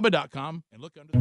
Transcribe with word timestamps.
Bubba.com 0.00 0.62
and 0.72 0.80
look 0.80 0.92
under 0.98 1.12
the 1.12 1.18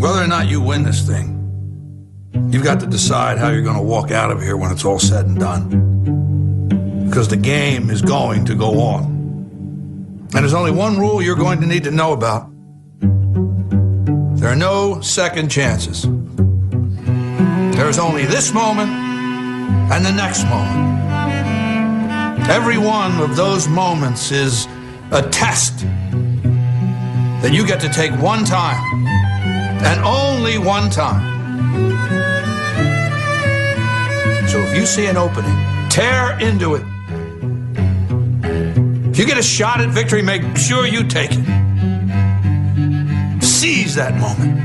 Whether 0.00 0.22
or 0.22 0.26
not 0.26 0.48
you 0.48 0.62
win 0.62 0.84
this 0.84 1.06
thing, 1.06 2.30
you've 2.50 2.64
got 2.64 2.80
to 2.80 2.86
decide 2.86 3.36
how 3.36 3.50
you're 3.50 3.60
going 3.60 3.76
to 3.76 3.82
walk 3.82 4.12
out 4.12 4.30
of 4.30 4.40
here 4.40 4.56
when 4.56 4.72
it's 4.72 4.86
all 4.86 4.98
said 4.98 5.26
and 5.26 5.38
done. 5.38 7.04
Because 7.06 7.28
the 7.28 7.36
game 7.36 7.90
is 7.90 8.00
going 8.00 8.46
to 8.46 8.54
go 8.54 8.80
on. 8.80 9.04
And 9.04 10.42
there's 10.42 10.54
only 10.54 10.70
one 10.70 10.98
rule 10.98 11.20
you're 11.20 11.36
going 11.36 11.60
to 11.60 11.66
need 11.66 11.84
to 11.84 11.90
know 11.90 12.14
about 12.14 12.53
there 14.44 14.52
are 14.52 14.56
no 14.56 15.00
second 15.00 15.48
chances. 15.48 16.02
There 16.02 17.88
is 17.88 17.98
only 17.98 18.26
this 18.26 18.52
moment 18.52 18.90
and 18.90 20.04
the 20.04 20.12
next 20.12 20.44
moment. 20.44 21.00
Every 22.50 22.76
one 22.76 23.18
of 23.20 23.36
those 23.36 23.68
moments 23.68 24.32
is 24.32 24.66
a 25.12 25.22
test 25.30 25.78
that 27.40 27.54
you 27.54 27.66
get 27.66 27.80
to 27.80 27.88
take 27.88 28.12
one 28.20 28.44
time 28.44 29.06
and 29.82 30.04
only 30.04 30.58
one 30.58 30.90
time. 30.90 31.24
So 34.46 34.58
if 34.60 34.76
you 34.76 34.84
see 34.84 35.06
an 35.06 35.16
opening, 35.16 35.56
tear 35.88 36.38
into 36.38 36.74
it. 36.74 36.84
If 39.10 39.18
you 39.18 39.24
get 39.24 39.38
a 39.38 39.42
shot 39.42 39.80
at 39.80 39.88
victory, 39.88 40.20
make 40.20 40.42
sure 40.54 40.86
you 40.86 41.02
take 41.08 41.30
it. 41.32 41.43
Seize 43.64 43.94
that 43.94 44.12
moment. 44.20 44.60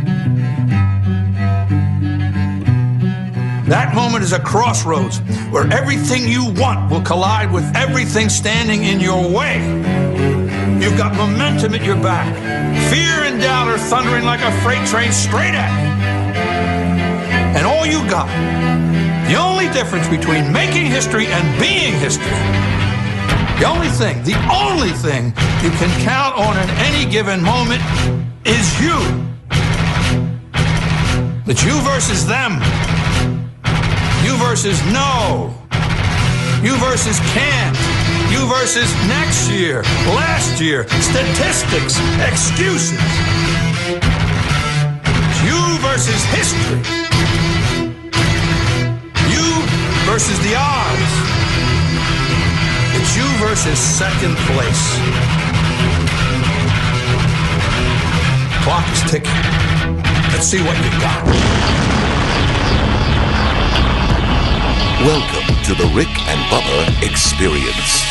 That 3.70 3.96
moment 3.96 4.26
is 4.26 4.34
a 4.34 4.42
crossroads 4.42 5.20
where 5.52 5.72
everything 5.72 6.28
you 6.28 6.52
want 6.60 6.92
will 6.92 7.02
collide 7.04 7.50
with 7.50 7.64
everything 7.78 8.28
standing 8.28 8.84
in 8.84 9.00
your 9.00 9.24
way. 9.32 9.64
You've 10.84 10.98
got 10.98 11.16
momentum 11.16 11.76
at 11.76 11.84
your 11.86 11.96
back. 11.96 12.28
Fear 12.92 13.24
and 13.24 13.42
doubt 13.42 13.70
are 13.70 13.78
thundering 13.78 14.26
like 14.26 14.42
a 14.42 14.52
freight 14.64 14.86
train 14.86 15.14
straight 15.14 15.56
at 15.56 15.72
you. 15.80 15.88
And 17.56 17.66
all 17.66 17.86
you 17.86 18.00
got, 18.10 18.28
the 19.30 19.36
only 19.36 19.70
difference 19.72 20.10
between 20.10 20.52
making 20.52 20.88
history 20.88 21.28
and 21.28 21.46
being 21.58 21.94
history, 22.02 22.36
the 23.64 23.66
only 23.66 23.88
thing, 23.88 24.22
the 24.24 24.36
only 24.52 24.92
thing 24.92 25.28
you 25.64 25.72
can 25.80 25.90
count 26.04 26.36
on 26.36 26.60
in 26.60 26.70
any 26.84 27.10
given 27.10 27.42
moment 27.42 27.82
is 28.46 28.82
you. 28.82 28.98
It's 31.46 31.64
you 31.64 31.80
versus 31.82 32.26
them. 32.26 32.62
You 34.24 34.38
versus 34.38 34.80
no. 34.94 35.54
You 36.62 36.76
versus 36.78 37.20
can't. 37.34 37.78
You 38.32 38.46
versus 38.48 38.94
next 39.08 39.50
year, 39.50 39.82
last 40.14 40.62
year, 40.62 40.88
statistics, 41.02 41.98
excuses. 42.22 43.00
It's 45.18 45.42
you 45.44 45.60
versus 45.80 46.24
history. 46.36 46.82
You 49.34 49.48
versus 50.06 50.38
the 50.46 50.56
odds. 50.56 51.12
It's 52.96 53.16
you 53.18 53.26
versus 53.40 53.80
second 53.80 54.36
place. 54.46 55.49
Clock 58.70 58.92
is 58.92 59.02
ticking. 59.10 59.32
Let's 60.32 60.46
see 60.46 60.62
what 60.62 60.78
you 60.78 60.92
got. 61.02 61.26
Welcome 65.02 65.56
to 65.64 65.74
the 65.74 65.92
Rick 65.96 66.08
and 66.28 66.40
Bubba 66.52 67.10
Experience. 67.10 68.06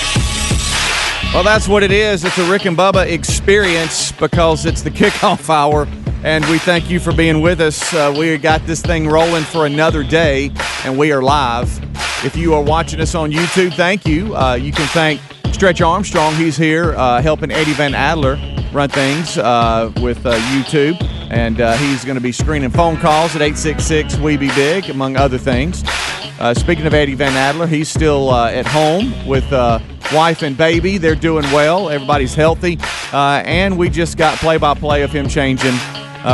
Well, 1.32 1.44
that's 1.44 1.68
what 1.68 1.84
it 1.84 1.92
is. 1.92 2.24
It's 2.24 2.36
a 2.38 2.50
Rick 2.50 2.64
and 2.64 2.76
Bubba 2.76 3.06
experience 3.06 4.10
because 4.10 4.66
it's 4.66 4.82
the 4.82 4.90
kickoff 4.90 5.48
hour, 5.48 5.86
and 6.24 6.44
we 6.46 6.58
thank 6.58 6.90
you 6.90 6.98
for 6.98 7.14
being 7.14 7.40
with 7.40 7.60
us. 7.60 7.94
Uh, 7.94 8.12
we 8.18 8.36
got 8.36 8.66
this 8.66 8.82
thing 8.82 9.06
rolling 9.06 9.44
for 9.44 9.64
another 9.64 10.02
day, 10.02 10.50
and 10.82 10.98
we 10.98 11.12
are 11.12 11.22
live. 11.22 11.70
If 12.24 12.34
you 12.34 12.52
are 12.54 12.62
watching 12.64 13.00
us 13.00 13.14
on 13.14 13.30
YouTube, 13.30 13.74
thank 13.74 14.04
you. 14.04 14.34
Uh, 14.34 14.54
you 14.54 14.72
can 14.72 14.88
thank 14.88 15.20
Stretch 15.52 15.80
Armstrong. 15.80 16.34
He's 16.34 16.56
here 16.56 16.96
uh, 16.96 17.22
helping 17.22 17.52
Eddie 17.52 17.74
Van 17.74 17.94
Adler 17.94 18.40
run 18.72 18.88
things 18.88 19.38
uh, 19.38 19.92
with 20.00 20.24
uh, 20.26 20.34
YouTube, 20.52 21.02
and 21.30 21.60
uh, 21.60 21.76
he's 21.76 22.04
going 22.04 22.16
to 22.16 22.20
be 22.20 22.32
screening 22.32 22.70
phone 22.70 22.96
calls 22.96 23.34
at 23.34 23.42
866 23.42 24.16
We 24.16 24.36
Be 24.36 24.48
Big, 24.54 24.90
among 24.90 25.16
other 25.16 25.38
things. 25.38 25.82
Uh, 26.38 26.54
speaking 26.54 26.86
of 26.86 26.94
Eddie 26.94 27.14
Van 27.14 27.32
Adler, 27.34 27.66
he's 27.66 27.88
still 27.88 28.30
uh, 28.30 28.50
at 28.50 28.66
home 28.66 29.26
with 29.26 29.50
uh, 29.52 29.80
wife 30.12 30.42
and 30.42 30.56
baby. 30.56 30.98
They're 30.98 31.14
doing 31.14 31.44
well. 31.46 31.90
Everybody's 31.90 32.34
healthy. 32.34 32.78
And 33.12 33.76
we 33.76 33.88
just 33.88 34.16
got 34.16 34.38
play 34.38 34.56
by 34.56 34.74
play 34.74 35.02
of 35.02 35.10
him 35.10 35.28
changing 35.28 35.74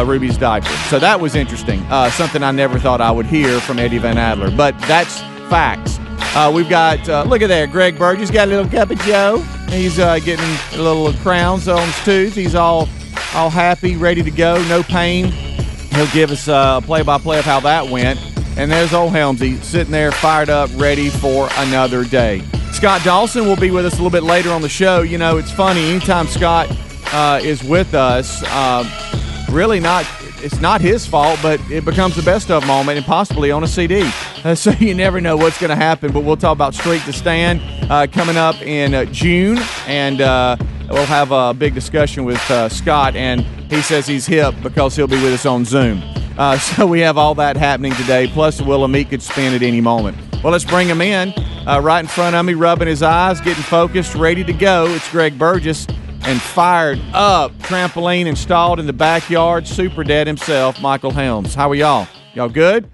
Ruby's 0.04 0.36
diaper. 0.36 0.68
So 0.88 0.98
that 0.98 1.18
was 1.20 1.34
interesting. 1.34 1.80
Something 2.10 2.42
I 2.42 2.50
never 2.50 2.78
thought 2.78 3.00
I 3.00 3.10
would 3.10 3.26
hear 3.26 3.60
from 3.60 3.78
Eddie 3.78 3.98
Van 3.98 4.18
Adler. 4.18 4.50
But 4.54 4.78
that's 4.80 5.20
facts. 5.48 5.98
Uh, 6.34 6.50
we've 6.50 6.68
got, 6.68 7.08
uh, 7.08 7.22
look 7.22 7.42
at 7.42 7.46
there, 7.46 7.68
Greg 7.68 7.96
Burge. 7.96 8.18
He's 8.18 8.30
got 8.30 8.48
a 8.48 8.50
little 8.50 8.68
cup 8.68 8.90
of 8.90 8.98
Joe. 9.02 9.38
He's 9.68 10.00
uh, 10.00 10.18
getting 10.18 10.44
a 10.76 10.82
little 10.82 11.12
crowns 11.22 11.68
on 11.68 11.86
his 11.86 12.04
tooth. 12.04 12.34
He's 12.34 12.56
all, 12.56 12.88
all 13.34 13.50
happy, 13.50 13.94
ready 13.94 14.20
to 14.20 14.32
go, 14.32 14.60
no 14.68 14.82
pain. 14.82 15.26
He'll 15.92 16.08
give 16.08 16.32
us 16.32 16.48
a 16.48 16.82
play 16.84 17.02
by 17.02 17.18
play 17.18 17.38
of 17.38 17.44
how 17.44 17.60
that 17.60 17.88
went. 17.88 18.20
And 18.58 18.68
there's 18.68 18.92
old 18.92 19.12
Helmsy 19.12 19.62
sitting 19.62 19.92
there 19.92 20.10
fired 20.10 20.50
up, 20.50 20.70
ready 20.74 21.08
for 21.08 21.48
another 21.58 22.04
day. 22.04 22.42
Scott 22.72 23.04
Dawson 23.04 23.46
will 23.46 23.54
be 23.54 23.70
with 23.70 23.86
us 23.86 23.92
a 23.92 23.96
little 23.96 24.10
bit 24.10 24.24
later 24.24 24.50
on 24.50 24.60
the 24.60 24.68
show. 24.68 25.02
You 25.02 25.18
know, 25.18 25.38
it's 25.38 25.52
funny, 25.52 25.88
anytime 25.88 26.26
Scott 26.26 26.66
uh, 27.12 27.38
is 27.44 27.62
with 27.62 27.94
us, 27.94 28.42
uh, 28.48 29.46
really 29.52 29.78
not, 29.78 30.04
it's 30.42 30.60
not 30.60 30.80
his 30.80 31.06
fault, 31.06 31.38
but 31.40 31.60
it 31.70 31.84
becomes 31.84 32.16
the 32.16 32.22
best 32.22 32.50
of 32.50 32.66
moment 32.66 32.96
and 32.96 33.06
possibly 33.06 33.52
on 33.52 33.62
a 33.62 33.68
CD. 33.68 34.10
Uh, 34.44 34.54
so 34.54 34.70
you 34.72 34.94
never 34.94 35.20
know 35.20 35.36
what's 35.36 35.58
going 35.58 35.70
to 35.70 35.76
happen. 35.76 36.12
But 36.12 36.20
we'll 36.20 36.36
talk 36.36 36.52
about 36.52 36.74
Strength 36.74 37.06
to 37.06 37.12
Stand 37.12 37.60
uh, 37.90 38.06
coming 38.06 38.36
up 38.36 38.60
in 38.62 38.94
uh, 38.94 39.06
June. 39.06 39.58
And 39.86 40.20
uh, 40.20 40.56
we'll 40.90 41.06
have 41.06 41.32
a 41.32 41.54
big 41.54 41.74
discussion 41.74 42.24
with 42.24 42.38
uh, 42.50 42.68
Scott. 42.68 43.16
And 43.16 43.40
he 43.70 43.82
says 43.82 44.06
he's 44.06 44.26
hip 44.26 44.54
because 44.62 44.94
he'll 44.94 45.06
be 45.06 45.22
with 45.22 45.32
us 45.32 45.46
on 45.46 45.64
Zoom. 45.64 46.02
So 46.58 46.84
we 46.84 46.98
have 46.98 47.16
all 47.16 47.36
that 47.36 47.56
happening 47.56 47.92
today. 47.94 48.26
Plus, 48.26 48.58
the 48.58 48.64
Willamette 48.64 49.08
could 49.08 49.22
spin 49.22 49.54
at 49.54 49.62
any 49.62 49.80
moment. 49.80 50.16
Well, 50.42 50.50
let's 50.50 50.64
bring 50.64 50.88
him 50.88 51.00
in. 51.00 51.32
Right 51.64 52.00
in 52.00 52.08
front 52.08 52.34
of 52.34 52.44
me, 52.44 52.54
rubbing 52.54 52.88
his 52.88 53.04
eyes, 53.04 53.40
getting 53.40 53.62
focused, 53.62 54.16
ready 54.16 54.42
to 54.42 54.52
go. 54.52 54.86
It's 54.88 55.08
Greg 55.12 55.38
Burgess 55.38 55.86
and 56.24 56.40
fired 56.40 57.00
up. 57.12 57.52
Trampoline 57.58 58.26
installed 58.26 58.80
in 58.80 58.86
the 58.86 58.92
backyard. 58.92 59.68
Super 59.68 60.02
dad 60.02 60.26
himself, 60.26 60.80
Michael 60.80 61.12
Helms. 61.12 61.54
How 61.54 61.70
are 61.70 61.76
y'all? 61.76 62.08
Y'all 62.34 62.48
good? 62.48 62.90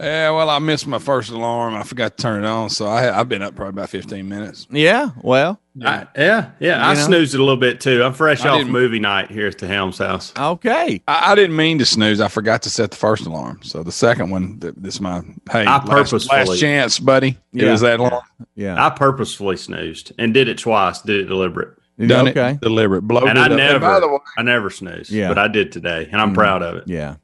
Yeah, 0.00 0.30
well, 0.30 0.48
I 0.48 0.60
missed 0.60 0.86
my 0.86 1.00
first 1.00 1.30
alarm. 1.30 1.74
I 1.74 1.82
forgot 1.82 2.16
to 2.16 2.22
turn 2.22 2.44
it 2.44 2.46
on, 2.46 2.70
so 2.70 2.86
I, 2.86 3.18
I've 3.18 3.28
been 3.28 3.42
up 3.42 3.56
probably 3.56 3.70
about 3.70 3.90
fifteen 3.90 4.28
minutes. 4.28 4.66
Yeah. 4.70 5.10
Well. 5.22 5.60
I, 5.82 6.06
yeah, 6.16 6.50
yeah. 6.58 6.88
I 6.88 6.94
know? 6.94 7.00
snoozed 7.00 7.34
it 7.34 7.40
a 7.40 7.42
little 7.44 7.56
bit 7.58 7.80
too. 7.80 8.02
I'm 8.02 8.12
fresh 8.12 8.44
I 8.44 8.48
off 8.48 8.66
movie 8.66 8.98
night 8.98 9.30
here 9.30 9.46
at 9.46 9.58
the 9.58 9.66
Helms 9.68 9.98
house. 9.98 10.32
Okay. 10.36 11.00
I, 11.06 11.32
I 11.32 11.34
didn't 11.36 11.54
mean 11.56 11.78
to 11.78 11.86
snooze. 11.86 12.20
I 12.20 12.26
forgot 12.28 12.62
to 12.62 12.70
set 12.70 12.90
the 12.90 12.96
first 12.96 13.26
alarm. 13.26 13.60
So 13.62 13.82
the 13.84 13.92
second 13.92 14.30
one, 14.30 14.58
th- 14.58 14.74
this 14.76 14.94
is 14.94 15.00
my 15.00 15.20
hey, 15.50 15.66
I 15.66 15.76
last, 15.78 15.86
purposefully- 15.88 16.38
last 16.46 16.58
chance, 16.60 16.98
buddy. 16.98 17.28
It 17.52 17.62
Yeah. 17.64 17.70
was 17.72 17.80
that 17.82 18.00
long. 18.00 18.20
Yeah. 18.56 18.84
I 18.84 18.90
purposefully 18.90 19.56
snoozed 19.56 20.12
and 20.18 20.34
did 20.34 20.48
it 20.48 20.58
twice. 20.58 21.00
Did 21.02 21.20
it 21.20 21.24
deliberate, 21.26 21.76
Done 22.04 22.28
okay. 22.28 22.52
it 22.52 22.60
deliberate. 22.60 23.02
Bloated 23.02 23.30
and 23.30 23.38
I 23.38 23.46
up. 23.46 23.52
never, 23.52 23.78
by 23.78 24.00
the 24.00 24.08
way, 24.08 24.18
I 24.36 24.42
never 24.42 24.70
snooze. 24.70 25.10
Yeah. 25.12 25.28
but 25.28 25.38
I 25.38 25.46
did 25.46 25.70
today, 25.70 26.08
and 26.10 26.20
I'm 26.20 26.32
Mm. 26.32 26.34
proud 26.34 26.62
of 26.64 26.76
it. 26.76 26.84
Yeah. 26.88 27.16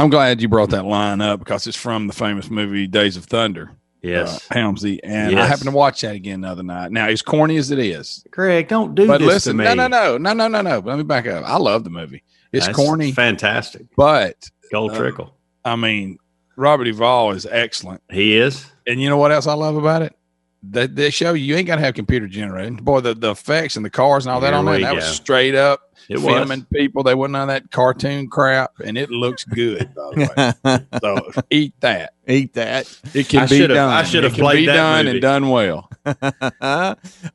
I'm 0.00 0.08
glad 0.08 0.40
you 0.40 0.48
brought 0.48 0.70
that 0.70 0.86
line 0.86 1.20
up 1.20 1.40
because 1.40 1.66
it's 1.66 1.76
from 1.76 2.06
the 2.06 2.12
famous 2.14 2.50
movie 2.50 2.86
Days 2.86 3.16
of 3.16 3.26
Thunder. 3.26 3.72
Yes, 4.02 4.50
uh, 4.50 4.54
Helmsy, 4.54 4.98
and 5.04 5.38
I 5.38 5.44
happened 5.44 5.66
to 5.68 5.76
watch 5.76 6.00
that 6.00 6.14
again 6.16 6.40
the 6.40 6.48
other 6.48 6.62
night. 6.62 6.90
Now, 6.90 7.08
as 7.08 7.20
corny 7.20 7.58
as 7.58 7.70
it 7.70 7.78
is, 7.78 8.24
Craig, 8.30 8.66
don't 8.66 8.94
do 8.94 9.06
but 9.06 9.18
this 9.18 9.28
listen, 9.28 9.58
to 9.58 9.62
me. 9.62 9.64
no, 9.64 9.74
no, 9.74 9.88
no, 9.88 10.16
no, 10.16 10.32
no, 10.32 10.48
no, 10.48 10.62
no. 10.62 10.78
Let 10.78 10.96
me 10.96 11.04
back 11.04 11.26
up. 11.26 11.44
I 11.46 11.58
love 11.58 11.84
the 11.84 11.90
movie. 11.90 12.22
It's 12.50 12.64
That's 12.64 12.76
corny, 12.76 13.12
fantastic. 13.12 13.82
but 13.94 14.48
Cole 14.72 14.90
Uh, 14.90 14.96
trickle. 14.96 15.36
I 15.66 15.76
mean, 15.76 16.16
Robert 16.56 16.84
Duvall 16.84 17.32
is 17.32 17.44
excellent. 17.44 18.02
He 18.10 18.36
is. 18.38 18.64
And 18.86 19.02
you 19.02 19.10
know 19.10 19.18
what 19.18 19.32
else 19.32 19.46
I 19.46 19.52
love 19.52 19.76
about 19.76 20.00
it? 20.00 20.16
They, 20.62 20.86
they 20.86 21.10
show 21.10 21.32
you 21.32 21.44
you 21.44 21.56
ain't 21.56 21.66
got 21.66 21.76
to 21.76 21.82
have 21.82 21.94
computer 21.94 22.26
generated. 22.28 22.84
Boy, 22.84 23.00
the, 23.00 23.14
the 23.14 23.30
effects 23.30 23.76
and 23.76 23.84
the 23.84 23.90
cars 23.90 24.26
and 24.26 24.32
all 24.32 24.40
that 24.40 24.48
Here 24.48 24.56
on 24.56 24.66
there, 24.66 24.74
we 24.76 24.82
that 24.82 24.94
was 24.94 25.06
straight 25.06 25.54
up 25.54 25.80
It 26.08 26.18
filming 26.18 26.60
was. 26.60 26.66
people. 26.70 27.02
They 27.02 27.14
wasn't 27.14 27.36
on 27.36 27.48
that 27.48 27.70
cartoon 27.70 28.28
crap, 28.28 28.72
and 28.84 28.98
it 28.98 29.10
looks 29.10 29.44
good, 29.44 29.94
by 29.94 30.10
the 30.12 30.56
way. 30.92 30.98
so 31.00 31.42
eat 31.50 31.72
that. 31.80 32.12
Eat 32.28 32.52
that. 32.54 32.94
It 33.14 33.28
can 33.30 33.44
I 33.44 33.46
be 33.46 33.66
done. 33.66 33.78
I 33.78 34.02
should've 34.02 34.34
played 34.34 34.56
be 34.58 34.66
that 34.66 34.74
done 34.74 35.04
movie. 35.06 35.16
and 35.16 35.22
done 35.22 35.48
well. 35.48 35.88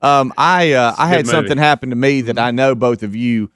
um, 0.01 0.33
I 0.37 0.73
uh, 0.73 0.95
I 0.97 1.07
had 1.07 1.25
movie. 1.25 1.29
something 1.35 1.57
happen 1.57 1.89
to 1.89 1.95
me 1.95 2.21
that 2.21 2.37
I 2.37 2.51
know 2.51 2.75
both 2.75 3.01
of 3.03 3.15
you 3.15 3.49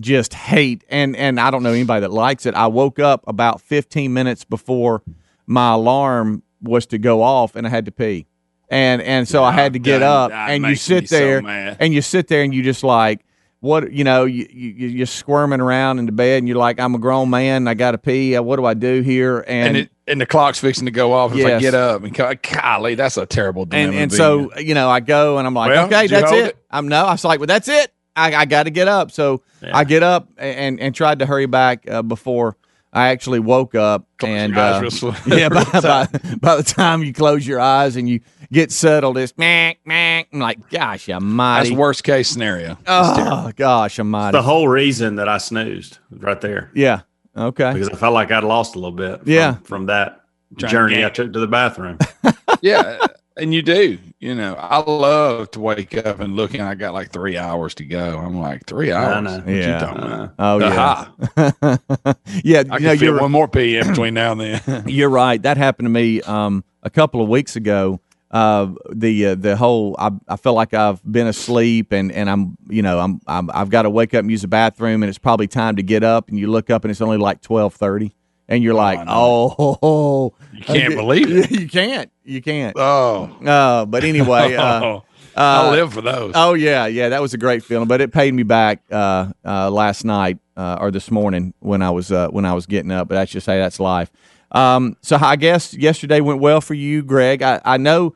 just 0.00 0.34
hate 0.34 0.84
and 0.88 1.14
and 1.16 1.38
I 1.38 1.50
don't 1.50 1.62
know 1.62 1.72
anybody 1.72 2.00
that 2.00 2.10
likes 2.12 2.46
it. 2.46 2.54
I 2.54 2.66
woke 2.66 2.98
up 2.98 3.22
about 3.26 3.60
15 3.60 4.12
minutes 4.12 4.44
before 4.44 5.02
my 5.46 5.74
alarm 5.74 6.42
was 6.62 6.86
to 6.86 6.98
go 6.98 7.22
off 7.22 7.54
and 7.56 7.66
I 7.66 7.70
had 7.70 7.84
to 7.86 7.92
pee. 7.92 8.26
And 8.72 9.02
and 9.02 9.28
so 9.28 9.44
I 9.44 9.52
had 9.52 9.74
to 9.74 9.78
get 9.78 9.98
that- 10.00 10.02
up 10.08 10.30
that 10.30 10.50
and 10.50 10.64
you 10.64 10.74
sit 10.76 11.08
there 11.10 11.42
mad. 11.42 11.76
and 11.78 11.92
you 11.92 12.00
sit 12.02 12.26
there 12.28 12.42
and 12.42 12.54
you 12.54 12.62
just 12.62 12.82
like 12.82 13.20
what 13.60 13.92
you 13.92 14.02
know 14.02 14.24
you, 14.24 14.48
you 14.50 14.88
you're 14.88 15.06
squirming 15.06 15.60
around 15.60 15.98
in 16.00 16.06
the 16.06 16.12
bed 16.12 16.38
and 16.38 16.48
you're 16.48 16.56
like 16.56 16.80
I'm 16.80 16.94
a 16.94 16.98
grown 16.98 17.30
man 17.30 17.68
I 17.68 17.74
got 17.74 17.92
to 17.92 17.98
pee 17.98 18.34
Uh, 18.34 18.42
what 18.42 18.56
do 18.56 18.64
I 18.64 18.74
do 18.74 19.02
here 19.02 19.44
and 19.46 19.76
it, 19.76 19.90
and 20.08 20.20
the 20.20 20.26
clock's 20.26 20.58
fixing 20.58 20.86
to 20.86 20.90
go 20.90 21.12
off. 21.12 21.32
If 21.34 21.44
I 21.46 21.50
Yes. 21.50 21.60
get 21.60 21.74
up 21.74 22.02
and 22.02 22.12
go, 22.12 22.32
golly, 22.50 22.94
that's 22.96 23.16
a 23.18 23.26
terrible 23.26 23.68
and 23.70 23.94
and 23.94 24.12
so 24.12 24.50
in. 24.50 24.66
you 24.66 24.74
know 24.74 24.88
I 24.90 25.00
go 25.00 25.38
and 25.38 25.46
I'm 25.46 25.54
like, 25.54 25.70
Well, 25.70 25.86
okay, 25.86 26.06
that's 26.08 26.32
it. 26.32 26.46
it? 26.46 26.56
I'm 26.70 26.88
no, 26.88 27.04
I 27.04 27.12
was 27.12 27.24
like, 27.24 27.38
well, 27.40 27.46
that's 27.46 27.68
it. 27.68 27.92
I, 28.16 28.34
I 28.34 28.44
got 28.46 28.64
to 28.64 28.70
get 28.70 28.88
up. 28.88 29.10
So 29.12 29.42
Yeah. 29.62 29.76
I 29.76 29.84
get 29.84 30.02
up 30.02 30.28
and 30.38 30.80
and 30.80 30.94
tried 30.94 31.18
to 31.20 31.26
hurry 31.26 31.46
back 31.46 31.88
uh, 31.88 32.02
before 32.02 32.56
I 32.92 33.08
actually 33.08 33.40
woke 33.40 33.74
up. 33.74 34.06
Close 34.18 34.30
your 34.30 34.38
and 34.38 34.58
eyes 34.58 35.02
uh, 35.02 35.16
yeah, 35.26 35.48
by, 35.48 35.64
by, 35.64 36.06
by 36.40 36.56
the 36.56 36.62
time 36.62 37.02
you 37.02 37.12
close 37.12 37.46
your 37.46 37.58
eyes 37.58 37.96
and 37.96 38.08
you 38.08 38.20
get 38.52 38.70
settled, 38.70 39.16
it's 39.16 39.36
meh, 39.38 39.74
meh. 39.84 40.24
I'm 40.30 40.38
like, 40.38 40.68
gosh, 40.68 41.08
I 41.08 41.18
might 41.18 41.64
that's 41.64 41.74
worst 41.74 42.04
case 42.04 42.28
scenario. 42.28 42.76
That's 42.84 43.16
terrible. 43.16 43.36
Oh 43.48 43.52
gosh, 43.56 43.98
almighty. 43.98 44.36
The 44.36 44.42
whole 44.42 44.68
reason 44.68 45.16
that 45.16 45.28
I 45.28 45.38
snoozed 45.38 45.98
right 46.10 46.40
there 46.40 46.70
yeah. 46.74 47.00
Okay. 47.34 47.72
because 47.72 47.88
I 47.88 47.94
felt 47.94 48.12
like 48.12 48.30
I'd 48.30 48.44
lost 48.44 48.74
a 48.74 48.78
little 48.78 48.92
bit. 48.96 49.20
From, 49.20 49.30
Yeah. 49.30 49.54
From 49.64 49.86
that 49.86 50.20
Trying 50.58 50.70
journey 50.70 51.04
I 51.04 51.08
took 51.08 51.32
to 51.32 51.40
the 51.40 51.46
bathroom. 51.46 51.98
yeah, 52.60 52.98
and 53.36 53.52
you 53.54 53.62
do. 53.62 53.98
You 54.18 54.34
know, 54.34 54.54
I 54.54 54.78
love 54.78 55.50
to 55.52 55.60
wake 55.60 55.96
up 55.96 56.20
and 56.20 56.36
look, 56.36 56.54
and 56.54 56.62
I 56.62 56.74
got 56.74 56.94
like 56.94 57.10
three 57.12 57.36
hours 57.36 57.74
to 57.76 57.84
go. 57.84 58.18
I'm 58.18 58.38
like 58.38 58.66
three 58.66 58.92
I 58.92 59.02
hours. 59.14 59.24
know. 59.24 59.38
What 59.38 59.48
you 59.48 59.58
Yeah. 59.58 59.90
about? 59.92 60.34
Oh 60.38 60.58
yeah. 60.58 62.14
Yeah. 62.44 62.62
I 62.70 62.78
You 62.78 62.86
know, 62.86 62.92
you're 62.92 63.20
one 63.20 63.32
more 63.32 63.48
PM 63.48 63.88
between 63.88 64.14
now 64.14 64.32
and 64.32 64.40
then. 64.40 64.84
You're 64.86 65.08
right. 65.10 65.40
That 65.42 65.56
happened 65.56 65.86
to 65.86 65.90
me 65.90 66.20
um, 66.22 66.64
a 66.82 66.90
couple 66.90 67.20
of 67.22 67.28
weeks 67.28 67.56
ago. 67.56 68.00
Uh, 68.30 68.72
the 68.90 69.26
uh, 69.26 69.34
the 69.34 69.56
whole 69.56 69.94
I, 69.98 70.10
I 70.26 70.36
felt 70.36 70.56
like 70.56 70.72
I've 70.72 71.02
been 71.10 71.26
asleep 71.26 71.92
and, 71.92 72.10
and 72.10 72.30
I'm 72.30 72.56
you 72.66 72.80
know 72.80 72.98
I'm, 72.98 73.20
I'm 73.26 73.50
I've 73.52 73.68
got 73.68 73.82
to 73.82 73.90
wake 73.90 74.14
up 74.14 74.20
and 74.20 74.30
use 74.30 74.40
the 74.40 74.48
bathroom 74.48 75.02
and 75.02 75.10
it's 75.10 75.18
probably 75.18 75.48
time 75.48 75.76
to 75.76 75.82
get 75.82 76.02
up 76.02 76.30
and 76.30 76.38
you 76.38 76.50
look 76.50 76.70
up 76.70 76.84
and 76.84 76.90
it's 76.90 77.02
only 77.02 77.18
like 77.18 77.42
twelve 77.42 77.74
thirty 77.74 78.14
and 78.52 78.62
you're 78.62 78.74
like 78.74 78.98
I 78.98 79.04
oh, 79.08 80.34
You 80.52 80.60
can't 80.60 80.94
believe 80.94 81.30
it. 81.30 81.50
you 81.60 81.68
can't 81.68 82.10
you 82.24 82.42
can't 82.42 82.76
Oh, 82.76 83.24
uh, 83.44 83.86
but 83.86 84.04
anyway 84.04 84.54
uh, 84.56 84.84
oh, 84.84 85.04
uh, 85.34 85.40
I 85.40 85.70
live 85.70 85.94
for 85.94 86.02
those. 86.02 86.32
Oh 86.34 86.52
yeah, 86.52 86.86
yeah, 86.86 87.08
that 87.08 87.22
was 87.22 87.32
a 87.32 87.38
great 87.38 87.64
feeling. 87.64 87.88
But 87.88 88.02
it 88.02 88.12
paid 88.12 88.34
me 88.34 88.42
back 88.42 88.82
uh, 88.90 89.32
uh, 89.44 89.70
last 89.70 90.04
night 90.04 90.38
uh, 90.56 90.76
or 90.78 90.90
this 90.90 91.10
morning 91.10 91.54
when 91.60 91.80
I 91.80 91.90
was 91.90 92.12
uh, 92.12 92.28
when 92.28 92.44
I 92.44 92.52
was 92.52 92.66
getting 92.66 92.92
up. 92.92 93.08
But 93.08 93.14
that's 93.14 93.32
just 93.32 93.46
say 93.46 93.58
that's 93.58 93.80
life. 93.80 94.10
Um, 94.50 94.98
so 95.00 95.16
I 95.16 95.36
guess 95.36 95.72
yesterday 95.72 96.20
went 96.20 96.40
well 96.40 96.60
for 96.60 96.74
you, 96.74 97.02
Greg. 97.02 97.40
I, 97.42 97.62
I 97.64 97.78
know 97.78 98.14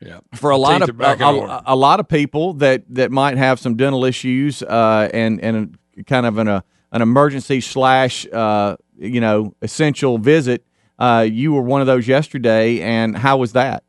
yeah. 0.00 0.20
for 0.34 0.50
a 0.50 0.58
lot 0.58 0.80
Teeth 0.82 0.90
of 0.90 1.00
a, 1.00 1.24
a, 1.24 1.62
a 1.68 1.76
lot 1.76 2.00
of 2.00 2.08
people 2.08 2.52
that 2.54 2.82
that 2.90 3.10
might 3.10 3.38
have 3.38 3.58
some 3.58 3.74
dental 3.74 4.04
issues 4.04 4.62
uh, 4.62 5.08
and 5.14 5.40
and 5.40 5.78
kind 6.06 6.26
of 6.26 6.36
an 6.36 6.48
a, 6.48 6.64
an 6.92 7.02
emergency 7.02 7.60
slash 7.60 8.26
uh, 8.32 8.76
you 8.98 9.20
know 9.20 9.54
essential 9.62 10.18
visit. 10.18 10.64
Uh, 10.98 11.26
you 11.30 11.52
were 11.52 11.62
one 11.62 11.80
of 11.80 11.86
those 11.86 12.08
yesterday, 12.08 12.80
and 12.80 13.16
how 13.16 13.36
was 13.36 13.52
that? 13.52 13.84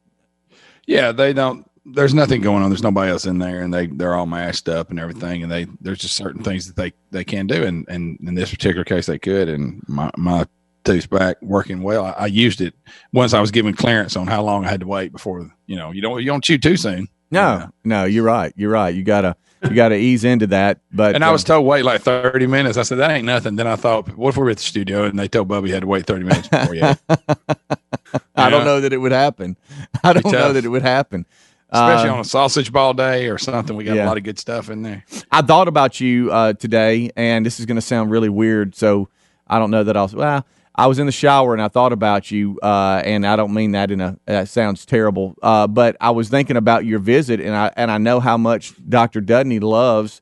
Yeah, 0.87 1.11
they 1.11 1.33
don't. 1.33 1.65
There's 1.85 2.13
nothing 2.13 2.41
going 2.41 2.61
on. 2.61 2.69
There's 2.69 2.83
nobody 2.83 3.11
else 3.11 3.25
in 3.25 3.39
there, 3.39 3.61
and 3.61 3.73
they 3.73 3.87
they're 3.87 4.15
all 4.15 4.25
masked 4.27 4.69
up 4.69 4.89
and 4.91 4.99
everything. 4.99 5.41
And 5.43 5.51
they 5.51 5.65
there's 5.81 5.99
just 5.99 6.15
certain 6.15 6.43
things 6.43 6.67
that 6.67 6.75
they 6.75 6.93
they 7.11 7.23
can 7.23 7.47
do, 7.47 7.63
and 7.63 7.85
and 7.89 8.17
in 8.21 8.35
this 8.35 8.51
particular 8.51 8.83
case 8.83 9.05
they 9.07 9.17
could. 9.19 9.49
And 9.49 9.81
my 9.87 10.11
my 10.17 10.45
tooth's 10.83 11.07
back 11.07 11.37
working 11.41 11.81
well. 11.81 12.05
I, 12.05 12.11
I 12.11 12.25
used 12.27 12.61
it 12.61 12.75
once. 13.13 13.33
I 13.33 13.41
was 13.41 13.51
given 13.51 13.73
clearance 13.73 14.15
on 14.15 14.27
how 14.27 14.43
long 14.43 14.65
I 14.65 14.69
had 14.69 14.81
to 14.81 14.87
wait 14.87 15.11
before 15.11 15.49
you 15.65 15.75
know 15.75 15.91
you 15.91 16.01
don't 16.01 16.19
you 16.19 16.27
don't 16.27 16.43
chew 16.43 16.57
too 16.59 16.77
soon. 16.77 17.07
No, 17.31 17.39
Yeah. 17.41 17.67
no, 17.83 18.03
you're 18.05 18.23
right. 18.23 18.53
You're 18.55 18.71
right. 18.71 18.93
You 18.93 19.03
gotta 19.03 19.35
you 19.63 19.75
gotta 19.75 19.95
ease 19.95 20.23
into 20.23 20.47
that. 20.47 20.79
But 20.91 21.15
And 21.15 21.23
I 21.23 21.31
was 21.31 21.43
uh, 21.43 21.47
told 21.47 21.65
wait 21.65 21.83
like 21.83 22.01
30 22.01 22.47
minutes. 22.47 22.77
I 22.77 22.83
said 22.83 22.97
that 22.99 23.11
ain't 23.11 23.25
nothing. 23.25 23.55
Then 23.55 23.67
I 23.67 23.75
thought, 23.75 24.15
what 24.17 24.29
if 24.29 24.37
we're 24.37 24.49
at 24.49 24.57
the 24.57 24.63
studio 24.63 25.05
and 25.05 25.19
they 25.19 25.27
told 25.27 25.47
Bubby 25.47 25.69
he 25.69 25.73
had 25.73 25.81
to 25.81 25.87
wait 25.87 26.05
30 26.05 26.23
minutes 26.23 26.47
before 26.47 26.75
you, 26.75 26.83
I 28.35 28.49
don't 28.49 28.65
know 28.65 28.81
that 28.81 28.93
it 28.93 28.97
would 28.97 29.11
happen. 29.11 29.57
I 30.03 30.13
don't 30.13 30.31
know 30.31 30.53
that 30.53 30.63
it 30.63 30.69
would 30.69 30.81
happen. 30.81 31.25
especially 31.69 32.09
Uh, 32.09 32.13
on 32.13 32.19
a 32.19 32.25
sausage 32.25 32.71
ball 32.71 32.93
day 32.93 33.27
or 33.27 33.37
something. 33.37 33.75
We 33.75 33.83
got 33.83 33.95
yeah. 33.95 34.05
a 34.05 34.07
lot 34.07 34.17
of 34.17 34.23
good 34.23 34.39
stuff 34.39 34.69
in 34.69 34.81
there. 34.81 35.05
I 35.31 35.41
thought 35.41 35.67
about 35.67 35.99
you 35.99 36.31
uh, 36.31 36.53
today, 36.53 37.11
and 37.15 37.45
this 37.45 37.59
is 37.59 37.65
going 37.65 37.75
to 37.75 37.81
sound 37.81 38.11
really 38.11 38.29
weird. 38.29 38.75
So 38.75 39.09
I 39.47 39.59
don't 39.59 39.71
know 39.71 39.83
that 39.83 39.97
I'll. 39.97 40.07
Well, 40.07 40.45
I 40.75 40.87
was 40.87 40.97
in 40.99 41.05
the 41.05 41.11
shower 41.11 41.53
and 41.53 41.61
I 41.61 41.67
thought 41.67 41.91
about 41.91 42.31
you, 42.31 42.57
uh, 42.63 43.01
and 43.03 43.27
I 43.27 43.35
don't 43.35 43.53
mean 43.53 43.71
that 43.73 43.91
in 43.91 43.99
a. 43.99 44.17
That 44.25 44.47
sounds 44.47 44.85
terrible. 44.85 45.35
Uh, 45.43 45.67
but 45.67 45.97
I 45.99 46.11
was 46.11 46.29
thinking 46.29 46.55
about 46.55 46.85
your 46.85 46.99
visit, 46.99 47.41
and 47.41 47.53
I 47.55 47.71
and 47.75 47.91
I 47.91 47.97
know 47.97 48.19
how 48.19 48.37
much 48.37 48.73
Doctor 48.87 49.19
Dudney 49.19 49.59
loves 49.59 50.21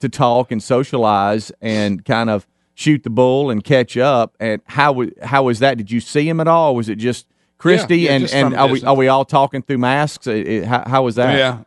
to 0.00 0.08
talk 0.08 0.52
and 0.52 0.62
socialize 0.62 1.50
and 1.60 2.04
kind 2.04 2.30
of 2.30 2.46
shoot 2.74 3.02
the 3.02 3.10
bull 3.10 3.50
and 3.50 3.64
catch 3.64 3.96
up. 3.96 4.36
And 4.38 4.60
how 4.66 4.92
wa- 4.92 5.06
how 5.22 5.44
was 5.44 5.58
that? 5.58 5.76
Did 5.78 5.90
you 5.90 6.00
see 6.00 6.28
him 6.28 6.38
at 6.40 6.46
all? 6.46 6.76
Was 6.76 6.88
it 6.88 6.96
just 6.96 7.26
Christy 7.58 8.00
yeah, 8.00 8.12
and 8.12 8.22
just 8.22 8.34
and 8.34 8.50
from 8.52 8.54
a 8.60 8.62
are 8.62 8.68
we 8.68 8.82
are 8.84 8.94
we 8.96 9.08
all 9.08 9.24
talking 9.24 9.62
through 9.62 9.78
masks? 9.78 10.26
It- 10.28 10.46
it- 10.46 10.64
how, 10.66 10.84
how 10.86 11.02
was 11.02 11.16
that? 11.16 11.36
Yeah. 11.36 11.58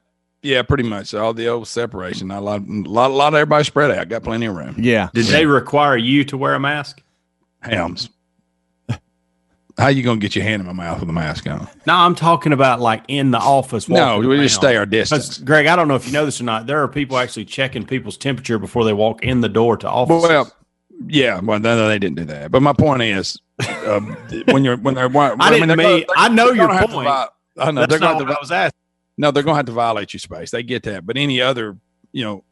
Yeah, 0.42 0.62
pretty 0.62 0.84
much. 0.84 1.14
All 1.14 1.34
the 1.34 1.50
old 1.50 1.68
separation. 1.68 2.32
A 2.32 2.40
lot, 2.40 2.62
a 2.62 2.64
lot, 2.72 3.12
a 3.12 3.14
lot 3.14 3.34
of 3.34 3.38
everybody 3.38 3.66
spread 3.66 3.92
out. 3.92 4.08
Got 4.08 4.24
plenty 4.24 4.46
of 4.46 4.56
room. 4.56 4.76
Yeah. 4.78 5.10
Did 5.14 5.26
they 5.26 5.46
require 5.46 5.98
you 5.98 6.24
to 6.24 6.38
wear 6.38 6.54
a 6.56 6.60
mask? 6.62 7.02
Helms. 7.62 8.10
How 9.80 9.88
you 9.88 10.04
gonna 10.04 10.20
get 10.20 10.36
your 10.36 10.44
hand 10.44 10.60
in 10.62 10.66
my 10.68 10.74
mouth 10.74 11.00
with 11.00 11.10
a 11.10 11.14
mask 11.14 11.48
on? 11.48 11.68
No, 11.88 11.94
I'm 11.96 12.14
talking 12.16 12.52
about 12.54 12.80
like 12.82 13.04
in 13.08 13.32
the 13.32 13.38
office. 13.40 13.88
No, 13.90 14.16
walking 14.18 14.30
we 14.30 14.38
just 14.38 14.56
stay 14.56 14.76
our 14.76 14.86
distance. 14.86 15.38
Greg, 15.38 15.66
I 15.68 15.76
don't 15.76 15.88
know 15.88 15.96
if 15.96 16.06
you 16.06 16.12
know 16.14 16.26
this 16.26 16.40
or 16.42 16.44
not. 16.44 16.68
There 16.68 16.82
are 16.84 16.88
people 16.88 17.18
actually 17.18 17.46
checking 17.46 17.86
people's 17.86 18.18
temperature 18.18 18.60
before 18.60 18.84
they 18.86 18.94
walk 18.94 19.24
in 19.24 19.42
the 19.42 19.50
door 19.50 19.78
to 19.78 19.90
office. 19.90 20.22
Well, 20.22 20.52
yeah, 21.08 21.40
well, 21.40 21.60
no, 21.60 21.78
no, 21.78 21.88
they 21.88 21.98
didn't 22.00 22.18
do 22.18 22.26
that. 22.26 22.52
But 22.52 22.62
my 22.62 22.74
point 22.74 23.02
is, 23.04 23.40
um, 23.88 24.16
when 24.48 24.66
you're 24.66 24.78
when 24.78 24.96
they're, 24.96 25.08
when, 25.08 25.40
I 25.42 25.50
didn't 25.50 25.70
they're 25.70 25.78
mean- 25.78 26.06
gonna- 26.08 26.20
I 26.20 26.28
know 26.30 26.48
your 26.48 26.68
gonna 26.68 26.74
have 26.80 26.88
to 26.90 26.94
point. 26.94 27.08
vi- 27.08 27.28
I 27.58 27.72
know 27.72 27.82
that's 27.82 27.90
they're 27.92 28.00
not 28.00 28.14
going 28.18 28.28
what 28.28 28.34
to. 28.34 28.38
I 28.38 28.42
was 28.42 28.52
asking. 28.52 28.80
No, 29.18 29.32
they're 29.32 29.44
going 29.44 29.54
to 29.56 29.58
have 29.58 29.66
to 29.66 29.72
violate 29.74 30.14
your 30.14 30.20
space. 30.20 30.50
They 30.52 30.64
get 30.64 30.84
that. 30.84 31.06
But 31.06 31.18
any 31.18 31.42
other, 31.42 31.76
you 32.14 32.24
know, 32.24 32.44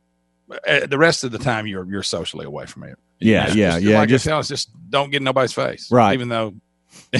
uh, 0.68 0.86
the 0.86 0.98
rest 0.98 1.24
of 1.24 1.32
the 1.32 1.38
time 1.38 1.66
you're 1.66 1.86
you're 1.86 2.04
socially 2.04 2.46
away 2.46 2.66
from 2.66 2.84
it. 2.84 2.98
Yeah, 3.20 3.46
It's 3.48 3.56
yeah, 3.56 3.72
just- 3.72 3.84
yeah. 3.84 3.98
Like 4.00 4.10
Just 4.10 4.28
I 4.28 4.32
tell, 4.32 4.44
just 4.44 4.70
don't 4.90 5.10
get 5.10 5.18
in 5.18 5.24
nobody's 5.24 5.54
face. 5.54 5.90
Right. 5.92 6.14
Even 6.14 6.28
though, 6.30 6.54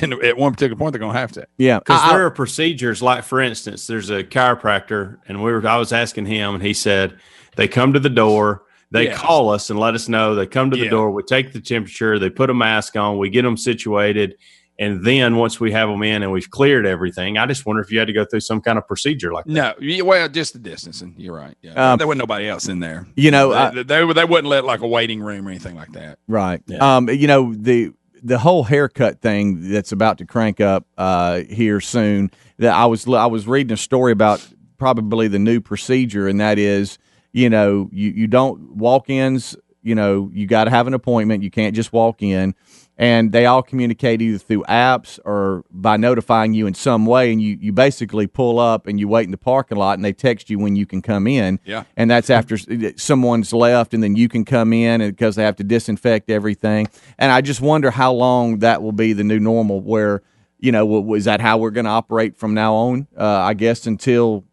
and 0.02 0.14
at 0.24 0.38
one 0.38 0.54
particular 0.54 0.78
point, 0.78 0.94
they're 0.94 1.00
going 1.00 1.14
to 1.14 1.20
have 1.20 1.32
to. 1.34 1.48
yeah. 1.58 1.80
Because 1.80 2.02
I- 2.02 2.10
I- 2.10 2.14
there 2.14 2.26
are 2.26 2.32
procedures, 2.32 3.02
like 3.02 3.24
for 3.24 3.40
instance, 3.42 3.88
there's 3.88 4.10
a 4.10 4.24
chiropractor, 4.24 5.18
and 5.28 5.44
we 5.44 5.52
were. 5.52 5.66
I 5.68 5.78
was 5.78 5.94
asking 5.94 6.26
him, 6.26 6.56
and 6.56 6.64
he 6.64 6.74
said 6.74 7.18
they 7.56 7.68
come 7.68 7.94
to 7.94 8.00
the 8.00 8.10
door, 8.10 8.64
they 8.92 9.06
Yeah. 9.08 9.16
call 9.16 9.50
us 9.50 9.70
and 9.70 9.80
let 9.80 9.94
us 9.96 10.08
know. 10.08 10.36
They 10.36 10.46
come 10.48 10.72
to 10.72 10.78
the 10.78 10.86
Yeah. 10.86 10.90
door, 10.92 11.12
we 11.12 11.24
take 11.24 11.54
the 11.54 11.60
temperature, 11.62 12.18
they 12.20 12.30
put 12.30 12.50
a 12.50 12.54
mask 12.54 12.96
on, 12.96 13.18
we 13.18 13.30
get 13.30 13.42
them 13.42 13.58
situated, 13.58 14.36
and 14.80 15.04
then 15.04 15.36
once 15.38 15.60
we 15.60 15.72
have 15.72 15.90
them 15.90 16.04
in 16.04 16.22
and 16.22 16.32
we've 16.32 16.50
cleared 16.52 16.86
everything, 16.86 17.38
I 17.38 17.48
just 17.48 17.66
wonder 17.66 17.82
if 17.82 17.92
you 17.92 17.98
had 17.98 18.08
to 18.08 18.14
go 18.14 18.24
through 18.26 18.42
some 18.42 18.62
kind 18.62 18.78
of 18.78 18.88
procedure 18.88 19.34
like 19.34 19.46
that. 19.46 19.82
No, 19.82 20.06
well, 20.06 20.30
just 20.30 20.54
the 20.54 20.60
distancing. 20.60 21.16
You're 21.18 21.36
right. 21.36 21.56
Yeah, 21.64 21.94
Um, 21.94 21.98
there 21.98 22.06
wasn't 22.06 22.20
nobody 22.20 22.48
else 22.48 22.68
in 22.68 22.80
there. 22.80 23.08
you 23.16 23.32
know, 23.32 23.54
I- 23.54 23.72
they, 23.72 23.84
they, 23.84 24.14
they 24.14 24.24
wouldn't 24.26 24.48
let 24.48 24.64
like 24.66 24.82
a 24.82 24.88
waiting 24.88 25.20
room 25.20 25.48
or 25.48 25.50
anything 25.50 25.76
like 25.76 25.92
that. 25.94 26.20
Right. 26.28 26.62
Yeah. 26.68 26.98
Um, 26.98 27.10
you 27.10 27.26
know, 27.28 27.54
the 27.58 27.92
the 28.24 28.40
whole 28.40 28.64
haircut 28.64 29.22
thing 29.22 29.70
that's 29.70 29.92
about 29.92 30.18
to 30.20 30.26
crank 30.26 30.60
up 30.60 30.86
uh, 30.98 31.42
here 31.50 31.80
soon. 31.80 32.32
That 32.58 32.74
I 32.74 32.86
was 32.86 33.08
I 33.08 33.26
was 33.28 33.48
reading 33.48 33.74
a 33.74 33.78
story 33.78 34.12
about 34.12 34.46
probably 34.78 35.28
the 35.28 35.40
new 35.40 35.62
procedure, 35.62 36.28
and 36.28 36.40
that 36.40 36.58
is, 36.58 36.98
you 37.34 37.50
know, 37.50 37.90
you 37.92 38.12
you 38.12 38.28
don't 38.28 38.76
walk 38.76 39.10
ins. 39.10 39.56
You 39.84 39.96
know, 39.96 40.30
you 40.34 40.48
got 40.48 40.66
to 40.66 40.70
have 40.70 40.88
an 40.88 40.94
appointment. 40.94 41.44
You 41.44 41.52
can't 41.52 41.76
just 41.76 41.94
walk 41.94 42.22
in. 42.22 42.56
And 43.00 43.32
they 43.32 43.46
all 43.46 43.62
communicate 43.62 44.22
either 44.24 44.40
through 44.40 44.64
apps 44.64 45.20
or 45.24 45.64
by 45.70 45.98
notifying 45.98 46.56
you 46.56 46.66
in 46.66 46.74
some 46.74 47.06
way. 47.06 47.32
And 47.32 47.40
you, 47.40 47.56
you 47.62 47.72
basically 47.72 48.26
pull 48.26 48.60
up 48.60 48.88
and 48.88 49.00
you 49.00 49.08
wait 49.08 49.26
in 49.26 49.32
the 49.32 49.38
parking 49.38 49.78
lot 49.78 50.00
and 50.00 50.04
they 50.04 50.14
text 50.14 50.50
you 50.50 50.58
when 50.58 50.76
you 50.76 50.88
can 50.88 51.04
come 51.04 51.28
in 51.28 51.60
Yeah. 51.64 51.84
and 51.96 52.10
that's 52.10 52.30
after 52.32 52.58
someone's 52.98 53.54
left 53.54 53.94
and 53.94 54.02
then 54.02 54.16
you 54.16 54.28
can 54.30 54.46
come 54.46 54.74
in 54.74 55.02
because 55.02 55.36
they 55.36 55.44
have 55.44 55.56
to 55.58 55.64
disinfect 55.64 56.30
everything 56.30 56.88
and 57.18 57.32
i 57.32 57.42
just 57.42 57.62
wonder 57.62 57.92
how 57.92 58.12
long 58.14 58.60
that 58.60 58.82
will 58.82 58.92
be 58.92 59.14
the 59.14 59.24
new 59.24 59.40
normal 59.40 59.82
where 59.82 60.22
you 60.60 60.72
know 60.72 61.14
is 61.14 61.26
that 61.26 61.40
how 61.42 61.58
we're 61.58 61.72
going 61.72 61.86
to 61.86 61.92
operate 61.92 62.36
from 62.38 62.54
now 62.54 62.74
on 62.74 63.08
uh, 63.18 63.24
i 63.26 63.54
guess 63.54 63.86
until 63.86 64.44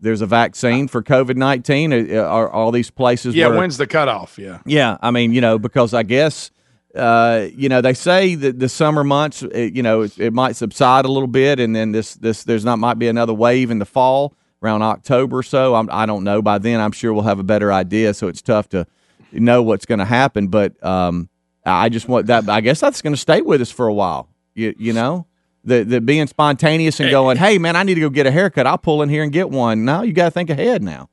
there's 0.00 0.20
a 0.20 0.26
vaccine 0.26 0.86
for 0.88 1.02
covid-19 1.02 2.12
are, 2.14 2.24
are 2.26 2.50
all 2.50 2.70
these 2.70 2.90
places 2.90 3.34
Yeah, 3.34 3.48
where, 3.48 3.58
when's 3.58 3.76
the 3.76 3.86
cutoff? 3.86 4.38
Yeah. 4.38 4.58
yeah, 4.66 4.96
I 5.00 5.10
mean, 5.10 5.32
you 5.32 5.40
know, 5.40 5.58
because 5.58 5.94
I 5.94 6.02
guess, 6.02 6.50
uh, 6.94 7.48
you 7.54 7.68
know, 7.68 7.80
they 7.80 7.94
say 7.94 8.34
that 8.34 8.58
the 8.58 8.68
summer 8.68 9.04
months, 9.04 9.42
it, 9.42 9.74
you 9.74 9.82
know, 9.82 10.02
it, 10.02 10.18
it 10.18 10.32
might 10.32 10.56
subside 10.56 11.04
a 11.04 11.08
little 11.08 11.28
bit, 11.28 11.60
and 11.60 11.74
then 11.74 11.92
this, 11.92 12.14
this, 12.14 12.44
there's 12.44 12.64
not 12.64 12.78
might 12.78 12.98
be 12.98 13.08
another 13.08 13.34
wave 13.34 13.70
in 13.70 13.78
the 13.78 13.86
fall 13.86 14.34
around 14.62 14.82
October 14.82 15.38
or 15.38 15.42
so. 15.42 15.74
I'm, 15.74 15.88
I 15.90 16.06
don't 16.06 16.24
know. 16.24 16.42
By 16.42 16.58
then, 16.58 16.80
I'm 16.80 16.92
sure 16.92 17.12
we'll 17.12 17.22
have 17.24 17.38
a 17.38 17.44
better 17.44 17.72
idea. 17.72 18.14
So 18.14 18.28
it's 18.28 18.42
tough 18.42 18.68
to 18.70 18.86
know 19.32 19.62
what's 19.62 19.86
going 19.86 20.00
to 20.00 20.04
happen. 20.04 20.48
But 20.48 20.82
um, 20.84 21.28
I 21.64 21.88
just 21.88 22.08
want 22.08 22.26
that. 22.26 22.48
I 22.48 22.60
guess 22.60 22.80
that's 22.80 23.02
going 23.02 23.14
to 23.14 23.20
stay 23.20 23.40
with 23.40 23.60
us 23.60 23.70
for 23.70 23.86
a 23.86 23.94
while. 23.94 24.28
You 24.54 24.74
you 24.78 24.92
know. 24.92 25.26
The, 25.64 25.84
the 25.84 26.00
being 26.00 26.26
spontaneous 26.26 26.98
and 26.98 27.08
going, 27.08 27.36
hey 27.36 27.56
man, 27.56 27.76
I 27.76 27.84
need 27.84 27.94
to 27.94 28.00
go 28.00 28.10
get 28.10 28.26
a 28.26 28.32
haircut. 28.32 28.66
I'll 28.66 28.78
pull 28.78 29.00
in 29.02 29.08
here 29.08 29.22
and 29.22 29.30
get 29.30 29.48
one. 29.48 29.84
No, 29.84 30.02
you 30.02 30.12
got 30.12 30.24
to 30.24 30.30
think 30.32 30.50
ahead 30.50 30.82
now. 30.82 31.08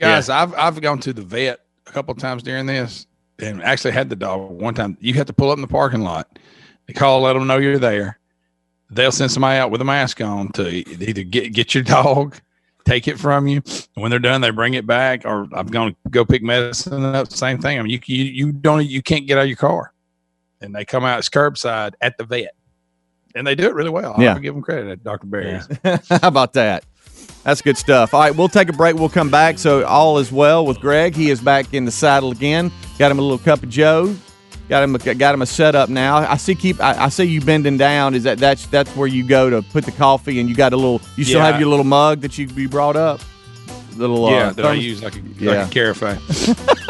Guys, 0.00 0.28
I've 0.28 0.52
I've 0.54 0.80
gone 0.80 0.98
to 1.02 1.12
the 1.12 1.22
vet 1.22 1.60
a 1.86 1.92
couple 1.92 2.10
of 2.10 2.18
times 2.18 2.42
during 2.42 2.66
this, 2.66 3.06
and 3.40 3.62
actually 3.62 3.92
had 3.92 4.08
the 4.08 4.16
dog 4.16 4.50
one 4.50 4.74
time. 4.74 4.96
You 5.00 5.14
have 5.14 5.26
to 5.26 5.32
pull 5.32 5.50
up 5.50 5.58
in 5.58 5.62
the 5.62 5.68
parking 5.68 6.00
lot. 6.00 6.38
They 6.86 6.92
call, 6.94 7.20
let 7.22 7.32
them 7.34 7.46
know 7.46 7.58
you're 7.58 7.78
there. 7.78 8.18
They'll 8.90 9.12
send 9.12 9.30
somebody 9.32 9.58
out 9.58 9.70
with 9.70 9.80
a 9.80 9.84
mask 9.84 10.20
on 10.20 10.52
to 10.52 10.68
either 10.70 11.24
get 11.24 11.52
get 11.52 11.74
your 11.74 11.82
dog, 11.84 12.36
take 12.84 13.08
it 13.08 13.18
from 13.18 13.48
you, 13.48 13.60
and 13.66 13.88
when 14.02 14.10
they're 14.10 14.20
done, 14.20 14.40
they 14.40 14.50
bring 14.50 14.74
it 14.74 14.86
back. 14.86 15.22
Or 15.24 15.48
I'm 15.52 15.66
going 15.66 15.92
to 15.92 16.10
go 16.10 16.24
pick 16.24 16.42
medicine 16.42 17.04
up. 17.04 17.32
Same 17.32 17.58
thing. 17.58 17.78
I 17.78 17.82
mean, 17.82 17.90
you 17.90 18.00
you 18.06 18.24
you 18.24 18.52
don't 18.52 18.86
you 18.86 19.02
can't 19.02 19.26
get 19.26 19.38
out 19.38 19.42
of 19.42 19.48
your 19.48 19.56
car, 19.56 19.92
and 20.60 20.72
they 20.74 20.84
come 20.84 21.04
out 21.04 21.18
as 21.18 21.28
curbside 21.28 21.94
at 22.00 22.16
the 22.16 22.22
vet, 22.24 22.54
and 23.34 23.44
they 23.44 23.56
do 23.56 23.64
it 23.66 23.74
really 23.74 23.90
well. 23.90 24.14
I 24.16 24.22
Yeah. 24.22 24.28
have 24.28 24.36
to 24.36 24.42
give 24.42 24.54
them 24.54 24.62
credit 24.62 24.88
at 24.88 25.02
Dr. 25.02 25.26
Barry's. 25.26 25.66
How 26.08 26.28
about 26.28 26.52
that? 26.52 26.84
That's 27.46 27.62
good 27.62 27.78
stuff. 27.78 28.12
All 28.12 28.20
right, 28.20 28.34
we'll 28.34 28.48
take 28.48 28.68
a 28.68 28.72
break. 28.72 28.96
We'll 28.96 29.08
come 29.08 29.30
back. 29.30 29.58
So 29.60 29.84
all 29.86 30.18
is 30.18 30.32
well 30.32 30.66
with 30.66 30.80
Greg. 30.80 31.14
He 31.14 31.30
is 31.30 31.40
back 31.40 31.72
in 31.72 31.84
the 31.84 31.92
saddle 31.92 32.32
again. 32.32 32.72
Got 32.98 33.12
him 33.12 33.20
a 33.20 33.22
little 33.22 33.38
cup 33.38 33.62
of 33.62 33.68
Joe. 33.68 34.16
Got 34.68 34.82
him. 34.82 34.96
A, 34.96 35.14
got 35.14 35.32
him 35.32 35.42
a 35.42 35.46
setup 35.46 35.88
now. 35.88 36.16
I 36.16 36.38
see. 36.38 36.56
Keep. 36.56 36.82
I, 36.82 37.04
I 37.04 37.08
see 37.08 37.22
you 37.22 37.40
bending 37.40 37.76
down. 37.76 38.14
Is 38.16 38.24
that 38.24 38.38
that's 38.38 38.66
that's 38.66 38.90
where 38.96 39.06
you 39.06 39.22
go 39.24 39.48
to 39.48 39.62
put 39.62 39.84
the 39.84 39.92
coffee 39.92 40.40
and 40.40 40.48
you 40.48 40.56
got 40.56 40.72
a 40.72 40.76
little. 40.76 41.00
You 41.14 41.22
still 41.22 41.38
Yeah. 41.38 41.46
have 41.52 41.60
your 41.60 41.68
little 41.68 41.84
mug 41.84 42.22
that 42.22 42.36
you 42.36 42.48
you 42.48 42.68
brought 42.68 42.96
up. 42.96 43.20
Little. 43.96 44.28
yeah, 44.28 44.48
uh, 44.48 44.52
that 44.54 44.66
I 44.66 44.72
use 44.74 45.02
like 45.02 45.14
a, 45.16 45.20
Yeah. 45.38 45.50
like 45.62 45.68
a 45.68 45.70
carafe, 45.70 46.20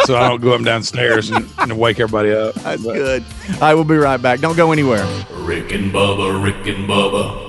so 0.07 0.17
I 0.17 0.29
don't 0.29 0.41
go 0.41 0.51
up 0.53 0.57
and 0.57 0.65
downstairs 0.65 1.31
and, 1.31 1.47
and 1.59 1.79
wake 1.79 2.01
everybody 2.01 2.33
up. 2.33 2.55
That's 2.57 2.83
But- 2.83 2.95
good. 2.95 3.25
All 3.55 3.61
right, 3.61 3.75
we'll 3.75 3.85
be 3.85 3.95
right 3.97 4.21
back. 4.21 4.41
Don't 4.41 4.57
go 4.57 4.73
anywhere. 4.73 5.07
Rick 5.35 5.71
and 5.73 5.93
Bubba, 5.93 6.43
Rick 6.43 6.67
and 6.67 6.89
Bubba. 6.89 7.46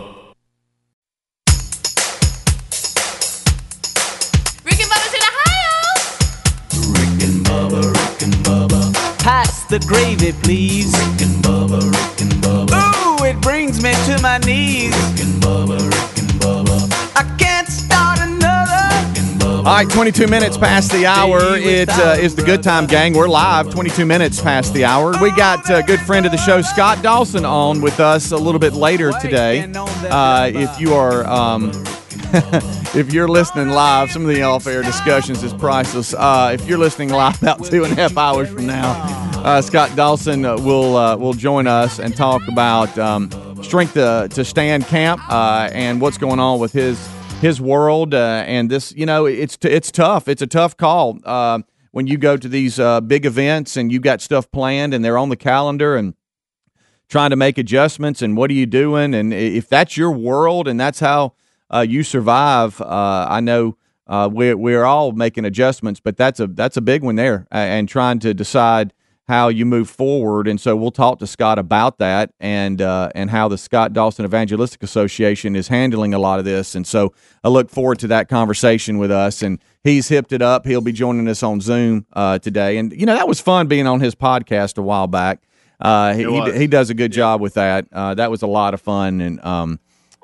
The 9.69 9.79
gravy, 9.79 10.31
please. 10.43 10.93
Rick 10.93 11.21
and 11.21 11.43
Bubba, 11.43 11.81
Rick 11.81 12.21
and 12.21 12.31
Bubba. 12.41 13.19
Ooh, 13.19 13.25
it 13.25 13.39
brings 13.41 13.83
me 13.83 13.91
to 14.05 14.21
my 14.21 14.38
knees. 14.39 14.95
Rick 14.95 15.25
and 15.25 15.41
Bubba, 15.41 15.77
Rick 15.77 16.17
and 16.19 16.31
Bubba. 16.39 17.13
I 17.15 17.36
can't 17.38 17.67
start 17.67 18.19
another. 18.19 19.09
Rick 19.09 19.17
and 19.17 19.41
Bubba. 19.41 19.57
All 19.57 19.63
right, 19.63 19.89
22 19.89 20.27
minutes 20.27 20.57
past 20.57 20.91
the 20.91 21.05
hour. 21.05 21.39
It 21.57 21.89
uh, 21.89 22.15
is 22.17 22.36
the 22.36 22.43
Good 22.43 22.63
Time 22.63 22.86
Gang. 22.86 23.13
We're 23.13 23.27
live, 23.27 23.69
22 23.69 24.05
minutes 24.05 24.41
past 24.41 24.74
the 24.74 24.86
hour. 24.86 25.13
We 25.21 25.31
got 25.31 25.69
a 25.69 25.83
good 25.83 26.00
friend 26.00 26.25
of 26.25 26.31
the 26.31 26.38
show, 26.38 26.62
Scott 26.62 27.03
Dawson, 27.03 27.43
on 27.43 27.81
with 27.81 28.00
us 28.00 28.31
a 28.31 28.38
little 28.38 28.59
bit 28.59 28.74
later 28.74 29.12
today. 29.19 29.69
Uh, 29.74 30.50
if 30.53 30.79
you 30.79 30.93
are. 30.93 31.27
Um, 31.27 31.71
if 32.93 33.13
you're 33.13 33.27
listening 33.27 33.69
live, 33.69 34.12
some 34.12 34.24
of 34.24 34.27
the 34.27 34.41
off-air 34.41 34.81
discussions 34.81 35.43
is 35.43 35.53
priceless. 35.53 36.13
Uh, 36.13 36.51
if 36.53 36.67
you're 36.67 36.77
listening 36.77 37.10
live 37.10 37.41
about 37.41 37.63
two 37.63 37.86
and 37.86 37.93
a 37.93 37.96
half 37.96 38.17
hours 38.17 38.50
from 38.50 38.65
now, 38.65 38.91
uh, 39.46 39.62
Scott 39.62 39.96
Dawson 39.96 40.41
will 40.41 40.98
uh, 40.98 41.15
will 41.15 41.34
join 41.34 41.67
us 41.67 42.00
and 42.00 42.15
talk 42.15 42.41
about 42.50 42.98
um, 42.98 43.29
strength 43.63 43.93
to, 43.93 44.27
to 44.31 44.43
stand 44.43 44.86
camp 44.88 45.22
uh, 45.29 45.69
and 45.72 46.01
what's 46.01 46.17
going 46.17 46.39
on 46.39 46.60
with 46.60 46.74
his 46.74 47.00
his 47.39 47.62
world 47.62 48.13
uh, 48.13 48.43
and 48.46 48.69
this. 48.69 48.91
You 48.93 49.05
know, 49.05 49.25
it's 49.25 49.55
t- 49.55 49.69
it's 49.69 49.89
tough. 49.89 50.27
It's 50.27 50.41
a 50.41 50.48
tough 50.48 50.75
call 50.75 51.19
when 51.91 52.07
you 52.07 52.17
go 52.17 52.36
to 52.36 52.50
these 52.50 52.77
uh, 52.77 53.00
big 53.00 53.25
events 53.25 53.77
and 53.77 53.91
you've 53.91 54.03
got 54.03 54.22
stuff 54.22 54.51
planned 54.51 54.93
and 54.93 55.03
they're 55.03 55.17
on 55.17 55.29
the 55.29 55.38
calendar 55.38 55.96
and 55.96 56.13
trying 57.07 57.29
to 57.29 57.36
make 57.38 57.57
adjustments 57.57 58.22
and 58.22 58.36
what 58.36 58.51
are 58.51 58.53
you 58.53 58.65
doing 58.65 59.13
and 59.13 59.34
if 59.34 59.69
that's 59.69 59.96
your 59.96 60.12
world 60.12 60.67
and 60.67 60.77
that's 60.79 61.00
how 61.00 61.34
uh, 61.69 61.86
you 61.88 62.03
survive 62.03 62.79
uh, 62.81 63.27
i 63.29 63.39
know 63.39 63.77
uh, 64.07 64.29
we're, 64.31 64.55
we're 64.55 64.86
all 64.86 65.12
making 65.12 65.45
adjustments 65.45 66.00
but 66.00 66.15
that's 66.17 66.39
a 66.39 66.47
that's 66.47 66.77
a 66.77 66.81
big 66.81 67.03
one 67.03 67.15
there 67.15 67.45
and 67.51 67.89
trying 67.89 68.19
to 68.19 68.33
decide 68.33 68.93
how 69.27 69.50
you 69.50 69.65
move 69.65 69.89
forward. 69.89 70.47
And 70.47 70.59
so 70.59 70.75
we'll 70.75 70.91
talk 70.91 71.19
to 71.19 71.27
scott 71.27 71.59
about 71.59 71.97
that 72.00 72.31
and 72.39 72.81
uh, 72.81 73.09
and 73.13 73.29
how 73.29 73.47
the 73.47 73.57
scott 73.57 73.93
dawson 73.93 74.25
evangelistic 74.25 74.81
association 74.83 75.55
is 75.55 75.67
handling 75.67 76.13
a 76.13 76.19
lot 76.19 76.39
of 76.39 76.45
this. 76.45 76.75
And 76.75 76.88
so 76.88 77.13
i 77.43 77.50
look 77.50 77.69
forward 77.69 78.00
to 78.00 78.07
that 78.07 78.29
conversation 78.29 78.97
with 78.97 79.12
us. 79.12 79.41
And 79.41 79.59
he's 79.83 80.07
hipped 80.07 80.31
it 80.31 80.41
up. 80.41 80.65
He'll 80.65 80.81
be 80.81 80.93
joining 80.93 81.27
us 81.27 81.43
on 81.43 81.59
zoom 81.59 82.05
uh, 82.13 82.39
today. 82.39 82.77
And 82.77 82.93
you 82.93 83.05
know 83.05 83.15
that 83.15 83.27
was 83.27 83.41
fun 83.41 83.67
being 83.67 83.88
on 83.88 84.00
his 84.00 84.15
podcast 84.15 84.77
a 84.77 84.81
while 84.81 85.07
back. 85.07 85.41
Uh, 85.79 86.15
he, 86.15 86.24
he, 86.24 86.59
he 86.59 86.67
does 86.67 86.89
a 86.89 86.95
good 86.95 87.12
job 87.12 87.39
with 87.39 87.53
that. 87.53 87.88
Uh, 87.91 88.15
that 88.15 88.31
was 88.31 88.41
a 88.41 88.47
lot 88.47 88.74
of 88.74 88.81
fun, 88.81 89.21
and 89.21 89.39
um, 89.45 89.79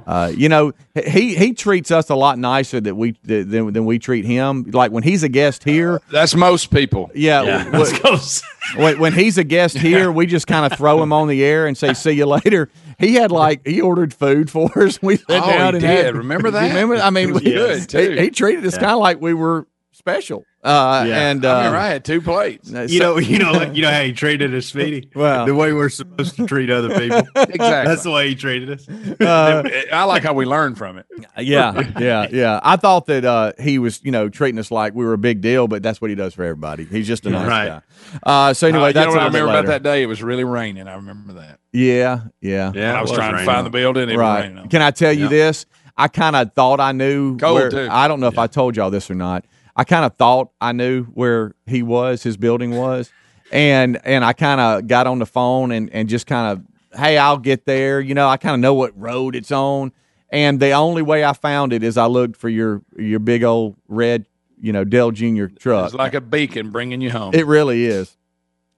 uh, 0.06 0.32
you 0.36 0.50
know, 0.50 0.74
he 1.06 1.36
he 1.36 1.54
treats 1.54 1.92
us 1.92 2.10
a 2.10 2.16
lot 2.16 2.38
nicer 2.38 2.80
that 2.82 2.96
we 2.96 3.16
than, 3.24 3.74
than 3.74 3.86
we 3.86 4.00
treat 4.00 4.26
him. 4.26 4.64
Like 4.72 4.92
when 4.92 5.04
he's 5.04 5.24
a 5.24 5.30
guest 5.30 5.64
here, 5.64 6.02
That's 6.12 6.36
most 6.36 6.72
people. 6.72 7.12
yeah. 7.16 7.42
Yeah, 7.44 7.64
w- 7.66 7.80
let's 7.84 8.00
go. 8.00 8.14
s- 8.14 8.44
when, 8.76 9.00
when 9.00 9.14
he's 9.14 9.38
a 9.38 9.44
guest 9.44 9.78
here, 9.78 10.12
we 10.12 10.26
just 10.26 10.48
kind 10.48 10.72
of 10.72 10.78
throw 10.78 11.02
him 11.04 11.12
on 11.14 11.28
the 11.28 11.44
air 11.44 11.68
and 11.68 11.78
say, 11.78 11.94
"See 11.94 12.12
you 12.12 12.26
later." 12.26 12.70
He 13.00 13.16
had 13.16 13.32
like 13.32 13.66
he 13.68 13.82
ordered 13.82 14.14
food 14.14 14.50
for 14.52 14.70
us. 14.84 15.02
We 15.02 15.18
sat 15.18 15.26
Oh, 15.30 15.40
down 15.48 15.74
he 15.74 15.78
and 15.78 15.82
did. 15.82 16.06
had- 16.06 16.16
Remember 16.16 16.52
that? 16.52 16.68
Remember? 16.68 16.96
I 16.96 17.10
mean, 17.10 17.34
we- 17.34 17.42
good. 17.42 17.92
He, 17.92 18.18
he 18.20 18.30
treated 18.30 18.66
us 18.66 18.78
kind 18.78 18.92
of 18.92 19.00
like 19.00 19.20
we 19.22 19.34
were 19.34 19.68
special. 19.92 20.46
Uh, 20.64 21.04
Yeah. 21.08 21.30
And 21.30 21.44
uh, 21.46 21.50
I 21.52 21.58
remember 21.58 21.78
I 21.78 21.88
had 21.90 22.06
two 22.06 22.22
plates. 22.22 22.70
You 22.70 23.00
know, 23.00 23.18
you 23.18 23.38
know, 23.40 23.62
you 23.74 23.82
know 23.82 23.92
how 23.92 24.02
he 24.02 24.14
treated 24.24 24.54
us, 24.56 24.68
Speedy. 24.68 25.10
Well. 25.14 25.46
the 25.46 25.54
way 25.54 25.74
we're 25.74 25.90
supposed 25.90 26.36
to 26.38 26.48
treat 26.48 26.70
other 26.70 26.88
people. 26.98 27.20
Exactly. 27.36 27.58
That's 27.60 28.04
the 28.04 28.12
way 28.12 28.30
he 28.30 28.36
treated 28.36 28.70
us. 28.72 28.88
I 29.20 30.04
like 30.06 30.24
how 30.24 30.34
we 30.34 30.46
learned 30.46 30.78
from 30.78 30.98
it. 30.98 31.06
yeah, 31.40 31.92
yeah, 32.00 32.28
yeah. 32.32 32.60
I 32.64 32.78
thought 32.78 33.08
that 33.08 33.26
uh, 33.26 33.54
he 33.60 33.80
was, 33.80 34.02
you 34.04 34.12
know, 34.12 34.30
treating 34.30 34.60
us 34.60 34.72
like 34.72 34.94
we 34.94 35.06
were 35.06 35.14
a 35.14 35.18
big 35.18 35.42
deal, 35.42 35.68
but 35.68 35.84
that's 35.84 36.00
what 36.02 36.10
he 36.10 36.16
does 36.16 36.34
for 36.34 36.44
everybody. 36.44 36.86
He's 36.86 37.08
just 37.08 37.26
a 37.26 37.30
nice 37.30 37.48
Right. 37.48 37.68
guy. 37.68 37.82
Uh, 38.24 38.54
so 38.54 38.68
anyway, 38.68 38.84
Uh, 38.86 38.88
you 38.88 38.94
that's 38.94 39.06
know 39.08 39.12
what 39.14 39.22
I 39.22 39.26
remember 39.26 39.50
about 39.52 39.66
that 39.68 39.84
day? 39.84 40.02
It 40.04 40.06
was 40.08 40.24
really 40.24 40.44
raining. 40.44 40.88
I 40.88 40.96
remember 40.96 41.34
that. 41.34 41.60
Yeah, 41.72 42.22
yeah, 42.42 42.72
Yeah, 42.74 42.94
I 42.96 43.00
it 43.00 43.02
was, 43.02 43.12
trying 43.12 43.36
to 43.38 43.44
find 43.44 43.66
the 43.66 43.70
building. 43.72 44.04
It 44.10 44.14
was 44.14 44.18
right. 44.18 44.42
raining. 44.44 44.70
Can 44.70 44.82
I 44.82 44.92
tell 44.92 45.12
you 45.12 45.24
Yeah. 45.24 45.30
this? 45.30 45.66
I 45.98 46.08
kind 46.08 46.36
of 46.36 46.54
thought 46.54 46.80
I 46.80 46.92
knew. 46.92 47.38
Cold, 47.38 47.56
where, 47.56 47.70
too. 47.70 47.88
I 47.92 48.08
don't 48.08 48.20
know 48.20 48.28
if 48.28 48.38
I 48.40 48.48
told 48.48 48.76
y'all 48.76 48.90
this 48.90 49.12
or 49.12 49.16
not. 49.16 49.46
I 49.76 49.84
kind 49.84 50.06
of 50.06 50.16
thought 50.16 50.52
I 50.62 50.72
knew 50.72 51.06
where 51.06 51.56
he 51.66 51.82
was, 51.84 52.24
his 52.24 52.38
building 52.38 52.72
was, 52.78 53.12
and 53.52 54.00
and 54.06 54.24
I 54.24 54.34
kind 54.34 54.62
of 54.62 54.88
got 54.88 55.08
on 55.08 55.20
the 55.20 55.26
phone 55.26 55.72
and 55.72 55.90
and 55.92 56.08
just 56.08 56.28
kind 56.28 56.52
of, 56.58 57.00
hey, 57.00 57.18
I'll 57.18 57.38
get 57.40 57.66
there. 57.66 58.00
You 58.00 58.14
know, 58.14 58.28
I 58.28 58.38
kind 58.38 58.54
of 58.54 58.60
know 58.60 58.74
what 58.74 59.00
road 59.00 59.36
it's 59.36 59.52
on, 59.52 59.92
and 60.30 60.60
the 60.60 60.72
only 60.72 61.02
way 61.02 61.24
I 61.26 61.34
found 61.34 61.74
it 61.74 61.84
is 61.84 61.98
I 61.98 62.06
looked 62.06 62.38
for 62.38 62.50
your 62.50 62.82
your 62.98 63.20
big 63.20 63.44
old 63.44 63.76
red, 63.88 64.26
you 64.62 64.72
know, 64.74 64.84
Dale 64.84 65.12
Junior 65.12 65.48
truck. 65.48 65.86
It's 65.86 65.96
like 65.96 66.14
a 66.14 66.22
beacon 66.22 66.70
bringing 66.70 67.02
you 67.02 67.10
home. 67.12 67.34
It 67.34 67.48
really 67.48 67.86
is. 67.86 68.16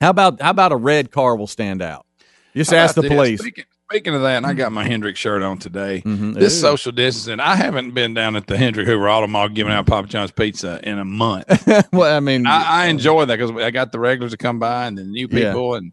How 0.01 0.09
about 0.09 0.41
how 0.41 0.51
about 0.51 0.71
a 0.71 0.77
red 0.77 1.11
car 1.11 1.35
will 1.35 1.47
stand 1.47 1.81
out? 1.81 2.05
Just 2.55 2.71
How 2.71 2.77
ask 2.77 2.95
the 2.95 3.01
this? 3.01 3.11
police. 3.11 3.39
Speaking, 3.41 3.65
speaking 3.91 4.15
of 4.15 4.21
that, 4.23 4.37
and 4.37 4.45
I 4.45 4.53
got 4.53 4.71
my 4.71 4.83
Hendrick 4.83 5.15
shirt 5.15 5.41
on 5.43 5.57
today. 5.57 6.01
Mhm. 6.05 6.33
This 6.33 6.55
Ooh. 6.57 6.61
social 6.61 6.91
distancing, 6.91 7.39
I 7.39 7.55
haven't 7.55 7.91
been 7.93 8.13
down 8.13 8.35
at 8.35 8.47
the 8.47 8.57
Hendrick 8.57 8.87
Hoover 8.87 9.09
Auto 9.09 9.27
Mall 9.27 9.47
giving 9.49 9.71
out 9.73 9.85
Papa 9.85 10.07
John's 10.07 10.31
pizza 10.31 10.79
in 10.83 10.97
a 10.97 11.05
month. 11.05 11.45
well, 11.93 12.15
I 12.15 12.19
mean, 12.19 12.47
I, 12.47 12.83
I 12.83 12.85
enjoy 12.87 13.25
that 13.25 13.37
because 13.37 13.51
I 13.63 13.71
got 13.71 13.91
the 13.91 13.99
regulars 13.99 14.31
to 14.31 14.37
come 14.37 14.59
by 14.59 14.87
and 14.87 14.97
the 14.97 15.03
new 15.03 15.27
Yeah. 15.31 15.49
people, 15.51 15.75
and 15.75 15.91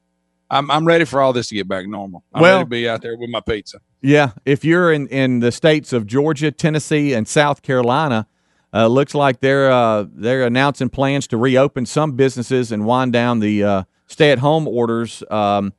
I'm 0.51 0.71
I'm 0.71 0.87
ready 0.87 1.05
for 1.05 1.21
all 1.21 1.33
this 1.33 1.49
to 1.49 1.55
get 1.55 1.69
back 1.69 1.87
normal. 1.87 2.25
I'm 2.35 2.43
Well- 2.43 2.53
ready 2.59 2.65
to 2.65 2.71
be 2.71 2.89
out 2.89 3.03
there 3.03 3.17
with 3.17 3.31
my 3.31 3.41
pizza. 3.41 3.79
yeah. 4.01 4.31
If 4.45 4.65
you're 4.65 4.93
in 4.93 5.07
in 5.09 5.41
the 5.41 5.53
states 5.53 5.93
of 5.93 6.07
Georgia, 6.07 6.51
Tennessee, 6.51 7.13
and 7.15 7.27
South 7.29 7.63
Carolina, 7.63 8.27
uh, 8.75 8.87
looks 8.87 9.15
like 9.15 9.41
they're 9.41 9.71
uh, 9.71 10.07
they're 10.15 10.45
announcing 10.47 10.89
plans 10.89 11.27
to 11.29 11.37
reopen 11.37 11.85
some 11.87 12.13
businesses 12.13 12.73
and 12.73 12.87
wind 12.87 13.13
down 13.13 13.41
the 13.41 13.63
uh, 13.63 13.83
stay 14.07 14.31
at 14.31 14.39
home 14.39 14.67
orders 14.67 15.23
um, 15.31 15.73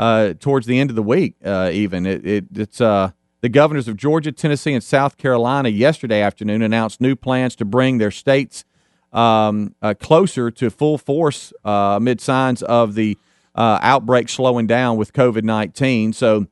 uh, 0.00 0.32
towards 0.40 0.66
the 0.66 0.80
end 0.80 0.88
of 0.88 0.96
the 0.96 1.02
week. 1.02 1.34
Uh, 1.44 1.70
even 1.72 2.06
it, 2.06 2.26
it 2.26 2.44
it's 2.54 2.80
uh, 2.80 3.10
the 3.42 3.50
governors 3.50 3.86
of 3.86 3.98
Georgia, 3.98 4.32
Tennessee, 4.32 4.72
and 4.72 4.82
South 4.82 5.18
Carolina 5.18 5.68
yesterday 5.68 6.22
afternoon 6.22 6.62
announced 6.62 7.02
new 7.02 7.14
plans 7.14 7.54
to 7.56 7.66
bring 7.66 7.98
their 7.98 8.10
states 8.10 8.64
um, 9.12 9.74
uh, 9.82 9.92
closer 10.00 10.50
to 10.52 10.70
full 10.70 10.96
force 10.96 11.52
uh, 11.66 11.96
amid 11.98 12.22
signs 12.22 12.62
of 12.62 12.94
the 12.94 13.18
uh, 13.54 13.78
outbreak 13.82 14.30
slowing 14.30 14.66
down 14.66 14.96
with 14.96 15.12
COVID 15.12 15.44
19. 15.44 16.14
So 16.14 16.46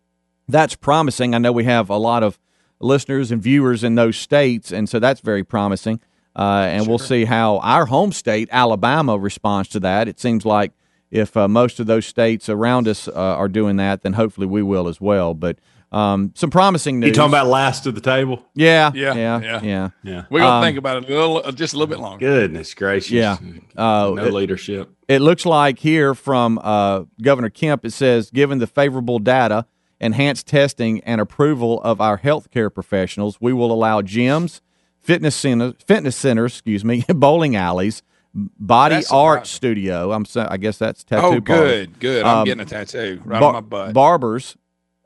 that's 0.46 0.74
promising. 0.74 1.34
I 1.34 1.38
know 1.38 1.52
we 1.52 1.64
have 1.64 1.88
a 1.88 1.96
lot 1.96 2.22
of 2.22 2.38
listeners 2.80 3.32
and 3.32 3.42
viewers 3.42 3.82
in 3.82 3.94
those 3.94 4.18
states, 4.18 4.70
and 4.70 4.90
so 4.90 4.98
that's 4.98 5.20
very 5.20 5.42
promising. 5.42 6.00
Uh, 6.36 6.66
and 6.68 6.86
we'll 6.86 6.98
see 6.98 7.24
how 7.24 7.58
our 7.60 7.86
home 7.86 8.12
state, 8.12 8.50
Alabama, 8.52 9.18
responds 9.18 9.70
to 9.70 9.80
that. 9.80 10.06
It 10.06 10.20
seems 10.20 10.44
like 10.44 10.72
if 11.10 11.36
uh, 11.36 11.48
most 11.48 11.80
of 11.80 11.86
those 11.86 12.06
states 12.06 12.48
around 12.48 12.86
us 12.88 13.08
uh, 13.08 13.12
are 13.14 13.48
doing 13.48 13.76
that, 13.76 14.02
then 14.02 14.12
hopefully 14.14 14.46
we 14.46 14.62
will 14.62 14.88
as 14.88 15.00
well. 15.00 15.34
But 15.34 15.58
um, 15.90 16.32
some 16.34 16.50
promising 16.50 17.00
news. 17.00 17.08
You 17.08 17.14
talking 17.14 17.30
about 17.30 17.46
last 17.46 17.84
to 17.84 17.92
the 17.92 18.00
table? 18.02 18.44
Yeah, 18.54 18.90
Yeah, 18.94 19.14
yeah, 19.14 19.40
yeah. 19.40 19.60
yeah. 19.62 19.90
Yeah. 20.02 20.24
We're 20.28 20.40
gonna 20.40 20.56
Um, 20.56 20.62
think 20.64 20.76
about 20.76 20.98
it 21.04 21.10
a 21.10 21.14
little, 21.14 21.42
uh, 21.44 21.50
just 21.52 21.72
a 21.72 21.78
little 21.78 21.88
bit 21.88 21.98
longer. 22.00 22.26
Goodness 22.26 22.74
gracious. 22.74 23.12
Yeah. 23.12 23.38
Uh, 23.76 24.12
no 24.14 24.24
it- 24.26 24.32
leadership. 24.34 24.90
It 25.08 25.20
looks 25.22 25.46
like 25.46 25.78
here 25.78 26.14
from 26.14 26.60
uh, 26.62 27.04
Governor 27.22 27.48
Kemp, 27.48 27.86
it 27.86 27.92
says, 27.94 28.30
given 28.30 28.58
the 28.58 28.66
favorable 28.66 29.18
data, 29.18 29.64
enhanced 29.98 30.46
testing, 30.46 31.00
and 31.04 31.18
approval 31.22 31.80
of 31.82 31.98
our 32.02 32.18
healthcare 32.18 32.72
professionals, 32.72 33.38
we 33.40 33.54
will 33.54 33.72
allow 33.72 34.02
gyms, 34.02 34.60
fitness 35.00 35.34
centers, 35.34 35.72
fitness 35.86 36.14
centers, 36.14 36.52
excuse 36.52 36.84
me, 36.84 37.02
bowling 37.08 37.56
alleys, 37.56 38.02
body 38.58 38.96
That's 38.96 39.12
art 39.12 39.46
studio. 39.46 40.12
I'm 40.12 40.24
so, 40.24 40.46
I 40.50 40.56
guess 40.56 40.78
that's 40.78 41.04
tattoo. 41.04 41.26
Oh, 41.36 41.40
good, 41.40 41.98
good. 41.98 42.24
I'm 42.24 42.38
Um, 42.38 42.44
getting 42.44 42.60
a 42.62 42.64
tattoo 42.66 43.20
right 43.24 43.40
bar- 43.40 43.48
on 43.48 43.54
my 43.54 43.60
butt. 43.60 43.92
Barbers, 43.94 44.56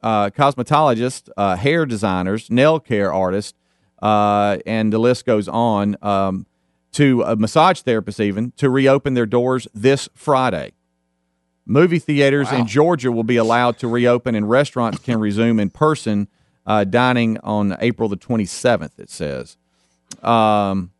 uh, 0.02 0.30
cosmetologists, 0.30 1.28
uh, 1.36 1.56
hair 1.56 1.86
designers, 1.86 2.50
nail 2.50 2.78
care 2.80 3.12
artists, 3.12 3.54
uh, 4.02 4.58
and 4.66 4.92
the 4.92 4.98
list 4.98 5.24
goes 5.26 5.48
on. 5.48 5.96
Um, 6.02 6.46
to 6.92 7.24
uh, 7.24 7.34
massage 7.38 7.80
therapists, 7.80 8.20
even 8.20 8.52
to 8.58 8.68
reopen 8.68 9.14
their 9.14 9.24
doors 9.24 9.66
this 9.72 10.10
Friday. 10.14 10.72
Movie 11.64 11.98
theaters 11.98 12.52
in 12.52 12.66
Georgia 12.66 13.10
will 13.10 13.22
be 13.24 13.36
allowed 13.36 13.78
to 13.78 13.88
reopen, 13.88 14.34
and 14.34 14.50
restaurants 14.50 14.98
can 14.98 15.18
resume 15.18 15.58
in 15.58 15.70
person 15.70 16.28
uh, 16.66 16.84
dining 16.84 17.38
on 17.38 17.76
April 17.80 18.10
the 18.10 18.16
27th. 18.18 18.98
It 18.98 19.08
says. 19.08 19.56
Um, 20.22 20.90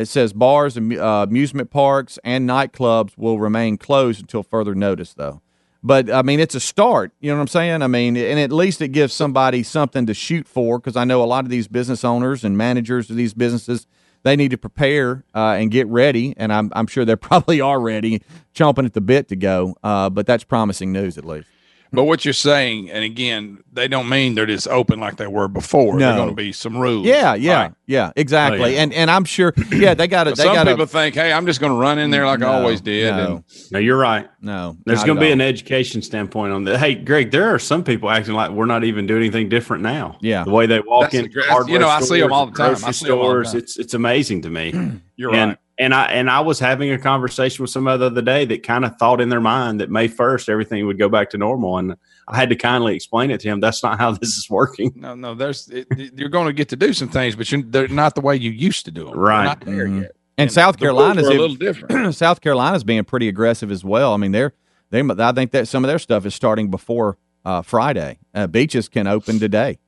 it 0.00 0.06
says 0.06 0.32
bars, 0.32 0.76
and 0.76 0.96
uh, 0.96 1.26
amusement 1.28 1.70
parks, 1.70 2.18
and 2.24 2.48
nightclubs 2.48 3.16
will 3.16 3.38
remain 3.38 3.76
closed 3.76 4.20
until 4.20 4.42
further 4.42 4.74
notice, 4.74 5.14
though. 5.14 5.40
But 5.82 6.10
I 6.10 6.22
mean, 6.22 6.40
it's 6.40 6.54
a 6.54 6.60
start. 6.60 7.12
You 7.20 7.30
know 7.30 7.36
what 7.36 7.42
I'm 7.42 7.48
saying? 7.48 7.82
I 7.82 7.86
mean, 7.86 8.16
and 8.16 8.38
at 8.38 8.52
least 8.52 8.82
it 8.82 8.88
gives 8.88 9.14
somebody 9.14 9.62
something 9.62 10.06
to 10.06 10.14
shoot 10.14 10.46
for 10.46 10.78
because 10.78 10.96
I 10.96 11.04
know 11.04 11.22
a 11.22 11.24
lot 11.24 11.44
of 11.44 11.50
these 11.50 11.68
business 11.68 12.04
owners 12.04 12.44
and 12.44 12.56
managers 12.58 13.08
of 13.08 13.16
these 13.16 13.32
businesses 13.32 13.86
they 14.22 14.36
need 14.36 14.50
to 14.50 14.58
prepare 14.58 15.24
uh, 15.34 15.56
and 15.58 15.70
get 15.70 15.86
ready, 15.86 16.34
and 16.36 16.52
I'm 16.52 16.70
I'm 16.74 16.86
sure 16.86 17.04
they 17.04 17.16
probably 17.30 17.60
are 17.60 17.80
ready, 17.80 18.22
chomping 18.54 18.84
at 18.84 18.94
the 18.94 19.00
bit 19.00 19.28
to 19.28 19.36
go. 19.36 19.76
Uh, 19.82 20.10
but 20.10 20.26
that's 20.26 20.44
promising 20.44 20.92
news, 20.92 21.16
at 21.18 21.24
least. 21.24 21.48
But 21.92 22.04
what 22.04 22.24
you're 22.24 22.34
saying, 22.34 22.90
and 22.90 23.02
again, 23.02 23.64
they 23.72 23.88
don't 23.88 24.08
mean 24.08 24.34
they're 24.34 24.46
just 24.46 24.68
open 24.68 25.00
like 25.00 25.16
they 25.16 25.26
were 25.26 25.48
before. 25.48 25.94
No. 25.98 26.06
There're 26.06 26.16
going 26.16 26.28
to 26.28 26.34
be 26.34 26.52
some 26.52 26.76
rules. 26.76 27.04
Yeah, 27.06 27.34
yeah, 27.34 27.62
Right. 27.62 27.72
yeah, 27.86 28.12
exactly. 28.14 28.62
Oh, 28.62 28.66
yeah. 28.66 28.82
And 28.82 28.92
and 28.92 29.10
I'm 29.10 29.24
sure, 29.24 29.52
yeah, 29.72 29.94
they 29.94 30.06
got 30.06 30.24
to. 30.24 30.30
But 30.30 30.36
They 30.38 30.44
some 30.44 30.54
got 30.54 30.66
people 30.68 30.86
think, 30.86 31.14
hey, 31.16 31.32
I'm 31.32 31.46
just 31.46 31.60
going 31.60 31.72
to 31.72 31.78
run 31.78 31.98
in 31.98 32.10
there 32.10 32.26
like 32.26 32.42
I 32.42 32.46
always 32.46 32.80
did. 32.80 33.10
no. 33.14 33.36
And 33.36 33.44
No, 33.72 33.78
you're 33.80 33.98
right. 33.98 34.28
No, 34.40 34.76
There's 34.86 35.02
going 35.04 35.16
to 35.16 35.20
be 35.20 35.26
all. 35.28 35.32
an 35.34 35.40
education 35.40 36.00
standpoint 36.02 36.52
on 36.52 36.64
that. 36.64 36.78
Hey, 36.78 36.94
Greg, 36.94 37.30
there 37.30 37.52
are 37.52 37.58
some 37.58 37.82
people 37.82 38.08
acting 38.08 38.34
like 38.34 38.50
we're 38.52 38.66
not 38.66 38.84
even 38.84 39.06
doing 39.06 39.22
anything 39.22 39.48
different 39.48 39.82
now. 39.82 40.16
Yeah. 40.20 40.44
the 40.44 40.50
way 40.50 40.66
they 40.66 40.80
walk 40.80 41.10
That's 41.10 41.14
in, 41.26 41.30
the 41.32 41.64
you 41.68 41.78
know, 41.78 41.88
I 41.88 42.00
see 42.00 42.20
them 42.20 42.32
all 42.32 42.46
the 42.46 42.52
time. 42.56 42.76
I 42.84 42.90
see 42.92 43.10
'em 43.10 43.18
all 43.18 43.34
the 43.34 43.44
time. 43.44 43.56
It's 43.56 43.78
it's 43.78 43.94
amazing 43.94 44.42
to 44.42 44.50
me. 44.50 44.72
you're 45.16 45.34
and 45.34 45.50
right. 45.50 45.58
And 45.80 45.92
I 45.92 46.04
and 46.12 46.30
I 46.30 46.38
was 46.40 46.60
having 46.60 46.92
a 46.92 46.98
conversation 46.98 47.62
with 47.64 47.70
somebody 47.70 47.98
the 47.98 48.06
other 48.06 48.22
day 48.22 48.44
that 48.44 48.62
kind 48.62 48.84
of 48.84 48.96
thought 48.98 49.20
in 49.20 49.28
their 49.30 49.40
mind 49.40 49.80
that 49.80 49.90
May 49.90 50.06
first 50.06 50.48
everything 50.48 50.86
would 50.86 50.98
go 50.98 51.08
back 51.08 51.30
to 51.30 51.38
normal, 51.38 51.78
and 51.78 51.96
I 52.28 52.36
had 52.36 52.50
to 52.50 52.56
kindly 52.56 52.94
explain 52.94 53.32
it 53.32 53.40
to 53.40 53.48
him. 53.48 53.58
That's 53.58 53.82
not 53.82 53.98
how 53.98 54.12
this 54.20 54.36
is 54.36 54.46
working. 54.48 54.92
No, 54.94 55.14
no, 55.16 55.34
there's 55.34 55.66
it, 55.68 55.88
it- 55.90 56.12
you're 56.16 56.28
going 56.28 56.46
to 56.46 56.52
get 56.52 56.68
to 56.68 56.76
do 56.76 56.92
some 56.92 57.08
things, 57.08 57.34
but 57.34 57.50
you, 57.50 57.62
they're 57.64 57.88
not 57.88 58.14
the 58.14 58.20
way 58.20 58.36
you 58.36 58.50
used 58.52 58.84
to 58.84 58.92
do 58.92 59.06
them. 59.06 59.18
Right. 59.18 59.44
not 59.44 59.60
there 59.62 59.86
Mhm. 59.88 60.02
yet. 60.02 60.12
And 60.38 60.50
South 60.52 60.78
the 60.78 60.86
rules 60.86 60.98
Carolina's 60.98 61.26
a 61.26 61.30
little 61.32 61.56
different. 61.56 62.14
South 62.14 62.40
Carolina's 62.40 62.84
being 62.84 63.04
pretty 63.04 63.28
aggressive 63.28 63.70
as 63.72 63.84
well. 63.84 64.14
I 64.14 64.16
mean, 64.16 64.32
they're 64.32 64.54
they. 64.90 65.02
I 65.02 65.32
think 65.32 65.50
that 65.50 65.68
some 65.68 65.84
of 65.84 65.88
their 65.88 65.98
stuff 65.98 66.24
is 66.24 66.34
starting 66.34 66.70
before 66.70 67.18
uh, 67.44 67.60
Friday. 67.62 68.18
Uh, 68.34 68.46
beaches 68.46 68.88
can 68.88 69.06
open 69.06 69.38
today. 69.38 69.78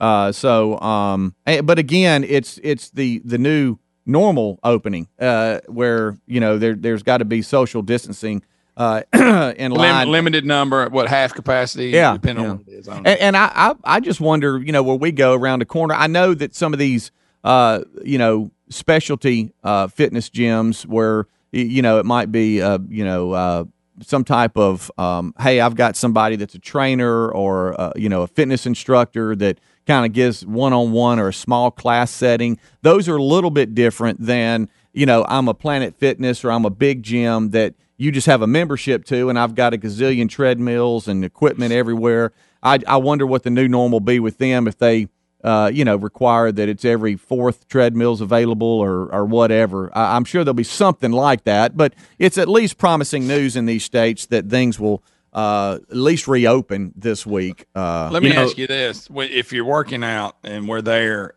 Uh, 0.00 0.30
so, 0.30 0.78
um, 0.80 1.34
eh, 1.46 1.60
but 1.62 1.78
again, 1.80 2.22
it's 2.24 2.60
it's 2.62 2.90
the 2.90 3.20
the 3.24 3.38
new 3.38 3.78
normal 4.08 4.58
opening 4.64 5.06
uh, 5.20 5.60
where 5.66 6.16
you 6.26 6.40
know 6.40 6.58
there 6.58 6.74
there's 6.74 7.02
got 7.02 7.18
to 7.18 7.24
be 7.24 7.42
social 7.42 7.82
distancing 7.82 8.42
uh, 8.76 9.02
in 9.12 9.72
line. 9.72 10.06
Lim- 10.06 10.10
limited 10.10 10.46
number, 10.46 10.88
what 10.88 11.08
half 11.08 11.34
capacity? 11.34 11.88
Yeah, 11.88 12.14
depending 12.14 12.44
yeah. 12.44 12.50
on 12.50 12.58
what 12.58 12.68
it 12.68 12.72
is. 12.72 12.88
I. 12.88 12.96
And, 12.96 13.06
and 13.06 13.36
I, 13.36 13.50
I, 13.54 13.74
I 13.84 14.00
just 14.00 14.20
wonder, 14.20 14.58
you 14.58 14.72
know, 14.72 14.82
where 14.82 14.96
we 14.96 15.12
go 15.12 15.34
around 15.34 15.58
the 15.58 15.66
corner. 15.66 15.94
I 15.94 16.06
know 16.06 16.32
that 16.34 16.54
some 16.54 16.72
of 16.72 16.78
these, 16.78 17.10
uh, 17.44 17.80
you 18.04 18.18
know, 18.18 18.50
specialty 18.70 19.52
uh, 19.64 19.88
fitness 19.88 20.30
gyms 20.30 20.86
where 20.86 21.26
you 21.50 21.82
know 21.82 21.98
it 21.98 22.06
might 22.06 22.30
be, 22.30 22.62
uh, 22.62 22.78
you 22.88 23.04
know, 23.04 23.32
uh, 23.32 23.64
some 24.02 24.24
type 24.24 24.56
of, 24.56 24.90
um, 24.96 25.34
hey, 25.40 25.60
I've 25.60 25.74
got 25.74 25.96
somebody 25.96 26.36
that's 26.36 26.54
a 26.54 26.58
trainer 26.58 27.30
or 27.30 27.78
uh, 27.80 27.92
you 27.96 28.08
know 28.08 28.22
a 28.22 28.26
fitness 28.26 28.64
instructor 28.64 29.34
that 29.36 29.58
kind 29.88 30.04
of 30.04 30.12
gives 30.12 30.44
one 30.46 30.72
on 30.72 30.92
one 30.92 31.18
or 31.18 31.28
a 31.28 31.32
small 31.32 31.70
class 31.70 32.10
setting. 32.10 32.58
Those 32.82 33.08
are 33.08 33.16
a 33.16 33.22
little 33.22 33.50
bit 33.50 33.74
different 33.74 34.24
than 34.24 34.68
you 34.92 35.06
know 35.06 35.24
I'm 35.26 35.48
a 35.48 35.54
Planet 35.54 35.96
Fitness 35.96 36.44
or 36.44 36.52
I'm 36.52 36.64
a 36.64 36.70
big 36.70 37.02
gym 37.02 37.50
that 37.50 37.74
you 37.96 38.12
just 38.12 38.26
have 38.28 38.42
a 38.42 38.46
membership 38.46 39.04
to, 39.06 39.28
and 39.28 39.38
I've 39.38 39.56
got 39.56 39.74
a 39.74 39.78
gazillion 39.78 40.28
treadmills 40.28 41.08
and 41.08 41.24
equipment 41.24 41.72
everywhere. 41.72 42.32
I, 42.62 42.78
I 42.86 42.98
wonder 42.98 43.26
what 43.26 43.42
the 43.42 43.50
new 43.50 43.66
norm 43.66 43.90
will 43.90 44.00
be 44.00 44.20
with 44.20 44.38
them 44.38 44.68
if 44.68 44.78
they, 44.78 45.08
uh, 45.42 45.70
you 45.72 45.84
know, 45.84 45.96
require 45.96 46.52
that 46.52 46.68
it's 46.68 46.84
every 46.84 47.16
fourth 47.16 47.66
treadmills 47.66 48.20
available 48.20 48.68
or 48.68 49.12
or 49.12 49.24
whatever. 49.24 49.90
I, 49.96 50.16
I'm 50.16 50.24
sure 50.24 50.44
there'll 50.44 50.54
be 50.54 50.64
something 50.64 51.12
like 51.12 51.44
that, 51.44 51.76
but 51.76 51.94
it's 52.18 52.36
at 52.36 52.48
least 52.48 52.76
promising 52.76 53.26
news 53.26 53.56
in 53.56 53.64
these 53.64 53.84
states 53.84 54.26
that 54.26 54.50
things 54.50 54.78
will 54.78 55.02
uh, 55.32 55.78
at 55.90 55.96
least 55.96 56.26
reopen 56.28 56.92
this 56.96 57.26
week. 57.26 57.66
Uh, 57.74 58.10
Let 58.12 58.22
me 58.22 58.28
You 58.30 58.34
know- 58.34 58.44
ask 58.44 58.58
you 58.58 58.66
this: 58.66 59.08
If 59.14 59.52
you're 59.52 59.64
working 59.64 60.02
out 60.04 60.36
and 60.44 60.68
we're 60.68 60.82
there, 60.82 61.34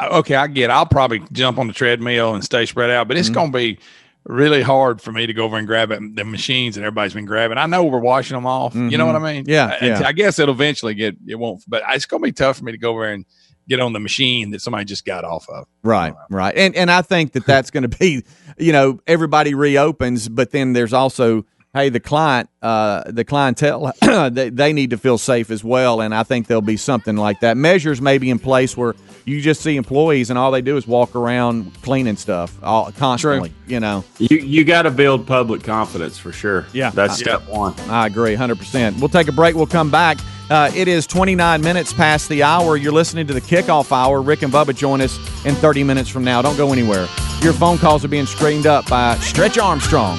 okay, 0.00 0.34
I 0.36 0.46
get. 0.46 0.70
I'll 0.70 0.86
probably 0.86 1.22
jump 1.32 1.58
on 1.58 1.66
the 1.66 1.72
treadmill 1.72 2.34
and 2.34 2.44
stay 2.44 2.66
spread 2.66 2.90
out, 2.90 3.08
but 3.08 3.16
it's 3.16 3.28
Mm-hmm. 3.28 3.34
going 3.34 3.52
to 3.52 3.58
be 3.58 3.78
really 4.24 4.62
hard 4.62 5.00
for 5.00 5.10
me 5.10 5.26
to 5.26 5.32
go 5.32 5.44
over 5.44 5.56
and 5.56 5.66
grab 5.66 5.90
it, 5.90 6.00
the 6.14 6.24
machines 6.24 6.76
that 6.76 6.82
everybody's 6.82 7.12
been 7.14 7.24
grabbing. 7.24 7.58
I 7.58 7.66
know 7.66 7.82
we're 7.82 7.98
washing 7.98 8.36
them 8.36 8.46
off. 8.46 8.72
You 8.74 8.96
know 8.96 9.04
what 9.06 9.16
I 9.16 9.18
mean? 9.18 9.42
Mm-hmm. 9.44 9.50
Yeah, 9.50 9.76
I, 9.80 9.84
yeah. 9.84 10.02
I 10.06 10.12
guess 10.12 10.38
it'll 10.38 10.54
eventually 10.54 10.94
get. 10.94 11.16
It 11.26 11.34
won't, 11.34 11.64
but 11.66 11.82
it's 11.88 12.06
going 12.06 12.22
to 12.22 12.24
be 12.24 12.32
tough 12.32 12.58
for 12.58 12.64
me 12.64 12.72
to 12.72 12.78
go 12.78 12.90
over 12.92 13.04
and 13.04 13.24
get 13.68 13.78
on 13.80 13.92
the 13.92 14.00
machine 14.00 14.50
that 14.52 14.60
somebody 14.60 14.84
just 14.84 15.04
got 15.04 15.24
off 15.24 15.48
of. 15.48 15.66
Right, 15.82 16.14
right, 16.30 16.54
and 16.56 16.74
and 16.76 16.90
I 16.90 17.02
think 17.02 17.32
that 17.32 17.46
that's 17.46 17.70
going 17.70 17.88
to 17.88 17.96
be, 17.98 18.24
you 18.58 18.72
know, 18.72 19.00
everybody 19.08 19.54
reopens, 19.54 20.28
but 20.28 20.50
then 20.52 20.72
there's 20.72 20.92
also, 20.92 21.44
hey, 21.74 21.88
the 21.88 22.00
client, 22.00 22.48
uh, 22.60 23.04
the 23.06 23.24
clientele, 23.24 23.92
they 24.30 24.50
they 24.50 24.72
need 24.72 24.90
to 24.90 24.98
feel 24.98 25.18
safe 25.18 25.50
as 25.50 25.64
well, 25.64 26.00
and 26.00 26.14
I 26.14 26.22
think 26.22 26.46
there'll 26.46 26.60
be 26.62 26.76
something 26.76 27.16
like 27.16 27.40
that. 27.40 27.56
Measures 27.56 28.00
may 28.00 28.18
be 28.18 28.30
in 28.30 28.38
place 28.38 28.76
where 28.76 28.94
you 29.24 29.40
just 29.40 29.60
see 29.60 29.76
employees 29.76 30.30
and 30.30 30.38
all 30.38 30.50
they 30.50 30.62
do 30.62 30.76
is 30.76 30.86
walk 30.86 31.14
around 31.14 31.80
cleaning 31.82 32.16
stuff 32.16 32.56
all 32.62 32.90
constantly. 32.92 33.52
You 33.66 33.80
know, 33.80 34.04
You 34.18 34.38
you 34.38 34.64
got 34.64 34.82
to 34.82 34.90
build 34.90 35.26
public 35.26 35.62
confidence 35.62 36.18
for 36.18 36.32
sure. 36.32 36.66
Yeah. 36.72 36.90
that's 36.90 37.18
step 37.18 37.48
one. 37.48 37.74
I 37.88 38.06
agree, 38.06 38.34
hundred 38.34 38.58
percent. 38.58 38.98
We'll 38.98 39.08
take 39.08 39.28
a 39.28 39.32
break. 39.32 39.54
We'll 39.54 39.66
come 39.66 39.90
back. 39.90 40.18
Uh, 40.50 40.70
it 40.74 40.86
is 40.86 41.06
29 41.06 41.62
minutes 41.62 41.94
past 41.94 42.28
the 42.28 42.42
hour. 42.42 42.76
You're 42.76 42.92
listening 42.92 43.26
to 43.28 43.32
the 43.32 43.40
kickoff 43.40 43.90
hour. 43.90 44.20
Rick 44.20 44.42
and 44.42 44.52
Bubba 44.52 44.76
join 44.76 45.00
us 45.00 45.16
in 45.46 45.54
30 45.54 45.82
minutes 45.82 46.10
from 46.10 46.24
now. 46.24 46.42
Don't 46.42 46.56
go 46.58 46.72
anywhere. 46.72 47.08
Your 47.40 47.54
phone 47.54 47.78
calls 47.78 48.04
are 48.04 48.08
being 48.08 48.26
screened 48.26 48.66
up 48.66 48.86
by 48.90 49.16
Stretch 49.18 49.56
Armstrong. 49.56 50.18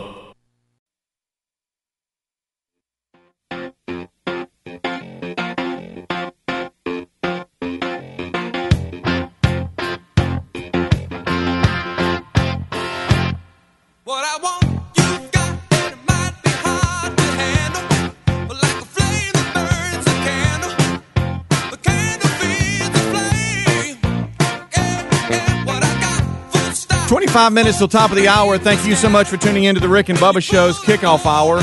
Five 27.31 27.53
minutes 27.53 27.77
till 27.77 27.87
top 27.87 28.11
of 28.11 28.17
the 28.17 28.27
hour. 28.27 28.57
Thank 28.57 28.85
you 28.85 28.93
so 28.93 29.07
much 29.07 29.29
for 29.29 29.37
tuning 29.37 29.63
in 29.63 29.75
to 29.75 29.79
the 29.79 29.87
Rick 29.87 30.09
and 30.09 30.19
Bubba 30.19 30.43
Show's 30.43 30.77
kickoff 30.79 31.25
hour. 31.25 31.59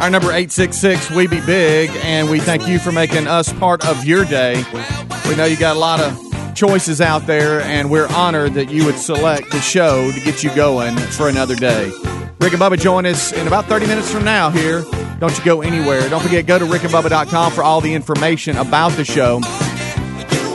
Our 0.00 0.08
number 0.08 0.28
866 0.28 1.10
We 1.10 1.26
Be 1.26 1.44
Big, 1.44 1.90
and 2.02 2.30
we 2.30 2.40
thank 2.40 2.66
you 2.66 2.78
for 2.78 2.90
making 2.90 3.26
us 3.26 3.52
part 3.52 3.86
of 3.86 4.06
your 4.06 4.24
day. 4.24 4.64
We 5.28 5.36
know 5.36 5.44
you 5.44 5.58
got 5.58 5.76
a 5.76 5.78
lot 5.78 6.00
of 6.00 6.54
choices 6.54 7.02
out 7.02 7.26
there, 7.26 7.60
and 7.60 7.90
we're 7.90 8.08
honored 8.08 8.54
that 8.54 8.70
you 8.70 8.86
would 8.86 8.96
select 8.96 9.50
the 9.50 9.60
show 9.60 10.10
to 10.10 10.20
get 10.20 10.42
you 10.42 10.54
going 10.54 10.96
for 10.96 11.28
another 11.28 11.54
day. 11.54 11.92
Rick 12.40 12.54
and 12.54 12.62
Bubba 12.62 12.80
join 12.80 13.04
us 13.04 13.30
in 13.32 13.46
about 13.46 13.66
30 13.66 13.88
minutes 13.88 14.10
from 14.10 14.24
now 14.24 14.48
here. 14.48 14.82
Don't 15.18 15.36
you 15.36 15.44
go 15.44 15.60
anywhere. 15.60 16.08
Don't 16.08 16.22
forget, 16.22 16.46
go 16.46 16.58
to 16.58 16.64
rickandbubba.com 16.64 17.52
for 17.52 17.62
all 17.62 17.82
the 17.82 17.92
information 17.92 18.56
about 18.56 18.92
the 18.92 19.04
show. 19.04 19.42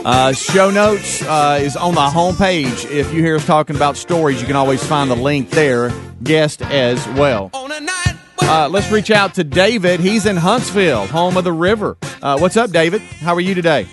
Uh, 0.06 0.32
show 0.32 0.70
notes 0.70 1.24
uh, 1.24 1.58
is 1.60 1.76
on 1.76 1.96
the 1.96 2.00
homepage. 2.00 2.88
If 2.92 3.12
you 3.12 3.24
hear 3.24 3.38
us 3.38 3.46
talking 3.48 3.76
about 3.76 3.98
stories, 3.98 4.40
you 4.40 4.46
can 4.46 4.56
always 4.56 4.86
find 4.86 5.10
the 5.10 5.16
link 5.16 5.50
there, 5.50 5.92
guest 6.22 6.62
as 6.62 7.04
well. 7.18 7.50
On 7.54 7.72
a 7.72 7.80
night 7.80 8.14
when 8.38 8.48
Uh, 8.48 8.70
let's 8.70 8.92
reach 8.92 9.10
out 9.10 9.34
to 9.34 9.44
David. 9.44 10.00
He's 10.00 10.28
in 10.28 10.36
Huntsville, 10.38 11.08
home 11.08 11.38
of 11.38 11.44
the 11.44 11.52
river. 11.52 11.98
Uh, 12.22 12.38
what's 12.38 12.56
up, 12.56 12.70
David? 12.70 13.02
How 13.02 13.34
are 13.34 13.42
you 13.42 13.56
today? 13.56 13.88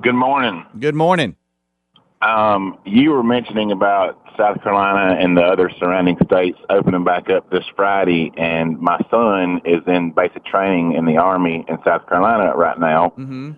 Good 0.00 0.14
morning. 0.14 0.64
Good 0.80 0.94
morning. 0.94 1.36
Um, 2.22 2.78
you 2.86 3.10
were 3.10 3.22
mentioning 3.22 3.70
about 3.70 4.18
South 4.38 4.62
Carolina 4.62 5.20
and 5.20 5.36
the 5.36 5.42
other 5.42 5.70
surrounding 5.78 6.16
states 6.24 6.58
opening 6.70 7.04
back 7.04 7.28
up 7.28 7.50
this 7.50 7.64
Friday, 7.76 8.32
and 8.38 8.78
my 8.78 8.98
son 9.10 9.60
is 9.66 9.82
in 9.86 10.12
basic 10.12 10.46
training 10.46 10.94
in 10.94 11.04
the 11.04 11.18
Army 11.18 11.66
in 11.68 11.76
South 11.84 12.08
Carolina 12.08 12.56
right 12.56 12.78
now. 12.80 13.12
Mm-hmm. 13.18 13.50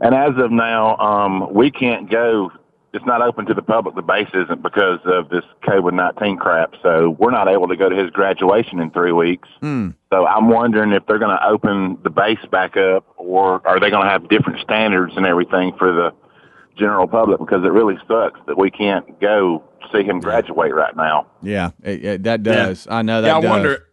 And 0.00 0.14
as 0.14 0.32
of 0.36 0.50
now, 0.52 0.96
um, 0.98 1.52
we 1.52 1.70
can't 1.70 2.10
go. 2.10 2.52
It's 2.94 3.04
not 3.04 3.20
open 3.20 3.44
to 3.46 3.54
the 3.54 3.62
public. 3.62 3.94
The 3.96 4.02
base 4.02 4.28
isn't 4.32 4.62
because 4.62 5.00
of 5.04 5.28
this 5.28 5.44
COVID 5.64 5.92
nineteen 5.92 6.36
crap. 6.38 6.72
So 6.82 7.10
we're 7.18 7.30
not 7.32 7.48
able 7.48 7.68
to 7.68 7.76
go 7.76 7.88
to 7.88 7.96
his 7.96 8.10
graduation 8.10 8.80
in 8.80 8.90
three 8.90 9.12
weeks. 9.12 9.48
Hmm. 9.60 9.90
So 10.10 10.26
I'm 10.26 10.48
wondering 10.48 10.92
if 10.92 11.04
they're 11.06 11.18
going 11.18 11.36
to 11.36 11.46
open 11.46 11.98
the 12.02 12.10
base 12.10 12.38
back 12.50 12.76
up, 12.76 13.04
or 13.16 13.66
are 13.66 13.78
they 13.78 13.90
going 13.90 14.04
to 14.04 14.10
have 14.10 14.28
different 14.28 14.60
standards 14.60 15.12
and 15.16 15.26
everything 15.26 15.72
for 15.78 15.92
the 15.92 16.12
general 16.78 17.06
public? 17.06 17.40
Because 17.40 17.62
it 17.64 17.72
really 17.72 17.96
sucks 18.08 18.40
that 18.46 18.56
we 18.56 18.70
can't 18.70 19.20
go 19.20 19.62
see 19.92 20.02
him 20.04 20.20
graduate 20.20 20.74
right 20.74 20.96
now. 20.96 21.26
Yeah, 21.42 21.70
it, 21.82 22.04
it- 22.04 22.22
that 22.22 22.42
does. 22.42 22.86
I 22.90 23.02
know 23.02 23.20
that 23.20 23.28
yeah, 23.28 23.36
I 23.36 23.40
does. 23.40 23.50
wonder. 23.50 23.84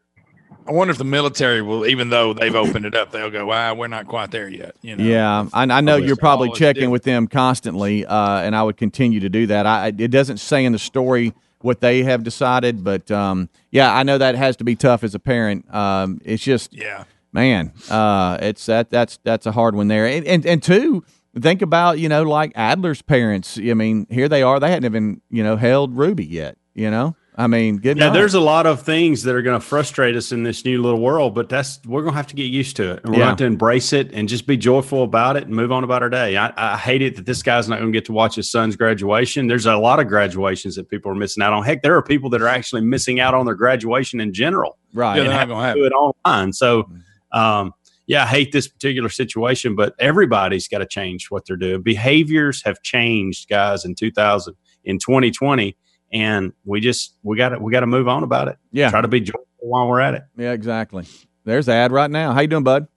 I 0.68 0.72
wonder 0.72 0.92
if 0.92 0.98
the 0.98 1.04
military 1.04 1.62
will, 1.62 1.86
even 1.86 2.10
though 2.10 2.34
they've 2.34 2.56
opened 2.56 2.86
it 2.86 2.96
up, 2.96 3.12
they'll 3.12 3.30
go, 3.30 3.46
"Wow, 3.46 3.76
we're 3.76 3.88
not 3.88 4.08
quite 4.08 4.32
there 4.32 4.50
yet." 4.50 4.76
You 4.82 4.96
know. 4.96 5.04
Yeah, 5.04 5.48
I, 5.54 5.64
I 5.64 5.82
know 5.82 5.98
you're 5.98 6.16
probably 6.16 6.48
always 6.48 6.60
checking 6.60 6.90
with 6.90 7.04
them 7.04 7.28
constantly, 7.28 8.06
uh, 8.06 8.40
and 8.42 8.56
I 8.56 8.64
would 8.64 8.78
continue 8.78 9.20
to 9.20 9.30
do 9.30 9.46
that. 9.48 9.66
I, 9.68 9.88
it 9.88 10.10
doesn't 10.10 10.38
say 10.38 10.66
in 10.66 10.72
the 10.72 10.80
story 10.80 11.34
what 11.62 11.82
they 11.82 12.04
have 12.04 12.24
decided, 12.24 12.84
but 12.84 13.10
um, 13.12 13.50
yeah, 13.72 13.94
I 13.94 14.04
know 14.04 14.18
that 14.18 14.36
has 14.36 14.56
to 14.58 14.64
be 14.64 14.76
tough 14.76 15.04
as 15.04 15.14
a 15.16 15.20
parent. 15.20 15.74
Um, 15.74 16.20
it's 16.24 16.44
just, 16.44 16.74
Yeah. 16.74 17.06
man, 17.32 17.72
uh, 17.90 18.38
it's 18.42 18.66
that 18.66 18.90
that's 18.90 19.20
that's 19.24 19.46
a 19.46 19.52
hard 19.52 19.76
one 19.76 19.88
there. 19.88 20.06
And, 20.08 20.26
and 20.26 20.46
and 20.46 20.62
two, 20.64 21.04
think 21.40 21.62
about 21.62 22.00
you 22.00 22.10
know 22.10 22.24
like 22.24 22.54
Adler's 22.56 23.02
parents. 23.02 23.58
I 23.60 23.74
mean, 23.76 24.08
here 24.10 24.28
they 24.30 24.42
are; 24.42 24.60
they 24.60 24.70
hadn't 24.72 24.86
even 24.86 25.22
you 25.30 25.44
know 25.44 25.58
held 25.58 25.96
Ruby 25.96 26.26
yet. 26.26 26.58
You 26.74 26.92
know, 26.92 27.16
I 27.38 27.48
mean, 27.48 27.80
good. 27.80 27.98
Yeah, 27.98 28.08
night. 28.08 28.14
there's 28.14 28.34
a 28.34 28.40
lot 28.40 28.66
of 28.66 28.82
things 28.84 29.24
that 29.24 29.36
are 29.36 29.42
going 29.42 29.60
to 29.60 29.66
frustrate 29.66 30.16
us 30.16 30.32
in 30.32 30.44
this 30.44 30.64
new 30.64 30.82
little 30.82 31.02
world, 31.02 31.36
but 31.36 31.50
that's 31.50 31.82
we're 31.86 32.02
going 32.02 32.14
to 32.14 32.18
have 32.18 32.28
to 32.28 32.36
get 32.36 32.44
used 32.46 32.78
to 32.78 32.92
it, 32.94 33.04
and 33.04 33.12
we're 33.12 33.20
Yeah. 33.20 33.26
going 33.26 33.26
to 33.26 33.26
have 33.32 33.38
to 33.40 33.46
embrace 33.46 33.92
it 33.92 34.12
and 34.14 34.30
just 34.30 34.48
be 34.48 34.56
joyful 34.56 35.04
about 35.04 35.36
it 35.36 35.44
and 35.46 35.54
move 35.54 35.70
on 35.72 35.84
about 35.84 36.02
our 36.02 36.10
day. 36.10 36.38
I, 36.38 36.54
I 36.56 36.78
hate 36.78 37.02
it 37.02 37.18
that 37.18 37.26
this 37.26 37.44
guy's 37.44 37.68
not 37.68 37.80
going 37.80 37.92
to 37.92 37.98
get 37.98 38.06
to 38.06 38.14
watch 38.14 38.36
his 38.36 38.50
son's 38.50 38.78
graduation. 38.78 39.48
There's 39.48 39.66
a 39.66 39.76
lot 39.76 40.00
of 40.00 40.08
graduations 40.08 40.76
that 40.78 40.90
people 40.90 41.12
are 41.12 41.16
missing 41.16 41.44
out 41.44 41.52
on. 41.52 41.64
Heck, 41.66 41.82
there 41.82 41.96
are 41.98 42.02
people 42.02 42.30
that 42.30 42.42
are 42.42 42.48
actually 42.48 42.82
missing 42.84 43.20
out 43.20 43.34
on 43.34 43.46
their 43.46 43.56
graduation 43.56 44.22
in 44.22 44.32
general. 44.34 44.78
right. 44.94 45.16
Yeah, 45.18 45.24
and 45.24 45.28
they're 45.32 45.34
not 45.34 45.40
have 45.40 45.50
gonna 45.50 45.74
to 45.74 45.80
do 45.80 45.84
it. 45.84 45.88
it 45.88 45.94
online. 45.94 46.54
So, 46.54 46.90
um, 47.34 47.74
yeah, 48.08 48.24
I 48.24 48.28
hate 48.28 48.52
this 48.54 48.68
particular 48.70 49.10
situation, 49.10 49.76
but 49.76 49.94
everybody's 50.00 50.68
got 50.70 50.78
to 50.78 50.86
change 50.86 51.32
what 51.32 51.46
they're 51.46 51.58
doing. 51.58 51.82
Behaviors 51.82 52.62
have 52.64 52.82
changed, 52.84 53.50
guys, 53.50 53.84
in 53.84 53.96
2000, 53.96 54.56
in 54.86 55.00
2020, 55.00 55.76
and 56.12 56.54
we 56.66 56.80
just 56.80 57.14
we 57.24 57.38
got 57.38 57.50
to 57.50 57.60
we 57.60 57.72
got 57.72 57.82
to 57.82 57.88
move 57.88 58.08
on 58.08 58.24
about 58.24 58.48
it. 58.48 58.58
Yeah. 58.72 58.90
try 58.90 59.02
to 59.02 59.08
be 59.08 59.20
joyful 59.22 59.46
while 59.60 59.88
we're 59.88 60.00
at 60.02 60.14
it. 60.14 60.24
Yeah, 60.38 60.52
exactly. 60.54 61.06
There's 61.44 61.66
the 61.68 61.74
ad 61.74 61.92
right 61.92 62.10
now. 62.10 62.34
How 62.34 62.42
you 62.42 62.48
doing, 62.48 62.64
bud? 62.64 62.88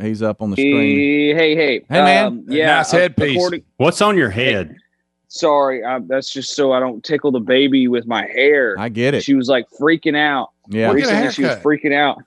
He's 0.00 0.22
up 0.22 0.42
on 0.42 0.50
the 0.50 0.56
screen. 0.56 1.36
Hey, 1.36 1.54
hey, 1.54 1.54
hey. 1.56 1.84
Hey, 1.88 2.02
man. 2.02 2.26
Um, 2.26 2.44
yeah. 2.48 2.76
Nice 2.76 2.92
uh, 2.92 2.98
headpiece. 2.98 3.36
according- 3.36 3.62
What's 3.76 4.00
on 4.02 4.16
your 4.16 4.30
head? 4.30 4.76
sorry, 5.28 5.84
I, 5.84 5.98
that's 6.06 6.32
just 6.32 6.54
so 6.54 6.72
I 6.72 6.80
don't 6.80 7.04
tickle 7.04 7.30
the 7.30 7.40
baby 7.40 7.88
with 7.88 8.06
my 8.06 8.26
hair. 8.26 8.74
I 8.78 8.88
get 8.88 9.12
it. 9.12 9.22
She 9.22 9.34
was 9.34 9.48
like 9.48 9.66
freaking 9.78 10.16
out. 10.16 10.50
Yeah. 10.68 10.86
Well, 10.88 10.96
get 10.96 11.08
a 11.08 11.10
Recently, 11.10 11.32
she 11.32 11.42
was 11.42 11.56
freaking 11.58 11.92
out. 11.94 12.18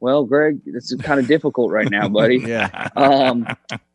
Well, 0.00 0.24
Greg, 0.24 0.60
it's 0.66 0.94
kind 0.96 1.18
of 1.18 1.26
difficult 1.26 1.70
right 1.72 1.90
now, 1.90 2.08
buddy. 2.08 2.36
Yeah. 2.46 2.88
Um, 2.96 3.46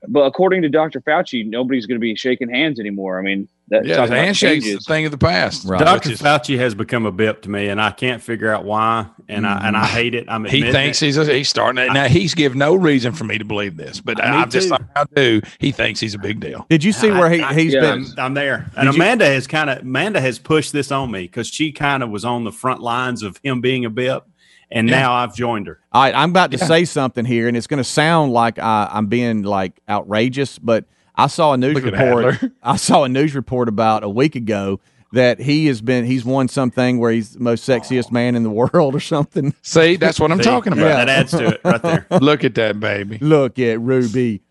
but 0.08 0.22
according 0.22 0.64
to 0.64 0.70
Dr. 0.70 1.00
Fauci, 1.00 1.46
nobody's 1.46 1.86
going 1.86 1.96
to 1.98 2.02
be 2.02 2.16
shaking 2.16 2.50
hands 2.50 2.80
anymore. 2.80 3.20
I 3.20 3.22
mean, 3.22 3.48
that 3.68 3.86
Yeah, 3.86 3.98
talking 3.98 4.10
the 4.10 4.16
about 4.18 4.26
handshake's 4.26 4.66
the 4.66 4.78
thing 4.80 5.06
of 5.06 5.12
the 5.12 5.18
past. 5.20 5.64
Right. 5.64 5.80
Dr. 5.80 6.12
Is- 6.14 6.20
Fauci 6.22 6.58
has 6.58 6.74
become 6.74 7.06
a 7.06 7.12
bip 7.12 7.44
to 7.44 7.50
me, 7.52 7.68
and 7.68 7.80
I 7.80 7.92
can't 7.92 8.20
figure 8.22 8.52
out 8.52 8.66
why. 8.66 9.06
And 9.30 9.46
I 9.46 9.66
and 9.68 9.78
I 9.78 9.86
hate 9.86 10.16
it. 10.16 10.26
I'm 10.28 10.44
He 10.44 10.64
thinks 10.72 11.02
it. 11.02 11.06
he's 11.06 11.18
a, 11.18 11.26
he's 11.26 11.48
starting 11.50 11.82
it. 11.84 11.94
Now 11.94 12.08
he's 12.08 12.34
give 12.34 12.56
no 12.56 12.74
reason 12.76 13.14
for 13.14 13.24
me 13.24 13.38
to 13.38 13.46
believe 13.46 13.78
this, 13.78 14.02
but 14.02 14.18
Me 14.18 14.24
I 14.24 14.46
just 14.46 14.70
too. 14.70 14.78
I 14.96 15.06
do. 15.16 15.42
He 15.60 15.72
thinks 15.72 16.00
he's 16.00 16.16
a 16.16 16.20
big 16.20 16.40
deal. 16.40 16.66
Did 16.70 16.84
you 16.84 16.92
see 16.92 17.12
where 17.12 17.30
he, 17.30 17.42
I- 17.42 17.54
he's 17.54 17.74
yeah. 17.74 17.82
been? 17.82 18.06
I'm, 18.18 18.20
I'm 18.20 18.34
there. 18.34 18.72
And 18.76 18.88
Did 18.88 18.96
you- 18.96 19.02
Amanda 19.04 19.26
has 19.28 19.46
kind 19.46 19.70
of 19.70 19.84
Amanda 19.84 20.20
has 20.20 20.40
pushed 20.40 20.74
this 20.74 20.92
on 20.92 21.12
me 21.12 21.22
because 21.22 21.48
she 21.48 21.72
kind 21.72 22.02
of 22.02 22.10
was 22.10 22.26
on 22.26 22.44
the 22.44 22.52
front 22.52 22.82
lines 22.82 23.22
of 23.22 23.40
him 23.44 23.62
being 23.62 23.86
a 23.86 23.90
bip, 23.92 24.24
and 24.72 24.88
Yeah. 24.90 25.00
now 25.00 25.14
I've 25.14 25.36
joined 25.36 25.68
her. 25.68 25.80
All 25.92 26.02
right, 26.04 26.16
I'm 26.16 26.30
about 26.30 26.52
to 26.52 26.58
Yeah. 26.58 26.66
say 26.66 26.86
something 26.86 27.26
here, 27.26 27.48
and 27.48 27.56
it's 27.58 27.68
going 27.68 27.78
to 27.80 27.84
sound 27.84 28.32
like 28.34 28.58
I, 28.60 28.90
I'm 28.92 29.08
being 29.08 29.44
like 29.44 29.80
outrageous, 29.90 30.58
but 30.60 30.86
I 31.16 31.28
saw 31.28 31.54
a 31.54 31.58
news 31.58 31.76
Look 31.76 31.86
report. 31.94 32.40
I 32.64 32.78
saw 32.78 33.04
a 33.04 33.10
news 33.10 33.36
report 33.36 33.68
about 33.70 34.04
a 34.04 34.10
week 34.10 34.36
ago 34.36 34.80
that 35.14 35.40
he 35.42 35.68
has 35.68 35.82
been 35.82 36.06
he's 36.06 36.24
won 36.24 36.48
something 36.48 36.98
where 36.98 37.12
he's 37.12 37.34
the 37.34 37.42
most 37.42 37.68
sexiest 37.68 38.14
man 38.14 38.34
in 38.36 38.44
the 38.44 38.50
world 38.50 38.96
or 38.96 39.00
something. 39.02 39.54
See, 39.62 39.98
that's 39.98 40.22
what 40.22 40.32
I'm 40.32 40.38
See? 40.38 40.46
talking 40.46 40.74
Yeah, 40.74 40.84
about. 40.84 41.06
that 41.06 41.10
adds 41.10 41.32
to 41.32 41.48
it 41.50 41.62
right 41.66 41.82
there. 41.82 42.08
Look 42.22 42.46
at 42.46 42.56
that 42.56 42.80
baby. 42.80 43.18
Look 43.20 43.60
at 43.60 43.82
Ruby. 43.82 44.42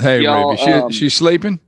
Hey, 0.00 0.22
Y'all, 0.22 0.48
Ruby, 0.52 0.62
she, 0.62 0.72
um, 0.72 0.90
she's 0.90 1.12
sleeping. 1.14 1.60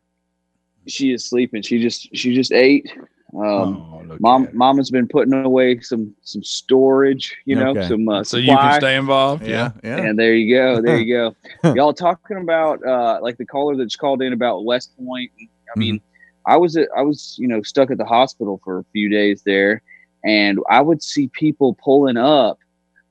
She 0.86 1.12
is 1.12 1.24
sleeping. 1.26 1.60
She 1.62 1.80
just 1.82 2.08
she 2.16 2.34
just 2.34 2.52
ate. 2.52 2.90
Um, 3.34 3.42
oh, 3.42 4.02
look 4.06 4.20
Mom, 4.20 4.44
at 4.44 4.50
it. 4.50 4.54
Mama's 4.54 4.90
been 4.90 5.08
putting 5.08 5.32
away 5.34 5.80
some 5.80 6.14
some 6.22 6.42
storage, 6.44 7.36
you 7.44 7.56
know, 7.56 7.70
Okay. 7.70 7.88
some 7.88 8.08
uh, 8.08 8.22
so 8.22 8.36
you 8.36 8.56
can 8.56 8.80
stay 8.80 8.96
involved. 8.96 9.46
Yeah, 9.46 9.72
yeah. 9.82 9.98
And 9.98 10.18
there 10.18 10.34
you 10.34 10.54
go. 10.54 10.80
There 10.80 10.98
you 10.98 11.14
go. 11.14 11.34
Y'all 11.74 11.92
talking 11.92 12.36
about 12.38 12.84
uh, 12.86 13.18
like 13.20 13.36
the 13.36 13.46
caller 13.46 13.76
that's 13.76 13.96
called 13.96 14.22
in 14.22 14.32
about 14.32 14.64
West 14.64 14.96
Point. 14.96 15.30
I 15.74 15.78
mean, 15.78 16.00
I 16.46 16.56
was 16.56 16.76
at, 16.76 16.88
I 16.96 17.02
was 17.02 17.34
you 17.38 17.48
know 17.48 17.62
stuck 17.62 17.90
at 17.90 17.98
the 17.98 18.04
hospital 18.04 18.60
for 18.64 18.78
a 18.78 18.84
few 18.92 19.08
days 19.08 19.42
there, 19.44 19.82
and 20.24 20.60
I 20.70 20.80
would 20.80 21.02
see 21.02 21.28
people 21.28 21.76
pulling 21.82 22.16
up, 22.16 22.58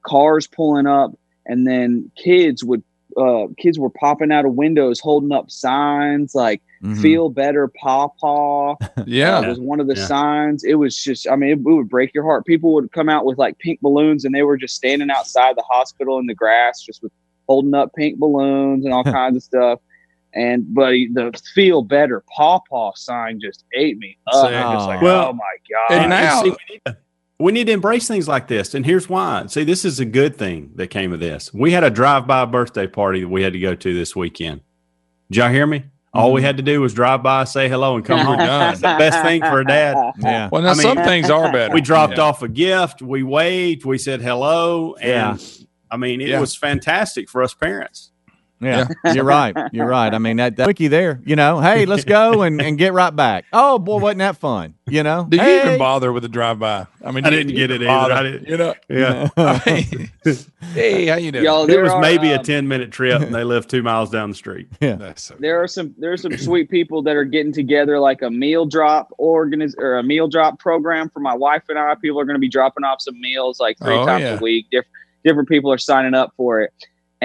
cars 0.05 0.47
pulling 0.47 0.87
up, 0.87 1.11
and 1.45 1.67
then 1.67 2.09
kids 2.15 2.63
would 2.63 2.83
uh, 3.17 3.47
kids 3.57 3.77
were 3.77 3.89
popping 3.89 4.31
out 4.31 4.45
of 4.45 4.53
windows 4.53 4.99
holding 4.99 5.31
up 5.31 5.51
signs 5.51 6.33
like 6.33 6.61
Mhm. 6.85 7.01
"Feel 7.01 7.29
better, 7.29 7.67
Pawpaw." 7.81 8.75
Yeah. 9.07 9.39
uh, 9.39 9.49
was 9.49 9.59
one 9.59 9.79
of 9.79 9.87
the 9.87 9.95
Yeah. 9.95 10.05
signs. 10.05 10.63
It 10.63 10.75
was 10.75 10.95
just, 10.95 11.27
I 11.29 11.35
mean, 11.35 11.49
it, 11.49 11.57
it 11.59 11.61
would 11.63 11.89
break 11.89 12.13
your 12.13 12.23
heart. 12.23 12.45
People 12.45 12.73
would 12.75 12.91
come 12.91 13.09
out 13.09 13.25
with 13.25 13.37
like 13.37 13.57
pink 13.59 13.81
balloons, 13.81 14.25
and 14.25 14.33
they 14.33 14.43
were 14.43 14.57
just 14.57 14.75
standing 14.75 15.09
outside 15.11 15.55
the 15.57 15.63
hospital 15.69 16.19
in 16.19 16.25
the 16.27 16.35
grass, 16.35 16.81
just 16.81 17.01
with 17.03 17.11
holding 17.47 17.73
up 17.73 17.91
pink 17.95 18.19
balloons 18.19 18.85
and 18.85 18.93
all 18.93 19.03
kinds 19.21 19.35
of 19.37 19.43
stuff. 19.43 19.79
And 20.33 20.73
but 20.73 20.89
the 21.13 21.31
feel 21.53 21.81
better 21.81 22.23
pawpaw 22.35 22.91
sign 22.95 23.39
just 23.39 23.63
ate 23.73 23.97
me 23.97 24.17
up. 24.33 24.49
See? 24.49 24.55
I'm 24.55 24.75
just 24.75 24.87
like, 24.87 25.01
Well, 25.01 25.29
oh 25.29 25.33
my 25.33 25.43
god! 25.89 26.01
and 26.01 26.09
now- 26.09 26.43
see, 26.43 26.49
we, 26.49 26.57
need 26.71 26.81
to, 26.85 26.97
we 27.39 27.51
need 27.53 27.67
to 27.67 27.73
embrace 27.73 28.07
things 28.07 28.27
like 28.27 28.47
this. 28.47 28.73
And 28.73 28.85
here's 28.85 29.07
why. 29.07 29.45
See, 29.47 29.63
this 29.63 29.85
is 29.85 29.99
a 30.01 30.05
good 30.05 30.35
thing 30.35 30.71
that 30.75 30.87
came 30.87 31.13
of 31.13 31.19
this. 31.21 31.53
We 31.53 31.71
had 31.71 31.83
a 31.85 31.89
drive-by 31.89 32.45
birthday 32.45 32.85
party 32.87 33.21
that 33.21 33.29
we 33.29 33.43
had 33.43 33.53
to 33.53 33.59
go 33.59 33.75
to 33.75 33.93
this 33.93 34.13
weekend. 34.15 34.61
Did 35.31 35.37
y'all 35.37 35.49
hear 35.51 35.65
me? 35.67 35.83
All 36.15 36.31
we 36.31 36.39
mm-hmm. 36.39 36.45
had 36.45 36.57
to 36.57 36.63
do 36.63 36.81
was 36.81 36.93
drive 36.93 37.21
by, 37.21 37.43
say 37.43 37.67
hello, 37.67 37.95
and 37.95 38.05
come 38.05 38.19
home. 38.19 38.37
That's 38.37 38.79
the 38.79 38.95
best 38.97 39.21
thing 39.21 39.41
for 39.41 39.59
a 39.59 39.65
dad. 39.65 39.95
Yeah. 40.17 40.49
Well, 40.51 40.61
now 40.61 40.69
I 40.69 40.73
mean, 40.73 40.81
some 40.81 40.97
things 40.97 41.29
are 41.29 41.51
better. 41.51 41.73
We 41.73 41.81
dropped 41.81 42.17
Yeah. 42.17 42.23
off 42.23 42.41
a 42.41 42.47
gift. 42.47 43.01
We 43.01 43.21
waved. 43.21 43.85
We 43.85 43.97
said 43.97 44.21
hello. 44.21 44.95
And 44.95 45.39
Yeah. 45.39 45.65
I 45.91 45.97
mean, 45.97 46.21
it 46.21 46.29
Yeah. 46.29 46.39
was 46.39 46.55
fantastic 46.55 47.29
for 47.29 47.43
us 47.43 47.53
parents. 47.53 48.11
Yeah, 48.65 48.87
you're 49.13 49.23
right. 49.23 49.55
You're 49.71 49.87
right. 49.87 50.13
I 50.13 50.17
mean, 50.17 50.37
that, 50.37 50.55
that 50.57 50.63
quickie 50.65 50.87
there, 50.87 51.21
you 51.25 51.35
know, 51.35 51.59
hey, 51.61 51.85
let's 51.85 52.03
go 52.03 52.41
and, 52.41 52.61
and 52.61 52.77
get 52.77 52.93
right 52.93 53.15
back. 53.15 53.45
Oh, 53.53 53.79
boy, 53.79 53.99
wasn't 53.99 54.19
that 54.19 54.37
fun? 54.37 54.73
You 54.87 55.03
know? 55.03 55.25
Do 55.29 55.37
you 55.37 55.43
Hey. 55.43 55.65
even 55.65 55.79
bother 55.79 56.11
with 56.11 56.23
the 56.23 56.29
drive 56.29 56.59
by? 56.59 56.85
I 57.03 57.11
mean, 57.11 57.25
I 57.25 57.29
do 57.29 57.37
didn't 57.37 57.49
you 57.51 57.55
get 57.57 57.71
it 57.71 57.81
even 57.81 57.89
either. 57.89 58.13
I 58.13 58.23
didn't- 58.23 58.47
You 58.47 58.57
know, 58.57 58.73
Yeah. 58.89 59.29
I 59.37 59.61
mean, 59.65 60.11
hey, 60.73 61.05
how 61.07 61.15
you 61.17 61.31
doing? 61.31 61.43
Y'all, 61.45 61.69
It 61.69 61.81
was 61.81 61.91
are, 61.91 62.01
maybe 62.01 62.31
a 62.31 62.37
um, 62.39 62.43
10 62.43 62.67
minute 62.67 62.91
trip 62.91 63.21
and 63.21 63.33
they 63.33 63.43
live 63.43 63.67
two 63.67 63.83
miles 63.83 64.09
down 64.09 64.29
the 64.29 64.35
street. 64.35 64.67
That's 64.79 65.23
so 65.23 65.35
there 65.39 65.61
are 65.61 65.67
some 65.67 65.93
there 65.97 66.11
are 66.11 66.17
some 66.17 66.37
sweet 66.37 66.69
people 66.69 67.01
that 67.03 67.15
are 67.15 67.23
getting 67.25 67.51
together 67.53 67.99
like 67.99 68.21
a 68.21 68.29
meal 68.29 68.65
drop 68.65 69.11
organiz 69.19 69.73
or 69.77 69.97
a 69.99 70.03
meal 70.03 70.27
drop 70.27 70.59
program 70.59 71.09
for 71.09 71.19
my 71.19 71.33
wife 71.35 71.63
and 71.69 71.77
I. 71.79 71.95
People 71.95 72.19
are 72.19 72.25
going 72.25 72.35
to 72.35 72.39
be 72.39 72.49
dropping 72.49 72.83
off 72.83 73.01
some 73.01 73.19
meals 73.19 73.59
like 73.59 73.77
three 73.79 73.95
Oh, 73.95 74.05
times 74.05 74.23
yeah. 74.23 74.37
a 74.37 74.41
week. 74.41 74.67
Different 74.71 74.91
different 75.23 75.49
people 75.49 75.71
are 75.71 75.77
signing 75.79 76.13
up 76.13 76.33
for 76.37 76.61
it. 76.61 76.71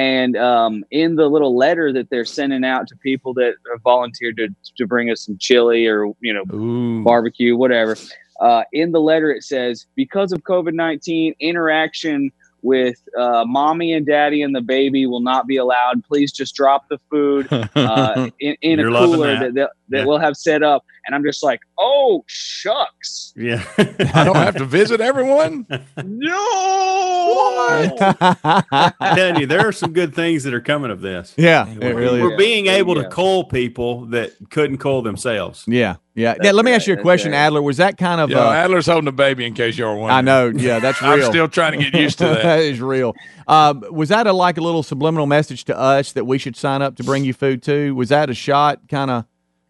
And 0.01 0.35
um, 0.35 0.83
in 0.91 1.17
the 1.17 1.29
little 1.29 1.55
letter 1.55 1.93
that 1.93 2.09
they're 2.09 2.25
sending 2.25 2.65
out 2.65 2.89
to 2.89 2.97
people 2.97 3.35
that 3.35 3.57
have 3.71 3.83
volunteered 3.83 4.39
to, 4.39 4.49
to 4.79 4.87
bring 4.87 5.11
us 5.11 5.27
some 5.27 5.37
chili 5.37 5.87
or 5.87 6.07
you 6.21 6.33
know 6.33 6.43
Ooh. 6.55 7.05
barbecue, 7.05 7.55
whatever. 7.55 7.99
Uh, 8.41 8.63
in 8.73 8.93
the 8.93 9.01
letter, 9.01 9.31
it 9.31 9.43
says 9.43 9.85
because 9.97 10.33
of 10.33 10.43
COVID 10.45 10.73
19, 10.73 11.35
interaction 11.39 12.33
with 12.63 12.97
uh, 13.19 13.45
mommy 13.47 13.93
and 13.93 14.07
daddy 14.07 14.43
and 14.43 14.55
the 14.55 14.61
baby 14.61 15.07
will 15.07 15.21
not 15.21 15.47
be 15.47 15.57
allowed. 15.57 16.05
Please 16.05 16.33
just 16.33 16.55
drop 16.55 16.89
the 16.89 16.99
food 17.11 17.49
uh, 17.75 18.31
in, 18.41 18.57
in 18.63 18.81
a 18.81 18.85
cooler 18.85 19.29
that. 19.35 19.41
that, 19.41 19.55
that, 19.55 19.71
that 19.89 19.99
Yeah. 20.01 20.05
we'll 20.05 20.19
have 20.19 20.37
set 20.37 20.63
up. 20.63 20.85
And 21.07 21.15
I'm 21.17 21.25
just 21.25 21.43
like, 21.43 21.61
oh, 21.79 22.23
shucks. 22.27 23.33
Yeah. 23.35 23.65
I 23.79 24.25
don't 24.25 24.37
have 24.37 24.57
to 24.57 24.65
visit 24.67 25.01
everyone. 25.01 25.67
No. 26.05 27.97
I'm 28.45 29.17
telling 29.17 29.41
you, 29.41 29.47
there 29.47 29.67
are 29.67 29.73
some 29.73 29.93
good 29.93 30.15
things 30.15 30.45
that 30.45 30.55
are 30.55 30.61
coming 30.61 30.91
of 30.91 31.01
this. 31.01 31.35
yeah, 31.37 31.67
it 31.69 31.95
really 31.95 32.21
We're 32.23 32.33
is. 32.33 32.39
being 32.39 32.65
There 32.67 32.75
you 32.75 32.81
able 32.81 32.95
to 32.97 33.09
call 33.09 33.45
people 33.45 34.07
that 34.07 34.33
couldn't 34.51 34.79
call 34.79 35.03
themselves. 35.03 35.65
Yeah, 35.67 35.97
yeah. 36.21 36.35
That's 36.35 36.45
Now, 36.45 36.53
let 36.53 36.65
me 36.65 36.73
ask 36.73 36.87
you 36.87 36.95
a 36.95 36.97
question, 36.97 37.33
right. 37.33 37.39
Adler. 37.39 37.63
Was 37.63 37.79
that 37.79 37.97
kind 37.99 38.21
of? 38.21 38.31
Yeah, 38.31 38.39
uh, 38.49 38.53
Adler's 38.53 38.87
holding 38.87 39.09
a 39.09 39.13
baby 39.13 39.45
in 39.45 39.55
case 39.55 39.77
you're 39.79 39.89
wondering. 39.95 40.11
I 40.11 40.21
know. 40.21 40.47
Yeah, 40.55 40.79
that's 40.79 41.01
real. 41.03 41.13
I'm 41.13 41.23
still 41.25 41.49
trying 41.49 41.79
to 41.79 41.91
get 41.91 42.01
used 42.01 42.19
to 42.19 42.25
that. 42.27 42.43
that 42.43 42.61
is 42.61 42.81
real. 42.81 43.15
Um, 43.49 43.85
was 43.91 44.11
that 44.11 44.27
a 44.27 44.33
like 44.33 44.59
a 44.59 44.61
little 44.61 44.83
subliminal 44.83 45.27
message 45.27 45.65
to 45.65 45.79
us 45.79 46.13
that 46.13 46.25
we 46.27 46.39
should 46.39 46.57
sign 46.57 46.83
up 46.83 46.97
to 46.97 47.05
bring 47.05 47.25
you 47.25 47.33
food 47.33 47.63
too? 47.63 47.95
Was 47.95 48.11
that 48.11 48.31
a 48.31 48.35
shot, 48.35 48.89
kind 48.89 49.11
of, 49.11 49.25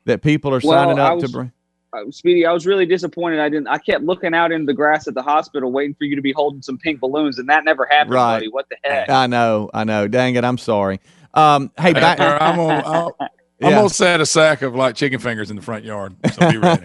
that 0.05 0.23
people 0.23 0.51
are 0.55 0.61
Well, 0.63 0.85
signing 0.85 0.99
I 0.99 1.13
up 1.15 1.21
to 1.21 1.29
bring? 1.29 1.53
Uh, 1.93 2.09
Speedy, 2.11 2.47
I 2.47 2.53
was 2.53 2.67
really 2.67 2.87
disappointed. 2.87 3.41
I 3.41 3.49
didn't. 3.49 3.67
I 3.67 3.79
kept 3.79 4.05
looking 4.05 4.33
out 4.33 4.53
in 4.53 4.65
the 4.65 4.75
grass 4.75 5.09
at 5.09 5.15
the 5.15 5.23
hospital, 5.23 5.73
waiting 5.73 5.95
for 5.95 6.05
you 6.05 6.15
to 6.15 6.23
be 6.23 6.33
holding 6.33 6.63
some 6.63 6.79
pink 6.79 7.01
balloons, 7.01 7.39
and 7.39 7.49
that 7.49 7.65
never 7.65 7.85
happened, 7.85 8.15
Right. 8.15 8.37
buddy. 8.37 8.49
What 8.49 8.67
the 8.71 8.77
heck? 8.85 9.09
I 9.09 9.27
know, 9.27 9.71
I 9.75 9.83
know. 9.85 10.07
Dang 10.07 10.37
it, 10.37 10.45
I'm 10.45 10.59
sorry. 10.59 11.01
Um, 11.35 11.73
hey, 11.79 11.93
back. 11.93 12.21
I'm 12.21 12.57
gonna, 12.57 13.13
I'll- 13.63 13.69
I'm 13.69 13.75
gonna 13.75 13.89
set 13.91 14.21
a 14.21 14.27
sack 14.27 14.63
of 14.63 14.75
like 14.75 14.95
chicken 14.95 15.19
fingers 15.21 15.51
in 15.51 15.57
the 15.57 15.63
front 15.63 15.85
yard. 15.85 16.15
So 16.35 16.51
be 16.51 16.57
ready. 16.59 16.83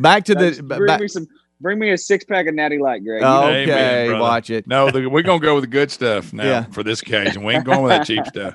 back 0.00 0.24
to 0.24 0.34
That's- 0.34 0.56
the. 0.58 0.62
bring 0.62 0.86
back- 0.86 1.00
me 1.00 1.08
some. 1.08 1.26
Bring 1.62 1.78
me 1.78 1.90
a 1.90 1.98
six 1.98 2.24
pack 2.24 2.46
of 2.46 2.54
Natty 2.54 2.78
Light, 2.78 3.04
Greg. 3.04 3.22
Oh, 3.22 3.42
Amen, 3.48 4.08
okay, 4.08 4.18
watch 4.18 4.48
it. 4.48 4.66
No, 4.66 4.90
the, 4.90 5.06
we're 5.10 5.20
gonna 5.22 5.40
go 5.40 5.56
with 5.56 5.64
the 5.64 5.68
good 5.68 5.90
stuff 5.90 6.32
now 6.32 6.44
Yeah. 6.44 6.62
for 6.64 6.82
this 6.82 7.02
occasion. 7.02 7.44
We 7.44 7.52
ain't 7.54 7.66
going 7.66 7.82
with 7.82 7.90
that 7.90 8.06
cheap 8.06 8.24
stuff. 8.26 8.54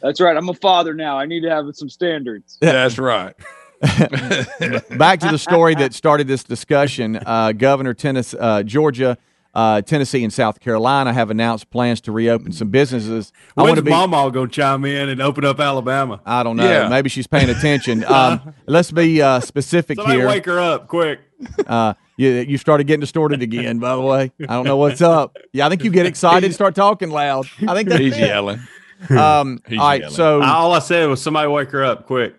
That's 0.00 0.22
right. 0.22 0.34
I'm 0.34 0.48
a 0.48 0.54
father 0.54 0.94
now. 0.94 1.18
I 1.18 1.26
need 1.26 1.42
to 1.42 1.50
have 1.50 1.66
some 1.74 1.90
standards. 1.90 2.56
That's 2.62 2.96
right. 2.98 3.34
back 3.82 5.20
to 5.20 5.28
the 5.30 5.36
story 5.38 5.74
that 5.74 5.92
started 5.92 6.26
this 6.26 6.44
discussion. 6.44 7.16
Uh, 7.26 7.52
Governor 7.52 7.92
Tennessee, 7.92 8.38
uh, 8.40 8.62
Georgia, 8.62 9.18
uh, 9.54 9.80
Tennessee, 9.82 10.24
and 10.24 10.32
South 10.32 10.60
Carolina 10.60 11.12
have 11.12 11.30
announced 11.30 11.70
plans 11.70 12.00
to 12.02 12.12
reopen 12.12 12.52
some 12.52 12.68
businesses. 12.70 13.32
I 13.56 13.62
want 13.62 13.70
When's 13.70 13.78
to 13.78 13.82
be. 13.84 13.90
Mama 13.90 14.30
going 14.30 14.48
to 14.48 14.52
chime 14.54 14.84
in 14.84 15.08
and 15.08 15.22
open 15.22 15.44
up 15.44 15.60
Alabama? 15.60 16.20
I 16.26 16.42
don't 16.42 16.56
know. 16.56 16.68
Yeah. 16.68 16.88
Maybe 16.88 17.08
she's 17.08 17.26
paying 17.26 17.50
attention. 17.50 18.04
Um, 18.14 18.54
let's 18.66 18.92
be 18.92 19.20
uh, 19.22 19.40
specific 19.40 19.96
Somebody 19.96 20.18
here. 20.18 20.28
wake 20.28 20.44
her 20.46 20.60
up 20.60 20.88
quick. 20.88 21.20
Uh, 21.66 21.94
you, 22.16 22.30
you 22.30 22.56
started 22.56 22.86
getting 22.86 23.00
distorted 23.00 23.42
again, 23.42 23.78
by 23.78 23.94
the 23.96 24.00
way. 24.00 24.30
I 24.40 24.54
don't 24.54 24.64
know 24.64 24.76
what's 24.76 25.00
up. 25.02 25.36
Yeah, 25.52 25.66
I 25.66 25.68
think 25.68 25.82
you 25.84 25.90
get 25.90 26.06
excited 26.06 26.44
and 26.44 26.54
start 26.54 26.74
talking 26.74 27.10
loud. 27.10 27.46
I 27.66 27.74
think 27.74 27.88
that's 27.88 28.00
He's 28.00 28.16
it. 28.16 28.20
yelling. 28.20 28.60
Um, 29.10 29.60
He's 29.68 29.78
all 29.78 29.86
right, 29.88 30.00
yelling. 30.00 30.14
so 30.14 30.40
All 30.42 30.72
I 30.72 30.78
said 30.78 31.08
was 31.08 31.20
somebody 31.20 31.48
wake 31.48 31.70
her 31.70 31.84
up 31.84 32.06
quick. 32.06 32.36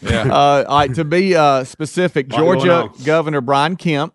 Yeah. 0.00 0.22
uh, 0.30 0.64
all 0.68 0.78
right, 0.78 0.94
to 0.94 1.04
be 1.04 1.34
uh, 1.34 1.64
specific, 1.64 2.28
Georgia. 2.28 2.90
Governor 3.04 3.40
Brian 3.40 3.76
Kemp 3.76 4.14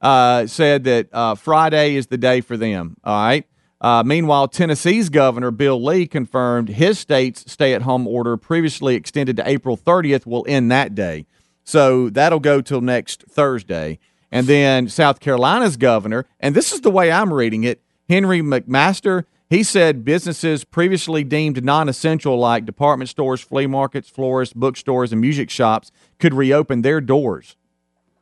uh, 0.00 0.46
said 0.46 0.84
that 0.84 1.08
uh, 1.12 1.34
Friday 1.34 1.96
is 1.96 2.06
the 2.08 2.18
day 2.18 2.40
for 2.40 2.56
them. 2.56 2.96
All 3.04 3.20
right. 3.20 3.46
Uh, 3.80 4.02
meanwhile, 4.04 4.48
Tennessee's 4.48 5.08
Governor 5.08 5.50
Bill 5.50 5.82
Lee 5.82 6.06
confirmed 6.06 6.68
his 6.68 6.98
state's 6.98 7.50
stay-at-home 7.50 8.08
order, 8.08 8.36
previously 8.36 8.96
extended 8.96 9.36
to 9.36 9.48
April 9.48 9.76
30th, 9.76 10.26
will 10.26 10.44
end 10.48 10.70
that 10.72 10.94
day. 10.94 11.26
So 11.62 12.08
that'll 12.10 12.40
go 12.40 12.60
till 12.60 12.80
next 12.80 13.24
Thursday. 13.28 13.98
And 14.32 14.46
then 14.46 14.88
South 14.88 15.20
Carolina's 15.20 15.76
governor, 15.76 16.26
and 16.40 16.54
this 16.54 16.72
is 16.72 16.80
the 16.80 16.90
way 16.90 17.12
I'm 17.12 17.32
reading 17.32 17.64
it, 17.64 17.82
Henry 18.08 18.40
McMaster, 18.40 19.24
he 19.48 19.62
said 19.62 20.04
businesses 20.04 20.64
previously 20.64 21.24
deemed 21.24 21.64
non 21.64 21.88
essential, 21.88 22.38
like 22.38 22.66
department 22.66 23.08
stores, 23.08 23.40
flea 23.40 23.66
markets, 23.66 24.08
florists, 24.08 24.52
bookstores, 24.52 25.12
and 25.12 25.20
music 25.20 25.48
shops, 25.48 25.90
could 26.18 26.34
reopen 26.34 26.82
their 26.82 27.00
doors. 27.00 27.56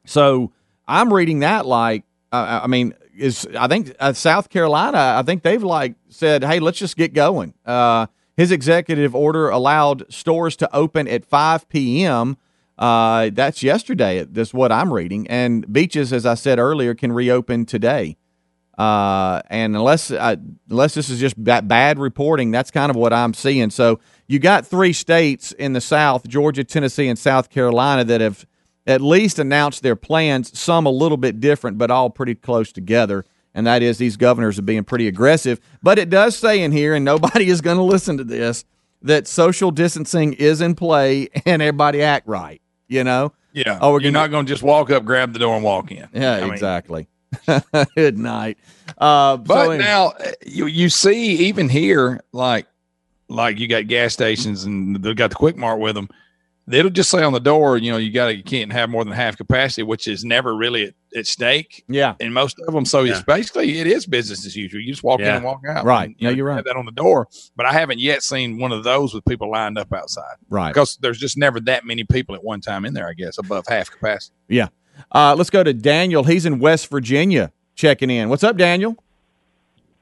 So 0.05 0.53
I'm 0.89 1.13
reading 1.13 1.41
that 1.41 1.67
like, 1.67 2.05
uh, 2.33 2.61
I 2.63 2.67
mean, 2.67 2.95
is 3.17 3.47
I 3.59 3.69
think 3.69 3.95
uh, 3.99 4.13
South 4.13 4.49
Carolina, 4.49 5.17
I 5.19 5.23
think 5.23 5.43
they've 5.43 5.63
like 5.63 5.95
said, 6.09 6.45
hey, 6.45 6.61
let's 6.61 6.79
just 6.79 6.97
get 6.97 7.13
going. 7.15 7.55
Uh, 7.65 8.07
his 8.37 8.53
executive 8.53 9.15
order 9.15 9.49
allowed 9.49 10.13
stores 10.13 10.57
to 10.57 10.77
open 10.77 11.09
at 11.09 11.25
5 11.25 11.69
p.m. 11.69 12.37
Uh, 12.79 13.31
that's 13.33 13.63
yesterday. 13.63 14.25
That's 14.25 14.53
what 14.53 14.71
I'm 14.71 14.93
reading. 14.93 15.27
And 15.29 15.71
beaches, 15.73 16.13
as 16.13 16.27
I 16.27 16.35
said 16.35 16.59
earlier, 16.59 16.95
can 16.95 17.13
reopen 17.13 17.65
today. 17.65 18.19
Uh, 18.77 19.41
and 19.49 19.75
unless 19.75 20.11
uh, 20.11 20.37
unless 20.69 20.93
this 20.93 21.09
is 21.09 21.19
just 21.19 21.43
ba- 21.43 21.63
bad 21.63 21.99
reporting, 21.99 22.51
that's 22.51 22.71
kind 22.71 22.91
of 22.91 22.97
what 22.97 23.11
I'm 23.11 23.33
seeing. 23.33 23.71
So 23.71 24.01
you 24.27 24.39
got 24.39 24.67
three 24.67 24.93
states 24.93 25.53
in 25.53 25.73
the 25.73 25.81
South: 25.81 26.29
Georgia, 26.29 26.63
Tennessee, 26.63 27.09
and 27.09 27.19
South 27.19 27.49
Carolina 27.49 28.05
that 28.05 28.21
have 28.21 28.45
at 28.87 29.01
least 29.01 29.39
announced 29.39 29.83
their 29.83 29.97
plans. 29.97 30.59
Some 30.59 30.87
a 30.87 30.91
little 30.91 31.17
bit 31.17 31.41
different, 31.41 31.79
but 31.79 31.91
all 31.91 32.11
pretty 32.11 32.35
close 32.35 32.73
together. 32.73 33.25
And 33.55 33.67
that 33.67 33.83
is 33.83 33.99
these 33.99 34.17
governors 34.17 34.59
are 34.59 34.63
being 34.63 34.85
pretty 34.85 35.09
aggressive. 35.09 35.61
But 35.83 35.99
it 35.99 36.11
does 36.11 36.37
say 36.37 36.63
in 36.63 36.73
here, 36.73 36.95
and 36.95 37.05
nobody 37.05 37.49
is 37.49 37.61
going 37.61 37.79
to 37.79 37.83
listen 37.83 38.19
to 38.19 38.25
this, 38.25 38.65
that 39.03 39.27
social 39.27 39.71
distancing 39.71 40.35
is 40.35 40.61
in 40.61 40.75
play 40.75 41.29
and 41.47 41.63
everybody 41.63 42.03
act 42.03 42.27
right. 42.29 42.61
You 42.89 43.03
know? 43.05 43.33
Yeah. 43.53 43.79
Oh, 43.81 43.93
we're 43.93 44.01
You're 44.01 44.13
gonna- 44.13 44.25
not 44.27 44.31
going 44.31 44.47
to 44.47 44.53
just 44.53 44.63
walk 44.63 44.91
up, 44.91 45.05
grab 45.05 45.33
the 45.33 45.39
door, 45.39 45.55
and 45.57 45.65
walk 45.65 45.91
in. 45.91 46.07
Yeah, 46.13 46.35
I 46.37 46.41
mean, 46.43 46.53
exactly. 46.53 47.09
Good 47.97 48.19
night. 48.19 48.59
Uh, 48.99 49.37
But 49.39 49.65
so 49.65 49.71
in- 49.73 49.81
now 49.81 50.13
you 50.47 50.67
you 50.67 50.89
see 50.89 51.37
even 51.49 51.69
here 51.69 52.21
like 52.33 52.67
like 53.29 53.59
you 53.59 53.67
got 53.67 53.87
gas 53.89 54.13
stations 54.13 54.65
and 54.65 54.97
they've 55.03 55.17
got 55.17 55.31
the 55.31 55.37
quick 55.37 55.57
mart 55.57 55.81
with 55.81 55.95
them. 55.97 56.09
It'll 56.69 56.91
just 56.91 57.11
say 57.11 57.23
on 57.23 57.33
the 57.33 57.39
door, 57.39 57.77
you 57.77 57.93
know, 57.93 57.97
you 57.97 58.11
got 58.11 58.27
to 58.27 58.37
you 58.37 58.43
can't 58.43 58.73
have 58.73 58.91
more 58.91 59.05
than 59.05 59.13
half 59.13 59.37
capacity, 59.37 59.85
which 59.85 60.09
is 60.09 60.25
never 60.25 60.57
really 60.57 60.87
at, 60.87 60.95
at 61.15 61.27
stake 61.29 61.85
yeah, 61.87 62.15
in 62.19 62.33
most 62.33 62.59
of 62.67 62.75
them. 62.75 62.85
So 62.85 63.05
it's 63.05 63.23
basically 63.23 63.79
it 63.79 63.87
is 63.87 64.05
business 64.05 64.45
as 64.45 64.57
usual. 64.57 64.81
You 64.81 64.93
just 64.93 65.05
walk 65.05 65.21
in 65.21 65.27
Yeah. 65.27 65.37
and 65.37 65.45
walk 65.45 65.61
out. 65.69 65.85
Right. 65.85 66.09
And, 66.09 66.17
No, 66.21 66.29
know, 66.31 66.35
you're 66.35 66.47
right. 66.47 66.57
Have 66.57 66.65
that 66.65 66.77
on 66.77 66.85
the 66.85 66.91
door, 66.91 67.29
but 67.55 67.67
I 67.67 67.73
haven't 67.73 68.01
yet 68.01 68.25
seen 68.25 68.59
one 68.59 68.73
of 68.73 68.83
those 68.83 69.15
with 69.15 69.25
people 69.27 69.49
lined 69.49 69.79
up 69.79 69.93
outside 69.93 70.37
right. 70.49 70.75
because 70.75 70.99
there's 71.01 71.19
just 71.19 71.39
never 71.39 71.61
that 71.61 71.85
many 71.85 72.03
people 72.03 72.35
at 72.35 72.43
one 72.43 72.61
time 72.61 72.85
in 72.85 72.95
there. 72.95 73.09
I 73.09 73.13
guess 73.13 73.39
above 73.39 73.67
half 73.69 73.89
capacity. 73.89 74.35
Yeah. 74.49 74.69
Uh, 75.13 75.37
let's 75.37 75.51
go 75.51 75.63
to 75.63 75.73
Daniel. 75.73 76.25
He's 76.25 76.47
in 76.47 76.59
West 76.59 76.91
Virginia 76.91 77.53
checking 77.77 78.11
in. 78.11 78.29
What's 78.29 78.43
up, 78.43 78.57
Daniel? 78.57 78.97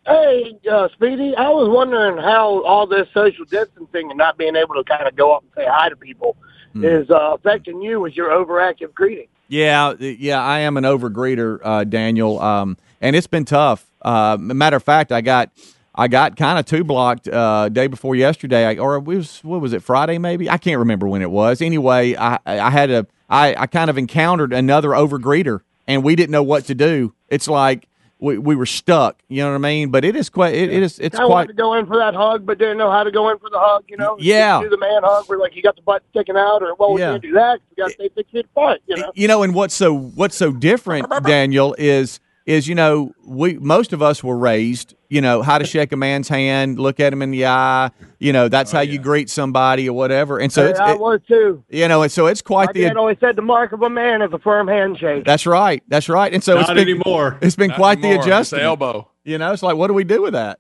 Hey, 0.07 0.59
uh, 0.71 0.89
Speedy, 0.93 1.35
I 1.37 1.49
was 1.49 1.69
wondering 1.69 2.19
how 2.19 2.63
all 2.65 2.87
this 2.87 3.09
social 3.15 3.45
distancing 3.47 4.11
and 4.11 4.19
not 4.19 4.37
being 4.37 4.55
able 4.55 4.75
to 4.75 4.85
kind 4.85 5.09
of 5.09 5.17
go 5.17 5.35
up 5.35 5.43
and 5.43 5.51
say 5.57 5.67
hi 5.67 5.89
to 5.89 5.97
people 5.97 6.37
Hmm. 6.75 6.85
is 6.85 7.09
uh, 7.09 7.35
affecting 7.35 7.81
you 7.81 8.01
with 8.01 8.17
your 8.17 8.31
overactive 8.31 8.93
greeting. 8.95 9.29
Yeah, 9.47 9.95
yeah, 9.99 10.43
I 10.43 10.61
am 10.61 10.77
an 10.77 10.85
overgreeter, 10.85 11.61
uh, 11.63 11.85
Daniel, 11.85 12.41
um, 12.41 12.77
and 13.01 13.15
it's 13.15 13.29
been 13.29 13.45
tough. 13.45 13.87
Uh, 14.03 14.37
matter 14.41 14.77
of 14.77 14.83
fact, 14.83 15.13
I 15.13 15.21
got 15.21 15.51
I 15.95 16.09
got 16.09 16.37
kind 16.37 16.59
of 16.59 16.67
two 16.67 16.83
blocked 16.83 17.29
uh, 17.29 17.69
day 17.69 17.87
before 17.87 18.17
yesterday, 18.17 18.67
I, 18.67 18.77
or 18.77 18.97
it 18.97 19.05
was 19.05 19.39
what 19.45 19.61
was 19.61 19.73
it 19.73 19.83
Friday 19.83 20.19
maybe? 20.19 20.51
I 20.51 20.59
can't 20.59 20.79
remember 20.81 21.07
when 21.07 21.23
it 21.23 21.31
was. 21.31 21.63
Anyway, 21.63 22.17
I 22.17 22.39
I 22.45 22.71
had 22.71 22.91
a 22.91 23.07
I, 23.31 23.55
I 23.57 23.67
kind 23.67 23.89
of 23.89 23.97
encountered 23.97 24.53
another 24.53 24.91
overgreeter, 24.91 25.61
and 25.87 26.03
we 26.03 26.17
didn't 26.17 26.33
know 26.33 26.43
what 26.43 26.65
to 26.65 26.75
do. 26.75 27.15
It's 27.29 27.47
like 27.47 27.87
we, 28.25 28.39
we 28.39 28.57
were 28.57 28.67
stuck. 28.67 29.21
You 29.29 29.43
know 29.43 29.51
what 29.51 29.57
I 29.57 29.59
mean? 29.59 29.91
But 29.91 30.05
it 30.05 30.17
is 30.17 30.31
quite 30.31 30.55
it, 30.55 30.73
it 30.73 30.83
is 30.83 30.99
it's 30.99 31.15
I 31.17 31.21
wanted 31.25 31.31
quite 31.33 31.47
to 31.49 31.53
go 31.53 31.75
in 31.75 31.87
for 31.87 31.97
that 31.99 32.15
hug, 32.15 32.47
but 32.47 32.59
didn't 32.59 32.79
know 32.79 32.91
how 32.91 33.05
to 33.05 33.11
go 33.11 33.29
in 33.31 33.39
for 33.39 33.51
the 33.51 33.59
hug. 33.61 33.85
You 33.89 33.97
know, 33.99 34.17
Yeah. 34.19 34.61
do 34.63 34.69
the 34.71 34.79
man 34.79 35.03
hug 35.03 35.29
where 35.29 35.39
like 35.39 35.55
you 35.55 35.63
got 35.63 35.77
the 35.77 35.83
butt 35.83 36.03
sticking 36.11 36.37
out, 36.37 36.63
or 36.63 36.75
well, 36.77 36.95
we 36.95 37.01
Yeah. 37.01 37.11
can't 37.13 37.23
do 37.23 37.33
that. 37.33 37.61
We 37.71 37.83
got 37.83 37.89
to 37.89 37.95
stay 37.95 38.11
six 38.17 38.31
feet 38.31 38.47
apart. 38.47 38.81
You 38.87 38.97
know, 38.97 39.13
you 39.15 39.29
know 39.29 39.43
and 39.43 39.55
what's 39.55 39.75
so 39.75 39.95
what's 39.97 40.37
so 40.37 40.53
different 40.53 41.07
daniel 41.25 41.75
is 41.79 42.19
is 42.47 42.69
you 42.69 42.75
know 42.75 43.13
we 43.25 43.55
most 43.55 43.93
of 43.93 44.03
us 44.03 44.23
were 44.23 44.37
raised 44.37 44.95
you 45.09 45.21
know 45.21 45.41
how 45.43 45.57
to 45.59 45.65
shake 45.65 45.93
a 45.93 45.97
man's 45.97 46.29
hand 46.29 46.79
look 46.79 47.01
at 47.01 47.13
him 47.13 47.23
in 47.23 47.31
the 47.31 47.47
eye 47.47 47.91
you 48.19 48.33
know 48.33 48.49
that's 48.49 48.71
how 48.71 48.81
you 48.81 48.99
greet 48.99 49.31
somebody 49.31 49.89
or 49.89 49.95
whatever 49.97 50.39
and 50.39 50.53
so 50.53 50.65
Hey, 50.65 50.71
it's 50.71 50.81
I 50.81 50.93
it- 50.93 51.01
was 51.01 51.21
too. 51.27 51.65
you 51.71 51.89
know 51.89 52.03
and 52.03 52.13
so 52.13 52.27
it's 52.27 52.43
quite 52.43 52.67
My 52.67 52.73
the 52.73 52.83
dad 52.83 52.97
always 52.99 53.17
said 53.19 53.37
the 53.37 53.43
mark 53.43 53.73
of 53.73 53.81
a 53.83 53.89
man 53.89 54.21
is 54.21 54.33
a 54.33 54.39
firm 54.39 54.69
handshake. 54.69 55.25
that's 55.25 55.47
right 55.47 55.83
that's 55.89 56.09
right 56.09 56.33
and 56.35 56.45
so 56.45 56.55
Not 56.55 56.61
it's 56.63 56.71
been 56.71 56.89
anymore. 56.97 57.39
it's 57.41 57.57
been 57.57 57.69
Not 57.69 57.77
quite 57.79 57.99
anymore, 57.99 58.23
the 58.23 58.29
just 58.29 58.51
the 58.51 58.57
adjustment 58.57 58.65
elbow. 58.65 59.11
you 59.25 59.39
know 59.39 59.53
it's 59.53 59.63
like 59.63 59.77
what 59.77 59.87
do 59.87 59.95
we 59.95 60.05
do 60.05 60.21
with 60.23 60.35
that 60.35 60.59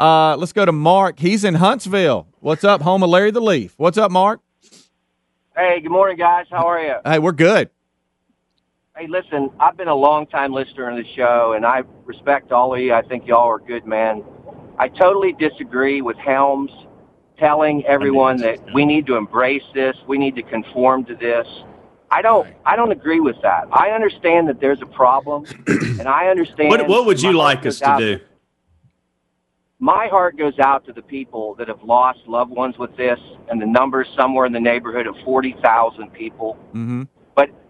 uh 0.00 0.36
let's 0.36 0.52
go 0.52 0.66
to 0.66 0.72
mark 0.72 1.18
he's 1.18 1.44
in 1.44 1.54
huntsville 1.54 2.26
what's 2.40 2.64
up 2.64 2.82
home 2.82 3.02
of 3.02 3.08
larry 3.08 3.30
the 3.30 3.40
leaf 3.40 3.72
what's 3.78 3.96
up 3.98 4.10
mark 4.10 4.40
Hey, 5.54 5.80
good 5.82 5.90
morning, 5.92 6.16
guys. 6.16 6.46
How 6.50 6.66
are 6.66 6.80
you? 6.82 6.94
hey 7.04 7.18
we're 7.18 7.32
good 7.32 7.68
Hey, 8.94 9.06
listen, 9.06 9.48
I've 9.58 9.78
been 9.78 9.88
a 9.88 9.94
long 9.94 10.26
time 10.26 10.52
listener 10.52 10.90
of 10.90 10.96
the 11.02 11.10
show, 11.16 11.54
and 11.56 11.64
I 11.64 11.82
respect 12.04 12.52
all 12.52 12.74
of 12.74 12.80
you. 12.80 12.92
I 12.92 13.00
think 13.00 13.26
y'all 13.26 13.48
are 13.48 13.58
good 13.58 13.86
men. 13.86 14.22
I 14.78 14.88
totally 14.88 15.32
disagree 15.32 16.02
with 16.02 16.18
Helms 16.18 16.70
telling 17.38 17.86
everyone 17.86 18.36
that 18.42 18.58
we 18.74 18.84
need 18.84 19.06
to 19.06 19.16
embrace 19.16 19.62
this, 19.72 19.96
we 20.06 20.18
need 20.18 20.34
to 20.36 20.42
conform 20.42 21.06
to 21.06 21.14
this. 21.14 21.46
I 22.10 22.20
don't. 22.20 22.46
I 22.66 22.76
don't 22.76 22.92
agree 22.92 23.20
with 23.20 23.36
that. 23.40 23.64
I 23.72 23.92
understand 23.92 24.46
that 24.48 24.60
there's 24.60 24.82
a 24.82 24.86
problem, 24.86 25.46
and 25.66 26.02
I 26.06 26.28
understand. 26.28 26.68
What 26.68 26.86
What 26.86 27.06
would 27.06 27.22
you 27.22 27.32
like 27.32 27.64
us 27.64 27.78
to 27.78 27.96
do? 27.98 28.20
My 29.78 30.06
heart 30.08 30.36
goes 30.36 30.58
out 30.58 30.84
to 30.84 30.92
the 30.92 31.00
people 31.00 31.54
that 31.54 31.68
have 31.68 31.82
lost 31.82 32.20
loved 32.26 32.50
ones 32.50 32.76
with 32.76 32.94
this, 32.98 33.18
and 33.48 33.58
the 33.58 33.66
numbers 33.66 34.06
somewhere 34.14 34.44
in 34.44 34.52
the 34.52 34.60
neighborhood 34.60 35.06
of 35.06 35.16
forty 35.24 35.56
thousand 35.62 36.12
people. 36.12 36.58
Mm-hmm. 36.74 37.04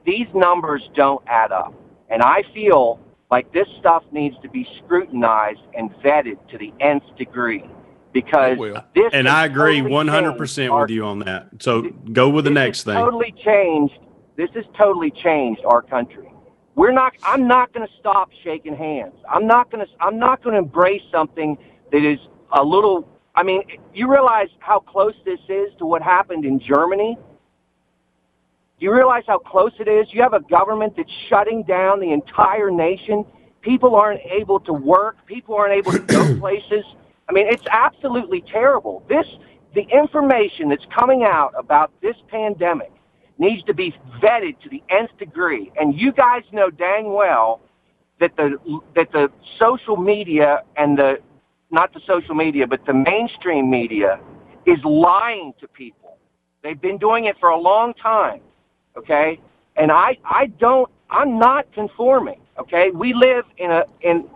These 0.04 0.26
numbers 0.34 0.88
don't 0.94 1.22
add 1.26 1.52
up, 1.52 1.74
and 2.08 2.22
I 2.22 2.42
feel 2.54 2.98
like 3.30 3.52
this 3.52 3.68
stuff 3.80 4.02
needs 4.12 4.36
to 4.42 4.48
be 4.48 4.66
scrutinized 4.78 5.60
and 5.74 5.90
vetted 6.04 6.36
to 6.50 6.58
the 6.58 6.72
nth 6.80 7.04
degree 7.16 7.64
because 8.12 8.58
this 8.94 9.10
And 9.12 9.28
I 9.28 9.46
agree 9.46 9.78
totally 9.78 9.92
one 9.92 10.08
hundred 10.08 10.30
changed 10.30 10.38
percent 10.38 10.70
our 10.72 10.82
with 10.82 10.90
you 10.90 11.04
on 11.04 11.20
that. 11.20 11.48
So 11.60 11.82
go 12.12 12.28
with 12.28 12.44
the 12.44 12.50
next 12.50 12.84
thing. 12.84 12.94
totally 12.94 13.34
changed. 13.44 13.94
This 14.36 14.50
has 14.54 14.64
totally 14.76 15.10
changed 15.10 15.62
our 15.64 15.82
country. 15.82 16.30
We're 16.74 16.92
not. 16.92 17.12
I'm 17.22 17.46
not 17.46 17.72
going 17.72 17.86
to 17.86 17.92
stop 18.00 18.30
shaking 18.42 18.76
hands. 18.76 19.14
I'm 19.30 19.46
not 19.46 19.70
going 19.70 19.86
to. 19.86 19.92
I'm 20.00 20.18
not 20.18 20.42
going 20.42 20.54
to 20.54 20.58
embrace 20.58 21.02
something 21.10 21.56
that 21.90 22.04
is 22.04 22.18
a 22.52 22.62
little. 22.62 23.08
I 23.34 23.42
mean, 23.42 23.62
you 23.94 24.10
realize 24.10 24.48
how 24.58 24.80
close 24.80 25.14
this 25.24 25.40
is 25.48 25.70
to 25.78 25.86
what 25.86 26.02
happened 26.02 26.44
in 26.44 26.60
Germany. 26.60 27.16
Do 28.82 28.86
you 28.86 28.94
realize 28.96 29.22
how 29.28 29.38
close 29.38 29.70
it 29.78 29.86
is? 29.86 30.08
You 30.10 30.22
have 30.22 30.32
a 30.32 30.40
government 30.40 30.94
that's 30.96 31.12
shutting 31.28 31.62
down 31.62 32.00
the 32.00 32.10
entire 32.10 32.68
nation. 32.68 33.24
People 33.60 33.94
aren't 33.94 34.20
able 34.22 34.58
to 34.58 34.72
work. 34.72 35.24
People 35.24 35.54
aren't 35.54 35.74
able 35.74 35.92
to 35.92 36.00
go 36.00 36.36
places. 36.40 36.84
I 37.28 37.32
mean, 37.32 37.46
it's 37.46 37.62
absolutely 37.70 38.40
terrible. 38.40 39.04
This, 39.08 39.24
the 39.76 39.82
information 39.82 40.68
that's 40.68 40.84
coming 40.92 41.22
out 41.22 41.52
about 41.56 41.92
this 42.02 42.16
pandemic 42.26 42.90
needs 43.38 43.62
to 43.66 43.72
be 43.72 43.94
vetted 44.20 44.58
to 44.62 44.68
the 44.68 44.82
nth 44.90 45.16
degree. 45.16 45.70
And 45.78 45.96
you 45.96 46.10
guys 46.10 46.42
know 46.50 46.68
dang 46.68 47.12
well 47.12 47.60
that 48.18 48.34
the 48.34 48.58
that 48.96 49.12
the 49.12 49.30
social 49.60 49.96
media 49.96 50.64
and 50.76 50.98
the 50.98 51.20
not 51.70 51.94
the 51.94 52.00
social 52.04 52.34
media, 52.34 52.66
but 52.66 52.84
the 52.84 52.94
mainstream 52.94 53.70
media 53.70 54.18
is 54.66 54.82
lying 54.82 55.52
to 55.60 55.68
people. 55.68 56.18
They've 56.64 56.80
been 56.80 56.98
doing 56.98 57.26
it 57.26 57.36
for 57.38 57.50
a 57.50 57.56
long 57.56 57.94
time. 57.94 58.40
Okay? 58.96 59.40
And 59.76 59.90
I 59.92 60.18
I 60.24 60.46
don't 60.46 60.90
I'm 61.10 61.38
not 61.38 61.70
conforming. 61.72 62.40
Okay? 62.58 62.90
We 62.90 63.14
live 63.14 63.44
in 63.58 63.70
a 63.70 63.84
in 64.00 64.28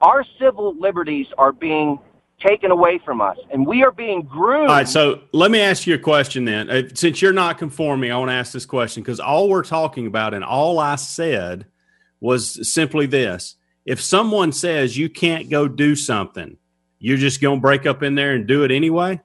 our 0.00 0.24
civil 0.38 0.74
liberties 0.78 1.26
are 1.38 1.52
being 1.52 1.98
taken 2.40 2.70
away 2.70 3.00
from 3.04 3.20
us 3.20 3.38
and 3.52 3.66
we 3.66 3.82
are 3.84 3.92
being 3.92 4.20
groomed 4.22 4.68
All 4.68 4.74
right, 4.76 4.88
so 4.88 5.22
let 5.32 5.50
me 5.50 5.60
ask 5.60 5.86
you 5.86 5.94
a 5.94 5.98
question 5.98 6.44
then. 6.44 6.68
Uh, 6.68 6.82
Since 6.92 7.22
you're 7.22 7.32
not 7.32 7.58
conforming, 7.58 8.10
I 8.12 8.18
want 8.18 8.28
to 8.30 8.34
ask 8.34 8.52
this 8.52 8.66
question 8.66 9.02
because 9.02 9.20
all 9.20 9.48
we're 9.48 9.62
talking 9.62 10.06
about 10.06 10.34
and 10.34 10.44
all 10.44 10.78
I 10.78 10.96
said 10.96 11.64
was 12.20 12.70
simply 12.70 13.06
this. 13.06 13.56
If 13.86 14.00
someone 14.00 14.50
says 14.52 14.96
you 14.98 15.08
can't 15.08 15.48
go 15.48 15.68
do 15.68 15.94
something, 15.94 16.56
you're 16.98 17.18
just 17.18 17.40
going 17.40 17.58
to 17.58 17.62
break 17.62 17.86
up 17.86 18.02
in 18.02 18.14
there 18.14 18.32
and 18.34 18.46
do 18.46 18.64
it 18.64 18.70
anyway? 18.70 19.20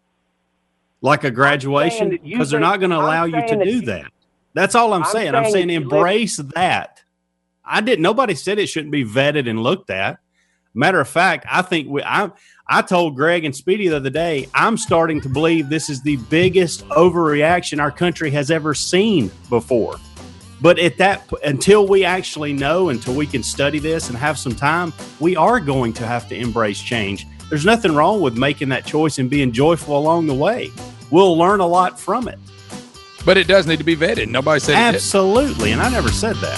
Like 1.02 1.24
a 1.24 1.32
graduation? 1.32 2.20
Because 2.24 2.52
they're 2.52 2.60
not 2.60 2.80
going 2.80 2.92
to 2.92 2.98
allow 2.98 3.24
you 3.24 3.42
to 3.48 3.64
do 3.64 3.70
you- 3.70 3.82
that. 3.82 4.12
That's 4.60 4.76
all 4.76 4.94
I'm, 4.94 5.04
I'm 5.04 5.10
saying. 5.10 5.36
I'm 5.36 5.44
saying 5.46 5.54
saying 5.54 5.68
that 5.70 5.74
embrace 5.76 6.36
that. 6.36 7.02
I 7.64 7.80
didn't. 7.80 8.02
Nobody 8.02 8.36
said 8.36 8.60
it 8.60 8.68
shouldn't 8.68 8.92
be 8.92 9.06
vetted 9.06 9.50
and 9.50 9.64
looked 9.64 9.90
at. 9.90 10.20
Matter 10.74 11.00
of 11.00 11.08
fact, 11.08 11.46
I 11.50 11.62
think 11.62 11.88
we. 11.88 12.04
I 12.04 12.30
I 12.68 12.82
told 12.82 13.16
Greg 13.16 13.46
and 13.46 13.56
Speedy 13.56 13.88
the 13.88 13.96
other 13.96 14.10
day. 14.10 14.50
I'm 14.54 14.76
starting 14.76 15.22
to 15.22 15.30
believe 15.30 15.70
this 15.70 15.90
is 15.90 16.02
the 16.02 16.18
biggest 16.30 16.86
overreaction 16.90 17.80
our 17.80 17.90
country 17.90 18.30
has 18.32 18.52
ever 18.52 18.74
seen 18.74 19.32
before. 19.50 19.96
But 20.62 20.78
at 20.78 20.98
that, 20.98 21.32
until 21.46 21.88
we 21.88 22.04
actually 22.04 22.52
know, 22.52 22.90
until 22.90 23.16
we 23.16 23.28
can 23.28 23.44
study 23.44 23.80
this 23.80 24.10
and 24.10 24.18
have 24.18 24.38
some 24.38 24.56
time, 24.56 24.92
we 25.22 25.38
are 25.38 25.62
going 25.62 25.94
to 25.94 26.06
have 26.06 26.28
to 26.28 26.36
embrace 26.36 26.82
change. 26.82 27.26
There's 27.50 27.66
nothing 27.66 27.96
wrong 27.96 28.20
with 28.20 28.38
making 28.38 28.68
that 28.70 28.86
choice 28.86 29.20
and 29.20 29.30
being 29.30 29.54
joyful 29.54 29.98
along 29.98 30.28
the 30.28 30.36
way. 30.36 30.70
We'll 31.12 31.38
learn 31.38 31.62
a 31.62 31.66
lot 31.66 31.98
from 31.98 32.28
it. 32.28 32.38
But 33.30 33.38
it 33.38 33.46
does 33.46 33.68
need 33.68 33.78
to 33.78 33.84
be 33.84 33.96
vetted. 33.96 34.28
Nobody 34.28 34.60
said 34.60 34.72
it. 34.72 34.96
Absolutely, 34.96 35.72
and 35.72 35.80
I 35.80 35.92
never 35.92 36.10
said 36.10 36.36
that. 36.38 36.58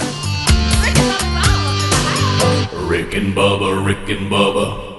Rick 2.88 3.12
and 3.12 3.34
Bubba, 3.34 3.84
Rick 3.84 4.08
and 4.08 4.30
Bubba. 4.30 4.91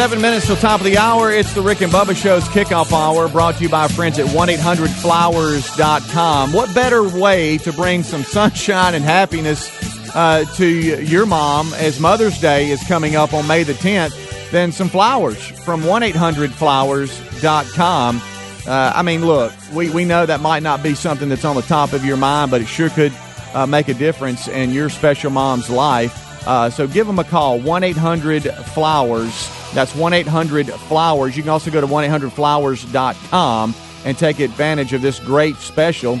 Seven 0.00 0.22
minutes 0.22 0.46
till 0.46 0.56
top 0.56 0.80
of 0.80 0.86
the 0.86 0.96
hour. 0.96 1.30
It's 1.30 1.52
the 1.52 1.60
Rick 1.60 1.82
and 1.82 1.92
Bubba 1.92 2.16
Show's 2.16 2.44
kickoff 2.44 2.90
hour 2.90 3.28
brought 3.28 3.56
to 3.56 3.62
you 3.62 3.68
by 3.68 3.82
our 3.82 3.88
friends 3.90 4.18
at 4.18 4.24
1-800-Flowers.com. 4.28 6.54
What 6.54 6.74
better 6.74 7.06
way 7.06 7.58
to 7.58 7.70
bring 7.70 8.02
some 8.02 8.22
sunshine 8.22 8.94
and 8.94 9.04
happiness 9.04 9.68
uh, 10.16 10.46
to 10.54 10.66
your 10.66 11.26
mom 11.26 11.74
as 11.74 12.00
Mother's 12.00 12.40
Day 12.40 12.70
is 12.70 12.82
coming 12.84 13.14
up 13.14 13.34
on 13.34 13.46
May 13.46 13.62
the 13.62 13.74
10th 13.74 14.50
than 14.50 14.72
some 14.72 14.88
flowers 14.88 15.36
from 15.36 15.82
1-800-Flowers.com. 15.82 18.22
Uh, 18.66 18.92
I 18.94 19.02
mean, 19.02 19.26
look, 19.26 19.52
we, 19.74 19.90
we 19.90 20.06
know 20.06 20.24
that 20.24 20.40
might 20.40 20.62
not 20.62 20.82
be 20.82 20.94
something 20.94 21.28
that's 21.28 21.44
on 21.44 21.56
the 21.56 21.62
top 21.62 21.92
of 21.92 22.06
your 22.06 22.16
mind, 22.16 22.50
but 22.50 22.62
it 22.62 22.68
sure 22.68 22.88
could 22.88 23.12
uh, 23.52 23.66
make 23.66 23.88
a 23.88 23.94
difference 23.94 24.48
in 24.48 24.70
your 24.70 24.88
special 24.88 25.30
mom's 25.30 25.68
life. 25.68 26.48
Uh, 26.48 26.70
so 26.70 26.88
give 26.88 27.06
them 27.06 27.18
a 27.18 27.24
call, 27.24 27.60
1 27.60 27.84
800 27.84 28.44
Flowers. 28.44 29.59
That's 29.74 29.94
1 29.94 30.12
800 30.12 30.68
Flowers. 30.68 31.36
You 31.36 31.42
can 31.42 31.50
also 31.50 31.70
go 31.70 31.80
to 31.80 31.86
1 31.86 32.04
800 32.04 32.32
Flowers.com 32.32 33.74
and 34.04 34.18
take 34.18 34.40
advantage 34.40 34.92
of 34.92 35.02
this 35.02 35.18
great 35.20 35.56
special 35.56 36.20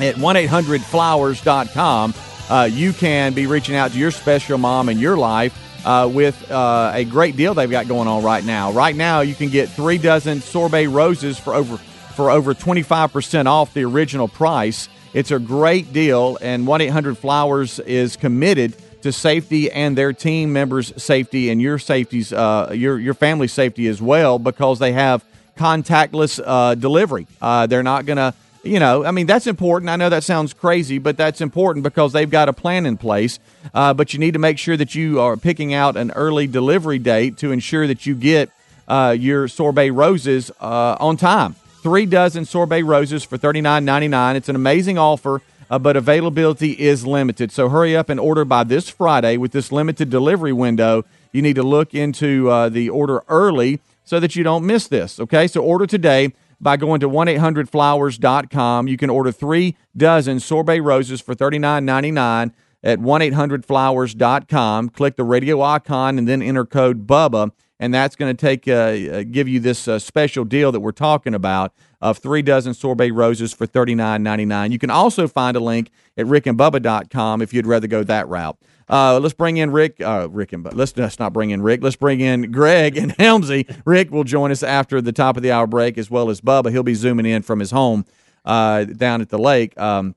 at 0.00 0.16
1 0.18 0.36
800 0.36 0.82
Flowers.com. 0.82 2.14
Uh, 2.50 2.68
you 2.70 2.92
can 2.92 3.32
be 3.32 3.46
reaching 3.46 3.76
out 3.76 3.92
to 3.92 3.98
your 3.98 4.10
special 4.10 4.58
mom 4.58 4.88
in 4.88 4.98
your 4.98 5.16
life 5.16 5.58
uh, 5.86 6.10
with 6.12 6.50
uh, 6.50 6.92
a 6.94 7.04
great 7.04 7.36
deal 7.36 7.54
they've 7.54 7.70
got 7.70 7.88
going 7.88 8.08
on 8.08 8.22
right 8.22 8.44
now. 8.44 8.72
Right 8.72 8.94
now, 8.94 9.20
you 9.20 9.34
can 9.34 9.48
get 9.48 9.68
three 9.68 9.98
dozen 9.98 10.40
sorbet 10.40 10.88
roses 10.88 11.38
for 11.38 11.54
over 11.54 11.76
for 11.76 12.30
over 12.30 12.52
25% 12.52 13.46
off 13.46 13.72
the 13.72 13.84
original 13.84 14.28
price. 14.28 14.90
It's 15.14 15.30
a 15.30 15.38
great 15.38 15.94
deal, 15.94 16.38
and 16.42 16.66
1 16.66 16.80
800 16.82 17.16
Flowers 17.16 17.78
is 17.80 18.16
committed 18.16 18.76
to 19.02 19.12
safety 19.12 19.70
and 19.70 19.96
their 19.96 20.12
team 20.12 20.52
members' 20.52 20.92
safety 21.02 21.50
and 21.50 21.60
your 21.60 21.78
safety's, 21.78 22.32
uh, 22.32 22.72
your, 22.74 22.98
your 22.98 23.14
family 23.14 23.48
safety 23.48 23.86
as 23.88 24.00
well, 24.00 24.38
because 24.38 24.78
they 24.78 24.92
have 24.92 25.24
contactless 25.56 26.40
uh, 26.44 26.74
delivery. 26.74 27.26
Uh, 27.40 27.66
they're 27.66 27.82
not 27.82 28.06
to, 28.06 28.34
you 28.64 28.78
know, 28.78 29.04
I 29.04 29.10
mean, 29.10 29.26
that's 29.26 29.46
important. 29.46 29.90
I 29.90 29.96
know 29.96 30.08
that 30.08 30.24
sounds 30.24 30.54
crazy, 30.54 30.98
but 30.98 31.16
that's 31.16 31.40
important 31.40 31.82
because 31.82 32.12
they've 32.12 32.30
got 32.30 32.48
a 32.48 32.52
plan 32.52 32.86
in 32.86 32.96
place. 32.96 33.38
Uh, 33.74 33.92
but 33.92 34.12
you 34.12 34.18
need 34.18 34.32
to 34.32 34.38
make 34.38 34.58
sure 34.58 34.76
that 34.76 34.94
you 34.94 35.20
are 35.20 35.36
picking 35.36 35.74
out 35.74 35.96
an 35.96 36.10
early 36.12 36.46
delivery 36.46 36.98
date 36.98 37.38
to 37.38 37.52
ensure 37.52 37.86
that 37.86 38.06
you 38.06 38.14
get 38.14 38.50
uh, 38.88 39.14
your 39.18 39.48
sorbet 39.48 39.90
roses 39.90 40.50
uh, 40.60 40.96
on 41.00 41.16
time. 41.16 41.54
Three 41.82 42.06
dozen 42.06 42.44
sorbet 42.44 42.82
roses 42.82 43.24
for 43.24 43.36
thirty 43.36 43.60
nine 43.60 43.84
ninety 43.84 44.08
nine. 44.08 44.36
It's 44.36 44.48
an 44.48 44.54
amazing 44.54 44.98
offer, 44.98 45.42
uh, 45.70 45.78
but 45.78 45.96
availability 45.96 46.72
is 46.72 47.06
limited. 47.06 47.52
So 47.52 47.68
hurry 47.68 47.96
up 47.96 48.08
and 48.08 48.18
order 48.18 48.44
by 48.44 48.64
this 48.64 48.88
Friday 48.88 49.36
with 49.36 49.52
this 49.52 49.72
limited 49.72 50.10
delivery 50.10 50.52
window. 50.52 51.04
You 51.32 51.42
need 51.42 51.56
to 51.56 51.62
look 51.62 51.94
into 51.94 52.50
uh, 52.50 52.68
the 52.68 52.90
order 52.90 53.22
early 53.28 53.80
so 54.04 54.20
that 54.20 54.36
you 54.36 54.42
don't 54.42 54.66
miss 54.66 54.88
this. 54.88 55.18
Okay, 55.20 55.46
so 55.46 55.62
order 55.62 55.86
today 55.86 56.32
by 56.60 56.76
going 56.76 57.00
to 57.00 57.08
1 57.08 57.28
800 57.28 57.68
flowers.com. 57.68 58.88
You 58.88 58.96
can 58.96 59.10
order 59.10 59.32
three 59.32 59.76
dozen 59.96 60.40
sorbet 60.40 60.80
roses 60.80 61.20
for 61.20 61.34
thirty 61.34 61.58
nine 61.58 61.84
ninety 61.84 62.10
nine 62.10 62.52
at 62.84 62.98
1 62.98 63.22
800 63.22 63.64
flowers.com. 63.64 64.90
Click 64.90 65.16
the 65.16 65.24
radio 65.24 65.62
icon 65.62 66.18
and 66.18 66.28
then 66.28 66.42
enter 66.42 66.64
code 66.64 67.06
BUBBA 67.06 67.52
and 67.82 67.92
that's 67.92 68.14
going 68.14 68.34
to 68.34 68.40
take 68.40 68.68
uh, 68.68 68.72
uh, 68.72 69.22
give 69.24 69.48
you 69.48 69.58
this 69.58 69.88
uh, 69.88 69.98
special 69.98 70.44
deal 70.44 70.70
that 70.70 70.78
we're 70.78 70.92
talking 70.92 71.34
about 71.34 71.74
of 72.02 72.18
three 72.18 72.42
dozen 72.42 72.74
sorbet 72.74 73.12
roses 73.12 73.54
for 73.54 73.64
thirty 73.64 73.94
nine 73.94 74.22
ninety 74.22 74.44
nine. 74.44 74.72
You 74.72 74.78
can 74.78 74.90
also 74.90 75.26
find 75.26 75.56
a 75.56 75.60
link 75.60 75.90
at 76.18 76.26
rickandbubba.com 76.26 77.40
if 77.40 77.54
you'd 77.54 77.66
rather 77.66 77.86
go 77.86 78.02
that 78.04 78.28
route. 78.28 78.58
Uh, 78.88 79.18
let's 79.18 79.32
bring 79.32 79.56
in 79.56 79.70
Rick. 79.70 80.00
Uh, 80.02 80.28
Rick 80.30 80.52
and. 80.52 80.64
Let's, 80.74 80.94
let's 80.98 81.18
not 81.18 81.32
bring 81.32 81.50
in 81.50 81.62
Rick. 81.62 81.82
Let's 81.82 81.96
bring 81.96 82.20
in 82.20 82.50
Greg 82.50 82.98
and 82.98 83.12
Helmsy. 83.18 83.74
Rick 83.86 84.10
will 84.10 84.24
join 84.24 84.50
us 84.50 84.62
after 84.62 85.00
the 85.00 85.12
top 85.12 85.38
of 85.38 85.42
the 85.42 85.50
hour 85.50 85.66
break, 85.66 85.96
as 85.96 86.10
well 86.10 86.28
as 86.28 86.42
Bubba. 86.42 86.70
He'll 86.70 86.82
be 86.82 86.94
zooming 86.94 87.24
in 87.24 87.42
from 87.42 87.60
his 87.60 87.70
home 87.70 88.04
uh, 88.44 88.84
down 88.84 89.22
at 89.22 89.30
the 89.30 89.38
lake. 89.38 89.78
Um, 89.80 90.14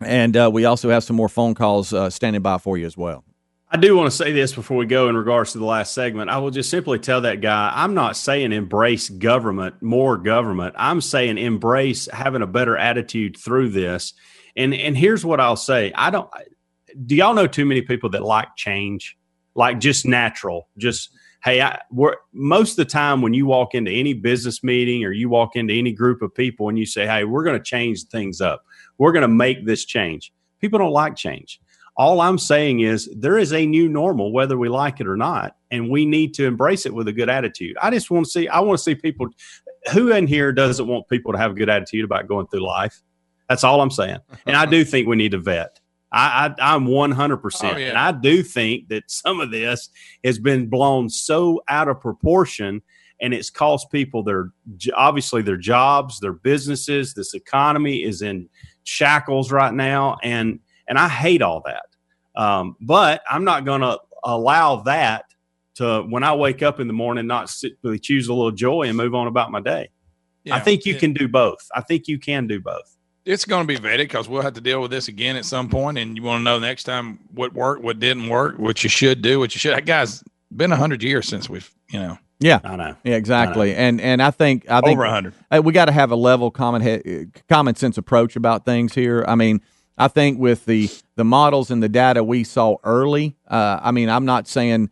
and 0.00 0.36
uh, 0.36 0.50
we 0.52 0.64
also 0.64 0.90
have 0.90 1.04
some 1.04 1.16
more 1.16 1.28
phone 1.28 1.54
calls 1.54 1.92
uh, 1.92 2.10
standing 2.10 2.42
by 2.42 2.58
for 2.58 2.76
you 2.76 2.86
as 2.86 2.96
well. 2.96 3.24
I 3.76 3.78
do 3.78 3.94
want 3.94 4.10
to 4.10 4.16
say 4.16 4.32
this 4.32 4.54
before 4.54 4.78
we 4.78 4.86
go 4.86 5.10
in 5.10 5.18
regards 5.18 5.52
to 5.52 5.58
the 5.58 5.66
last 5.66 5.92
segment. 5.92 6.30
I 6.30 6.38
will 6.38 6.50
just 6.50 6.70
simply 6.70 6.98
tell 6.98 7.20
that 7.20 7.42
guy 7.42 7.70
I'm 7.74 7.92
not 7.92 8.16
saying 8.16 8.52
embrace 8.52 9.10
government, 9.10 9.82
more 9.82 10.16
government. 10.16 10.74
I'm 10.78 11.02
saying 11.02 11.36
embrace 11.36 12.08
having 12.10 12.40
a 12.40 12.46
better 12.46 12.78
attitude 12.78 13.36
through 13.36 13.68
this. 13.68 14.14
And 14.56 14.72
and 14.72 14.96
here's 14.96 15.26
what 15.26 15.40
I'll 15.40 15.56
say. 15.56 15.92
I 15.94 16.08
don't 16.08 16.30
do 17.04 17.16
y'all 17.16 17.34
know 17.34 17.46
too 17.46 17.66
many 17.66 17.82
people 17.82 18.08
that 18.10 18.22
like 18.22 18.56
change? 18.56 19.18
Like 19.54 19.78
just 19.78 20.06
natural, 20.06 20.70
just 20.78 21.10
hey, 21.44 21.60
I, 21.60 21.78
we're, 21.90 22.14
most 22.32 22.70
of 22.70 22.76
the 22.76 22.86
time 22.86 23.20
when 23.20 23.34
you 23.34 23.44
walk 23.44 23.74
into 23.74 23.90
any 23.90 24.14
business 24.14 24.64
meeting 24.64 25.04
or 25.04 25.12
you 25.12 25.28
walk 25.28 25.54
into 25.54 25.74
any 25.74 25.92
group 25.92 26.22
of 26.22 26.34
people 26.34 26.70
and 26.70 26.78
you 26.78 26.86
say, 26.86 27.06
hey, 27.06 27.24
we're 27.24 27.44
going 27.44 27.58
to 27.58 27.62
change 27.62 28.04
things 28.04 28.40
up, 28.40 28.64
we're 28.96 29.12
going 29.12 29.20
to 29.20 29.28
make 29.28 29.66
this 29.66 29.84
change. 29.84 30.32
People 30.60 30.78
don't 30.78 30.92
like 30.92 31.14
change. 31.14 31.60
All 31.98 32.20
I'm 32.20 32.38
saying 32.38 32.80
is 32.80 33.08
there 33.16 33.38
is 33.38 33.52
a 33.52 33.64
new 33.64 33.88
normal, 33.88 34.32
whether 34.32 34.58
we 34.58 34.68
like 34.68 35.00
it 35.00 35.06
or 35.06 35.16
not, 35.16 35.56
and 35.70 35.90
we 35.90 36.04
need 36.04 36.34
to 36.34 36.46
embrace 36.46 36.84
it 36.84 36.92
with 36.92 37.08
a 37.08 37.12
good 37.12 37.30
attitude. 37.30 37.76
I 37.80 37.90
just 37.90 38.10
want 38.10 38.26
to 38.26 38.30
see, 38.30 38.48
I 38.48 38.60
want 38.60 38.78
to 38.78 38.82
see 38.82 38.94
people 38.94 39.28
who 39.92 40.12
in 40.12 40.26
here 40.26 40.52
doesn't 40.52 40.86
want 40.86 41.08
people 41.08 41.32
to 41.32 41.38
have 41.38 41.52
a 41.52 41.54
good 41.54 41.70
attitude 41.70 42.04
about 42.04 42.28
going 42.28 42.46
through 42.48 42.66
life. 42.66 43.02
That's 43.48 43.64
all 43.64 43.80
I'm 43.80 43.90
saying. 43.90 44.18
And 44.44 44.56
I 44.56 44.66
do 44.66 44.84
think 44.84 45.06
we 45.08 45.16
need 45.16 45.32
to 45.32 45.38
vet. 45.38 45.80
I, 46.12 46.54
I 46.58 46.74
I'm 46.74 46.86
100, 46.86 47.36
percent 47.38 47.76
Oh, 47.76 47.80
and 47.80 47.98
I 47.98 48.12
do 48.12 48.42
think 48.42 48.88
that 48.88 49.10
some 49.10 49.40
of 49.40 49.50
this 49.50 49.88
has 50.24 50.38
been 50.38 50.68
blown 50.68 51.08
so 51.08 51.62
out 51.68 51.88
of 51.88 52.00
proportion, 52.00 52.82
and 53.20 53.34
it's 53.34 53.50
cost 53.50 53.90
people 53.90 54.22
their 54.22 54.50
obviously 54.94 55.42
their 55.42 55.56
jobs, 55.56 56.20
their 56.20 56.32
businesses. 56.32 57.14
This 57.14 57.34
economy 57.34 58.02
is 58.02 58.22
in 58.22 58.48
shackles 58.84 59.50
right 59.50 59.74
now, 59.74 60.18
and 60.22 60.60
and 60.88 60.98
I 60.98 61.08
hate 61.08 61.42
all 61.42 61.62
that. 61.66 61.86
Um, 62.40 62.76
but 62.80 63.22
I'm 63.30 63.44
not 63.44 63.64
going 63.64 63.80
to 63.80 63.98
allow 64.24 64.76
that 64.82 65.24
to 65.76 66.02
when 66.08 66.22
I 66.24 66.34
wake 66.34 66.62
up 66.62 66.80
in 66.80 66.86
the 66.86 66.92
morning 66.92 67.26
not 67.26 67.48
simply 67.50 67.98
choose 67.98 68.28
a 68.28 68.34
little 68.34 68.50
joy 68.50 68.82
and 68.88 68.96
move 68.96 69.14
on 69.14 69.26
about 69.26 69.50
my 69.50 69.60
day. 69.60 69.90
I 70.50 70.60
think 70.60 70.84
you 70.86 70.94
It- 70.94 71.00
can 71.00 71.12
do 71.12 71.28
both. 71.28 71.68
I 71.74 71.80
think 71.80 72.08
you 72.08 72.18
can 72.18 72.46
do 72.46 72.60
both. 72.60 72.96
it's 73.24 73.44
going 73.44 73.66
to 73.66 73.66
be 73.66 73.76
vetted 73.76 73.98
because 73.98 74.28
we'll 74.28 74.42
have 74.42 74.52
to 74.54 74.60
deal 74.60 74.80
with 74.80 74.92
this 74.92 75.08
again 75.08 75.34
at 75.34 75.44
some 75.44 75.68
point, 75.68 75.98
and 75.98 76.16
you 76.16 76.22
want 76.22 76.38
to 76.40 76.44
know 76.44 76.60
next 76.60 76.84
time 76.84 77.18
what 77.34 77.52
worked, 77.54 77.82
what 77.82 77.98
didn't 77.98 78.28
work, 78.28 78.56
what 78.56 78.84
you 78.84 78.88
should 78.88 79.20
do, 79.20 79.40
what 79.40 79.52
you 79.52 79.58
should. 79.58 79.74
That 79.74 79.84
guy's 79.84 80.22
been 80.54 80.70
a 80.70 80.76
hundred 80.76 81.02
years 81.02 81.26
since 81.26 81.50
we've, 81.50 81.68
you 81.90 81.98
know, 81.98 82.18
Yeah, 82.38 82.60
I 82.62 82.76
know. 82.76 82.94
Yeah, 83.02 83.16
exactly. 83.16 83.74
And 83.74 84.00
and 84.00 84.22
I 84.22 84.30
think 84.30 84.70
I 84.70 84.80
think 84.80 84.92
Over 84.98 85.08
100. 85.08 85.34
uh, 85.50 85.60
We 85.64 85.72
got 85.72 85.86
to 85.86 85.92
have 85.92 86.12
a 86.12 86.16
level 86.16 86.52
common 86.52 86.82
he- 86.82 87.26
common 87.48 87.74
sense 87.74 87.98
approach 87.98 88.36
about 88.36 88.64
things 88.64 88.94
here. 88.94 89.24
I 89.26 89.34
mean, 89.34 89.60
I 89.98 90.08
think 90.08 90.38
with 90.38 90.66
the 90.66 90.90
the 91.16 91.24
models 91.24 91.70
and 91.70 91.82
the 91.82 91.88
data 91.88 92.22
we 92.22 92.44
saw 92.44 92.76
early, 92.84 93.36
uh, 93.48 93.80
I 93.82 93.90
mean, 93.92 94.08
I'm 94.10 94.24
not 94.24 94.46
saying 94.48 94.90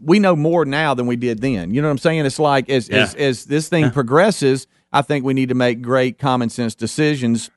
we 0.00 0.18
know 0.18 0.34
more 0.34 0.64
now 0.64 0.94
than 0.94 1.06
we 1.06 1.16
did 1.16 1.40
then. 1.40 1.72
You 1.72 1.82
know 1.82 1.88
what 1.88 1.92
I'm 1.92 1.98
saying? 1.98 2.24
It's 2.26 2.38
like 2.38 2.68
as 2.68 2.88
as, 2.88 3.14
Yeah. 3.14 3.20
as 3.26 3.44
this 3.46 3.68
thing 3.68 3.90
progresses, 3.90 4.66
I 4.92 5.02
think 5.02 5.24
we 5.24 5.34
need 5.34 5.48
to 5.50 5.54
make 5.54 5.82
great 5.82 6.18
common 6.18 6.50
sense 6.50 6.74
decisions, 6.74 7.50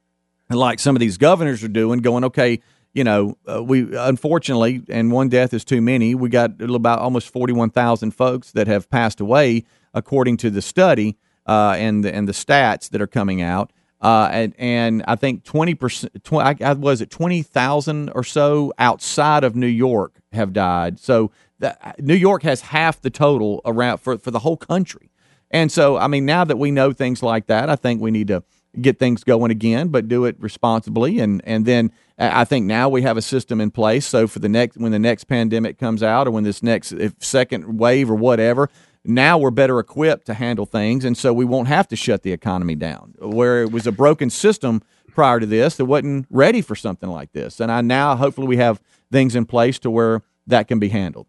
like 0.50 0.80
some 0.80 0.96
of 0.96 1.00
these 1.00 1.18
governors 1.18 1.64
are 1.64 1.68
doing. 1.70 2.00
Going, 2.00 2.24
okay, 2.26 2.62
you 2.94 3.04
know, 3.04 3.38
uh, 3.48 3.64
we 3.64 3.96
unfortunately, 3.98 4.84
and 4.90 5.12
one 5.12 5.30
death 5.30 5.54
is 5.54 5.66
too 5.66 5.82
many. 5.82 6.16
We 6.16 6.30
got 6.30 6.62
about 6.62 7.00
almost 7.00 7.30
41,000 7.30 8.12
folks 8.12 8.52
that 8.52 8.68
have 8.68 8.90
passed 8.90 9.20
away, 9.20 9.66
according 9.94 10.38
to 10.38 10.50
the 10.50 10.62
study 10.62 11.18
uh, 11.46 11.76
and 11.78 12.04
the, 12.04 12.14
and 12.14 12.28
the 12.28 12.32
stats 12.34 12.90
that 12.90 13.02
are 13.02 13.08
coming 13.08 13.42
out. 13.42 13.72
Uh, 14.06 14.30
and 14.32 14.54
and 14.60 15.04
I 15.08 15.16
think 15.16 15.44
20 15.46 15.74
percent, 15.74 16.24
tw- 16.24 16.34
I, 16.34 16.56
I 16.62 16.74
was 16.74 17.02
it 17.02 17.10
20,000 17.10 18.12
or 18.14 18.24
so 18.24 18.72
outside 18.78 19.44
of 19.44 19.56
New 19.56 19.66
York 19.66 20.22
have 20.32 20.54
died. 20.54 21.00
So 21.00 21.32
the, 21.58 21.76
New 21.98 22.14
York 22.14 22.44
has 22.44 22.62
half 22.62 23.02
the 23.02 23.10
total 23.10 23.62
around 23.66 23.98
for 23.98 24.20
for 24.20 24.30
the 24.30 24.38
whole 24.38 24.58
country. 24.58 25.10
And 25.50 25.72
so, 25.72 25.98
I 25.98 26.06
mean, 26.06 26.24
now 26.24 26.44
that 26.44 26.58
we 26.58 26.70
know 26.70 26.94
things 26.94 27.24
like 27.24 27.48
that, 27.48 27.68
I 27.68 27.76
think 27.76 28.00
we 28.00 28.12
need 28.12 28.28
to 28.28 28.44
get 28.80 29.00
things 29.00 29.24
going 29.24 29.50
again, 29.50 29.88
but 29.88 30.08
do 30.08 30.26
it 30.26 30.36
responsibly. 30.40 31.20
And 31.20 31.42
and 31.44 31.66
then 31.66 31.92
I 32.20 32.46
think 32.46 32.68
now 32.68 32.90
we 32.90 33.02
have 33.02 33.18
a 33.18 33.24
system 33.24 33.60
in 33.60 33.72
place. 33.72 34.06
So 34.06 34.28
for 34.28 34.38
the 34.38 34.50
next 34.50 34.78
when 34.78 34.92
the 34.92 35.00
next 35.00 35.24
pandemic 35.24 35.80
comes 35.80 36.04
out, 36.04 36.28
or 36.28 36.32
when 36.32 36.44
this 36.44 36.62
next 36.62 36.92
if 36.92 37.16
second 37.18 37.80
wave 37.80 38.12
or 38.12 38.16
whatever, 38.16 38.70
now 39.06 39.38
we're 39.38 39.52
better 39.52 39.80
equipped 39.80 40.26
to 40.28 40.34
handle 40.34 40.66
things, 40.66 41.06
and 41.06 41.18
so 41.18 41.34
we 41.34 41.46
won't 41.46 41.68
have 41.68 41.88
to 41.90 41.96
shut 41.96 42.24
the 42.24 42.32
economy 42.32 42.76
down. 42.76 43.16
Where 43.20 43.64
it 43.64 43.72
was 43.72 43.88
a 43.88 43.92
broken 43.92 44.30
system 44.30 44.82
prior 45.14 45.40
to 45.40 45.46
this 45.46 45.78
that 45.78 45.86
wasn't 45.86 46.28
ready 46.30 46.62
for 46.62 46.76
something 46.76 47.10
like 47.10 47.32
this, 47.32 47.60
and 47.60 47.72
I 47.72 47.82
now 47.82 48.16
hopefully 48.16 48.48
we 48.48 48.58
have 48.58 48.82
things 49.12 49.36
in 49.36 49.46
place 49.46 49.80
to 49.80 49.92
where 49.92 50.22
that 50.48 50.68
can 50.68 50.80
be 50.80 50.90
handled. 50.90 51.28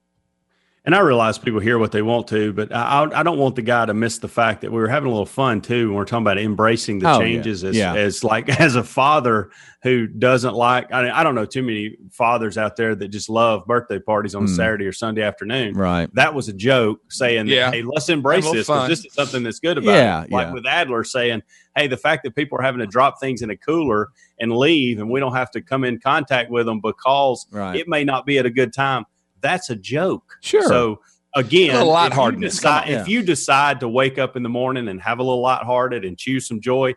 And 0.87 0.95
I 0.95 1.01
realize 1.01 1.37
people 1.37 1.59
hear 1.59 1.81
what 1.81 1.91
they 1.91 2.01
want 2.03 2.29
to, 2.29 2.53
but 2.53 2.73
I, 2.73 3.03
I 3.03 3.21
I 3.21 3.23
don't 3.25 3.39
want 3.39 3.57
the 3.57 3.63
guy 3.63 3.85
to 3.87 3.93
miss 3.93 4.19
the 4.19 4.29
fact 4.29 4.61
that 4.61 4.71
we 4.71 4.79
were 4.81 4.87
having 4.87 5.09
a 5.09 5.11
little 5.11 5.27
fun 5.27 5.61
too. 5.61 5.89
When 5.89 5.97
we're 5.97 6.05
talking 6.05 6.23
about 6.23 6.39
embracing 6.39 7.01
the 7.01 7.09
Oh, 7.11 7.19
yeah. 7.19 7.27
changes 7.27 7.65
as, 7.65 7.77
Yeah. 7.77 7.95
as 7.95 8.23
like 8.23 8.49
as 8.61 8.77
a 8.77 8.85
father 8.85 9.51
who 9.83 10.07
doesn't 10.07 10.55
like, 10.55 10.93
I, 10.93 11.11
I 11.11 11.25
don't 11.25 11.35
know 11.35 11.45
too 11.45 11.65
many 11.65 11.97
fathers 12.13 12.57
out 12.57 12.77
there 12.77 12.95
that 12.95 13.09
just 13.09 13.29
love 13.29 13.67
birthday 13.67 13.99
parties 13.99 14.37
on 14.37 14.45
a 14.45 14.47
Hmm. 14.47 14.55
Saturday 14.55 14.87
or 14.87 14.93
Sunday 14.93 15.23
afternoon. 15.23 15.75
Right. 15.75 16.09
That 16.15 16.35
was 16.35 16.49
a 16.49 16.53
joke 16.53 17.01
saying, 17.11 17.49
Yeah. 17.49 17.73
Hey, 17.73 17.83
let's 17.83 18.09
embrace 18.09 18.45
this 18.53 18.69
because 18.69 18.89
this 18.89 19.05
is 19.05 19.13
something 19.13 19.43
that's 19.43 19.59
good 19.59 19.79
about 19.79 19.91
Yeah, 19.93 20.23
it. 20.23 20.31
Like 20.31 20.47
yeah. 20.47 20.53
with 20.53 20.67
Adler 20.67 21.03
saying, 21.03 21.43
Hey, 21.75 21.89
the 21.89 21.97
fact 21.97 22.23
that 22.23 22.37
people 22.37 22.59
are 22.61 22.63
having 22.63 22.79
to 22.79 22.87
drop 22.87 23.19
things 23.19 23.43
in 23.43 23.51
a 23.51 23.57
cooler 23.57 24.11
and 24.39 24.57
leave 24.57 25.01
and 25.01 25.11
we 25.11 25.19
don't 25.19 25.35
have 25.35 25.51
to 25.51 25.61
come 25.61 25.83
in 25.83 25.99
contact 25.99 26.49
with 26.49 26.67
them 26.67 26.81
because 26.81 27.49
Right. 27.51 27.75
it 27.75 27.89
may 27.89 28.05
not 28.05 28.25
be 28.25 28.39
at 28.39 28.47
a 28.47 28.51
good 28.51 28.73
time. 28.73 29.05
That's 29.41 29.71
a 29.71 29.77
joke. 29.77 30.37
Sure. 30.41 30.63
So 30.69 31.01
again, 31.35 31.71
A 31.77 31.79
little 31.79 31.83
if 31.83 31.87
you 31.89 31.93
lightheartedness. 31.93 32.55
decide- 32.55 32.85
Come 32.87 32.95
on. 32.95 33.01
If 33.01 33.09
you 33.09 33.23
decide 33.23 33.81
to 33.81 33.89
wake 33.89 34.19
up 34.19 34.37
in 34.37 34.43
the 34.43 34.49
morning 34.49 34.89
and 34.89 35.01
have 35.03 35.19
a 35.19 35.23
little 35.23 35.41
lighthearted 35.43 36.05
and 36.05 36.17
choose 36.19 36.47
some 36.47 36.61
joy, 36.61 36.95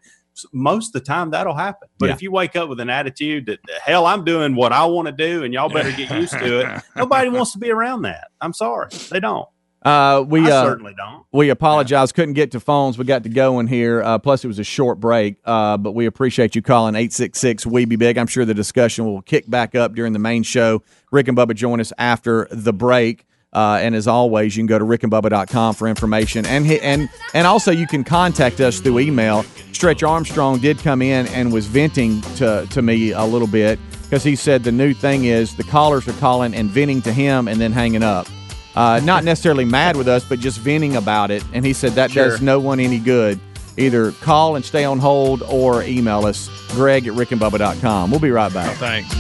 most 0.54 0.96
of 0.96 1.02
the 1.02 1.06
time 1.06 1.32
that'll 1.32 1.54
happen. 1.54 1.90
But 1.98 2.08
Yeah. 2.08 2.14
if 2.14 2.22
you 2.22 2.32
wake 2.32 2.56
up 2.56 2.70
with 2.70 2.80
an 2.80 2.90
attitude 2.90 3.48
that 3.48 3.60
hell, 3.84 4.06
I'm 4.06 4.24
doing 4.24 4.56
what 4.56 4.72
I 4.72 4.86
want 4.86 5.08
to 5.08 5.12
do, 5.12 5.44
and 5.44 5.54
y'all 5.54 5.68
better 5.70 5.92
get 5.92 6.10
used 6.12 6.32
to 6.34 6.60
it. 6.62 6.84
Nobody 6.96 7.28
wants 7.30 7.52
to 7.54 7.58
be 7.60 7.70
around 7.72 8.04
that. 8.04 8.30
I'm 8.40 8.54
sorry, 8.54 8.88
they 9.12 9.20
don't. 9.20 9.48
Uh, 9.82 10.26
we 10.28 10.42
uh, 10.50 10.64
certainly 10.66 10.94
don't. 10.96 11.26
We 11.32 11.50
apologize. 11.50 12.12
Couldn't 12.12 12.34
get 12.34 12.52
to 12.52 12.60
phones. 12.60 12.98
We 12.98 13.06
got 13.06 13.24
to 13.24 13.30
go 13.30 13.60
in 13.60 13.68
here. 13.68 14.04
Uh, 14.04 14.18
plus, 14.18 14.44
it 14.44 14.48
was 14.48 14.60
a 14.60 14.64
short 14.64 15.00
break. 15.00 15.38
Uh, 15.46 15.78
but 15.78 15.94
we 15.94 16.06
appreciate 16.06 16.56
you 16.56 16.62
calling 16.62 16.96
866 16.96 17.66
We 17.66 17.86
Be 17.86 17.96
Big. 17.96 18.18
I'm 18.18 18.28
sure 18.28 18.46
the 18.46 18.54
discussion 18.54 19.06
will 19.06 19.22
kick 19.22 19.50
back 19.50 19.76
up 19.76 19.94
during 19.94 20.14
the 20.14 20.20
main 20.20 20.44
show. 20.44 20.84
Rick 21.12 21.30
and 21.30 21.38
Bubba 21.38 21.56
join 21.56 21.80
us 21.80 21.94
after 21.98 22.48
the 22.52 22.74
break. 22.74 23.26
Uh, 23.52 23.80
and 23.82 23.96
as 23.96 24.08
always, 24.08 24.56
you 24.56 24.62
can 24.62 24.68
go 24.68 24.78
to 24.78 24.86
rickandbubba.com 24.86 25.74
for 25.74 25.88
information. 25.88 26.46
And, 26.46 26.66
hit, 26.66 26.84
and, 26.84 27.10
and 27.34 27.48
also, 27.48 27.72
you 27.72 27.88
can 27.88 28.04
contact 28.04 28.60
us 28.60 28.80
through 28.80 29.00
email. 29.00 29.44
Stretch 29.72 30.04
Armstrong 30.04 30.60
did 30.60 30.78
come 30.80 31.02
in 31.02 31.26
and 31.28 31.52
was 31.52 31.66
venting 31.66 32.22
to, 32.36 32.68
to 32.70 32.82
me 32.82 33.12
a 33.12 33.24
little 33.24 33.48
bit 33.48 33.80
because 34.04 34.24
he 34.24 34.36
said 34.36 34.64
the 34.64 34.72
new 34.72 34.94
thing 34.94 35.26
is 35.26 35.56
the 35.56 35.64
callers 35.64 36.08
are 36.08 36.14
calling 36.14 36.54
and 36.54 36.70
venting 36.70 37.02
to 37.04 37.14
him 37.14 37.48
and 37.48 37.60
then 37.60 37.72
hanging 37.72 38.04
up 38.04 38.28
uh, 38.76 39.00
not 39.04 39.24
necessarily 39.24 39.66
mad 39.66 39.96
with 39.98 40.08
us, 40.08 40.24
but 40.24 40.40
just 40.40 40.60
venting 40.60 40.96
about 40.96 41.32
it. 41.32 41.44
And 41.54 41.66
he 41.66 41.74
said 41.74 41.94
that 41.94 42.12
does 42.12 42.42
no 42.42 42.60
one 42.60 42.80
any 42.80 43.00
good. 43.00 43.40
Either 43.78 44.12
call 44.14 44.56
and 44.56 44.66
stay 44.66 44.84
on 44.84 45.00
hold 45.00 45.42
or 45.44 45.84
email 45.84 46.26
us, 46.26 46.50
greg 46.72 47.08
at 47.08 47.14
rickandbubba.com. 47.14 48.12
We'll 48.12 48.20
be 48.20 48.32
right 48.32 48.54
back. 48.54 48.76
thanks. 48.78 49.14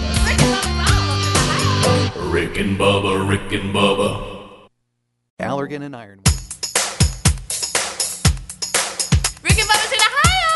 Rick 2.30 2.58
and 2.60 2.78
Bubba, 2.78 3.28
Rick 3.28 3.52
and 3.54 3.74
Bubba. 3.74 4.68
Allergan 5.39 5.82
and 5.82 5.95
Iron. 5.95 6.20
Rick 9.41 9.58
and 9.58 9.70
Bubba's 9.70 9.91
in 9.93 10.00
Ohio. 10.10 10.54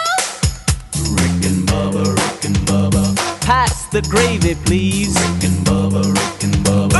Rick 1.15 1.45
and 1.49 1.67
Bubba, 1.67 2.03
Rick 2.15 2.45
and 2.45 2.57
Bubba. 2.67 3.41
Pass 3.41 3.87
the 3.87 4.01
gravy, 4.03 4.55
please. 4.65 5.15
Rick 5.15 5.43
and 5.49 5.65
Bubba, 5.65 6.03
Rick 6.13 6.43
and 6.43 6.55
Bubba. 6.65 6.92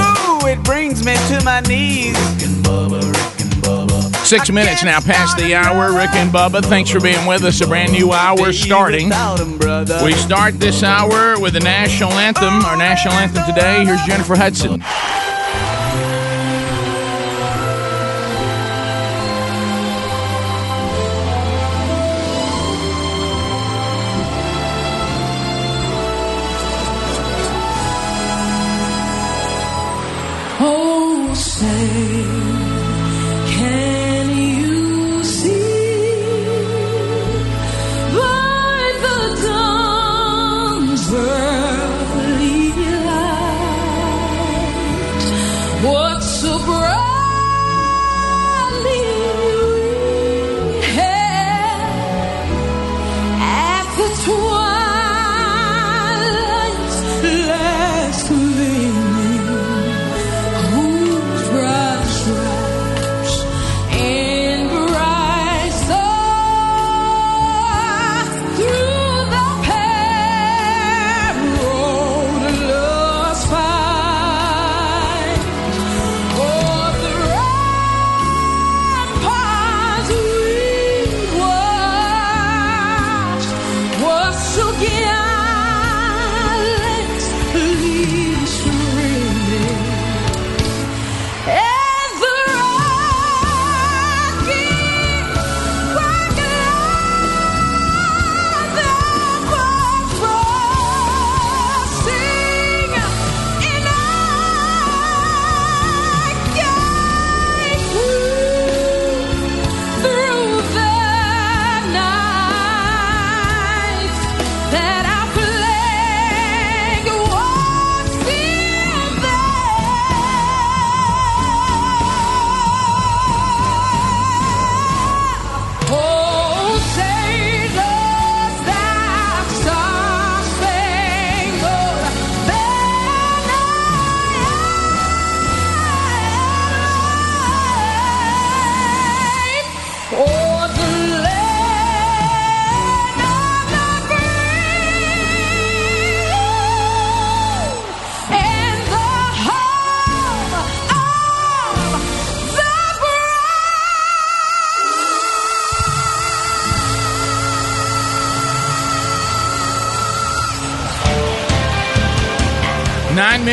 It 0.45 0.61
brings 0.63 1.05
me 1.05 1.15
to 1.29 1.41
my 1.43 1.61
knees. 1.61 2.15
Rick 2.17 2.43
and 2.43 2.63
Bubba, 2.65 3.01
Rick 3.01 3.41
and 3.41 3.53
Bubba. 3.63 4.25
Six 4.25 4.49
minutes 4.51 4.83
now 4.83 4.99
past 4.99 5.37
the 5.37 5.55
hour. 5.55 5.93
Rick 5.93 6.11
and 6.13 6.31
Bubba, 6.31 6.63
thanks 6.63 6.89
for 6.89 6.99
being 6.99 7.25
with 7.25 7.43
us. 7.43 7.61
A 7.61 7.67
brand 7.67 7.91
new 7.91 8.11
hour 8.11 8.51
starting. 8.53 9.07
Without 9.09 9.39
'em, 9.39 9.57
brother. 9.57 10.01
We 10.03 10.13
start 10.13 10.59
this 10.59 10.83
hour 10.83 11.39
with 11.39 11.53
the 11.53 11.59
national 11.59 12.11
anthem. 12.13 12.63
Our 12.65 12.77
national 12.77 13.15
anthem 13.15 13.45
today. 13.45 13.85
Here's 13.85 14.01
Jennifer 14.03 14.35
Hudson. 14.35 14.83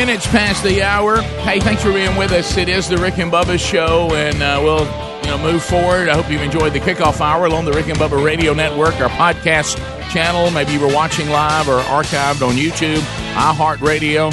Minutes 0.05 0.25
past 0.25 0.63
the 0.63 0.81
hour. 0.81 1.21
Hey, 1.21 1.59
thanks 1.59 1.83
for 1.83 1.93
being 1.93 2.15
with 2.15 2.31
us. 2.31 2.57
It 2.57 2.67
is 2.67 2.89
the 2.89 2.97
Rick 2.97 3.19
and 3.19 3.31
Bubba 3.31 3.59
show, 3.59 4.09
and 4.15 4.41
uh, 4.41 4.59
we'll 4.63 4.85
you 5.21 5.27
know 5.27 5.37
move 5.37 5.63
forward. 5.63 6.09
I 6.09 6.15
hope 6.15 6.27
you've 6.27 6.41
enjoyed 6.41 6.73
the 6.73 6.79
kickoff 6.79 7.21
hour 7.21 7.45
along 7.45 7.65
the 7.65 7.71
Rick 7.71 7.87
and 7.87 7.99
Bubba 7.99 8.23
Radio 8.23 8.55
Network, 8.55 8.99
our 8.99 9.09
podcast 9.09 9.77
channel. 10.09 10.49
Maybe 10.49 10.73
you 10.73 10.79
were 10.79 10.91
watching 10.91 11.29
live 11.29 11.69
or 11.69 11.81
archived 11.81 12.41
on 12.41 12.55
YouTube, 12.55 13.01
iHeartRadio. 13.35 14.31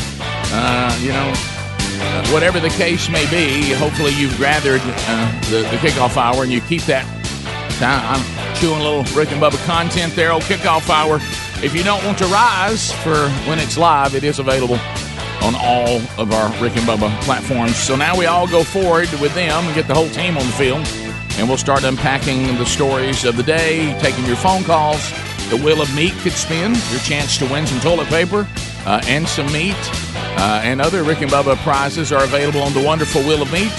Uh, 0.50 0.98
you 1.02 1.10
know, 1.10 1.32
uh, 1.36 2.28
whatever 2.28 2.60
the 2.60 2.70
case 2.70 3.10
may 3.10 3.28
be, 3.28 3.70
hopefully 3.74 4.14
you've 4.14 4.38
gathered 4.38 4.80
uh, 4.82 5.40
the, 5.50 5.58
the 5.70 5.76
kickoff 5.86 6.16
hour 6.16 6.44
and 6.44 6.50
you 6.50 6.62
keep 6.62 6.82
that. 6.84 7.04
Time. 7.78 8.00
I'm 8.16 8.56
chewing 8.56 8.80
a 8.80 8.82
little 8.82 9.04
Rick 9.14 9.32
and 9.32 9.42
Bubba 9.42 9.62
content 9.66 10.16
there. 10.16 10.32
Old 10.32 10.44
kickoff 10.44 10.88
hour. 10.88 11.16
If 11.62 11.74
you 11.74 11.82
don't 11.82 12.02
want 12.06 12.16
to 12.18 12.26
rise 12.26 12.90
for 13.02 13.28
when 13.46 13.58
it's 13.58 13.76
live, 13.76 14.14
it 14.14 14.24
is 14.24 14.38
available 14.38 14.78
on 15.42 15.54
all 15.56 16.00
of 16.18 16.32
our 16.32 16.50
Rick 16.62 16.76
and 16.76 16.86
Bubba 16.86 17.10
platforms. 17.22 17.76
So 17.76 17.96
now 17.96 18.16
we 18.16 18.26
all 18.26 18.46
go 18.46 18.64
forward 18.64 19.08
with 19.20 19.34
them 19.34 19.64
and 19.64 19.74
get 19.74 19.86
the 19.86 19.94
whole 19.94 20.08
team 20.08 20.36
on 20.36 20.46
the 20.46 20.52
field. 20.52 20.86
And 21.38 21.48
we'll 21.48 21.58
start 21.58 21.84
unpacking 21.84 22.46
the 22.58 22.66
stories 22.66 23.24
of 23.24 23.36
the 23.36 23.42
day, 23.42 23.96
taking 24.00 24.24
your 24.26 24.36
phone 24.36 24.64
calls. 24.64 25.10
The 25.50 25.56
wheel 25.56 25.80
of 25.80 25.94
meat 25.94 26.12
could 26.18 26.32
spin, 26.32 26.74
your 26.90 27.00
chance 27.00 27.38
to 27.38 27.46
win 27.46 27.66
some 27.66 27.80
toilet 27.80 28.08
paper 28.08 28.46
uh, 28.84 29.00
and 29.06 29.26
some 29.26 29.50
meat. 29.52 29.76
Uh, 30.40 30.60
and 30.62 30.80
other 30.80 31.02
Rick 31.02 31.22
and 31.22 31.30
Bubba 31.30 31.56
prizes 31.58 32.12
are 32.12 32.24
available 32.24 32.62
on 32.62 32.72
the 32.72 32.82
wonderful 32.82 33.22
Wheel 33.22 33.42
of 33.42 33.52
Meat. 33.52 33.72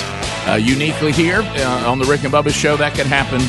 Uh, 0.47 0.55
uniquely 0.55 1.12
here 1.12 1.41
uh, 1.41 1.84
on 1.86 1.99
the 1.99 2.05
Rick 2.05 2.24
and 2.24 2.34
Bubba 2.34 2.51
show, 2.51 2.76
that 2.78 2.95
could 2.95 3.05
happen 3.05 3.39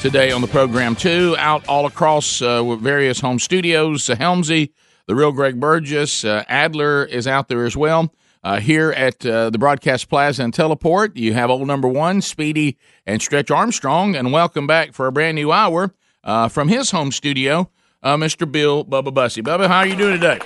today 0.00 0.30
on 0.30 0.40
the 0.40 0.46
program 0.46 0.94
too. 0.94 1.34
Out 1.38 1.66
all 1.68 1.86
across 1.86 2.40
uh, 2.40 2.62
various 2.76 3.20
home 3.20 3.38
studios, 3.38 4.06
Helmsy, 4.06 4.70
the 5.08 5.16
real 5.16 5.32
Greg 5.32 5.58
Burgess, 5.58 6.22
uh, 6.24 6.44
Adler 6.48 7.04
is 7.04 7.26
out 7.26 7.48
there 7.48 7.64
as 7.64 7.76
well. 7.76 8.12
Uh, 8.44 8.60
here 8.60 8.92
at 8.92 9.26
uh, 9.26 9.50
the 9.50 9.58
Broadcast 9.58 10.08
Plaza 10.08 10.44
and 10.44 10.54
Teleport, 10.54 11.16
you 11.16 11.32
have 11.34 11.50
old 11.50 11.66
number 11.66 11.88
one, 11.88 12.20
Speedy 12.20 12.76
and 13.04 13.20
Stretch 13.20 13.50
Armstrong, 13.50 14.14
and 14.14 14.32
welcome 14.32 14.66
back 14.66 14.92
for 14.92 15.06
a 15.06 15.12
brand 15.12 15.34
new 15.34 15.50
hour 15.50 15.92
uh, 16.22 16.48
from 16.48 16.68
his 16.68 16.92
home 16.92 17.10
studio, 17.10 17.68
uh, 18.02 18.16
Mr. 18.16 18.50
Bill 18.50 18.84
Bubba 18.84 19.12
Bussey. 19.12 19.42
Bubba, 19.42 19.66
how 19.66 19.78
are 19.78 19.86
you 19.86 19.96
doing 19.96 20.20
today? 20.20 20.38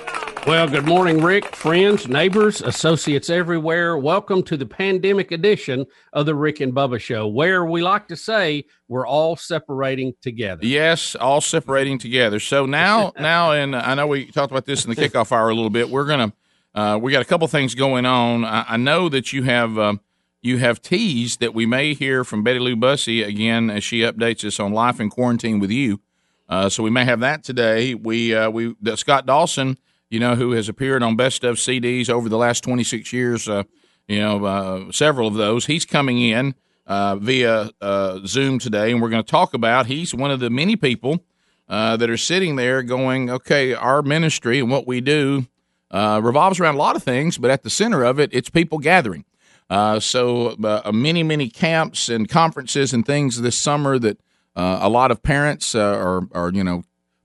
Well, 0.45 0.67
good 0.67 0.85
morning, 0.85 1.21
Rick, 1.21 1.55
friends, 1.55 2.09
neighbors, 2.09 2.61
associates 2.61 3.29
everywhere. 3.29 3.97
Welcome 3.97 4.43
to 4.43 4.57
the 4.57 4.65
pandemic 4.65 5.31
edition 5.31 5.85
of 6.11 6.25
the 6.25 6.35
Rick 6.35 6.59
and 6.59 6.73
Bubba 6.73 6.99
Show, 6.99 7.27
where 7.27 7.63
we 7.63 7.81
like 7.81 8.09
to 8.09 8.17
say 8.17 8.65
we're 8.89 9.07
all 9.07 9.37
separating 9.37 10.13
together. 10.21 10.65
Yes, 10.65 11.15
all 11.15 11.39
separating 11.39 11.97
together. 11.97 12.41
So 12.41 12.65
now, 12.65 13.13
now, 13.19 13.53
and 13.53 13.73
I 13.73 13.95
know 13.95 14.05
we 14.05 14.25
talked 14.25 14.51
about 14.51 14.65
this 14.65 14.83
in 14.83 14.89
the 14.93 14.97
kickoff 14.97 15.31
hour 15.31 15.47
a 15.47 15.55
little 15.55 15.69
bit. 15.69 15.89
We're 15.89 16.05
gonna, 16.05 16.33
uh, 16.75 16.99
we 17.01 17.13
got 17.13 17.21
a 17.21 17.25
couple 17.25 17.47
things 17.47 17.73
going 17.73 18.05
on. 18.05 18.43
I, 18.43 18.65
I 18.67 18.77
know 18.77 19.07
that 19.07 19.31
you 19.31 19.43
have, 19.43 19.79
um, 19.79 20.01
you 20.41 20.57
have 20.57 20.81
teased 20.81 21.39
that 21.39 21.53
we 21.53 21.65
may 21.65 21.93
hear 21.93 22.25
from 22.25 22.43
Betty 22.43 22.59
Lou 22.59 22.75
Bussey 22.75 23.23
again 23.23 23.69
as 23.69 23.85
she 23.85 24.01
updates 24.01 24.43
us 24.43 24.59
on 24.59 24.73
life 24.73 24.99
in 24.99 25.09
quarantine 25.09 25.59
with 25.59 25.71
you. 25.71 26.01
Uh, 26.49 26.67
so 26.67 26.83
we 26.83 26.89
may 26.89 27.05
have 27.05 27.21
that 27.21 27.45
today. 27.45 27.95
We, 27.95 28.35
uh, 28.35 28.49
we, 28.49 28.75
Scott 28.95 29.25
Dawson, 29.25 29.77
you 30.13 30.19
know, 30.19 30.35
who 30.35 30.51
has 30.51 30.69
appeared 30.69 31.01
on 31.01 31.15
Best 31.15 31.43
of 31.43 31.55
CDs 31.55 32.07
over 32.07 32.29
the 32.29 32.37
last 32.37 32.63
26 32.63 33.11
years, 33.11 33.49
uh, 33.49 33.63
you 34.07 34.19
know, 34.19 34.45
uh, 34.45 34.91
several 34.91 35.27
of 35.27 35.33
those. 35.33 35.65
He's 35.65 35.85
coming 35.85 36.21
in 36.21 36.53
uh, 36.85 37.15
via 37.15 37.71
uh, 37.81 38.19
Zoom 38.23 38.59
today, 38.59 38.91
and 38.91 39.01
we're 39.01 39.09
going 39.09 39.23
to 39.23 39.31
talk 39.31 39.55
about. 39.55 39.87
He's 39.87 40.13
one 40.13 40.29
of 40.29 40.39
the 40.39 40.51
many 40.51 40.75
people 40.75 41.25
uh, 41.67 41.97
that 41.97 42.11
are 42.11 42.17
sitting 42.17 42.57
there 42.57 42.83
going, 42.83 43.31
"Okay, 43.31 43.73
our 43.73 44.03
ministry 44.03 44.59
and 44.59 44.69
what 44.69 44.85
we 44.85 45.01
do 45.01 45.47
uh, 45.89 46.21
revolves 46.23 46.59
around 46.59 46.75
a 46.75 46.77
lot 46.77 46.95
of 46.95 47.01
things, 47.01 47.39
but 47.39 47.49
at 47.49 47.63
the 47.63 47.71
center 47.71 48.03
of 48.03 48.19
it, 48.19 48.29
it's 48.31 48.51
people 48.51 48.77
gathering." 48.77 49.25
So, 49.99 50.55
many, 50.93 51.23
many 51.23 51.49
camps 51.49 52.07
and 52.07 52.29
conferences 52.29 52.93
and 52.93 53.03
things 53.03 53.41
this 53.41 53.57
summer 53.57 53.97
that 53.97 54.19
a 54.55 54.89
lot 54.89 55.09
of 55.09 55.23
parents 55.23 55.73
are, 55.73 56.27
are, 56.31 56.51
you 56.53 56.63
know, 56.63 56.83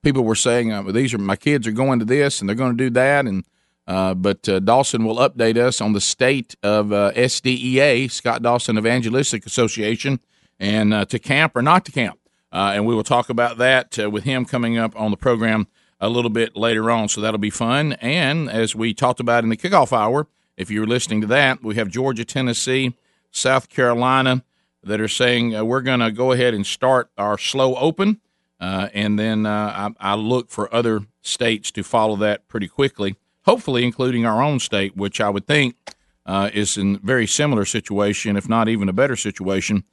people 0.09 0.25
were 0.25 0.35
saying, 0.35 0.73
uh, 0.73 0.83
"These 0.83 1.13
are 1.13 1.19
my 1.19 1.37
kids 1.37 1.67
are 1.67 1.73
going 1.73 1.99
to 1.99 2.05
this 2.05 2.41
and 2.41 2.49
they're 2.49 2.57
going 2.57 2.77
to 2.77 2.85
do 2.85 2.91
that," 2.91 3.27
and 3.27 3.45
uh, 3.87 4.15
but 4.15 4.49
uh, 4.49 4.59
Dawson 4.61 5.05
will 5.05 5.17
update 5.17 5.57
us 5.57 5.81
on 5.81 5.93
the 5.93 6.01
state 6.01 6.55
of 6.63 6.93
uh, 6.93 7.13
SDEA, 7.13 8.11
Scott 8.11 8.43
Dawson 8.43 8.77
Evangelistic 8.77 9.47
Association, 9.47 10.21
and 10.59 10.93
uh, 10.93 11.05
to 11.07 11.19
camp 11.19 11.57
or 11.57 11.63
not 11.63 11.85
to 11.87 11.93
camp. 11.93 12.19
Uh, 12.53 12.73
and 12.75 12.87
we 12.87 12.95
will 12.95 13.05
talk 13.05 13.31
about 13.31 13.59
that 13.59 13.97
with 14.11 14.25
him 14.25 14.45
coming 14.45 14.77
up 14.79 14.99
on 14.99 15.11
the 15.11 15.17
program 15.17 15.67
a 16.01 16.09
little 16.09 16.31
bit 16.31 16.57
later 16.57 16.91
on. 16.91 17.09
So 17.09 17.21
that'll 17.21 17.39
be 17.39 17.51
fun. 17.51 17.95
And 17.95 18.51
as 18.51 18.75
we 18.75 18.95
talked 18.95 19.21
about 19.21 19.43
in 19.43 19.51
the 19.51 19.57
kickoff 19.57 19.93
hour, 19.93 20.29
if 20.57 20.71
you're 20.71 20.87
listening 20.87 21.21
to 21.23 21.27
that, 21.29 21.63
we 21.63 21.75
have 21.77 21.89
Georgia, 21.89 22.25
Tennessee, 22.25 22.95
South 23.31 23.69
Carolina 23.69 24.45
that 24.83 25.01
are 25.01 25.09
saying 25.09 25.67
we're 25.67 25.83
going 25.83 26.01
to 26.01 26.11
go 26.11 26.33
ahead 26.33 26.55
and 26.55 26.67
start 26.67 27.11
our 27.17 27.39
slow 27.39 27.75
open. 27.77 28.21
Uh, 28.61 28.89
and 28.93 29.19
then 29.19 29.47
uh, 29.47 29.93
I, 30.01 30.13
I 30.13 30.15
look 30.15 30.51
for 30.51 30.73
other 30.75 31.01
states 31.23 31.71
to 31.73 31.83
follow 31.83 32.17
that 32.17 32.49
pretty 32.49 32.69
quickly, 32.69 33.17
hopefully, 33.43 33.85
including 33.85 34.27
our 34.27 34.43
own 34.43 34.59
state, 34.59 34.97
which 34.97 35.21
I 35.21 35.31
would 35.31 35.47
think 35.47 35.77
uh, 36.27 36.51
is 36.53 36.77
in 36.77 36.97
a 36.97 36.99
very 36.99 37.27
similar 37.27 37.65
situation, 37.65 38.37
if 38.37 38.49
not 38.49 38.69
even 38.69 38.89
a 38.89 38.93
better 38.93 39.17
situation 39.17 39.85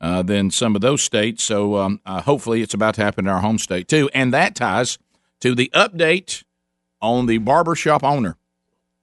uh, 0.00 0.22
than 0.22 0.50
some 0.50 0.74
of 0.74 0.82
those 0.82 1.02
states. 1.02 1.42
So 1.42 1.76
um, 1.76 2.00
uh, 2.06 2.22
hopefully, 2.22 2.62
it's 2.62 2.74
about 2.74 2.94
to 2.94 3.02
happen 3.02 3.26
in 3.26 3.32
our 3.32 3.40
home 3.40 3.58
state 3.58 3.88
too. 3.88 4.08
And 4.14 4.32
that 4.32 4.54
ties 4.54 4.98
to 5.40 5.54
the 5.54 5.70
update 5.74 6.44
on 7.00 7.26
the 7.26 7.38
barbershop 7.38 8.04
owner 8.04 8.36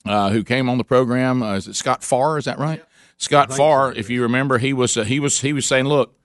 uh, 0.06 0.30
who 0.30 0.44
came 0.44 0.70
on 0.70 0.78
the 0.78 0.84
program. 0.84 1.44
Uh, 1.44 1.56
is 1.56 1.68
it 1.68 1.76
Scott 1.76 2.04
Farr? 2.04 2.38
Is 2.38 2.46
that 2.46 2.58
right? 2.58 2.84
Scott 3.18 3.52
Farr, 3.54 3.92
if 3.94 4.10
you 4.10 4.22
remember, 4.22 4.60
he 4.60 4.72
was 4.72 4.96
uh, 4.96 5.04
he 5.04 5.20
was 5.20 5.42
he 5.42 5.52
was 5.52 5.66
saying, 5.66 5.86
"Look, 5.86 6.16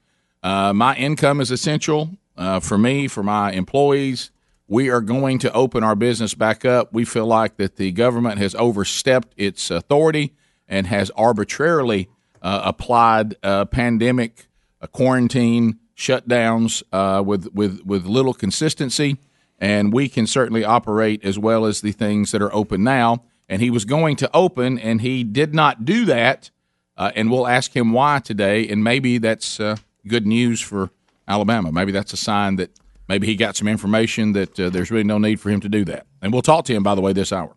uh, 0.45 0.73
my 0.73 0.95
income 0.95 1.41
is 1.41 1.51
essential 1.51 2.17
uh, 2.37 2.61
for 2.61 2.79
me, 2.79 3.09
for 3.09 3.23
my 3.23 3.53
employees. 3.53 4.31
We 4.67 4.89
are 4.89 5.01
going 5.01 5.39
to 5.41 5.53
open 5.53 5.85
our 5.85 5.95
business 5.95 6.35
back 6.35 6.65
up. 6.65 6.93
We 6.93 7.05
feel 7.05 7.27
like 7.27 7.59
that 7.59 7.77
the 7.77 7.93
government 7.93 8.39
has 8.39 8.55
overstepped 8.55 9.35
its 9.37 9.71
authority 9.71 10.33
and 10.67 10.87
has 10.87 11.11
arbitrarily 11.11 12.09
uh, 12.41 12.63
applied 12.65 13.37
uh, 13.43 13.67
pandemic 13.67 14.47
uh, 14.81 14.87
quarantine 14.87 15.79
shutdowns 15.97 16.83
uh, 16.93 17.23
with 17.23 17.49
with 17.53 17.83
with 17.85 18.07
little 18.07 18.35
consistency." 18.35 19.19
And 19.59 19.93
we 19.93 20.09
can 20.09 20.27
certainly 20.27 20.65
operate 20.65 21.25
as 21.25 21.39
well 21.39 21.65
as 21.65 21.81
the 21.81 21.93
things 21.93 22.33
that 22.33 22.43
are 22.43 22.53
open 22.55 22.83
now. 22.83 23.23
And 23.49 23.63
he 23.63 23.71
was 23.71 23.85
going 23.85 24.17
to 24.17 24.31
open, 24.35 24.79
and 24.79 25.01
he 25.01 25.23
did 25.25 25.55
not 25.55 25.85
do 25.85 26.05
that. 26.07 26.51
Uh, 26.97 27.13
and 27.15 27.31
we'll 27.31 27.47
ask 27.47 27.75
him 27.75 27.93
why 27.93 28.19
today. 28.19 28.67
And 28.67 28.83
maybe 28.83 29.19
that's 29.19 29.59
good 30.07 30.27
news 30.27 30.61
for 30.61 30.91
Alabama. 31.29 31.73
Maybe 31.73 31.93
that's 31.93 32.13
a 32.13 32.17
sign 32.17 32.57
that 32.57 32.71
maybe 33.09 33.27
he 33.27 33.37
got 33.37 33.57
some 33.57 33.69
information 33.69 34.33
that 34.33 34.59
uh, 34.59 34.71
there's 34.71 34.91
really 34.91 35.05
no 35.05 35.19
need 35.19 35.41
for 35.41 35.51
him 35.51 35.61
to 35.61 35.69
do 35.69 35.85
that. 35.87 36.07
And 36.23 36.33
we'll 36.33 36.43
talk 36.43 36.65
to 36.67 36.75
him, 36.75 36.83
by 36.83 36.95
the 36.95 37.01
way, 37.01 37.13
this 37.13 37.33
hour. 37.33 37.57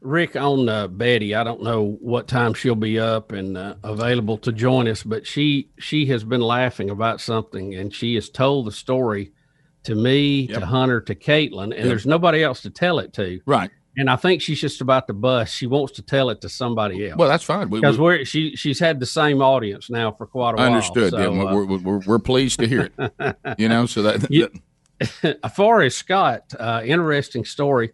Rick, 0.00 0.34
on 0.34 0.68
uh, 0.68 0.88
Betty, 0.88 1.34
I 1.34 1.44
don't 1.44 1.62
know 1.62 1.98
what 2.00 2.26
time 2.26 2.54
she'll 2.54 2.74
be 2.74 2.98
up 2.98 3.32
and 3.32 3.58
uh, 3.58 3.74
available 3.84 4.38
to 4.38 4.50
join 4.52 4.88
us, 4.88 5.02
but 5.02 5.26
she 5.26 5.68
she 5.78 6.06
has 6.06 6.24
been 6.24 6.40
laughing 6.40 6.88
about 6.88 7.20
something, 7.20 7.74
and 7.74 7.92
she 7.94 8.14
has 8.14 8.30
told 8.30 8.66
the 8.66 8.72
story 8.72 9.32
to 9.82 9.94
me, 9.94 10.46
to 10.46 10.64
Hunter, 10.64 11.00
to 11.02 11.14
Caitlin, 11.14 11.64
and 11.64 11.72
Yep. 11.74 11.84
there's 11.84 12.06
nobody 12.06 12.42
else 12.42 12.62
to 12.62 12.70
tell 12.70 12.98
it 12.98 13.12
to. 13.14 13.40
Right. 13.46 13.70
And 14.00 14.08
I 14.08 14.16
think 14.16 14.40
she's 14.40 14.58
just 14.58 14.80
about 14.80 15.08
to 15.08 15.12
bust. 15.12 15.54
She 15.54 15.66
wants 15.66 15.92
to 15.96 16.02
tell 16.02 16.30
it 16.30 16.40
to 16.40 16.48
somebody 16.48 17.06
else. 17.06 17.18
Well, 17.18 17.28
that's 17.28 17.44
fine. 17.44 17.68
Because 17.68 17.98
we- 17.98 18.04
we're 18.04 18.24
she 18.24 18.56
she's 18.56 18.80
had 18.80 18.98
the 18.98 19.04
same 19.04 19.42
audience 19.42 19.90
now 19.90 20.10
for 20.10 20.26
quite 20.26 20.54
a 20.54 20.56
while. 20.56 20.66
Understood. 20.68 21.10
So, 21.10 21.18
yeah, 21.18 21.42
uh, 21.42 21.54
we're, 21.54 21.76
we're, 21.76 21.98
we're, 22.06 22.18
pleased 22.18 22.60
to 22.60 22.66
hear 22.66 22.88
it. 22.96 23.36
you 23.58 23.68
know, 23.68 23.84
so 23.84 24.00
that, 24.00 24.26
You- 24.30 24.50
as 25.22 25.52
far 25.54 25.82
as 25.82 25.94
Scott, 25.94 26.44
uh, 26.58 26.80
interesting 26.82 27.44
story, 27.44 27.92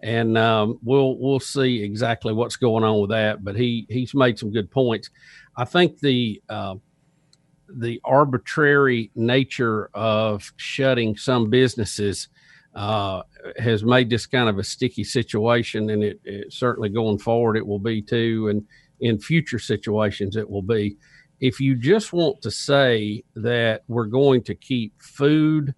and 0.00 0.38
um, 0.38 0.78
we'll 0.80 1.18
we'll 1.18 1.40
see 1.40 1.82
exactly 1.82 2.32
what's 2.32 2.54
going 2.54 2.84
on 2.84 3.00
with 3.00 3.10
that. 3.10 3.42
But 3.42 3.56
he 3.56 3.84
he's 3.88 4.14
made 4.14 4.38
some 4.38 4.52
good 4.52 4.70
points. 4.70 5.10
I 5.56 5.64
think 5.64 5.98
the 5.98 6.40
uh, 6.48 6.76
the 7.68 8.00
arbitrary 8.04 9.10
nature 9.16 9.90
of 9.92 10.52
shutting 10.56 11.16
some 11.16 11.50
businesses 11.50 12.28
uh, 12.78 13.22
has 13.58 13.84
made 13.84 14.10
this 14.10 14.26
kind 14.26 14.48
of 14.48 14.58
a 14.58 14.64
sticky 14.64 15.04
situation, 15.04 15.90
and 15.90 16.02
it, 16.02 16.20
it 16.24 16.52
certainly 16.52 16.88
going 16.88 17.18
forward 17.18 17.56
it 17.56 17.66
will 17.66 17.78
be 17.78 18.02
too, 18.02 18.48
and 18.48 18.66
in 19.00 19.18
future 19.18 19.58
situations 19.58 20.36
it 20.36 20.48
will 20.48 20.62
be. 20.62 20.96
If 21.40 21.60
you 21.60 21.76
just 21.76 22.12
want 22.12 22.42
to 22.42 22.50
say 22.50 23.22
that 23.36 23.84
we're 23.86 24.06
going 24.06 24.42
to 24.44 24.54
keep 24.54 25.00
food 25.00 25.74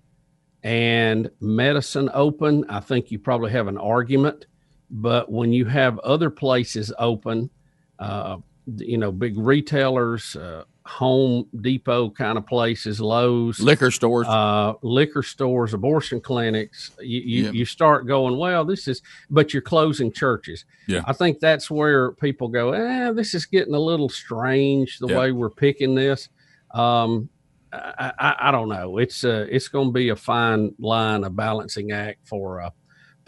and 0.62 1.30
medicine 1.40 2.10
open, 2.14 2.64
I 2.68 2.80
think 2.80 3.10
you 3.10 3.18
probably 3.18 3.50
have 3.52 3.66
an 3.66 3.78
argument. 3.78 4.46
But 4.90 5.30
when 5.30 5.52
you 5.52 5.66
have 5.66 5.98
other 6.00 6.30
places 6.30 6.92
open, 6.98 7.50
uh, 7.98 8.38
you 8.76 8.98
know, 8.98 9.12
big 9.12 9.36
retailers, 9.38 10.34
uh, 10.36 10.64
Home 10.91 11.47
Depot 11.61 12.11
kind 12.11 12.36
of 12.36 12.47
places, 12.47 13.01
Lowe's, 13.01 13.61
liquor 13.61 13.91
stores, 13.91 14.26
uh, 14.28 14.74
liquor 14.82 15.22
stores, 15.22 15.72
abortion 15.72 16.20
clinics. 16.20 16.91
You 17.01 17.20
you, 17.20 17.45
Yeah. 17.45 17.51
you 17.53 17.64
start 17.64 18.07
going, 18.07 18.36
well, 18.38 18.64
this 18.64 18.88
is, 18.88 19.01
but 19.30 19.53
you're 19.53 19.62
closing 19.62 20.11
churches. 20.12 20.64
Yeah. 20.88 21.03
I 21.07 21.12
think 21.12 21.38
that's 21.41 21.70
where 21.70 22.12
people 22.12 22.49
go, 22.49 22.72
eh, 22.72 23.12
this 23.12 23.34
is 23.34 23.47
getting 23.47 23.74
a 23.74 23.78
little 23.80 24.09
strange 24.09 24.99
the 24.99 25.09
Yeah. 25.09 25.18
way 25.18 25.32
we're 25.32 25.51
picking 25.51 25.95
this. 25.95 26.28
Um, 26.72 27.28
I, 27.72 28.12
I, 28.18 28.36
I 28.49 28.51
don't 28.51 28.68
know. 28.68 28.99
It's 28.99 29.22
uh, 29.22 29.47
it's 29.49 29.68
going 29.68 29.88
to 29.88 29.93
be 29.93 30.09
a 30.09 30.16
fine 30.16 30.74
line, 30.80 31.22
a 31.22 31.30
balancing 31.30 31.93
act 31.93 32.26
for 32.26 32.61
uh, 32.62 32.70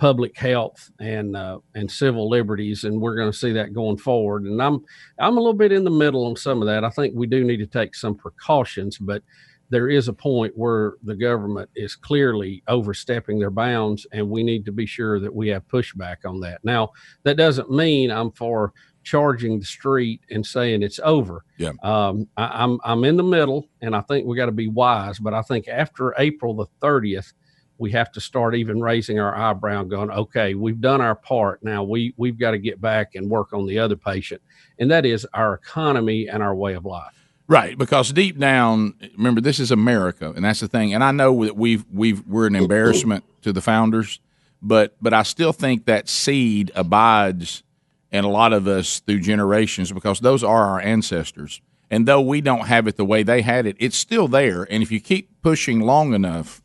public 0.03 0.36
health 0.36 0.90
and 0.98 1.36
uh, 1.36 1.61
and 1.76 1.88
civil 1.88 2.28
liberties, 2.28 2.82
and 2.82 3.00
we're 3.00 3.14
going 3.14 3.30
to 3.30 3.38
see 3.38 3.53
that 3.53 3.72
going 3.72 3.96
forward. 3.96 4.42
And 4.42 4.61
I'm 4.61 4.84
I'm 5.20 5.36
a 5.36 5.40
little 5.40 5.55
bit 5.55 5.70
in 5.70 5.84
the 5.84 5.92
middle 5.92 6.26
on 6.26 6.34
some 6.34 6.61
of 6.61 6.66
that. 6.66 6.84
I 6.84 6.90
think 6.90 7.14
we 7.14 7.28
do 7.28 7.44
need 7.44 7.59
to 7.59 7.68
take 7.68 7.94
some 7.94 8.16
precautions, 8.16 8.98
but 8.98 9.22
there 9.70 9.88
is 9.88 10.09
a 10.09 10.12
point 10.12 10.59
where 10.59 10.94
the 11.05 11.14
government 11.14 11.70
is 11.76 11.94
clearly 11.94 12.64
overstepping 12.66 13.38
their 13.38 13.53
bounds, 13.53 14.05
and 14.11 14.28
we 14.28 14.42
need 14.42 14.64
to 14.64 14.72
be 14.72 14.86
sure 14.86 15.20
that 15.20 15.32
we 15.32 15.46
have 15.50 15.68
pushback 15.68 16.16
on 16.24 16.40
that. 16.40 16.59
Now, 16.64 16.90
that 17.22 17.36
doesn't 17.36 17.70
mean 17.70 18.11
I'm 18.11 18.32
for 18.32 18.72
charging 19.05 19.61
the 19.61 19.64
street 19.64 20.20
and 20.30 20.44
saying 20.44 20.82
it's 20.82 20.98
over. 21.05 21.44
Yeah. 21.59 21.74
Um, 21.84 22.26
I, 22.36 22.64
I'm 22.64 22.80
I'm 22.82 23.05
in 23.05 23.16
the 23.16 23.22
middle, 23.22 23.68
and 23.80 23.94
I 23.94 24.00
think 24.00 24.26
we 24.26 24.36
got 24.36 24.46
to 24.46 24.53
be 24.53 24.66
wise. 24.66 25.20
But 25.20 25.32
I 25.32 25.42
think 25.42 25.68
after 25.68 26.12
April 26.18 26.55
the 26.55 26.66
30th, 26.80 27.34
we 27.83 27.91
have 27.91 28.12
to 28.12 28.20
start 28.20 28.55
even 28.55 28.80
raising 28.80 29.18
our 29.18 29.37
eyebrow, 29.37 29.83
going, 29.83 30.09
okay, 30.09 30.55
we've 30.55 30.80
done 30.80 31.01
our 31.01 31.16
part. 31.16 31.64
Now 31.64 31.83
we 31.83 32.14
we've 32.16 32.39
got 32.39 32.53
to 32.53 32.59
get 32.59 32.80
back 32.80 33.16
and 33.16 33.28
work 33.28 33.53
on 33.53 33.66
the 33.66 33.80
other 33.80 33.97
patient, 33.97 34.41
and 34.78 34.89
that 34.93 35.05
is 35.05 35.26
our 35.35 35.55
economy 35.55 36.28
and 36.28 36.43
our 36.45 36.55
way 36.55 36.74
of 36.74 36.85
life. 36.85 37.12
Right, 37.49 37.76
because 37.76 38.12
deep 38.12 38.39
down, 38.39 38.95
remember 39.18 39.41
this 39.41 39.59
is 39.59 39.72
America, 39.72 40.33
and 40.35 40.45
that's 40.45 40.61
the 40.61 40.68
thing. 40.68 40.95
And 40.95 41.03
I 41.03 41.11
know 41.11 41.45
that 41.45 41.57
we've 41.57 41.85
we've 41.93 42.24
we're 42.26 42.47
an 42.47 42.55
embarrassment 42.55 43.24
to 43.43 43.53
the 43.53 43.61
founders, 43.61 44.20
but 44.62 44.95
but 45.03 45.12
I 45.12 45.24
still 45.24 45.53
think 45.53 45.87
that 45.87 46.09
seed 46.09 46.70
abides 46.76 47.64
in 48.12 48.24
a 48.24 48.28
lot 48.28 48.53
of 48.53 48.68
us 48.68 49.01
through 49.01 49.20
generations 49.20 49.91
because 49.91 50.20
those 50.20 50.45
are 50.45 50.66
our 50.66 50.80
ancestors. 50.80 51.61
And 51.91 52.07
though 52.07 52.20
we 52.20 52.41
don't 52.41 52.68
have 52.68 52.87
it 52.87 52.97
the 52.97 53.05
way 53.05 53.24
they 53.24 53.43
had 53.43 53.66
it, 53.66 53.76
it's 53.80 53.97
still 53.97 54.28
there. 54.28 54.62
And 54.70 54.83
if 54.85 54.93
you 54.93 55.01
keep 55.01 55.43
pushing 55.43 55.80
long 55.80 56.14
enough, 56.14 56.62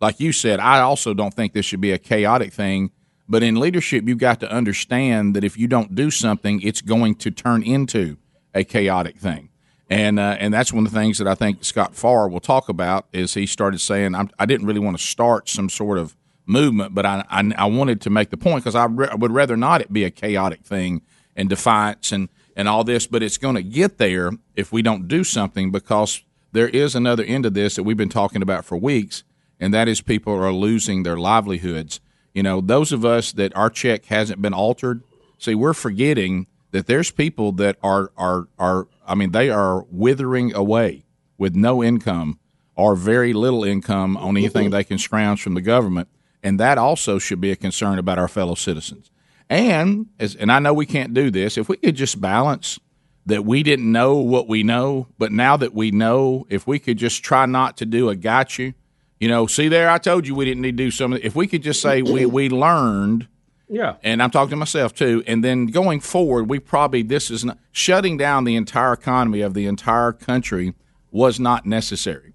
like 0.00 0.20
you 0.20 0.32
said, 0.32 0.60
I 0.60 0.80
also 0.80 1.14
don't 1.14 1.34
think 1.34 1.52
this 1.52 1.64
should 1.64 1.80
be 1.80 1.92
a 1.92 1.98
chaotic 1.98 2.52
thing. 2.52 2.90
But 3.28 3.42
in 3.42 3.56
leadership, 3.56 4.06
you've 4.06 4.18
got 4.18 4.40
to 4.40 4.50
understand 4.50 5.34
that 5.34 5.42
if 5.42 5.58
you 5.58 5.66
don't 5.66 5.94
do 5.94 6.10
something, 6.10 6.60
it's 6.62 6.80
going 6.80 7.16
to 7.16 7.30
turn 7.30 7.62
into 7.62 8.18
a 8.54 8.62
chaotic 8.62 9.16
thing. 9.18 9.50
And 9.88 10.18
uh, 10.18 10.36
and 10.40 10.52
that's 10.52 10.72
one 10.72 10.84
of 10.86 10.92
the 10.92 10.98
things 10.98 11.18
that 11.18 11.28
I 11.28 11.34
think 11.34 11.64
Scott 11.64 11.94
Farr 11.94 12.28
will 12.28 12.40
talk 12.40 12.68
about 12.68 13.06
is 13.12 13.34
he 13.34 13.46
started 13.46 13.80
saying 13.80 14.14
I'm, 14.14 14.30
I 14.38 14.46
didn't 14.46 14.66
really 14.66 14.80
want 14.80 14.98
to 14.98 15.02
start 15.02 15.48
some 15.48 15.68
sort 15.68 15.98
of 15.98 16.16
movement, 16.44 16.94
but 16.94 17.06
I 17.06 17.24
I, 17.30 17.52
I 17.56 17.66
wanted 17.66 18.00
to 18.02 18.10
make 18.10 18.30
the 18.30 18.36
point 18.36 18.64
because 18.64 18.74
I, 18.74 18.86
re- 18.86 19.08
I 19.10 19.14
would 19.14 19.30
rather 19.30 19.56
not 19.56 19.80
it 19.80 19.92
be 19.92 20.02
a 20.02 20.10
chaotic 20.10 20.64
thing 20.64 21.02
and 21.36 21.48
defiance 21.48 22.10
and 22.10 22.28
and 22.56 22.68
all 22.68 22.82
this, 22.82 23.06
but 23.06 23.22
it's 23.22 23.38
going 23.38 23.54
to 23.54 23.62
get 23.62 23.98
there 23.98 24.32
if 24.56 24.72
we 24.72 24.82
don't 24.82 25.06
do 25.06 25.22
something 25.22 25.70
because 25.70 26.22
there 26.52 26.68
is 26.68 26.94
another 26.94 27.22
end 27.22 27.46
of 27.46 27.54
this 27.54 27.76
that 27.76 27.82
we've 27.82 27.96
been 27.96 28.08
talking 28.08 28.42
about 28.42 28.64
for 28.64 28.76
weeks, 28.76 29.22
and 29.60 29.72
that 29.72 29.88
is 29.88 30.00
people 30.00 30.34
are 30.34 30.52
losing 30.52 31.02
their 31.02 31.16
livelihoods. 31.16 32.00
You 32.34 32.42
know, 32.42 32.60
those 32.60 32.92
of 32.92 33.04
us 33.04 33.32
that 33.32 33.56
our 33.56 33.70
check 33.70 34.06
hasn't 34.06 34.42
been 34.42 34.54
altered, 34.54 35.02
see, 35.38 35.54
we're 35.54 35.72
forgetting 35.72 36.46
that 36.72 36.86
there's 36.86 37.10
people 37.10 37.52
that 37.52 37.76
are 37.82 38.10
are 38.16 38.48
are 38.58 38.88
I 39.06 39.14
mean, 39.14 39.32
they 39.32 39.50
are 39.50 39.84
withering 39.90 40.54
away 40.54 41.04
with 41.38 41.54
no 41.54 41.82
income 41.82 42.38
or 42.74 42.94
very 42.94 43.32
little 43.32 43.64
income 43.64 44.16
on 44.16 44.36
anything 44.36 44.70
they 44.70 44.84
can 44.84 44.98
scrounge 44.98 45.42
from 45.42 45.54
the 45.54 45.62
government, 45.62 46.08
and 46.42 46.60
that 46.60 46.76
also 46.76 47.18
should 47.18 47.40
be 47.40 47.50
a 47.50 47.56
concern 47.56 47.98
about 47.98 48.18
our 48.18 48.28
fellow 48.28 48.54
citizens. 48.54 49.10
And 49.48 50.06
as 50.18 50.34
and 50.34 50.52
I 50.52 50.58
know 50.58 50.74
we 50.74 50.86
can't 50.86 51.14
do 51.14 51.30
this, 51.30 51.56
if 51.56 51.68
we 51.68 51.76
could 51.76 51.96
just 51.96 52.20
balance 52.20 52.78
that 53.24 53.44
we 53.44 53.62
didn't 53.62 53.90
know 53.90 54.16
what 54.16 54.46
we 54.46 54.62
know, 54.62 55.08
but 55.18 55.32
now 55.32 55.56
that 55.56 55.74
we 55.74 55.90
know, 55.90 56.46
if 56.48 56.66
we 56.66 56.78
could 56.78 56.96
just 56.96 57.24
try 57.24 57.44
not 57.46 57.76
to 57.78 57.86
do 57.86 58.08
a 58.08 58.14
got 58.14 58.58
you, 58.58 58.74
you 59.20 59.28
know, 59.28 59.46
see 59.46 59.68
there, 59.68 59.88
I 59.90 59.98
told 59.98 60.26
you 60.26 60.34
we 60.34 60.44
didn't 60.44 60.62
need 60.62 60.76
to 60.76 60.84
do 60.84 60.90
something. 60.90 61.20
If 61.22 61.34
we 61.34 61.46
could 61.46 61.62
just 61.62 61.80
say 61.80 62.02
we 62.02 62.26
we 62.26 62.48
learned 62.48 63.28
Yeah. 63.68 63.96
and 64.02 64.22
I'm 64.22 64.30
talking 64.30 64.50
to 64.50 64.56
myself 64.56 64.94
too. 64.94 65.22
And 65.26 65.42
then 65.42 65.66
going 65.66 66.00
forward, 66.00 66.48
we 66.50 66.58
probably 66.58 67.02
this 67.02 67.30
is 67.30 67.44
not 67.44 67.58
shutting 67.72 68.16
down 68.16 68.44
the 68.44 68.56
entire 68.56 68.92
economy 68.92 69.40
of 69.40 69.54
the 69.54 69.66
entire 69.66 70.12
country 70.12 70.74
was 71.10 71.40
not 71.40 71.64
necessary, 71.66 72.34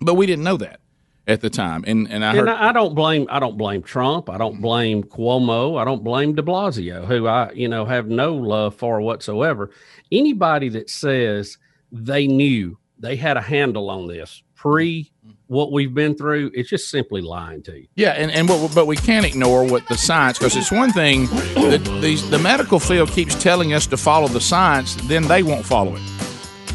but 0.00 0.14
we 0.14 0.26
didn't 0.26 0.44
know 0.44 0.56
that 0.56 0.80
at 1.28 1.42
the 1.42 1.50
time. 1.50 1.84
And 1.86 2.10
and 2.10 2.24
I 2.24 2.32
heard 2.34 2.48
and 2.48 2.50
I, 2.50 2.70
I 2.70 2.72
don't 2.72 2.94
blame 2.94 3.26
I 3.30 3.38
don't 3.38 3.56
blame 3.56 3.82
Trump. 3.82 4.28
I 4.28 4.36
don't 4.38 4.60
blame 4.60 5.04
Cuomo. 5.04 5.80
I 5.80 5.84
don't 5.84 6.02
blame 6.02 6.34
De 6.34 6.42
Blasio, 6.42 7.06
who 7.06 7.28
I 7.28 7.52
you 7.52 7.68
know 7.68 7.84
have 7.84 8.08
no 8.08 8.34
love 8.34 8.74
for 8.74 9.00
whatsoever. 9.00 9.70
Anybody 10.10 10.68
that 10.70 10.90
says 10.90 11.56
they 11.92 12.26
knew 12.26 12.78
they 12.98 13.14
had 13.16 13.36
a 13.36 13.40
handle 13.40 13.88
on 13.90 14.08
this 14.08 14.42
pre 14.56 15.10
what 15.50 15.72
we've 15.72 15.92
been 15.92 16.14
through, 16.14 16.52
it's 16.54 16.70
just 16.70 16.88
simply 16.90 17.20
lying 17.20 17.60
to 17.60 17.76
you. 17.76 17.88
Yeah, 17.96 18.10
and, 18.10 18.30
and 18.30 18.48
what, 18.48 18.72
but 18.72 18.86
we 18.86 18.94
can't 18.94 19.26
ignore 19.26 19.64
what 19.64 19.86
the 19.88 19.96
science 19.96 20.38
because 20.38 20.56
it's 20.56 20.70
one 20.70 20.92
thing 20.92 21.26
that 21.26 21.82
the 22.30 22.38
medical 22.38 22.78
field 22.78 23.10
keeps 23.10 23.34
telling 23.34 23.72
us 23.72 23.84
to 23.88 23.96
follow 23.96 24.28
the 24.28 24.40
science, 24.40 24.94
then 25.08 25.26
they 25.26 25.42
won't 25.42 25.66
follow 25.66 25.96
it. 25.96 26.02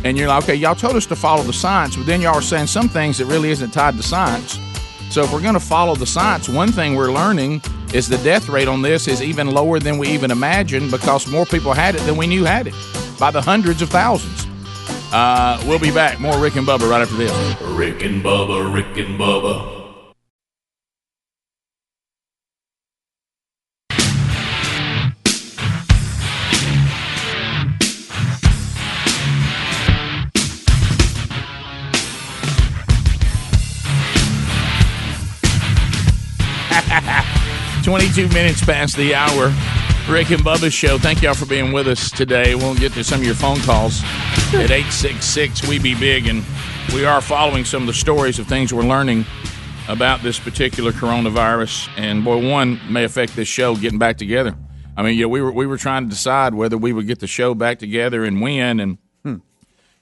And 0.03 0.17
you're 0.17 0.28
like, 0.28 0.43
okay, 0.43 0.55
y'all 0.55 0.76
told 0.76 0.97
us 0.97 1.05
to 1.05 1.15
follow 1.15 1.41
the 1.43 1.53
science, 1.53 1.95
but 1.95 2.05
then 2.05 2.19
y'all 2.19 2.36
are 2.36 2.41
saying 2.41 2.67
some 2.67 2.89
things 2.89 3.17
that 3.19 3.28
really 3.28 3.49
isn't 3.49 3.71
tied 3.71 3.95
to 3.95 4.03
science. 4.03 4.59
So 5.09 5.23
if 5.23 5.32
we're 5.32 5.41
going 5.41 5.53
to 5.53 5.59
follow 5.61 5.95
the 5.95 6.05
science, 6.05 6.49
one 6.49 6.73
thing 6.73 6.95
we're 6.95 7.13
learning 7.13 7.61
is 7.93 8.09
the 8.09 8.17
death 8.17 8.49
rate 8.49 8.67
on 8.67 8.82
this 8.82 9.07
is 9.07 9.21
even 9.21 9.51
lower 9.51 9.80
than 9.80 9.97
we 9.97 10.09
even 10.09 10.32
imagined 10.32 10.91
because 10.91 11.32
more 11.32 11.45
people 11.45 11.71
had 11.71 11.95
it 11.95 12.01
than 12.01 12.17
we 12.17 12.28
knew 12.28 12.43
had 12.43 12.67
it 12.67 12.73
by 13.17 13.32
the 13.32 13.41
hundreds 13.41 13.82
of 13.82 13.89
thousands. 13.89 14.45
Uh, 15.11 15.61
we'll 15.65 15.79
be 15.79 15.91
back. 15.91 16.19
More 16.19 16.37
Rick 16.39 16.55
and 16.55 16.67
Bubba 16.67 16.89
right 16.89 17.01
after 17.01 17.15
this. 17.15 17.31
Rick 17.61 18.03
and 18.03 18.23
Bubba, 18.23 18.73
Rick 18.73 18.97
and 18.97 19.19
Bubba. 19.19 19.73
Twenty-two 37.83 38.27
minutes 38.29 38.65
past 38.65 38.97
the 38.97 39.13
hour. 39.15 39.53
Rick 40.09 40.29
and 40.29 40.41
Bubba's 40.41 40.73
show. 40.73 40.99
Thank 40.99 41.23
y'all 41.23 41.33
for 41.33 41.47
being 41.47 41.71
with 41.71 41.87
us 41.87 42.11
today. 42.11 42.53
We'll 42.53 42.75
get 42.75 42.93
to 42.93 43.03
some 43.03 43.21
of 43.21 43.25
your 43.25 43.33
phone 43.33 43.59
calls 43.61 44.03
at 44.53 44.69
866 44.69 45.67
We 45.67 45.79
Be 45.79 45.95
Big. 45.95 46.27
And 46.27 46.45
we 46.93 47.05
are 47.05 47.21
following 47.21 47.65
some 47.65 47.81
of 47.83 47.87
the 47.87 47.93
stories 47.93 48.37
of 48.37 48.45
things 48.45 48.71
we're 48.71 48.83
learning 48.83 49.25
about 49.87 50.21
this 50.21 50.39
particular 50.39 50.91
coronavirus. 50.91 51.89
And 51.97 52.23
boy, 52.23 52.47
one 52.47 52.79
may 52.87 53.03
affect 53.03 53.35
this 53.35 53.47
show 53.47 53.75
getting 53.75 53.97
back 53.97 54.17
together. 54.17 54.55
I 54.95 55.01
mean, 55.01 55.17
you 55.17 55.23
know, 55.23 55.29
we 55.29 55.41
were 55.41 55.51
we 55.51 55.65
were 55.65 55.77
trying 55.77 56.03
to 56.03 56.09
decide 56.09 56.53
whether 56.53 56.77
we 56.77 56.93
would 56.93 57.07
get 57.07 57.19
the 57.19 57.27
show 57.27 57.55
back 57.55 57.79
together 57.79 58.23
and 58.23 58.41
when, 58.41 58.79
and 58.79 58.99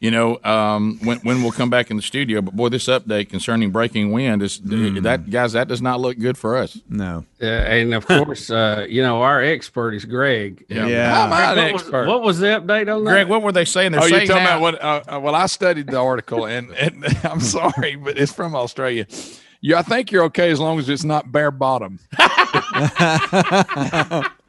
you 0.04 0.12
know, 0.12 0.38
um, 0.44 1.00
when 1.02 1.20
when 1.20 1.42
we'll 1.42 1.54
come 1.54 1.70
back 1.70 1.90
in 1.90 1.96
the 1.96 2.04
studio. 2.04 2.42
But 2.42 2.58
boy, 2.58 2.68
this 2.68 2.88
update 2.88 3.30
concerning 3.30 3.72
breaking 3.72 4.12
wind 4.12 4.44
is 4.44 4.60
that 4.60 5.30
guys 5.30 5.54
that 5.54 5.70
does 5.70 5.82
not 5.82 6.02
look 6.02 6.20
good 6.20 6.38
for 6.38 6.58
us. 6.58 6.78
No. 6.90 7.24
Uh, 7.42 7.46
and 7.46 7.94
of 7.94 8.06
course, 8.06 8.50
uh, 8.50 8.86
you 8.90 9.02
know 9.02 9.22
our 9.22 9.42
expert 9.42 9.94
is 9.94 10.04
Greg. 10.04 10.66
Yeah. 10.68 11.10
How 11.10 11.24
am 11.24 11.32
I 11.32 11.52
an 11.54 11.58
What 11.58 11.74
was- 11.74 11.82
expert? 11.84 12.08
What 12.08 12.22
was 12.22 12.40
the 12.40 12.48
update 12.48 12.94
on 12.94 13.06
that? 13.06 13.12
Greg, 13.12 13.30
what 13.30 13.44
were 13.44 13.54
they 13.54 13.64
saying? 13.64 13.94
They're 13.94 14.02
oh, 14.02 14.06
you're 14.06 14.20
saying 14.20 14.28
talking 14.28 14.44
now- 14.44 14.58
about 14.58 14.62
what? 14.62 14.84
Uh, 14.84 15.04
uh, 15.16 15.20
well, 15.22 15.36
I 15.36 15.46
studied 15.46 15.88
the 15.88 16.02
article, 16.02 16.48
and, 16.48 16.72
and 16.74 17.06
I'm 17.24 17.40
sorry, 17.40 17.96
but 17.96 18.18
it's 18.18 18.34
from 18.34 18.56
Australia. 18.56 19.08
Yeah, 19.62 19.80
I 19.80 19.84
think 19.84 20.12
you're 20.12 20.26
okay 20.26 20.52
as 20.52 20.60
long 20.60 20.80
as 20.80 20.90
it's 20.90 21.06
not 21.06 21.32
bare 21.32 21.50
bottom. 21.50 22.00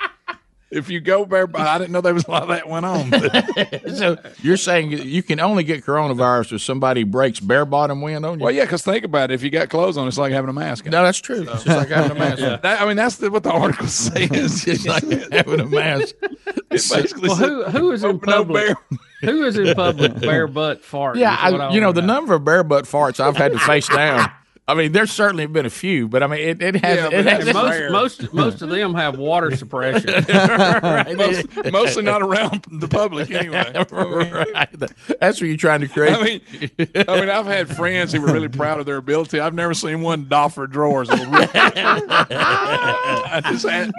if 0.74 0.90
you 0.90 1.00
go 1.00 1.24
bare 1.24 1.46
I 1.54 1.78
didn't 1.78 1.92
know 1.92 2.00
there 2.00 2.12
was 2.14 2.24
a 2.26 2.30
lot 2.30 2.42
of 2.42 2.48
that 2.48 2.68
went 2.68 2.84
on. 2.86 3.10
so 3.96 4.16
you're 4.42 4.56
saying 4.56 4.90
you 4.92 5.22
can 5.22 5.40
only 5.40 5.64
get 5.64 5.84
coronavirus 5.84 6.52
if 6.54 6.62
somebody 6.62 7.04
breaks 7.04 7.40
bare 7.40 7.64
bottom 7.64 8.00
wind 8.02 8.26
on 8.26 8.38
you? 8.38 8.44
well, 8.44 8.52
yeah, 8.54 8.64
because 8.64 8.82
think 8.82 9.04
about 9.04 9.30
it. 9.30 9.34
If 9.34 9.42
you 9.42 9.50
got 9.50 9.68
clothes 9.70 9.96
on, 9.96 10.06
it's 10.08 10.18
like 10.18 10.32
having 10.32 10.50
a 10.50 10.52
mask. 10.52 10.84
on. 10.86 10.90
No, 10.92 11.02
that's 11.04 11.18
true. 11.18 11.42
It's 11.42 11.64
just 11.64 11.66
like 11.66 11.88
having 11.88 12.12
a 12.16 12.18
mask. 12.18 12.40
Yeah. 12.40 12.56
That- 12.62 12.80
I 12.80 12.86
mean, 12.86 12.96
that's 12.96 13.16
the, 13.16 13.30
what 13.30 13.42
the 13.42 13.52
article 13.52 13.86
says. 13.88 14.66
It's 14.66 14.86
like 14.86 15.04
having 15.32 15.60
a 15.60 15.66
mask. 15.66 16.14
It 16.22 16.68
basically 16.70 17.28
Well, 17.28 17.36
says, 17.36 17.48
who 17.48 17.64
who 17.64 17.90
is 17.92 18.04
in 18.04 18.10
open 18.16 18.28
up 18.30 18.36
public? 18.46 18.66
bare- 18.66 18.98
Who 19.30 19.44
is 19.44 19.56
in 19.58 19.74
public 19.74 20.18
bare 20.20 20.46
butt 20.46 20.84
fart? 20.84 21.16
Yeah, 21.16 21.36
I, 21.38 21.50
I 21.50 21.72
you 21.72 21.80
know 21.80 21.88
wanna 21.88 22.00
the 22.00 22.06
number 22.06 22.34
of 22.34 22.44
bare 22.44 22.64
butt 22.64 22.84
farts 22.84 23.20
I've 23.20 23.36
had 23.36 23.52
to 23.52 23.58
face 23.58 23.88
down 23.88 24.30
I 24.66 24.72
mean, 24.72 24.92
there's 24.92 25.12
certainly 25.12 25.44
been 25.44 25.66
a 25.66 25.70
few, 25.70 26.08
but 26.08 26.22
I 26.22 26.26
mean, 26.26 26.40
it, 26.40 26.62
it 26.62 26.76
has. 26.76 27.12
Yeah, 27.12 27.18
it 27.18 27.26
has 27.26 27.52
most, 27.52 27.90
most 27.90 28.32
most 28.32 28.62
of 28.62 28.70
them 28.70 28.94
have 28.94 29.18
water 29.18 29.54
suppression. 29.56 30.24
Most, 31.16 31.46
mostly 31.70 32.02
not 32.02 32.22
around 32.22 32.64
the 32.70 32.88
public 32.88 33.30
anyway. 33.30 33.72
right. 33.92 34.68
That's 35.20 35.38
what 35.40 35.48
you're 35.48 35.56
trying 35.58 35.80
to 35.82 35.88
create. 35.88 36.14
I 36.14 36.22
mean, 36.22 36.40
I 37.08 37.20
mean, 37.20 37.28
I've 37.28 37.44
had 37.46 37.68
friends 37.76 38.12
who 38.12 38.20
were 38.22 38.32
really 38.32 38.48
proud 38.48 38.80
of 38.80 38.86
their 38.86 38.96
ability. 38.96 39.38
I've 39.38 39.52
never 39.54 39.74
seen 39.74 40.00
one 40.00 40.28
doff 40.28 40.56
her 40.56 40.66
drawers. 40.66 41.08
I 41.10 41.20
just 43.44 43.68
had, 43.68 43.92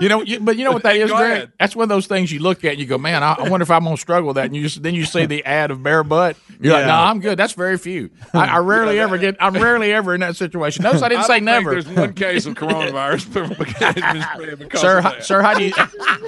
you 0.00 0.08
know, 0.08 0.22
you, 0.22 0.40
but 0.40 0.56
you 0.56 0.64
know 0.64 0.72
what 0.72 0.82
that 0.84 0.96
is, 0.96 1.10
Greg? 1.10 1.50
That's 1.58 1.76
one 1.76 1.84
of 1.84 1.88
those 1.88 2.06
things 2.06 2.32
you 2.32 2.40
look 2.40 2.64
at 2.64 2.72
and 2.72 2.80
you 2.80 2.86
go, 2.86 2.98
man, 2.98 3.22
I, 3.22 3.34
I 3.34 3.48
wonder 3.48 3.62
if 3.62 3.70
I'm 3.70 3.84
gonna 3.84 3.96
struggle 3.96 4.28
with 4.28 4.36
that. 4.36 4.46
And 4.46 4.56
you 4.56 4.62
just 4.62 4.82
then 4.82 4.94
you 4.94 5.04
see 5.04 5.26
the 5.26 5.44
ad 5.44 5.70
of 5.70 5.82
bare 5.82 6.04
butt. 6.04 6.36
You're 6.60 6.72
like, 6.72 6.82
Yeah. 6.82 6.86
no, 6.86 6.94
I'm 6.94 7.20
good. 7.20 7.38
That's 7.38 7.52
very 7.52 7.78
few. 7.78 8.10
I, 8.34 8.46
I 8.46 8.58
rarely 8.58 8.98
ever 8.98 9.18
get. 9.18 9.36
I'm 9.40 9.54
rarely 9.62 9.92
ever 9.92 10.14
in 10.14 10.20
that 10.20 10.36
situation. 10.36 10.82
Notice 10.84 11.02
I 11.02 11.08
didn't 11.08 11.24
say 11.24 11.36
don't 11.38 11.44
never. 11.46 11.74
Think 11.82 11.86
there's 11.94 11.98
one 12.08 12.14
case 12.14 12.46
of 12.46 12.54
coronavirus 12.56 13.32
because, 13.58 14.56
because 14.58 14.80
sir, 14.80 14.98
of 14.98 15.04
how, 15.04 15.20
sir, 15.20 15.42
how 15.42 15.54
do 15.54 15.64
you, 15.64 15.72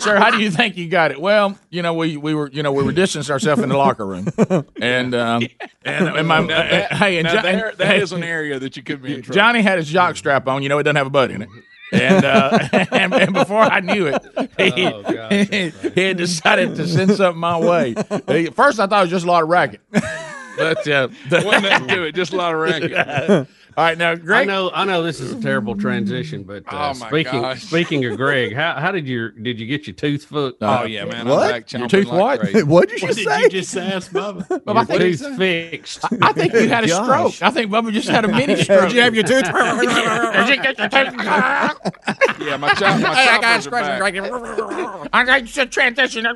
sir, 0.01 0.17
how 0.19 0.31
do 0.31 0.39
you 0.39 0.51
think 0.51 0.77
you 0.77 0.89
got 0.89 1.11
it? 1.11 1.21
Well, 1.21 1.59
you 1.71 1.83
know, 1.83 1.95
we, 1.95 2.17
we 2.17 2.35
were, 2.35 2.51
you 2.51 2.63
know, 2.63 2.73
we 2.73 2.83
were 2.83 2.93
distancing 2.93 3.33
ourselves 3.33 3.63
in 3.63 3.69
the 3.69 3.77
locker 3.77 4.07
room, 4.07 4.29
and 4.81 5.15
um, 5.15 5.47
and, 5.85 6.09
and 6.09 6.29
my, 6.29 6.41
Now 6.41 6.47
that- 6.49 6.93
hey, 6.93 7.19
and 7.19 7.25
now 7.25 7.35
Jo- 7.37 7.43
there- 7.43 7.69
and- 7.71 7.79
that 7.79 7.87
hey, 7.87 8.01
is 8.03 8.13
an 8.13 8.23
area 8.23 8.59
that 8.59 8.77
you 8.77 8.83
could 8.83 9.03
be 9.03 9.15
in 9.15 9.23
trouble. 9.23 9.35
Johnny 9.37 9.63
had 9.63 9.79
his 9.79 9.89
jock 9.89 10.17
strap 10.17 10.47
on. 10.49 10.63
You 10.63 10.69
know, 10.69 10.79
it 10.79 10.83
doesn't 10.85 10.97
have 10.97 11.07
a 11.07 11.11
butt 11.11 11.31
in 11.31 11.43
it. 11.43 11.49
And, 11.93 12.25
uh, 12.25 12.69
and 12.93 13.13
and 13.13 13.33
before 13.35 13.63
I 13.63 13.81
knew 13.81 14.07
it, 14.07 14.23
he, 14.59 14.87
Oh, 14.87 15.03
gosh, 15.03 15.49
he, 15.93 16.01
had 16.07 16.17
decided 16.19 16.77
to 16.77 16.87
send 16.87 17.11
something 17.17 17.41
my 17.41 17.59
way. 17.59 17.95
He- 18.29 18.47
First, 18.47 18.79
I 18.79 18.87
thought 18.87 19.01
it 19.01 19.03
was 19.03 19.11
just 19.11 19.25
a 19.27 19.29
lot 19.29 19.43
of 19.43 19.49
racket, 19.49 19.81
but 20.57 20.89
uh, 20.89 21.09
Wasn't 21.31 21.63
nothing 21.63 21.89
to 21.89 22.03
it, 22.05 22.13
just 22.15 22.33
a 22.33 22.37
lot 22.37 22.55
of 22.55 22.61
racket. 22.63 23.49
All 23.77 23.85
right, 23.85 23.97
now 23.97 24.11
I 24.11 24.15
Greg, 24.17 24.49
know, 24.49 24.69
I 24.75 24.85
know 24.85 25.05
this 25.05 25.21
is 25.21 25.33
a 25.33 25.41
terrible 25.41 25.77
transition, 25.77 26.43
but 26.43 26.65
uh, 26.67 26.91
Oh, 26.91 26.93
speaking 26.93 27.41
gosh. 27.41 27.63
speaking 27.63 28.05
of 28.05 28.17
Greg, 28.17 28.53
how, 28.53 28.75
how 28.75 28.91
did 28.91 29.07
your 29.07 29.31
did 29.31 29.61
you 29.61 29.67
get 29.67 29.87
your 29.87 29.95
tooth 29.95 30.25
foot? 30.25 30.57
Oh 30.61 30.83
yeah, 30.83 31.05
man! 31.05 31.29
What? 31.29 31.45
I'm 31.45 31.51
back 31.63 31.73
Your 31.73 31.87
tooth 31.89 32.07
like 32.09 32.19
what? 32.21 32.41
crazy. 32.41 32.63
what 32.65 32.89
did 32.89 33.01
you 33.01 33.07
What 33.09 33.17
did 33.17 33.29
say? 33.29 33.41
you 33.43 33.49
just 33.49 33.77
ask, 33.77 34.11
Bubba? 34.11 34.45
Bubba, 34.49 34.63
I 34.67 34.73
Your 34.75 34.85
think, 34.85 35.19
tooth 35.21 35.37
fixed. 35.39 36.05
I 36.21 36.33
think 36.33 36.53
you 36.53 36.69
had 36.69 36.83
a 36.85 36.89
Gosh. 36.89 37.05
stroke. 37.37 37.49
I 37.49 37.51
think 37.53 37.71
Bubba 37.71 37.93
just 37.93 38.09
had 38.09 38.25
a 38.25 38.29
mini 38.29 38.57
stroke. 38.57 38.89
Did 38.89 38.93
you 38.93 39.01
have 39.03 39.15
your 39.15 39.25
tooth? 39.25 39.45
Did 39.45 40.49
you 40.49 40.63
get 40.63 40.79
your 40.79 40.89
tooth? 40.89 41.15
Yeah, 42.41 42.57
my 42.57 42.75
chop, 42.75 43.01
my 43.01 43.15
Hey, 43.15 43.29
I 43.29 43.41
got 43.41 43.61
a 43.61 43.63
choppers 43.63 43.67
are 43.69 43.71
back. 43.71 44.15
scratch. 44.17 45.09
I 45.13 45.25
got 45.25 45.47
to 45.47 45.67
transition. 45.67 46.27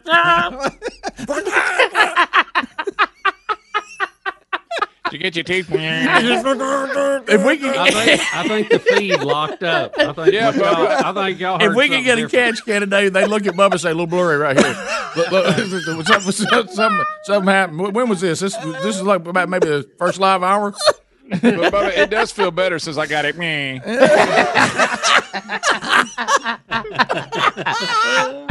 Did 5.14 5.20
you 5.20 5.30
get 5.30 5.36
your 5.36 5.44
teeth? 5.44 5.68
if 5.70 7.46
we 7.46 7.56
can, 7.56 7.78
I 7.78 7.90
think, 7.92 8.34
I 8.34 8.48
think 8.48 8.68
the 8.68 8.80
feed 8.80 9.20
locked 9.20 9.62
up. 9.62 9.96
I 9.96 10.12
think 10.12 10.32
Yeah, 10.32 10.50
y'all, 10.50 10.88
I 10.88 11.12
think 11.12 11.38
y'all 11.38 11.62
if 11.62 11.72
we 11.76 11.88
can 11.88 12.02
get 12.02 12.18
a 12.18 12.28
CAT 12.28 12.56
scan 12.56 12.80
today, 12.80 13.08
they 13.10 13.24
look 13.24 13.46
at 13.46 13.54
Bubba 13.54 13.70
and 13.70 13.80
say, 13.80 13.90
"A 13.90 13.92
little 13.92 14.08
blurry 14.08 14.38
right 14.38 14.58
here." 14.58 14.76
Look, 15.16 15.30
look, 15.30 15.56
something, 16.04 16.32
something, 16.32 17.04
something 17.22 17.48
happened. 17.48 17.94
When 17.94 18.08
was 18.08 18.22
this? 18.22 18.40
This 18.40 18.56
this 18.56 18.96
is 18.96 19.02
like 19.02 19.24
about 19.24 19.48
maybe 19.48 19.68
the 19.68 19.88
first 19.98 20.18
live 20.18 20.42
hour. 20.42 20.74
But, 21.30 21.40
Bubba, 21.40 21.96
it 21.96 22.10
does 22.10 22.32
feel 22.32 22.50
better 22.50 22.80
since 22.80 22.98
I 22.98 23.06
got 23.06 23.24
it. 23.24 23.36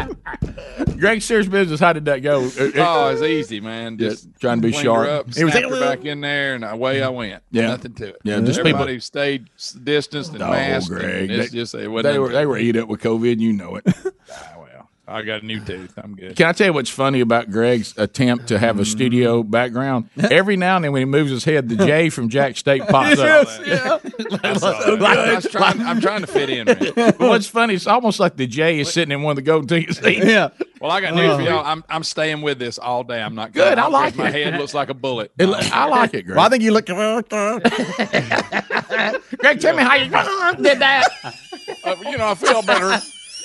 Meh. 1.03 1.09
Greg, 1.09 1.21
serious 1.21 1.47
business. 1.47 1.79
How 1.79 1.93
did 1.93 2.05
that 2.05 2.19
go? 2.19 2.43
It- 2.43 2.57
it- 2.57 2.73
Oh, 2.77 3.09
it's 3.09 3.21
easy, 3.21 3.59
man. 3.59 3.97
Yeah, 3.99 4.09
Just 4.09 4.27
trying 4.39 4.61
to 4.61 4.67
be 4.67 4.73
sharp. 4.73 5.07
Up, 5.09 5.27
It 5.37 5.43
was- 5.43 5.53
her 5.53 5.79
back 5.79 6.05
in 6.05 6.21
there, 6.21 6.55
and 6.55 6.63
away 6.63 7.01
I 7.03 7.09
went. 7.09 7.41
Yeah. 7.51 7.67
nothing 7.67 7.93
to 7.95 8.07
it. 8.09 8.17
Yeah, 8.23 8.39
just 8.41 8.59
everybody 8.59 8.93
people- 8.93 9.01
stayed 9.01 9.47
s- 9.57 9.73
distanced 9.73 10.33
and 10.33 10.41
Oh, 10.43 10.49
masked. 10.51 10.89
Greg, 10.89 11.29
and 11.29 11.31
it's 11.31 11.51
they- 11.51 11.57
just 11.59 11.75
it 11.75 12.03
they 12.03 12.17
were 12.19 12.29
they 12.29 12.45
were 12.45 12.57
eat 12.57 12.75
up 12.77 12.87
with 12.87 13.01
COVID. 13.01 13.39
You 13.39 13.53
know 13.53 13.75
it. 13.75 13.85
Well, 15.13 15.21
I 15.21 15.25
got 15.25 15.43
a 15.43 15.45
new 15.45 15.59
tooth. 15.59 15.93
I'm 15.95 16.15
good. 16.15 16.35
Can 16.35 16.47
I 16.47 16.53
tell 16.53 16.65
you 16.65 16.73
what's 16.73 16.89
funny 16.89 17.19
about 17.19 17.51
Greg's 17.51 17.95
attempt 17.99 18.47
to 18.47 18.57
have 18.57 18.79
a 18.79 18.85
studio 18.85 19.43
background? 19.43 20.09
Every 20.17 20.57
now 20.57 20.77
and 20.77 20.85
then, 20.85 20.91
when 20.91 21.01
he 21.01 21.05
moves 21.05 21.29
his 21.29 21.43
head, 21.43 21.69
the 21.69 21.75
J 21.75 22.09
from 22.09 22.29
Jack 22.29 22.57
State 22.57 22.81
pops 22.87 23.19
up. 23.19 23.47
I 24.43 25.33
was 25.35 25.47
trying, 25.51 25.81
I'm 25.81 26.01
trying 26.01 26.21
to 26.21 26.27
fit 26.27 26.49
in. 26.49 26.65
Man. 26.65 26.93
But 26.95 27.19
what's 27.19 27.45
funny, 27.45 27.75
it's 27.75 27.85
almost 27.85 28.19
like 28.19 28.37
the 28.37 28.47
J 28.47 28.79
is 28.79 28.91
sitting 28.91 29.11
in 29.11 29.21
one 29.21 29.33
of 29.33 29.35
the 29.35 29.43
golden 29.43 29.67
ticket 29.67 29.95
seats. 29.97 30.25
Yeah. 30.25 30.49
Well, 30.81 30.89
I 30.89 30.99
got 30.99 31.13
news 31.13 31.35
for 31.35 31.41
uh. 31.41 31.45
y'all. 31.45 31.63
I'm 31.65 31.83
I'm 31.89 32.03
staying 32.03 32.41
with 32.41 32.57
this 32.57 32.79
all 32.79 33.03
day. 33.03 33.21
I'm 33.21 33.35
not 33.35 33.51
Good, 33.53 33.77
I 33.77 33.81
going, 33.83 33.93
like 33.93 34.15
My 34.15 34.31
head 34.31 34.59
looks 34.59 34.73
like 34.73 34.89
a 34.89 34.95
bullet. 34.95 35.31
It- 35.37 35.47
I 35.71 35.85
like 35.85 36.15
it, 36.15 36.23
Greg. 36.23 36.37
Well, 36.37 36.45
I 36.47 36.49
think 36.49 36.63
you 36.63 36.71
look. 36.71 36.89
Uh, 36.89 37.21
uh. 37.29 37.59
Greg, 39.37 39.59
tell 39.61 39.75
me 39.75 39.83
how 39.83 39.95
you 39.95 40.05
did 40.63 40.79
that. 40.79 41.07
Uh, 41.83 41.95
you 42.03 42.17
know, 42.17 42.29
I 42.29 42.35
feel 42.35 42.63
better. 42.63 42.99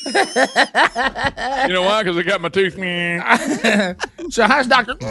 You 0.07 1.72
know 1.74 1.82
why? 1.82 2.03
Because 2.03 2.16
I 2.16 2.22
got 2.22 2.40
my 2.40 2.49
tooth. 2.49 2.76
Meh. 2.76 3.94
So 4.30 4.44
how's 4.46 4.66
Doctor? 4.66 4.94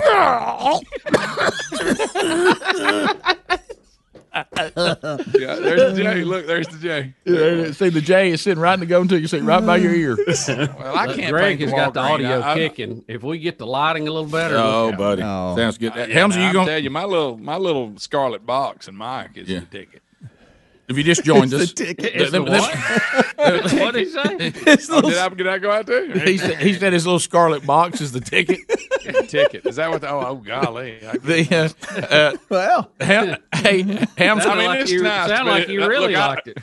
Yeah, 4.35 4.43
there's 5.55 5.95
the 5.95 6.03
J. 6.03 6.23
Look, 6.23 6.45
there's 6.45 6.67
the 6.67 6.77
J. 7.25 7.71
See, 7.73 7.89
the 7.89 8.01
J 8.01 8.31
is 8.31 8.41
sitting 8.41 8.59
right 8.61 8.73
in 8.75 8.79
the 8.81 8.85
golden 8.85 9.07
ticket 9.07 9.29
seat, 9.29 9.41
right 9.41 9.65
by 9.65 9.77
your 9.77 9.93
ear. 9.93 10.15
Well, 10.47 10.95
I 10.95 11.13
can't. 11.15 11.31
Greg 11.31 11.59
has 11.61 11.71
got 11.71 11.93
the 11.93 11.99
audio 12.01 12.39
I- 12.41 12.51
I- 12.51 12.55
kicking. 12.55 13.03
If 13.07 13.23
we 13.23 13.39
get 13.39 13.57
the 13.57 13.65
lighting 13.65 14.07
a 14.07 14.11
little 14.11 14.29
better, 14.29 14.55
Oh, 14.57 14.87
we'll- 14.89 14.97
buddy, 14.97 15.23
Oh. 15.23 15.55
sounds 15.55 15.77
good. 15.77 15.93
Yeah, 15.95 16.05
Helms, 16.07 16.37
are 16.37 16.45
you 16.45 16.53
going 16.53 16.67
to 16.67 16.71
tell 16.73 16.83
you, 16.83 16.89
my 16.89 17.03
little 17.05 17.37
my 17.37 17.57
little 17.57 17.93
scarlet 17.97 18.45
box 18.45 18.87
and 18.87 18.97
mic 18.97 19.31
is 19.35 19.49
Yeah. 19.49 19.59
the 19.61 19.65
ticket. 19.65 20.01
If 20.87 20.97
you 20.97 21.03
just 21.03 21.23
joined 21.23 21.53
us, 21.53 21.73
It's 21.77 21.79
let- 21.79 22.31
the 22.31 22.39
let- 22.41 23.73
what 23.81 23.93
did 23.93 24.07
he 24.07 24.11
say? 24.11 24.53
Oh, 24.89 25.01
did 25.09 25.17
I 25.17 25.29
did 25.29 25.47
I 25.47 25.57
go 25.59 25.71
out 25.71 25.85
there? 25.85 26.09
he, 26.19 26.37
said, 26.37 26.57
he 26.59 26.73
said 26.73 26.93
his 26.93 27.05
little 27.05 27.19
scarlet 27.19 27.65
box 27.65 28.01
is 28.01 28.11
the 28.11 28.19
ticket. 28.21 28.59
ticket. 29.29 29.65
Is 29.65 29.75
that 29.77 29.89
what? 29.89 30.01
The, 30.01 30.09
oh, 30.09 30.23
oh, 30.25 30.35
golly. 30.35 30.97
The 30.99 31.73
uh, 31.91 31.97
uh, 32.13 32.37
Well, 32.49 32.91
Ham, 33.01 33.37
hey, 33.53 33.81
Hams, 34.17 34.45
I 34.45 34.55
mean, 34.55 34.65
like 34.65 34.79
it's 34.81 34.91
you, 34.91 35.03
nice, 35.03 35.29
sound 35.29 35.47
like 35.47 35.67
you 35.67 35.83
uh, 35.83 35.87
really 35.87 36.13
look, 36.13 36.15
I- 36.21 36.27
liked 36.27 36.47
it. 36.47 36.57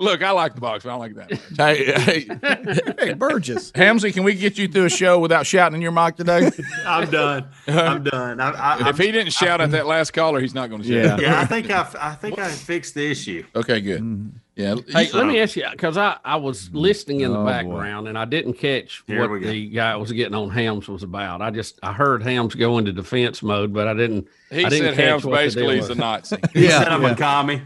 Look, 0.00 0.22
I 0.22 0.30
like 0.32 0.54
the 0.54 0.60
box, 0.60 0.82
but 0.82 0.90
I 0.90 0.92
don't 0.92 1.00
like 1.00 1.14
that. 1.14 1.30
Much. 1.30 1.50
hey, 1.56 2.26
hey, 2.96 3.06
hey, 3.08 3.14
Burgess. 3.14 3.70
Hamsy, 3.72 4.12
can 4.12 4.24
we 4.24 4.34
get 4.34 4.58
you 4.58 4.66
through 4.66 4.86
a 4.86 4.90
show 4.90 5.18
without 5.18 5.46
shouting 5.46 5.76
in 5.76 5.82
your 5.82 5.92
mic 5.92 6.16
today? 6.16 6.50
I'm 6.86 7.10
done. 7.10 7.48
I'm 7.68 8.02
done. 8.02 8.40
I, 8.40 8.50
I, 8.50 8.88
If 8.88 8.98
he 8.98 9.12
didn't 9.12 9.32
shout 9.32 9.60
at 9.60 9.70
that 9.70 9.86
last 9.86 10.12
caller, 10.12 10.40
he's 10.40 10.54
not 10.54 10.70
going 10.70 10.82
to 10.82 10.88
shout. 10.88 11.20
Yeah. 11.20 11.30
yeah, 11.30 11.40
I 11.40 11.44
think 11.44 11.70
I, 11.70 11.88
I 12.00 12.14
think 12.14 12.38
I 12.38 12.48
fixed 12.48 12.94
the 12.94 13.10
issue. 13.10 13.44
Okay, 13.54 13.80
good. 13.80 14.02
Mm-hmm. 14.02 14.36
Yeah. 14.60 14.74
Hey, 14.88 15.10
let 15.12 15.26
me 15.26 15.40
ask 15.40 15.56
you 15.56 15.64
because 15.70 15.96
I, 15.96 16.18
I 16.24 16.36
was 16.36 16.70
listening 16.72 17.20
in 17.20 17.32
the 17.32 17.38
Oh, 17.38 17.44
boy. 17.44 17.50
background 17.50 18.08
and 18.08 18.18
I 18.18 18.24
didn't 18.24 18.54
catch 18.54 19.02
Here 19.06 19.28
what 19.28 19.40
the 19.40 19.68
guy 19.70 19.96
was 19.96 20.12
getting 20.12 20.34
on 20.34 20.50
Hams 20.50 20.86
was 20.88 21.02
about. 21.02 21.40
I 21.40 21.50
just 21.50 21.78
I 21.82 21.92
heard 21.92 22.22
Hams 22.22 22.54
go 22.54 22.78
into 22.78 22.92
defense 22.92 23.42
mode, 23.42 23.72
but 23.72 23.88
I 23.88 23.94
didn't. 23.94 24.28
He 24.50 24.64
I 24.64 24.68
didn't 24.68 24.94
said 24.94 24.96
catch 24.96 25.22
Ham's 25.22 25.26
basically 25.26 25.62
deal 25.62 25.70
he's 25.76 25.86
a 25.86 25.88
was. 25.90 25.98
Nazi. 25.98 26.36
He 26.52 26.64
Yeah, 26.66 26.78
said 26.80 26.88
I'm 26.88 27.02
yeah. 27.02 27.10
a 27.12 27.16
commie. 27.16 27.62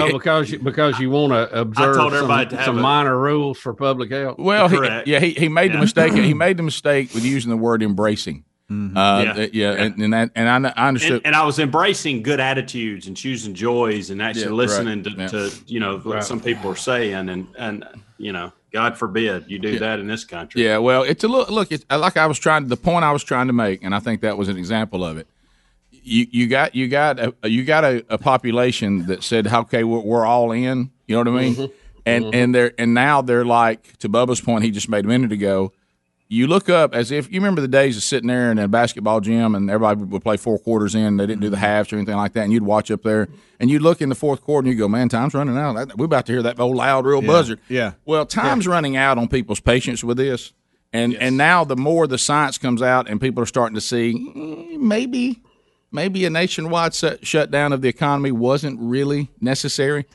Oh, 0.00 0.12
because 0.18 0.50
you 0.50 0.58
because 0.60 0.98
you 0.98 1.10
want 1.10 1.32
to 1.32 1.60
observe 1.60 1.96
told 1.96 2.14
everybody 2.14 2.50
to 2.50 2.56
some, 2.56 2.64
some 2.64 2.78
a- 2.78 2.82
minor 2.82 3.18
rules 3.18 3.58
for 3.58 3.74
public 3.74 4.10
health. 4.10 4.38
Well, 4.38 4.68
he, 4.68 4.76
yeah, 5.10 5.20
he, 5.20 5.30
he 5.32 5.48
made 5.48 5.72
the 5.72 5.78
mistake. 5.78 6.12
He 6.14 6.32
made 6.46 6.56
the 6.56 6.62
mistake 6.62 7.12
with 7.14 7.24
using 7.24 7.50
the 7.50 7.56
word 7.56 7.82
embracing. 7.82 8.44
Mm-hmm. 8.74 8.96
Uh, 8.96 9.22
Yeah. 9.22 9.46
yeah, 9.52 9.72
And, 9.72 10.02
and 10.02 10.12
that, 10.12 10.30
and 10.34 10.66
I, 10.66 10.72
I 10.76 10.88
understood. 10.88 11.18
And, 11.18 11.26
and 11.26 11.36
I 11.36 11.44
was 11.44 11.58
embracing 11.58 12.22
good 12.22 12.40
attitudes 12.40 13.06
and 13.06 13.16
choosing 13.16 13.54
joys 13.54 14.10
and 14.10 14.20
actually 14.20 14.42
Yeah, 14.42 14.48
right. 14.48 14.54
listening 14.56 15.02
to, 15.04 15.10
Yeah. 15.10 15.28
to 15.28 15.52
you 15.66 15.80
know 15.80 15.98
what 15.98 16.14
Right. 16.16 16.24
some 16.24 16.40
people 16.40 16.70
are 16.70 16.76
saying 16.76 17.28
and 17.28 17.46
and 17.58 17.84
you 18.18 18.32
know 18.32 18.52
God 18.72 18.98
forbid 18.98 19.44
you 19.46 19.60
do 19.60 19.78
that 19.78 20.00
in 20.00 20.08
this 20.08 20.24
country. 20.24 20.64
Yeah, 20.64 20.78
well, 20.78 21.04
it's 21.04 21.22
a 21.22 21.28
look. 21.28 21.48
Look, 21.48 21.70
it's 21.70 21.84
like 21.88 22.16
I 22.16 22.26
was 22.26 22.40
trying. 22.40 22.66
The 22.66 22.76
point 22.76 23.04
I 23.04 23.12
was 23.12 23.22
trying 23.22 23.46
to 23.46 23.52
make, 23.52 23.84
and 23.84 23.94
I 23.94 24.00
think 24.00 24.20
that 24.22 24.36
was 24.36 24.48
an 24.48 24.56
example 24.56 25.04
of 25.04 25.16
it. 25.16 25.28
You 25.92 26.26
you 26.32 26.48
got 26.48 26.74
you 26.74 26.88
got 26.88 27.20
a, 27.20 27.48
you 27.48 27.64
got 27.64 27.84
a, 27.84 28.04
a 28.08 28.18
population 28.18 29.06
that 29.06 29.22
said, 29.22 29.46
"Okay, 29.46 29.84
we're, 29.84 30.00
we're 30.00 30.26
all 30.26 30.50
in." 30.50 30.90
You 31.06 31.14
know 31.14 31.30
what 31.30 31.40
I 31.40 31.42
mean? 31.44 31.54
Mm-hmm. 31.54 31.72
And 32.04 32.24
mm-hmm. 32.24 32.34
and 32.34 32.54
they're 32.54 32.72
and 32.76 32.94
now 32.94 33.22
they're 33.22 33.44
like 33.44 33.96
to 33.98 34.08
Bubba's 34.08 34.40
point 34.40 34.64
he 34.64 34.72
just 34.72 34.88
made 34.88 35.04
a 35.04 35.08
minute 35.08 35.30
ago. 35.30 35.72
You 36.28 36.46
look 36.46 36.70
up 36.70 36.94
as 36.94 37.10
if 37.10 37.30
you 37.30 37.38
remember 37.38 37.60
the 37.60 37.68
days 37.68 37.96
of 37.98 38.02
sitting 38.02 38.28
there 38.28 38.50
in 38.50 38.58
a 38.58 38.66
basketball 38.66 39.20
gym 39.20 39.54
and 39.54 39.70
everybody 39.70 40.02
would 40.02 40.22
play 40.22 40.38
four 40.38 40.58
quarters 40.58 40.94
in. 40.94 41.18
They 41.18 41.26
didn't 41.26 41.42
do 41.42 41.50
the 41.50 41.58
halves 41.58 41.92
or 41.92 41.96
anything 41.96 42.16
like 42.16 42.32
that, 42.32 42.44
and 42.44 42.52
you'd 42.52 42.62
watch 42.62 42.90
up 42.90 43.02
there 43.02 43.28
and 43.60 43.70
you'd 43.70 43.82
look 43.82 44.00
in 44.00 44.08
the 44.08 44.14
fourth 44.14 44.42
quarter 44.42 44.66
and 44.66 44.74
you 44.74 44.78
go, 44.78 44.88
"Man, 44.88 45.10
time's 45.10 45.34
running 45.34 45.56
out. 45.56 45.96
We're 45.96 46.06
about 46.06 46.26
to 46.26 46.32
hear 46.32 46.42
that 46.42 46.58
old 46.58 46.76
loud 46.76 47.04
real 47.04 47.20
buzzer." 47.20 47.58
yeah. 47.68 47.92
Well, 48.06 48.24
time's 48.24 48.66
running 48.66 48.96
out 48.96 49.18
on 49.18 49.28
people's 49.28 49.60
patience 49.60 50.02
with 50.02 50.16
this, 50.16 50.54
and 50.94 51.14
and 51.14 51.36
now 51.36 51.62
the 51.64 51.76
more 51.76 52.06
the 52.06 52.18
science 52.18 52.56
comes 52.56 52.80
out 52.80 53.08
and 53.08 53.20
people 53.20 53.42
are 53.42 53.46
starting 53.46 53.74
to 53.74 53.80
see 53.82 54.14
mm, 54.14 54.78
maybe 54.80 55.42
maybe 55.92 56.24
a 56.24 56.30
nationwide 56.30 56.94
shut 56.94 57.26
shutdown 57.26 57.72
of 57.72 57.82
the 57.82 57.88
economy 57.88 58.32
wasn't 58.32 58.80
really 58.80 59.30
necessary. 59.42 60.06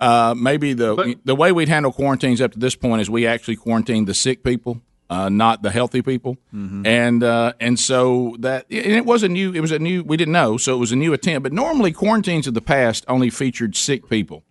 Uh, 0.00 0.34
maybe 0.34 0.72
the 0.72 1.16
the 1.26 1.36
way 1.36 1.52
we'd 1.52 1.68
handle 1.68 1.92
quarantines 1.92 2.40
up 2.40 2.52
to 2.52 2.58
this 2.58 2.74
point 2.74 3.02
is 3.02 3.10
we 3.10 3.26
actually 3.26 3.56
quarantined 3.56 4.08
the 4.08 4.14
sick 4.14 4.42
people 4.42 4.80
uh, 5.10 5.28
not 5.28 5.62
the 5.62 5.70
healthy 5.70 6.00
people. 6.00 6.36
Mhm. 6.54 6.86
And 6.86 7.22
uh, 7.22 7.52
and 7.60 7.78
so 7.78 8.36
that 8.38 8.64
and 8.70 8.92
it 8.94 9.04
was 9.04 9.22
a 9.22 9.28
new 9.28 9.52
it 9.52 9.60
was 9.60 9.72
a 9.72 9.78
new 9.78 10.02
we 10.04 10.16
didn't 10.16 10.32
know 10.32 10.56
so 10.56 10.74
it 10.76 10.78
was 10.78 10.92
a 10.92 10.96
new 10.96 11.12
attempt. 11.12 11.42
But 11.42 11.52
normally 11.52 11.92
quarantines 11.92 12.46
of 12.46 12.54
the 12.54 12.62
past 12.62 13.04
only 13.08 13.28
featured 13.28 13.76
sick 13.76 14.08
people. 14.08 14.44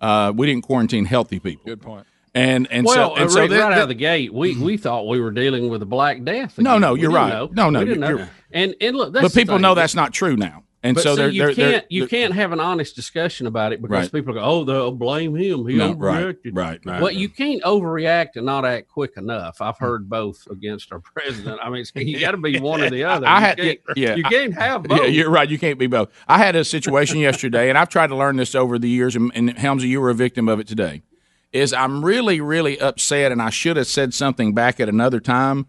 Uh, 0.00 0.32
we 0.34 0.46
didn't 0.46 0.62
quarantine 0.64 1.04
healthy 1.04 1.38
people. 1.38 1.62
Good 1.66 1.80
point. 1.80 2.06
And 2.34 2.66
and 2.70 2.86
well, 2.86 3.10
so 3.10 3.14
and 3.16 3.24
uh, 3.24 3.28
so 3.28 3.40
Rick, 3.40 3.50
that- 3.50 3.60
right 3.60 3.72
out 3.72 3.82
of 3.82 3.88
the 3.88 3.94
gate, 3.94 4.32
we, 4.32 4.56
we 4.56 4.76
thought 4.76 5.08
we 5.08 5.20
were 5.20 5.32
dealing 5.32 5.68
with 5.68 5.82
a 5.82 5.86
Black 5.86 6.22
Death. 6.22 6.58
No, 6.58 6.70
again. 6.72 6.80
no, 6.80 6.92
We 6.94 7.00
you're 7.02 7.10
right. 7.10 7.28
know. 7.28 7.50
No, 7.52 7.70
no, 7.70 7.80
we 7.80 7.86
didn't 7.86 8.00
know. 8.00 8.08
you're- 8.10 8.28
And 8.52 8.74
and 8.80 8.96
look, 8.96 9.12
that's 9.12 9.22
but 9.24 9.34
people 9.34 9.56
thing. 9.56 9.62
know 9.62 9.74
that's 9.74 9.94
not 9.96 10.12
true 10.12 10.36
now. 10.36 10.62
And 10.82 10.94
but 10.94 11.02
so 11.02 11.14
they're, 11.14 11.28
you 11.28 11.42
they're, 11.44 11.54
they're- 11.54 11.72
can't 11.72 11.84
you 11.92 12.00
they're- 12.02 12.08
can't 12.08 12.32
have 12.32 12.52
an 12.52 12.60
honest 12.60 12.96
discussion 12.96 13.46
about 13.46 13.74
it 13.74 13.82
because 13.82 14.04
Right. 14.04 14.12
people 14.12 14.32
go, 14.32 14.40
oh, 14.40 14.64
they'll 14.64 14.92
blame 14.92 15.36
him. 15.36 15.66
He 15.66 15.74
No, 15.76 15.92
right, 15.92 16.24
overreacted. 16.24 16.56
right, 16.56 16.80
right. 16.86 17.02
Well, 17.02 17.10
you 17.10 17.28
can't 17.28 17.62
overreact 17.64 18.36
and 18.36 18.46
not 18.46 18.64
act 18.64 18.88
quick 18.88 19.12
enough. 19.18 19.60
I've 19.60 19.76
hmm. 19.76 19.84
heard 19.84 20.08
both 20.08 20.46
against 20.50 20.90
our 20.90 21.00
president. 21.14 21.60
I 21.62 21.68
mean, 21.68 21.84
you 21.94 22.18
got 22.18 22.30
to 22.30 22.38
be 22.38 22.58
one 22.58 22.80
or 22.80 22.88
the 22.88 23.04
other. 23.04 23.26
I 23.26 23.38
You 23.38 23.44
had 23.44 23.58
can't- 23.58 23.80
yeah, 23.96 24.14
you 24.14 24.22
can't 24.24 24.54
have 24.54 24.84
both. 24.84 25.00
Yeah, 25.00 25.06
you're 25.06 25.30
right. 25.30 25.48
You 25.50 25.58
can't 25.58 25.78
be 25.78 25.86
both. 25.86 26.08
I 26.26 26.38
had 26.38 26.56
a 26.56 26.64
situation 26.64 27.18
yesterday, 27.18 27.68
and 27.68 27.76
I've 27.76 27.90
tried 27.90 28.06
to 28.08 28.16
learn 28.16 28.36
this 28.36 28.54
over 28.54 28.78
the 28.78 28.88
years. 28.88 29.14
And, 29.16 29.30
and 29.34 29.54
Helmsy, 29.56 29.88
you 29.88 30.00
were 30.00 30.10
a 30.10 30.14
victim 30.14 30.48
of 30.48 30.60
it 30.60 30.66
today. 30.66 31.02
Is 31.52 31.72
I'm 31.74 32.04
really, 32.04 32.40
really 32.40 32.80
upset, 32.80 33.32
and 33.32 33.42
I 33.42 33.50
should 33.50 33.76
have 33.76 33.88
said 33.88 34.14
something 34.14 34.54
back 34.54 34.80
at 34.80 34.88
another 34.88 35.20
time. 35.20 35.66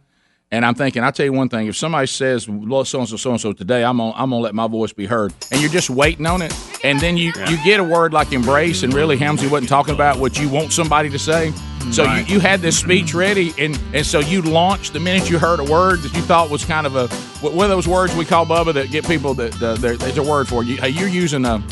And 0.53 0.65
I'm 0.65 0.75
thinking, 0.75 1.01
I'll 1.01 1.13
tell 1.13 1.25
you 1.25 1.31
one 1.31 1.47
thing: 1.47 1.67
if 1.67 1.77
somebody 1.77 2.07
says 2.07 2.43
so 2.43 2.51
and 2.51 2.85
so, 2.85 3.05
so 3.05 3.31
and 3.31 3.39
so 3.39 3.53
today, 3.53 3.85
I'm 3.85 3.97
gonna, 3.97 4.11
I'm 4.15 4.31
gonna 4.31 4.41
let 4.41 4.53
my 4.53 4.67
voice 4.67 4.91
be 4.91 5.05
heard. 5.05 5.33
And 5.49 5.61
you're 5.61 5.69
just 5.71 5.89
waiting 5.89 6.25
on 6.25 6.41
it, 6.41 6.53
and 6.83 6.99
then 6.99 7.15
you 7.15 7.31
you 7.47 7.63
get 7.63 7.79
a 7.79 7.83
word 7.83 8.11
like 8.11 8.33
embrace, 8.33 8.83
and 8.83 8.93
really 8.93 9.17
Helmsy 9.17 9.49
wasn't 9.49 9.69
talking 9.69 9.93
about 9.95 10.19
what 10.19 10.37
you 10.37 10.49
want 10.49 10.73
somebody 10.73 11.09
to 11.09 11.17
say. 11.19 11.53
So 11.91 12.03
Right. 12.03 12.27
you, 12.27 12.35
you 12.35 12.39
had 12.41 12.59
this 12.59 12.77
speech 12.77 13.13
ready, 13.13 13.53
and, 13.57 13.79
and 13.93 14.05
so 14.05 14.19
you 14.19 14.41
launched 14.41 14.91
the 14.93 14.99
minute 14.99 15.29
you 15.29 15.39
heard 15.39 15.59
a 15.59 15.63
word 15.63 15.99
that 16.01 16.13
you 16.13 16.21
thought 16.21 16.49
was 16.49 16.63
kind 16.65 16.85
of 16.85 16.95
a 16.97 17.07
one 17.47 17.63
of 17.65 17.71
those 17.71 17.87
words 17.87 18.13
we 18.15 18.25
call 18.25 18.45
Bubba 18.45 18.73
that 18.73 18.91
get 18.91 19.07
people 19.07 19.33
that 19.35 19.53
there- 19.53 19.95
there's 19.97 20.17
a 20.17 20.23
word 20.23 20.47
for 20.49 20.61
it. 20.63 20.67
You, 20.67 20.75
hey, 20.77 20.89
you're 20.89 21.07
using 21.07 21.45
a 21.45 21.63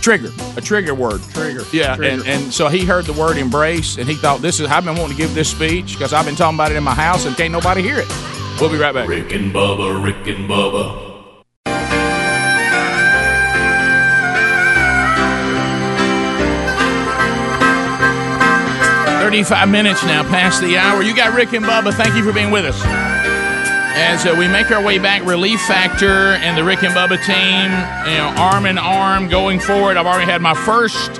trigger, 0.00 0.30
a 0.56 0.60
trigger 0.60 0.94
word. 0.94 1.20
Trigger. 1.32 1.62
Yeah, 1.72 1.96
Trigger. 1.96 2.22
and 2.22 2.26
and 2.26 2.52
so 2.54 2.68
he 2.68 2.84
heard 2.84 3.04
the 3.04 3.12
word 3.12 3.36
embrace, 3.36 3.96
and 3.98 4.08
he 4.08 4.14
thought 4.14 4.40
this 4.42 4.60
is 4.60 4.66
I've 4.68 4.84
been 4.84 4.96
wanting 4.96 5.16
to 5.16 5.22
give 5.22 5.34
this 5.34 5.50
speech 5.50 5.92
because 5.94 6.12
I've 6.12 6.26
been 6.26 6.36
talking 6.36 6.56
about 6.56 6.70
it 6.70 6.76
in 6.76 6.82
my 6.84 6.94
house, 6.94 7.26
and 7.26 7.36
can't 7.36 7.52
nobody 7.52 7.82
hear 7.82 7.98
it. 7.98 8.08
We'll 8.60 8.70
be 8.70 8.78
right 8.78 8.92
back. 8.94 9.08
Rick 9.08 9.32
and 9.32 9.52
Bubba, 9.52 10.02
Rick 10.04 10.26
and 10.26 10.48
Bubba. 10.48 11.08
35 19.20 19.68
minutes 19.68 20.02
now 20.04 20.22
past 20.24 20.60
the 20.60 20.76
hour. 20.76 21.02
You 21.02 21.14
got 21.14 21.34
Rick 21.36 21.52
and 21.52 21.64
Bubba. 21.64 21.92
Thank 21.94 22.16
you 22.16 22.24
for 22.24 22.32
being 22.32 22.50
with 22.50 22.64
us. 22.64 23.09
As 23.92 24.24
uh, 24.24 24.34
we 24.38 24.48
make 24.48 24.70
our 24.70 24.82
way 24.82 24.98
back, 24.98 25.24
Relief 25.24 25.60
Factor 25.62 26.34
and 26.34 26.56
the 26.56 26.64
Rick 26.64 26.82
and 26.84 26.94
Bubba 26.94 27.18
team, 27.24 27.70
you 28.10 28.18
know, 28.18 28.32
arm 28.40 28.66
in 28.66 28.78
arm 28.78 29.28
going 29.28 29.58
forward. 29.60 29.96
I've 29.96 30.06
already 30.06 30.30
had 30.30 30.40
my 30.40 30.54
first 30.54 31.14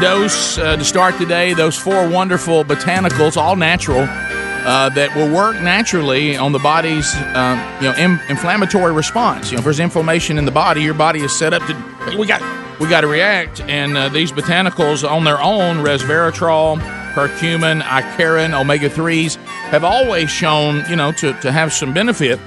dose 0.00 0.56
uh, 0.58 0.76
to 0.76 0.84
start 0.84 1.18
today. 1.18 1.52
Those 1.52 1.76
four 1.76 2.08
wonderful 2.08 2.64
botanicals, 2.64 3.36
all 3.36 3.56
natural, 3.56 4.02
uh, 4.02 4.88
that 4.90 5.14
will 5.16 5.32
work 5.34 5.60
naturally 5.62 6.36
on 6.36 6.52
the 6.52 6.58
body's, 6.58 7.12
uh, 7.14 7.78
you 7.80 7.88
know, 7.88 7.94
im- 7.96 8.20
inflammatory 8.28 8.92
response. 8.92 9.50
You 9.50 9.56
know, 9.56 9.60
if 9.60 9.64
there's 9.64 9.80
inflammation 9.80 10.38
in 10.38 10.44
the 10.44 10.52
body, 10.52 10.82
your 10.82 10.94
body 10.94 11.20
is 11.20 11.36
set 11.36 11.52
up 11.52 11.62
to. 11.66 12.16
We 12.18 12.26
got 12.26 12.40
we 12.80 12.88
got 12.88 13.00
to 13.02 13.08
react, 13.08 13.60
and 13.62 13.96
uh, 13.96 14.08
these 14.10 14.32
botanicals 14.32 15.08
on 15.08 15.24
their 15.24 15.40
own, 15.40 15.78
resveratrol, 15.78 16.78
curcumin, 17.16 17.80
icariin, 17.80 18.52
omega 18.52 18.90
threes, 18.90 19.36
have 19.72 19.84
always 19.84 20.30
shown, 20.30 20.84
you 20.90 20.96
know, 20.96 21.12
to, 21.12 21.32
to 21.40 21.50
have 21.50 21.72
some 21.72 21.94
benefit. 21.94 22.38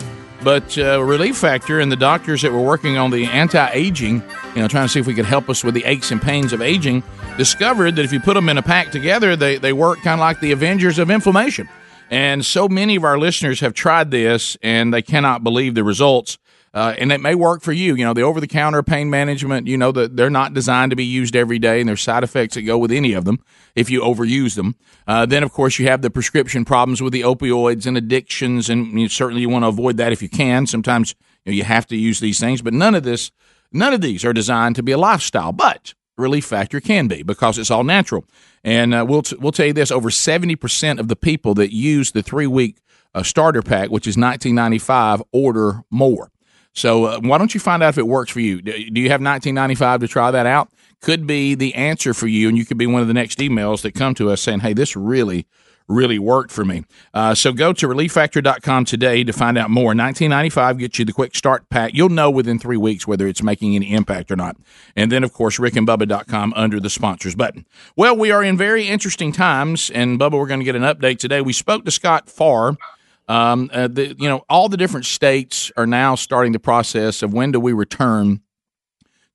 But 0.43 0.77
uh, 0.77 1.03
Relief 1.03 1.37
Factor 1.37 1.79
and 1.79 1.91
the 1.91 1.95
doctors 1.95 2.43
that 2.43 2.51
were 2.51 2.61
working 2.61 2.95
on 2.95 3.09
the 3.09 3.25
anti-aging, 3.25 4.23
you 4.55 4.61
know, 4.61 4.67
trying 4.67 4.85
to 4.85 4.89
see 4.89 4.99
if 4.99 5.07
we 5.07 5.15
could 5.15 5.25
help 5.25 5.49
us 5.49 5.63
with 5.63 5.73
the 5.73 5.83
aches 5.85 6.11
and 6.11 6.21
pains 6.21 6.53
of 6.53 6.61
aging, 6.61 7.01
discovered 7.35 7.95
that 7.95 8.05
if 8.05 8.13
you 8.13 8.19
put 8.19 8.35
them 8.35 8.47
in 8.47 8.59
a 8.59 8.61
pack 8.61 8.91
together, 8.91 9.35
they, 9.35 9.57
they 9.57 9.73
work 9.73 9.97
kind 10.03 10.13
of 10.13 10.19
like 10.19 10.39
the 10.39 10.51
Avengers 10.51 10.99
of 10.99 11.09
inflammation. 11.09 11.67
And 12.11 12.45
so 12.45 12.69
many 12.69 12.95
of 12.95 13.03
our 13.03 13.17
listeners 13.17 13.59
have 13.61 13.73
tried 13.73 14.11
this 14.11 14.55
and 14.61 14.93
they 14.93 15.01
cannot 15.01 15.43
believe 15.43 15.73
the 15.73 15.83
results. 15.83 16.37
Uh, 16.73 16.93
and 16.97 17.11
it 17.11 17.19
may 17.19 17.35
work 17.35 17.61
for 17.61 17.71
you. 17.71 17.95
You 17.95 18.05
know, 18.05 18.13
the 18.13 18.21
over 18.21 18.39
the 18.39 18.47
counter 18.47 18.83
pain 18.83 19.09
management, 19.09 19.67
you 19.67 19.77
know, 19.77 19.91
that 19.91 20.15
they're 20.15 20.29
not 20.29 20.53
designed 20.53 20.91
to 20.91 20.95
be 20.95 21.05
used 21.05 21.35
every 21.35 21.59
day 21.59 21.79
and 21.79 21.89
there's 21.89 22.01
side 22.01 22.23
effects 22.23 22.55
that 22.55 22.61
go 22.61 22.77
with 22.77 22.91
any 22.91 23.13
of 23.13 23.25
them 23.25 23.39
if 23.75 23.89
you 23.89 24.01
overuse 24.01 24.55
them. 24.55 24.75
Uh, 25.07 25.25
then, 25.25 25.43
of 25.43 25.51
course, 25.51 25.79
you 25.79 25.87
have 25.87 26.01
the 26.01 26.09
prescription 26.09 26.65
problems 26.65 27.01
with 27.01 27.13
the 27.13 27.21
opioids 27.21 27.85
and 27.85 27.97
addictions. 27.97 28.69
And 28.69 28.99
you, 28.99 29.09
certainly 29.09 29.41
you 29.41 29.49
want 29.49 29.63
to 29.63 29.69
avoid 29.69 29.97
that 29.97 30.11
if 30.11 30.21
you 30.21 30.29
can. 30.29 30.67
Sometimes 30.67 31.15
you, 31.45 31.51
know, 31.51 31.55
you 31.55 31.63
have 31.63 31.87
to 31.87 31.95
use 31.95 32.19
these 32.19 32.39
things, 32.39 32.61
but 32.61 32.73
none 32.73 32.95
of 32.95 33.03
this, 33.03 33.31
none 33.71 33.93
of 33.93 34.01
these 34.01 34.23
are 34.23 34.33
designed 34.33 34.75
to 34.75 34.83
be 34.83 34.91
a 34.91 34.97
lifestyle. 34.97 35.51
But 35.51 35.93
relief 36.17 36.45
factor 36.45 36.79
can 36.79 37.07
be 37.07 37.23
because 37.23 37.57
it's 37.57 37.71
all 37.71 37.83
natural. 37.83 38.25
And 38.63 38.93
uh, 38.93 39.05
we'll 39.07 39.21
t- 39.21 39.37
we'll 39.39 39.53
tell 39.53 39.67
you 39.67 39.73
this: 39.73 39.89
over 39.89 40.11
seventy 40.11 40.55
percent 40.55 40.99
of 40.99 41.07
the 41.07 41.15
people 41.15 41.53
that 41.55 41.73
use 41.73 42.11
the 42.11 42.21
three 42.21 42.47
week 42.47 42.81
uh, 43.15 43.23
starter 43.23 43.61
pack, 43.61 43.89
which 43.89 44.05
is 44.05 44.17
nineteen 44.17 44.55
ninety 44.55 44.79
five, 44.79 45.23
order 45.31 45.83
more. 45.89 46.29
So 46.79 47.05
uh, 47.05 47.19
why 47.19 47.37
don't 47.37 47.53
you 47.53 47.59
find 47.59 47.83
out 47.83 47.89
if 47.89 47.97
it 47.97 48.07
works 48.07 48.31
for 48.31 48.39
you? 48.39 48.61
Do 48.61 49.01
you 49.01 49.09
have 49.09 49.21
nineteen 49.21 49.55
ninety 49.55 49.75
five 49.75 49.99
to 49.99 50.07
try 50.07 50.31
that 50.31 50.45
out? 50.45 50.69
Could 51.01 51.27
be 51.27 51.55
the 51.55 51.75
answer 51.75 52.13
for 52.13 52.27
you, 52.27 52.47
and 52.47 52.57
you 52.57 52.65
could 52.65 52.77
be 52.77 52.87
one 52.87 53.01
of 53.01 53.07
the 53.07 53.13
next 53.13 53.39
emails 53.39 53.81
that 53.81 53.93
come 53.93 54.15
to 54.15 54.29
us 54.31 54.41
saying, 54.41 54.61
"Hey, 54.61 54.73
this 54.73 54.95
really." 54.95 55.45
Really 55.91 56.19
worked 56.19 56.51
for 56.51 56.63
me. 56.63 56.85
Uh, 57.15 57.33
so 57.33 57.51
go 57.51 57.73
to 57.73 57.87
relieffactor.com 57.87 58.85
today 58.85 59.23
to 59.23 59.33
find 59.33 59.57
out 59.57 59.71
more. 59.71 59.85
1995 59.85 60.77
gets 60.77 60.99
you 60.99 61.05
the 61.05 61.11
quick 61.11 61.35
start 61.35 61.67
pack. 61.71 61.95
You'll 61.95 62.09
know 62.09 62.29
within 62.29 62.59
three 62.59 62.77
weeks 62.77 63.07
whether 63.07 63.25
it's 63.25 63.41
making 63.41 63.75
any 63.75 63.91
impact 63.91 64.29
or 64.29 64.35
not. 64.35 64.55
And 64.95 65.11
then, 65.11 65.23
of 65.23 65.33
course, 65.33 65.57
rickandbubba.com 65.57 66.53
under 66.55 66.79
the 66.79 66.91
sponsors 66.91 67.33
button. 67.33 67.65
Well, 67.95 68.15
we 68.15 68.29
are 68.29 68.43
in 68.43 68.55
very 68.55 68.87
interesting 68.87 69.31
times, 69.31 69.89
and 69.89 70.19
Bubba, 70.19 70.33
we're 70.33 70.45
going 70.45 70.59
to 70.59 70.63
get 70.63 70.75
an 70.75 70.83
update 70.83 71.17
today. 71.17 71.41
We 71.41 71.53
spoke 71.53 71.85
to 71.85 71.91
Scott 71.91 72.29
Farr. 72.29 72.77
Um, 73.29 73.69
uh, 73.71 73.87
the, 73.87 74.15
you 74.17 74.27
know, 74.27 74.43
all 74.49 74.67
the 74.69 74.75
different 74.75 75.05
states 75.05 75.71
are 75.77 75.85
now 75.85 76.15
starting 76.15 76.51
the 76.51 76.59
process 76.59 77.21
of 77.21 77.31
when 77.31 77.51
do 77.51 77.59
we 77.59 77.71
return 77.71 78.41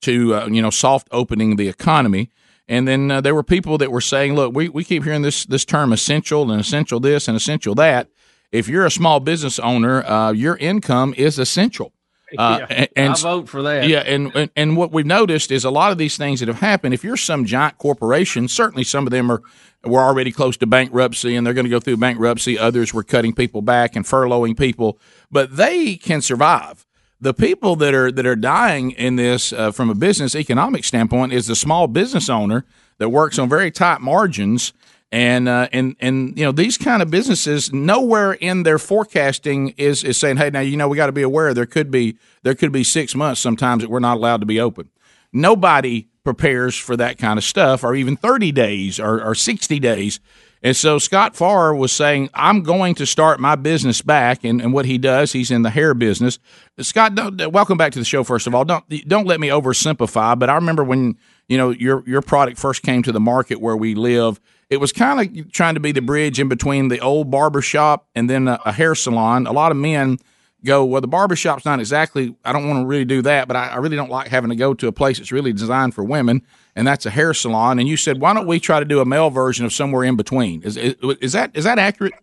to, 0.02 0.34
uh, 0.34 0.46
you 0.48 0.60
know, 0.60 0.70
soft 0.70 1.08
opening 1.12 1.56
the 1.56 1.68
economy. 1.68 2.28
And 2.68 2.88
then 2.88 3.10
uh, 3.10 3.20
there 3.20 3.34
were 3.34 3.44
people 3.44 3.78
that 3.78 3.92
were 3.92 4.00
saying, 4.00 4.34
look, 4.34 4.54
we, 4.54 4.68
we 4.68 4.84
keep 4.84 5.04
hearing 5.04 5.22
this, 5.22 5.46
this 5.46 5.64
term 5.64 5.92
essential 5.92 6.50
and 6.50 6.60
essential 6.60 7.00
this 7.00 7.28
and 7.28 7.36
essential 7.36 7.74
that. 7.76 8.08
If 8.50 8.68
you're 8.68 8.84
a 8.84 8.90
small 8.90 9.20
business 9.20 9.58
owner, 9.58 10.04
uh, 10.04 10.32
your 10.32 10.56
income 10.56 11.14
is 11.16 11.38
essential. 11.38 11.93
Uh, 12.44 12.58
Yeah, 12.60 12.66
and, 12.70 12.88
and 12.96 13.12
I 13.12 13.16
vote 13.16 13.48
for 13.48 13.62
that. 13.62 13.88
Yeah, 13.88 14.00
and, 14.00 14.34
and 14.34 14.50
and 14.56 14.76
what 14.76 14.92
we've 14.92 15.06
noticed 15.06 15.50
is 15.50 15.64
a 15.64 15.70
lot 15.70 15.92
of 15.92 15.98
these 15.98 16.16
things 16.16 16.40
that 16.40 16.48
have 16.48 16.60
happened. 16.60 16.94
If 16.94 17.04
you're 17.04 17.16
some 17.16 17.44
giant 17.44 17.78
corporation, 17.78 18.48
certainly 18.48 18.84
some 18.84 19.06
of 19.06 19.10
them 19.10 19.30
are 19.30 19.42
were 19.84 20.00
already 20.00 20.32
close 20.32 20.56
to 20.58 20.66
bankruptcy, 20.66 21.36
and 21.36 21.46
they're 21.46 21.54
going 21.54 21.66
to 21.66 21.70
go 21.70 21.80
through 21.80 21.98
bankruptcy. 21.98 22.58
Others 22.58 22.94
were 22.94 23.02
cutting 23.02 23.34
people 23.34 23.62
back 23.62 23.96
and 23.96 24.04
furloughing 24.04 24.56
people, 24.58 24.98
but 25.30 25.56
they 25.56 25.96
can 25.96 26.20
survive. 26.22 26.86
The 27.20 27.34
people 27.34 27.76
that 27.76 27.94
are 27.94 28.10
that 28.12 28.26
are 28.26 28.36
dying 28.36 28.90
in 28.92 29.16
this 29.16 29.52
uh, 29.52 29.70
from 29.72 29.90
a 29.90 29.94
business 29.94 30.34
economic 30.34 30.84
standpoint 30.84 31.32
is 31.32 31.46
the 31.46 31.56
small 31.56 31.86
business 31.86 32.28
owner 32.28 32.64
that 32.98 33.08
works 33.08 33.38
on 33.38 33.48
very 33.48 33.70
tight 33.70 34.00
margins 34.00 34.72
and 35.14 35.48
uh, 35.48 35.68
and 35.72 35.94
and 36.00 36.36
you 36.36 36.44
know 36.44 36.50
these 36.50 36.76
kind 36.76 37.00
of 37.00 37.08
businesses 37.08 37.72
nowhere 37.72 38.32
in 38.32 38.64
their 38.64 38.80
forecasting 38.80 39.68
is 39.76 40.02
is 40.02 40.18
saying 40.18 40.36
hey 40.36 40.50
now 40.50 40.58
you 40.58 40.76
know 40.76 40.88
we 40.88 40.96
got 40.96 41.06
to 41.06 41.12
be 41.12 41.22
aware 41.22 41.54
there 41.54 41.66
could 41.66 41.88
be 41.88 42.18
there 42.42 42.56
could 42.56 42.72
be 42.72 42.82
six 42.82 43.14
months 43.14 43.40
sometimes 43.40 43.84
that 43.84 43.88
we're 43.88 44.00
not 44.00 44.16
allowed 44.16 44.40
to 44.40 44.46
be 44.46 44.58
open 44.58 44.90
nobody 45.32 46.08
prepares 46.24 46.76
for 46.76 46.96
that 46.96 47.16
kind 47.16 47.38
of 47.38 47.44
stuff 47.44 47.84
or 47.84 47.94
even 47.94 48.16
30 48.16 48.50
days 48.50 48.98
or, 48.98 49.22
or 49.22 49.36
60 49.36 49.78
days 49.78 50.18
and 50.64 50.74
so 50.74 50.98
Scott 50.98 51.36
Farr 51.36 51.74
was 51.74 51.92
saying, 51.92 52.30
I'm 52.32 52.62
going 52.62 52.94
to 52.94 53.04
start 53.04 53.38
my 53.38 53.54
business 53.54 54.00
back. 54.00 54.44
And, 54.44 54.62
and 54.62 54.72
what 54.72 54.86
he 54.86 54.96
does, 54.96 55.30
he's 55.30 55.50
in 55.50 55.60
the 55.60 55.68
hair 55.68 55.92
business. 55.92 56.38
Scott, 56.80 57.14
don't, 57.14 57.52
welcome 57.52 57.76
back 57.76 57.92
to 57.92 57.98
the 57.98 58.04
show, 58.06 58.24
first 58.24 58.46
of 58.46 58.54
all. 58.54 58.64
Don't, 58.64 58.82
don't 59.06 59.26
let 59.26 59.40
me 59.40 59.48
oversimplify, 59.48 60.38
but 60.38 60.48
I 60.48 60.54
remember 60.54 60.82
when, 60.82 61.18
you 61.48 61.58
know, 61.58 61.68
your, 61.68 62.02
your 62.06 62.22
product 62.22 62.58
first 62.58 62.82
came 62.82 63.02
to 63.02 63.12
the 63.12 63.20
market 63.20 63.60
where 63.60 63.76
we 63.76 63.94
live, 63.94 64.40
it 64.70 64.78
was 64.78 64.92
kind 64.92 65.38
of 65.38 65.52
trying 65.52 65.74
to 65.74 65.80
be 65.80 65.92
the 65.92 66.02
bridge 66.02 66.40
in 66.40 66.48
between 66.48 66.88
the 66.88 67.00
old 67.00 67.30
barber 67.30 67.62
shop 67.62 68.08
and 68.14 68.28
then 68.28 68.48
a, 68.48 68.58
a 68.64 68.72
hair 68.72 68.94
salon. 68.94 69.46
A 69.46 69.52
lot 69.52 69.70
of 69.70 69.76
men 69.76 70.18
go, 70.64 70.84
well, 70.84 71.00
the 71.00 71.08
barber 71.08 71.36
shop's 71.36 71.64
not 71.64 71.78
exactly, 71.78 72.34
I 72.44 72.52
don't 72.52 72.66
want 72.68 72.82
to 72.82 72.86
really 72.86 73.04
do 73.04 73.22
that, 73.22 73.46
but 73.46 73.56
I, 73.56 73.68
I 73.68 73.76
really 73.76 73.96
don't 73.96 74.10
like 74.10 74.28
having 74.28 74.50
to 74.50 74.56
go 74.56 74.74
to 74.74 74.88
a 74.88 74.92
place 74.92 75.18
that's 75.18 75.30
really 75.30 75.52
designed 75.52 75.94
for 75.94 76.02
women, 76.02 76.42
and 76.74 76.86
that's 76.86 77.06
a 77.06 77.10
hair 77.10 77.34
salon. 77.34 77.78
And 77.78 77.86
you 77.86 77.96
said, 77.96 78.20
why 78.20 78.32
don't 78.32 78.46
we 78.46 78.58
try 78.58 78.80
to 78.80 78.86
do 78.86 79.00
a 79.00 79.04
male 79.04 79.30
version 79.30 79.66
of 79.66 79.72
somewhere 79.72 80.04
in 80.04 80.16
between? 80.16 80.62
Is, 80.62 80.76
is, 80.76 80.94
is 81.20 81.32
that 81.32 81.50
is 81.54 81.64
that 81.64 81.78
accurate? 81.78 82.14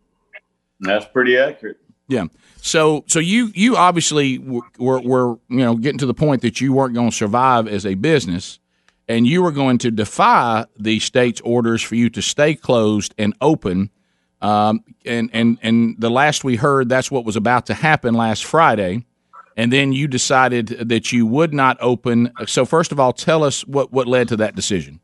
That's 0.79 1.05
pretty 1.05 1.37
accurate. 1.37 1.77
Yeah. 2.07 2.25
So 2.57 3.03
so 3.07 3.19
you 3.19 3.51
you 3.53 3.77
obviously 3.77 4.39
were, 4.39 4.61
were, 4.77 5.01
were 5.01 5.39
you 5.47 5.59
know 5.59 5.75
getting 5.75 5.99
to 5.99 6.05
the 6.05 6.13
point 6.13 6.41
that 6.41 6.59
you 6.59 6.73
weren't 6.73 6.93
going 6.93 7.11
to 7.11 7.15
survive 7.15 7.67
as 7.67 7.85
a 7.85 7.93
business, 7.93 8.59
and 9.11 9.27
you 9.27 9.43
were 9.43 9.51
going 9.51 9.77
to 9.79 9.91
defy 9.91 10.65
the 10.79 10.99
state's 10.99 11.41
orders 11.41 11.81
for 11.81 11.95
you 11.95 12.09
to 12.09 12.21
stay 12.21 12.55
closed 12.55 13.13
and 13.17 13.35
open. 13.41 13.89
Um, 14.41 14.85
and 15.05 15.29
and 15.33 15.57
and 15.61 15.95
the 15.99 16.09
last 16.09 16.45
we 16.45 16.55
heard, 16.55 16.87
that's 16.87 17.11
what 17.11 17.25
was 17.25 17.35
about 17.35 17.65
to 17.65 17.73
happen 17.73 18.13
last 18.13 18.45
Friday. 18.45 19.05
And 19.57 19.71
then 19.71 19.91
you 19.91 20.07
decided 20.07 20.67
that 20.67 21.11
you 21.11 21.25
would 21.25 21.53
not 21.53 21.77
open. 21.81 22.31
So 22.45 22.65
first 22.65 22.93
of 22.93 23.01
all, 23.01 23.11
tell 23.11 23.43
us 23.43 23.67
what 23.67 23.91
what 23.91 24.07
led 24.07 24.29
to 24.29 24.37
that 24.37 24.55
decision. 24.55 25.01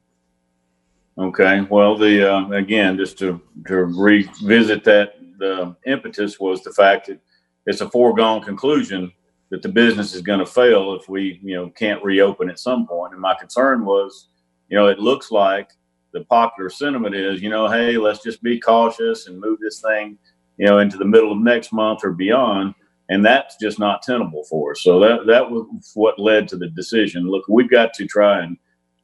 Okay. 1.17 1.67
Well, 1.69 1.97
the 1.97 2.33
uh, 2.33 2.49
again, 2.51 2.95
just 2.97 3.19
to 3.19 3.41
to 3.67 3.75
revisit 3.75 4.85
that, 4.85 5.15
the 5.37 5.75
impetus 5.85 6.39
was 6.39 6.63
the 6.63 6.71
fact 6.71 7.07
that 7.07 7.19
it's 7.65 7.81
a 7.81 7.89
foregone 7.89 8.41
conclusion 8.41 9.11
that 9.49 9.61
the 9.61 9.69
business 9.69 10.13
is 10.13 10.21
going 10.21 10.39
to 10.39 10.45
fail 10.45 10.93
if 10.93 11.07
we, 11.07 11.39
you 11.43 11.55
know, 11.55 11.69
can't 11.69 12.03
reopen 12.03 12.49
at 12.49 12.59
some 12.59 12.85
point. 12.85 13.13
And 13.13 13.21
my 13.21 13.35
concern 13.35 13.85
was, 13.85 14.27
you 14.69 14.77
know, 14.77 14.87
it 14.87 14.99
looks 14.99 15.31
like 15.31 15.69
the 16.13 16.25
popular 16.25 16.69
sentiment 16.69 17.15
is, 17.15 17.41
you 17.41 17.49
know, 17.49 17.67
hey, 17.67 17.97
let's 17.97 18.23
just 18.23 18.43
be 18.43 18.59
cautious 18.59 19.27
and 19.27 19.39
move 19.39 19.59
this 19.59 19.81
thing, 19.81 20.17
you 20.57 20.65
know, 20.65 20.79
into 20.79 20.97
the 20.97 21.05
middle 21.05 21.31
of 21.31 21.37
next 21.37 21.71
month 21.71 22.01
or 22.03 22.11
beyond. 22.11 22.73
And 23.09 23.25
that's 23.25 23.55
just 23.61 23.79
not 23.79 24.01
tenable 24.01 24.43
for 24.49 24.71
us. 24.71 24.81
So 24.81 24.99
that 24.99 25.27
that 25.27 25.49
was 25.49 25.91
what 25.93 26.19
led 26.19 26.49
to 26.49 26.57
the 26.57 26.67
decision. 26.67 27.29
Look, 27.29 27.45
we've 27.47 27.69
got 27.69 27.93
to 27.93 28.05
try 28.05 28.43
and 28.43 28.57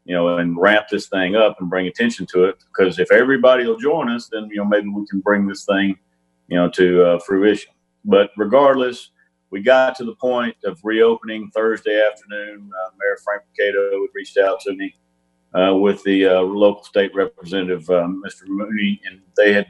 you 0.05 0.13
know, 0.13 0.37
and 0.37 0.57
ramp 0.57 0.87
this 0.91 1.07
thing 1.07 1.35
up 1.35 1.59
and 1.59 1.69
bring 1.69 1.87
attention 1.87 2.25
to 2.33 2.45
it. 2.45 2.57
Because 2.67 2.99
if 2.99 3.11
everybody 3.11 3.65
will 3.65 3.77
join 3.77 4.09
us, 4.09 4.27
then 4.31 4.49
you 4.49 4.57
know 4.57 4.65
maybe 4.65 4.89
we 4.89 5.05
can 5.07 5.21
bring 5.21 5.47
this 5.47 5.65
thing, 5.65 5.95
you 6.47 6.57
know, 6.57 6.69
to 6.71 7.03
uh, 7.03 7.19
fruition. 7.19 7.73
But 8.05 8.31
regardless, 8.37 9.11
we 9.53 9.61
got 9.61 9.95
to 9.95 10.03
the 10.03 10.15
point 10.15 10.55
of 10.65 10.79
reopening 10.83 11.51
Thursday 11.53 12.01
afternoon. 12.01 12.71
Uh, 12.73 12.89
Mayor 12.99 13.17
Frank 13.23 13.43
Cato 13.55 13.91
had 13.91 14.09
reached 14.15 14.39
out 14.39 14.59
to 14.61 14.73
me 14.73 14.95
uh, 15.53 15.75
with 15.75 16.01
the 16.03 16.25
uh, 16.25 16.41
local 16.41 16.83
state 16.83 17.13
representative, 17.13 17.87
um, 17.91 18.23
Mr. 18.25 18.47
Mooney, 18.47 18.99
and 19.05 19.21
they 19.37 19.53
had 19.53 19.67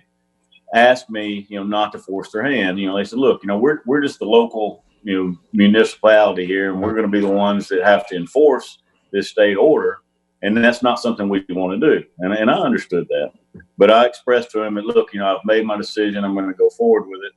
asked 0.74 1.10
me, 1.10 1.46
you 1.50 1.60
know, 1.60 1.66
not 1.66 1.92
to 1.92 2.00
force 2.00 2.32
their 2.32 2.46
hand. 2.46 2.80
You 2.80 2.88
know, 2.88 2.96
they 2.96 3.04
said, 3.04 3.20
look, 3.20 3.44
you 3.44 3.48
know, 3.48 3.58
we're 3.58 3.82
we're 3.86 4.02
just 4.02 4.20
the 4.20 4.26
local, 4.26 4.86
you 5.04 5.22
know, 5.22 5.38
municipality 5.52 6.46
here, 6.46 6.72
and 6.72 6.82
we're 6.82 6.94
going 6.94 7.04
to 7.04 7.10
be 7.10 7.20
the 7.20 7.28
ones 7.28 7.68
that 7.68 7.84
have 7.84 8.08
to 8.08 8.16
enforce 8.16 8.80
this 9.12 9.30
state 9.30 9.56
order 9.56 10.00
and 10.44 10.58
that's 10.58 10.84
not 10.84 11.00
something 11.00 11.30
we 11.30 11.46
want 11.50 11.80
to 11.80 12.00
do. 12.00 12.06
And, 12.20 12.34
and 12.34 12.52
I 12.52 12.56
understood 12.56 13.08
that, 13.08 13.32
but 13.78 13.90
I 13.90 14.06
expressed 14.06 14.52
to 14.52 14.62
him 14.62 14.76
that 14.76 14.86
look, 14.86 15.14
you 15.14 15.20
know, 15.20 15.34
I've 15.34 15.46
made 15.46 15.66
my 15.66 15.78
decision. 15.78 16.24
I'm 16.24 16.34
going 16.34 16.48
to 16.48 16.54
go 16.54 16.70
forward 16.72 17.08
with 17.08 17.22
it. 17.24 17.32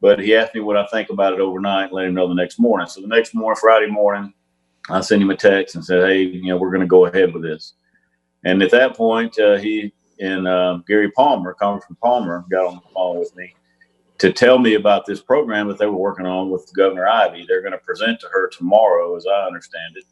But 0.00 0.20
he 0.20 0.34
asked 0.34 0.54
me 0.54 0.60
what 0.60 0.76
I 0.76 0.86
think 0.86 1.10
about 1.10 1.32
it 1.32 1.40
overnight. 1.40 1.86
And 1.86 1.92
let 1.92 2.06
him 2.06 2.14
know 2.14 2.28
the 2.28 2.34
next 2.34 2.58
morning. 2.58 2.86
So 2.86 3.00
the 3.00 3.08
next 3.08 3.34
morning, 3.34 3.58
Friday 3.60 3.90
morning, 3.90 4.32
I 4.88 5.00
sent 5.00 5.22
him 5.22 5.30
a 5.30 5.36
text 5.36 5.74
and 5.74 5.84
said, 5.84 6.08
"Hey, 6.08 6.22
you 6.22 6.46
know, 6.46 6.56
we're 6.56 6.70
going 6.70 6.80
to 6.80 6.86
go 6.86 7.06
ahead 7.06 7.32
with 7.32 7.42
this." 7.42 7.74
And 8.44 8.62
at 8.62 8.70
that 8.70 8.96
point, 8.96 9.38
uh, 9.38 9.56
he 9.56 9.92
and 10.20 10.46
uh, 10.46 10.78
Gary 10.86 11.10
Palmer, 11.10 11.54
Congressman 11.54 11.96
Palmer, 12.02 12.44
got 12.50 12.66
on 12.66 12.74
the 12.76 12.92
phone 12.94 13.18
with 13.18 13.34
me 13.36 13.54
to 14.18 14.32
tell 14.32 14.58
me 14.58 14.74
about 14.74 15.06
this 15.06 15.20
program 15.20 15.68
that 15.68 15.78
they 15.78 15.86
were 15.86 15.96
working 15.96 16.26
on 16.26 16.50
with 16.50 16.72
Governor 16.74 17.06
Ivey. 17.06 17.44
They're 17.46 17.62
going 17.62 17.72
to 17.72 17.78
present 17.78 18.18
to 18.20 18.28
her 18.32 18.48
tomorrow, 18.48 19.16
as 19.16 19.26
I 19.26 19.46
understand 19.46 19.96
it 19.96 20.04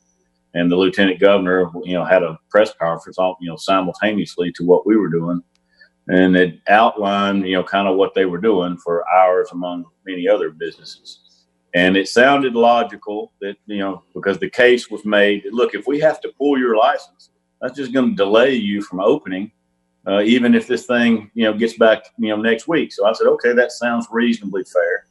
and 0.56 0.72
the 0.72 0.76
lieutenant 0.76 1.20
governor, 1.20 1.70
you 1.84 1.92
know, 1.92 2.04
had 2.04 2.22
a 2.22 2.38
press 2.48 2.72
conference, 2.80 3.18
all 3.18 3.36
you 3.40 3.48
know, 3.48 3.56
simultaneously 3.56 4.50
to 4.52 4.64
what 4.64 4.86
we 4.86 4.96
were 4.96 5.10
doing, 5.10 5.42
and 6.08 6.36
it 6.36 6.60
outlined, 6.68 7.46
you 7.46 7.54
know, 7.54 7.64
kind 7.64 7.88
of 7.88 7.96
what 7.96 8.14
they 8.14 8.26
were 8.26 8.38
doing 8.38 8.76
for 8.76 9.04
ours 9.08 9.48
among 9.52 9.84
many 10.06 10.28
other 10.28 10.50
businesses. 10.50 11.20
And 11.74 11.96
it 11.96 12.08
sounded 12.08 12.54
logical 12.54 13.32
that 13.40 13.56
you 13.66 13.78
know 13.78 14.02
because 14.14 14.38
the 14.38 14.48
case 14.48 14.90
was 14.90 15.04
made. 15.04 15.44
Look, 15.50 15.74
if 15.74 15.86
we 15.86 16.00
have 16.00 16.20
to 16.22 16.32
pull 16.38 16.58
your 16.58 16.76
license, 16.76 17.30
that's 17.60 17.76
just 17.76 17.92
going 17.92 18.10
to 18.10 18.16
delay 18.16 18.54
you 18.54 18.80
from 18.80 19.00
opening, 19.00 19.50
uh, 20.06 20.22
even 20.22 20.54
if 20.54 20.66
this 20.66 20.86
thing 20.86 21.30
you 21.34 21.44
know 21.44 21.52
gets 21.52 21.74
back 21.74 22.04
you 22.18 22.28
know 22.28 22.36
next 22.36 22.66
week. 22.66 22.92
So 22.92 23.04
I 23.04 23.12
said, 23.12 23.26
okay, 23.26 23.52
that 23.52 23.72
sounds 23.72 24.06
reasonably 24.10 24.64
fair. 24.64 25.06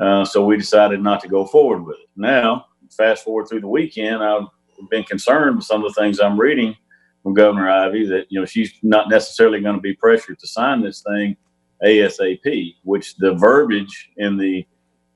Uh, 0.00 0.24
so 0.24 0.44
we 0.44 0.56
decided 0.56 1.02
not 1.02 1.20
to 1.22 1.28
go 1.28 1.44
forward 1.44 1.84
with 1.84 1.96
it. 1.96 2.08
Now, 2.14 2.66
fast 2.96 3.24
forward 3.24 3.48
through 3.48 3.62
the 3.62 3.68
weekend, 3.68 4.22
I've 4.22 4.46
been 4.90 5.02
concerned 5.02 5.56
with 5.56 5.64
some 5.64 5.84
of 5.84 5.92
the 5.92 6.00
things 6.00 6.20
I'm 6.20 6.38
reading 6.38 6.76
from 7.22 7.34
Governor 7.34 7.68
Ivey 7.68 8.06
that 8.06 8.26
you 8.28 8.40
know 8.40 8.46
she's 8.46 8.72
not 8.82 9.08
necessarily 9.08 9.60
going 9.60 9.76
to 9.76 9.80
be 9.80 9.94
pressured 9.94 10.38
to 10.38 10.46
sign 10.46 10.82
this 10.82 11.02
thing 11.02 11.36
ASAP, 11.84 12.76
which 12.84 13.16
the 13.16 13.34
verbiage 13.34 14.10
in 14.16 14.36
the 14.36 14.66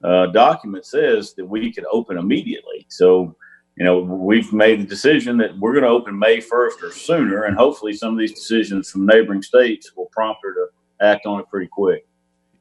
uh, 0.05 0.27
document 0.27 0.85
says 0.85 1.35
that 1.35 1.45
we 1.45 1.73
could 1.73 1.85
open 1.91 2.19
immediately. 2.19 2.87
So 2.89 3.37
you 3.77 3.85
know 3.85 4.01
we've 4.01 4.53
made 4.53 4.81
the 4.81 4.87
decision 4.87 5.37
that 5.39 5.59
we're 5.59 5.73
going 5.73 5.85
to 5.85 5.91
open 5.91 6.19
May 6.19 6.39
1st 6.39 6.83
or 6.83 6.91
sooner, 6.93 7.45
and 7.45 7.57
hopefully 7.57 7.93
some 7.93 8.13
of 8.13 8.19
these 8.19 8.33
decisions 8.33 8.91
from 8.91 9.07
neighboring 9.07 9.43
states 9.43 9.93
will 9.97 10.11
prompt 10.13 10.41
her 10.45 10.55
to 10.55 10.67
act 11.01 11.27
on 11.27 11.41
it 11.41 11.49
pretty 11.49 11.69
quick. 11.69 12.07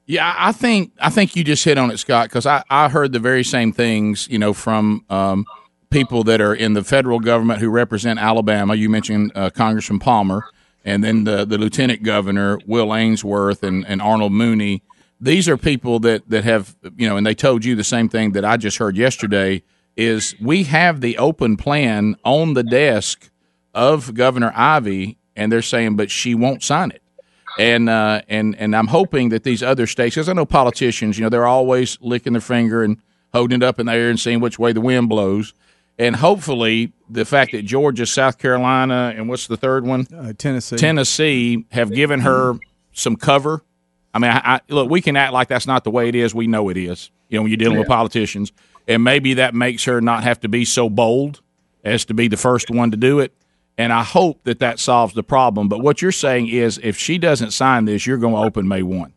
Yeah, 0.06 0.34
I 0.38 0.52
think 0.52 0.92
I 1.00 1.10
think 1.10 1.36
you 1.36 1.44
just 1.44 1.64
hit 1.64 1.78
on 1.78 1.92
it, 1.92 1.98
Scott, 1.98 2.28
because 2.28 2.46
I, 2.46 2.64
I 2.70 2.89
heard 2.89 3.12
the 3.12 3.20
very 3.20 3.44
same 3.44 3.72
things, 3.72 4.28
you 4.30 4.39
know, 4.39 4.54
from 4.54 5.06
um, 5.10 5.46
people 5.92 6.24
that 6.24 6.42
are 6.42 6.56
in 6.56 6.74
the 6.74 6.84
federal 6.84 7.20
government 7.20 7.60
who 7.60 7.70
represent 7.70 8.18
Alabama. 8.18 8.74
You 8.74 8.89
mentioned 8.89 9.32
uh, 9.36 9.52
Congressman 9.52 10.00
Palmer, 10.00 10.46
and 10.84 11.04
then 11.04 11.26
the, 11.26 11.46
the 11.46 11.58
Lieutenant 11.58 12.02
Governor 12.02 12.58
Will 12.66 12.96
Ainsworth 12.96 13.62
and, 13.62 13.86
and 13.86 14.02
Arnold 14.02 14.32
Mooney. 14.32 14.82
These 15.20 15.48
are 15.48 15.58
people 15.58 16.00
that 16.00 16.28
that 16.30 16.44
have 16.46 16.76
you 16.98 17.08
know, 17.08 17.18
and 17.18 17.28
they 17.28 17.36
told 17.36 17.64
you 17.64 17.76
the 17.76 17.84
same 17.84 18.10
thing 18.10 18.32
that 18.32 18.44
I 18.44 18.58
just 18.58 18.78
heard 18.78 18.98
yesterday. 18.98 19.62
Is 19.98 20.36
we 20.42 20.64
have 20.64 21.02
the 21.02 21.18
open 21.18 21.58
plan 21.58 22.16
on 22.24 22.54
the 22.54 22.64
desk 22.64 23.30
of 23.76 24.14
Governor 24.14 24.54
Ivey, 24.56 25.18
and 25.36 25.52
they're 25.52 25.62
saying, 25.62 25.98
but 25.98 26.10
she 26.10 26.34
won't 26.34 26.64
sign 26.64 26.92
it. 26.92 27.04
And 27.60 27.89
uh, 27.89 28.22
and 28.30 28.56
and 28.56 28.74
I'm 28.76 28.88
hoping 28.88 29.30
that 29.30 29.44
these 29.44 29.62
other 29.62 29.86
states, 29.86 30.16
because 30.16 30.30
I 30.30 30.34
know 30.34 30.46
politicians, 30.46 31.20
you 31.20 31.24
know, 31.24 31.30
they're 31.30 31.46
always 31.46 32.00
licking 32.02 32.34
their 32.34 32.42
finger 32.42 32.84
and 32.84 32.98
holding 33.34 33.62
it 33.62 33.64
up 33.64 33.80
in 33.80 33.86
the 33.88 33.92
air 33.92 34.10
and 34.10 34.20
seeing 34.20 34.39
which 34.39 34.58
way 34.58 34.72
the 34.72 34.82
wind 34.82 35.10
blows 35.10 35.54
and 36.02 36.16
hopefully 36.16 36.93
the 37.10 37.26
fact 37.26 37.52
that 37.52 37.64
Georgia, 37.64 38.08
South 38.08 38.39
Carolina, 38.39 39.14
and 39.16 39.30
what's 39.30 39.45
the 39.45 39.56
third 39.56 39.86
one? 39.86 40.08
Uh, 40.12 40.34
Tennessee. 40.36 40.76
Tennessee 40.76 41.66
have 41.72 41.91
given 41.91 42.22
her 42.22 42.56
some 42.91 43.16
cover. 43.16 43.64
I 44.12 44.18
mean, 44.18 44.32
I, 44.32 44.56
I, 44.56 44.62
look, 44.68 44.89
we 44.89 44.99
can 44.99 45.16
act 45.16 45.32
like 45.32 45.47
that's 45.47 45.68
not 45.68 45.84
the 45.84 45.91
way 45.91 46.10
it 46.10 46.16
is. 46.16 46.34
We 46.34 46.47
know 46.47 46.70
it 46.70 46.78
is. 46.78 47.12
You 47.30 47.38
know, 47.38 47.43
when 47.43 47.52
you're 47.52 47.58
dealing 47.58 47.78
with 47.78 47.88
politicians, 47.88 48.52
and 48.88 49.04
maybe 49.04 49.36
that 49.36 49.54
makes 49.54 49.84
her 49.84 50.02
not 50.02 50.24
have 50.24 50.39
to 50.39 50.49
be 50.49 50.66
so 50.66 50.89
bold 50.89 51.41
as 51.84 52.04
to 52.06 52.16
be 52.16 52.28
the 52.28 52.36
first 52.36 52.72
one 52.72 52.89
to 52.91 52.97
do 52.97 53.20
it. 53.20 53.34
And 53.78 53.93
I 53.93 54.04
hope 54.04 54.43
that 54.45 54.60
that 54.60 54.80
solves 54.80 55.14
the 55.14 55.24
problem. 55.24 55.70
But 55.70 55.82
what 55.82 56.02
you're 56.02 56.12
saying 56.12 56.47
is, 56.47 56.80
if 56.84 56.97
she 56.97 57.20
doesn't 57.20 57.52
sign 57.52 57.86
this, 57.86 58.08
you're 58.08 58.18
going 58.18 58.34
to 58.34 58.41
open 58.41 58.68
May 58.68 58.82
one. 58.82 59.14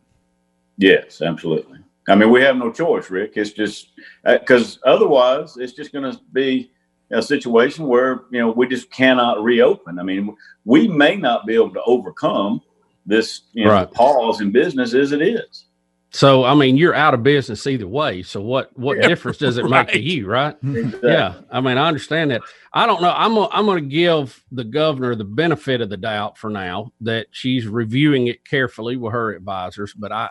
Yes, 0.77 1.21
absolutely. 1.21 1.79
I 2.07 2.13
mean, 2.13 2.29
we 2.29 2.41
have 2.43 2.57
no 2.57 2.71
choice, 2.71 3.09
Rick. 3.09 3.33
It's 3.35 3.51
just 3.51 3.91
because 4.23 4.77
otherwise, 4.85 5.57
it's 5.57 5.73
just 5.73 5.91
going 5.91 6.11
to 6.11 6.19
be 6.31 6.71
a 7.11 7.21
situation 7.21 7.87
where 7.87 8.23
you 8.31 8.39
know 8.41 8.51
we 8.51 8.67
just 8.67 8.91
cannot 8.91 9.43
reopen. 9.43 9.99
I 9.99 10.03
mean, 10.03 10.35
we 10.65 10.87
may 10.87 11.15
not 11.17 11.45
be 11.45 11.55
able 11.55 11.73
to 11.73 11.83
overcome 11.85 12.61
this 13.05 13.41
you 13.53 13.65
know, 13.65 13.71
Right. 13.71 13.91
pause 13.93 14.41
in 14.41 14.51
business 14.51 14.93
as 14.93 15.11
it 15.11 15.21
is. 15.21 15.65
So 16.11 16.45
I 16.45 16.55
mean, 16.55 16.77
you're 16.77 16.95
out 16.95 17.13
of 17.13 17.23
business 17.23 17.67
either 17.67 17.87
way. 17.87 18.23
So 18.23 18.41
what 18.41 18.77
what 18.77 18.97
Yeah, 18.99 19.07
difference 19.09 19.37
does 19.39 19.57
it 19.57 19.65
make 19.69 19.89
to 19.89 19.99
you, 20.03 20.27
right? 20.27 20.55
Exactly. 20.63 21.11
Yeah, 21.11 21.35
I 21.51 21.61
mean, 21.61 21.77
I 21.77 21.87
understand 21.87 22.31
that. 22.31 22.43
I 22.73 22.85
don't 22.87 23.01
know. 23.01 23.11
I'm 23.15 23.33
gonna, 23.35 23.49
I'm 23.51 23.65
going 23.65 23.83
to 23.83 23.89
give 23.89 24.41
the 24.51 24.63
governor 24.63 25.15
the 25.15 25.25
benefit 25.25 25.81
of 25.81 25.89
the 25.89 25.97
doubt 25.97 26.37
for 26.37 26.49
now 26.49 26.91
that 27.01 27.27
she's 27.31 27.67
reviewing 27.67 28.27
it 28.27 28.45
carefully 28.45 28.97
with 28.97 29.13
her 29.13 29.33
advisors. 29.33 29.93
But 29.93 30.11
I 30.13 30.29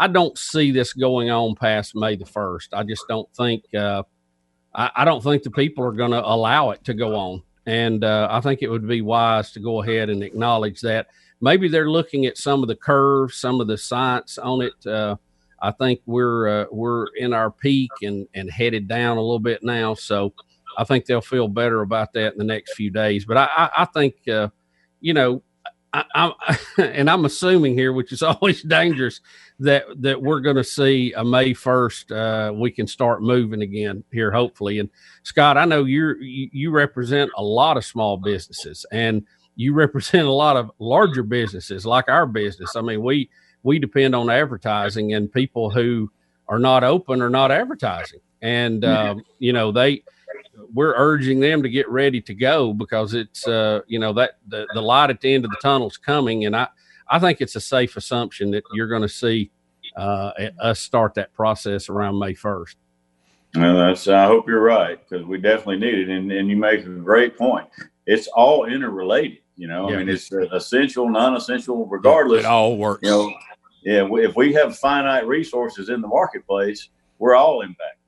I 0.00 0.08
don't 0.08 0.36
see 0.38 0.70
this 0.70 0.92
going 0.92 1.30
on 1.30 1.56
past 1.56 1.94
May 1.96 2.16
the 2.16 2.26
first. 2.26 2.72
I 2.74 2.84
just 2.84 3.08
don't 3.08 3.28
think 3.36 3.64
uh, 3.74 4.04
I, 4.74 4.90
I 4.96 5.04
don't 5.04 5.22
think 5.22 5.42
the 5.42 5.50
people 5.50 5.84
are 5.84 5.92
going 5.92 6.10
to 6.10 6.24
allow 6.24 6.70
it 6.70 6.84
to 6.84 6.94
go 6.94 7.14
on. 7.14 7.42
And 7.66 8.04
uh, 8.04 8.28
I 8.30 8.40
think 8.40 8.62
it 8.62 8.68
would 8.68 8.86
be 8.86 9.00
wise 9.00 9.52
to 9.52 9.60
go 9.60 9.82
ahead 9.82 10.10
and 10.10 10.22
acknowledge 10.22 10.80
that. 10.82 11.08
Maybe 11.40 11.68
they're 11.68 11.90
looking 11.90 12.26
at 12.26 12.38
some 12.38 12.62
of 12.62 12.68
the 12.68 12.76
curves, 12.76 13.36
some 13.36 13.60
of 13.60 13.66
the 13.66 13.78
science 13.78 14.38
on 14.38 14.62
it. 14.62 14.86
Uh, 14.86 15.16
I 15.60 15.70
think 15.70 16.00
we're 16.04 16.48
uh, 16.48 16.66
we're 16.70 17.06
in 17.16 17.32
our 17.32 17.50
peak 17.50 17.90
and 18.02 18.28
and 18.34 18.50
headed 18.50 18.86
down 18.86 19.16
a 19.16 19.20
little 19.20 19.38
bit 19.38 19.62
now. 19.62 19.94
So 19.94 20.34
I 20.76 20.84
think 20.84 21.06
they'll 21.06 21.20
feel 21.22 21.48
better 21.48 21.80
about 21.80 22.12
that 22.14 22.32
in 22.32 22.38
the 22.38 22.44
next 22.44 22.74
few 22.74 22.90
days. 22.90 23.24
But 23.24 23.38
I 23.38 23.44
I, 23.56 23.70
I 23.78 23.84
think 23.86 24.28
uh, 24.28 24.48
you 25.00 25.14
know 25.14 25.42
I, 25.94 26.04
I'm 26.14 26.32
and 26.78 27.08
I'm 27.08 27.24
assuming 27.24 27.74
here, 27.74 27.92
which 27.92 28.12
is 28.12 28.22
always 28.22 28.62
dangerous, 28.62 29.20
that 29.60 29.84
that 30.02 30.20
we're 30.20 30.40
going 30.40 30.56
to 30.56 30.64
see 30.64 31.12
a 31.16 31.24
May 31.24 31.54
first. 31.54 32.10
Uh, 32.10 32.52
we 32.54 32.70
can 32.70 32.86
start 32.86 33.22
moving 33.22 33.62
again 33.62 34.04
here, 34.12 34.30
hopefully. 34.30 34.80
And 34.80 34.90
Scott, 35.22 35.56
I 35.56 35.64
know 35.64 35.84
you're 35.84 36.20
you, 36.20 36.50
you 36.52 36.70
represent 36.70 37.30
a 37.36 37.42
lot 37.42 37.76
of 37.76 37.84
small 37.84 38.16
businesses, 38.16 38.84
and 38.92 39.24
you 39.56 39.72
represent 39.72 40.26
a 40.26 40.32
lot 40.32 40.56
of 40.56 40.70
larger 40.78 41.22
businesses 41.22 41.86
like 41.86 42.08
our 42.08 42.26
business. 42.26 42.74
I 42.76 42.82
mean, 42.82 43.02
we 43.02 43.30
we 43.62 43.78
depend 43.78 44.14
on 44.14 44.28
advertising, 44.28 45.14
and 45.14 45.32
people 45.32 45.70
who 45.70 46.10
are 46.48 46.58
not 46.58 46.84
open 46.84 47.22
are 47.22 47.30
not 47.30 47.52
advertising, 47.52 48.20
and 48.42 48.84
um, 48.84 49.22
you 49.38 49.52
know 49.52 49.70
they 49.70 50.02
we're 50.72 50.94
urging 50.96 51.40
them 51.40 51.62
to 51.62 51.68
get 51.68 51.88
ready 51.88 52.20
to 52.20 52.34
go 52.34 52.72
because 52.72 53.14
it's 53.14 53.46
uh, 53.46 53.80
you 53.86 53.98
know 53.98 54.12
that 54.12 54.38
the, 54.48 54.66
the 54.74 54.80
light 54.80 55.10
at 55.10 55.20
the 55.20 55.34
end 55.34 55.44
of 55.44 55.50
the 55.50 55.58
tunnel 55.62 55.88
is 55.88 55.96
coming 55.96 56.44
and 56.44 56.54
I 56.56 56.68
I 57.08 57.18
think 57.18 57.40
it's 57.40 57.56
a 57.56 57.60
safe 57.60 57.96
assumption 57.96 58.50
that 58.52 58.64
you're 58.72 58.88
going 58.88 59.02
to 59.02 59.08
see 59.08 59.50
uh, 59.96 60.32
us 60.58 60.80
start 60.80 61.14
that 61.14 61.32
process 61.32 61.88
around 61.88 62.18
May 62.18 62.34
1st. 62.34 62.76
Well, 63.56 63.76
that's. 63.76 64.08
I 64.08 64.26
hope 64.26 64.48
you're 64.48 64.62
right 64.62 64.98
because 65.08 65.24
we 65.24 65.38
definitely 65.38 65.78
need 65.78 65.94
it, 65.94 66.08
and, 66.08 66.32
and 66.32 66.48
you 66.48 66.56
make 66.56 66.84
a 66.84 66.88
great 66.88 67.38
point. 67.38 67.68
It's 68.06 68.26
all 68.26 68.64
interrelated. 68.64 69.38
You 69.56 69.68
know, 69.68 69.88
Yeah. 69.88 69.96
I 69.96 69.98
mean, 69.98 70.08
it's 70.08 70.32
uh, 70.32 70.48
essential, 70.52 71.08
non-essential, 71.08 71.86
regardless. 71.86 72.40
It 72.40 72.46
all 72.46 72.76
works. 72.76 73.02
You 73.04 73.10
know, 73.10 73.32
yeah. 73.84 74.08
If 74.10 74.34
we 74.34 74.52
have 74.54 74.76
finite 74.76 75.28
resources 75.28 75.88
in 75.88 76.00
the 76.00 76.08
marketplace, 76.08 76.88
we're 77.18 77.36
all 77.36 77.60
impacted. 77.60 78.03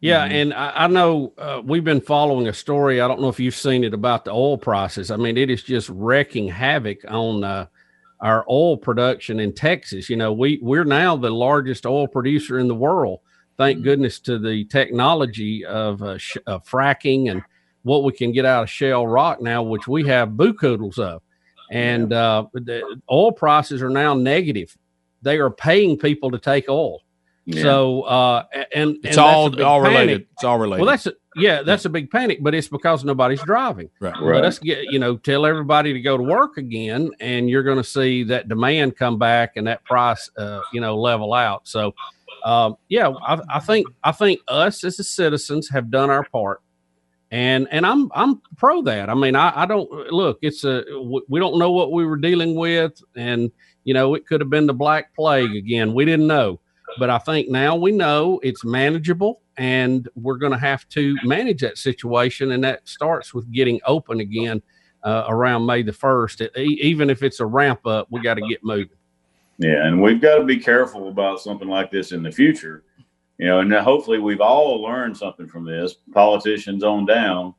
Yeah, 0.00 0.24
Mm-hmm. 0.26 0.34
and 0.34 0.54
I, 0.54 0.84
I 0.84 0.86
know 0.88 1.32
uh, 1.38 1.62
we've 1.64 1.84
been 1.84 2.00
following 2.02 2.48
a 2.48 2.52
story. 2.52 3.00
I 3.00 3.08
don't 3.08 3.20
know 3.20 3.28
if 3.28 3.40
you've 3.40 3.54
seen 3.54 3.82
it 3.82 3.94
about 3.94 4.24
the 4.24 4.30
oil 4.30 4.58
prices. 4.58 5.10
I 5.10 5.16
mean, 5.16 5.36
it 5.38 5.50
is 5.50 5.62
just 5.62 5.88
wrecking 5.88 6.48
havoc 6.48 6.98
on 7.08 7.42
uh, 7.44 7.66
our 8.20 8.44
oil 8.48 8.76
production 8.76 9.40
in 9.40 9.54
Texas. 9.54 10.10
You 10.10 10.16
know, 10.16 10.32
we 10.32 10.58
we're 10.62 10.84
now 10.84 11.16
the 11.16 11.30
largest 11.30 11.86
oil 11.86 12.06
producer 12.06 12.58
in 12.58 12.68
the 12.68 12.74
world. 12.74 13.20
Thank 13.56 13.82
goodness 13.82 14.18
to 14.20 14.38
the 14.38 14.66
technology 14.66 15.64
of, 15.64 16.02
uh, 16.02 16.18
sh- 16.18 16.36
of 16.46 16.64
fracking 16.64 17.30
and 17.30 17.42
what 17.84 18.04
we 18.04 18.12
can 18.12 18.32
get 18.32 18.44
out 18.44 18.64
of 18.64 18.70
shale 18.70 19.06
rock 19.06 19.40
now, 19.40 19.62
which 19.62 19.88
we 19.88 20.06
have 20.08 20.30
bucoodles 20.30 20.98
of. 20.98 21.22
And 21.70 22.12
uh, 22.12 22.46
the 22.52 23.00
oil 23.10 23.32
prices 23.32 23.82
are 23.82 23.88
now 23.90 24.12
negative. 24.12 24.76
They 25.22 25.38
are 25.38 25.50
paying 25.50 25.96
people 25.96 26.30
to 26.32 26.38
take 26.38 26.68
oil. 26.68 27.00
Yeah. 27.46 27.62
So 27.62 28.02
uh, 28.02 28.44
and 28.74 28.96
It's 29.04 29.16
and 29.16 29.18
all- 29.18 29.62
all 29.62 29.80
related. 29.80 30.26
It's 30.32 30.42
all 30.44 30.58
related. 30.58 30.82
Well, 30.84 30.90
that's 30.90 31.06
a, 31.06 31.12
yeah, 31.36 31.62
that's 31.62 31.84
a 31.84 31.88
big 31.88 32.10
panic, 32.10 32.38
but 32.42 32.54
it's 32.54 32.66
because 32.66 33.04
nobody's 33.04 33.42
driving. 33.42 33.88
Right. 34.00 34.14
Right. 34.20 34.44
us 34.44 34.58
get 34.58 34.84
you 34.90 34.98
know 34.98 35.16
tell 35.16 35.46
everybody 35.46 35.92
to 35.92 36.00
go 36.00 36.16
to 36.16 36.22
work 36.22 36.56
again, 36.56 37.10
and 37.20 37.48
you're 37.48 37.62
going 37.62 37.76
to 37.76 37.84
see 37.84 38.24
that 38.24 38.48
demand 38.48 38.96
come 38.96 39.18
back 39.18 39.52
and 39.56 39.66
that 39.68 39.84
price 39.84 40.28
uh, 40.36 40.60
you 40.72 40.80
know 40.80 40.98
level 40.98 41.32
out. 41.34 41.68
So 41.68 41.94
um, 42.44 42.76
yeah, 42.88 43.08
I, 43.10 43.40
I 43.48 43.60
think 43.60 43.86
I 44.02 44.12
think 44.12 44.40
us 44.48 44.82
as 44.82 44.96
the 44.96 45.04
citizens 45.04 45.68
have 45.70 45.90
done 45.90 46.10
our 46.10 46.24
part. 46.24 46.62
And 47.30 47.66
and 47.70 47.84
I'm 47.84 48.10
I'm 48.14 48.40
pro 48.56 48.82
that. 48.82 49.08
I 49.10 49.14
mean, 49.14 49.34
I, 49.34 49.52
I 49.62 49.66
don't 49.66 49.90
look. 50.12 50.38
It's 50.42 50.62
a 50.64 50.84
we 51.28 51.40
don't 51.40 51.58
know 51.58 51.72
what 51.72 51.90
we 51.92 52.06
were 52.06 52.16
dealing 52.16 52.54
with, 52.54 53.00
and 53.16 53.50
you 53.84 53.94
know 53.94 54.14
it 54.14 54.26
could 54.26 54.40
have 54.40 54.48
been 54.50 54.66
the 54.66 54.74
Black 54.74 55.12
Plague 55.14 55.54
again. 55.56 55.92
We 55.92 56.04
didn't 56.04 56.28
know, 56.28 56.60
but 56.98 57.10
I 57.10 57.18
think 57.18 57.48
now 57.48 57.76
we 57.76 57.92
know 57.92 58.40
it's 58.42 58.64
manageable, 58.64 59.40
and 59.56 60.08
we're 60.14 60.36
going 60.36 60.52
to 60.52 60.58
have 60.58 60.88
to 60.90 61.16
manage 61.24 61.60
that 61.60 61.78
situation, 61.78 62.52
and 62.52 62.62
that 62.64 62.86
starts 62.88 63.32
with 63.32 63.50
getting 63.52 63.80
open 63.86 64.20
again 64.20 64.62
uh, 65.02 65.24
around 65.28 65.66
May 65.66 65.82
the 65.82 65.92
first. 65.92 66.42
Even 66.56 67.10
if 67.10 67.22
it's 67.22 67.40
a 67.40 67.46
ramp 67.46 67.86
up, 67.86 68.08
we 68.10 68.20
got 68.20 68.34
to 68.34 68.46
get 68.48 68.64
moving. 68.64 68.96
Yeah, 69.58 69.86
and 69.86 70.02
we've 70.02 70.20
got 70.20 70.36
to 70.36 70.44
be 70.44 70.58
careful 70.58 71.08
about 71.08 71.40
something 71.40 71.68
like 71.68 71.90
this 71.90 72.12
in 72.12 72.22
the 72.22 72.30
future. 72.30 72.84
You 73.38 73.46
know, 73.46 73.60
and 73.60 73.72
hopefully 73.72 74.18
we've 74.18 74.40
all 74.40 74.82
learned 74.82 75.16
something 75.16 75.46
from 75.46 75.64
this, 75.64 75.94
politicians 76.12 76.82
on 76.82 77.04
down, 77.04 77.54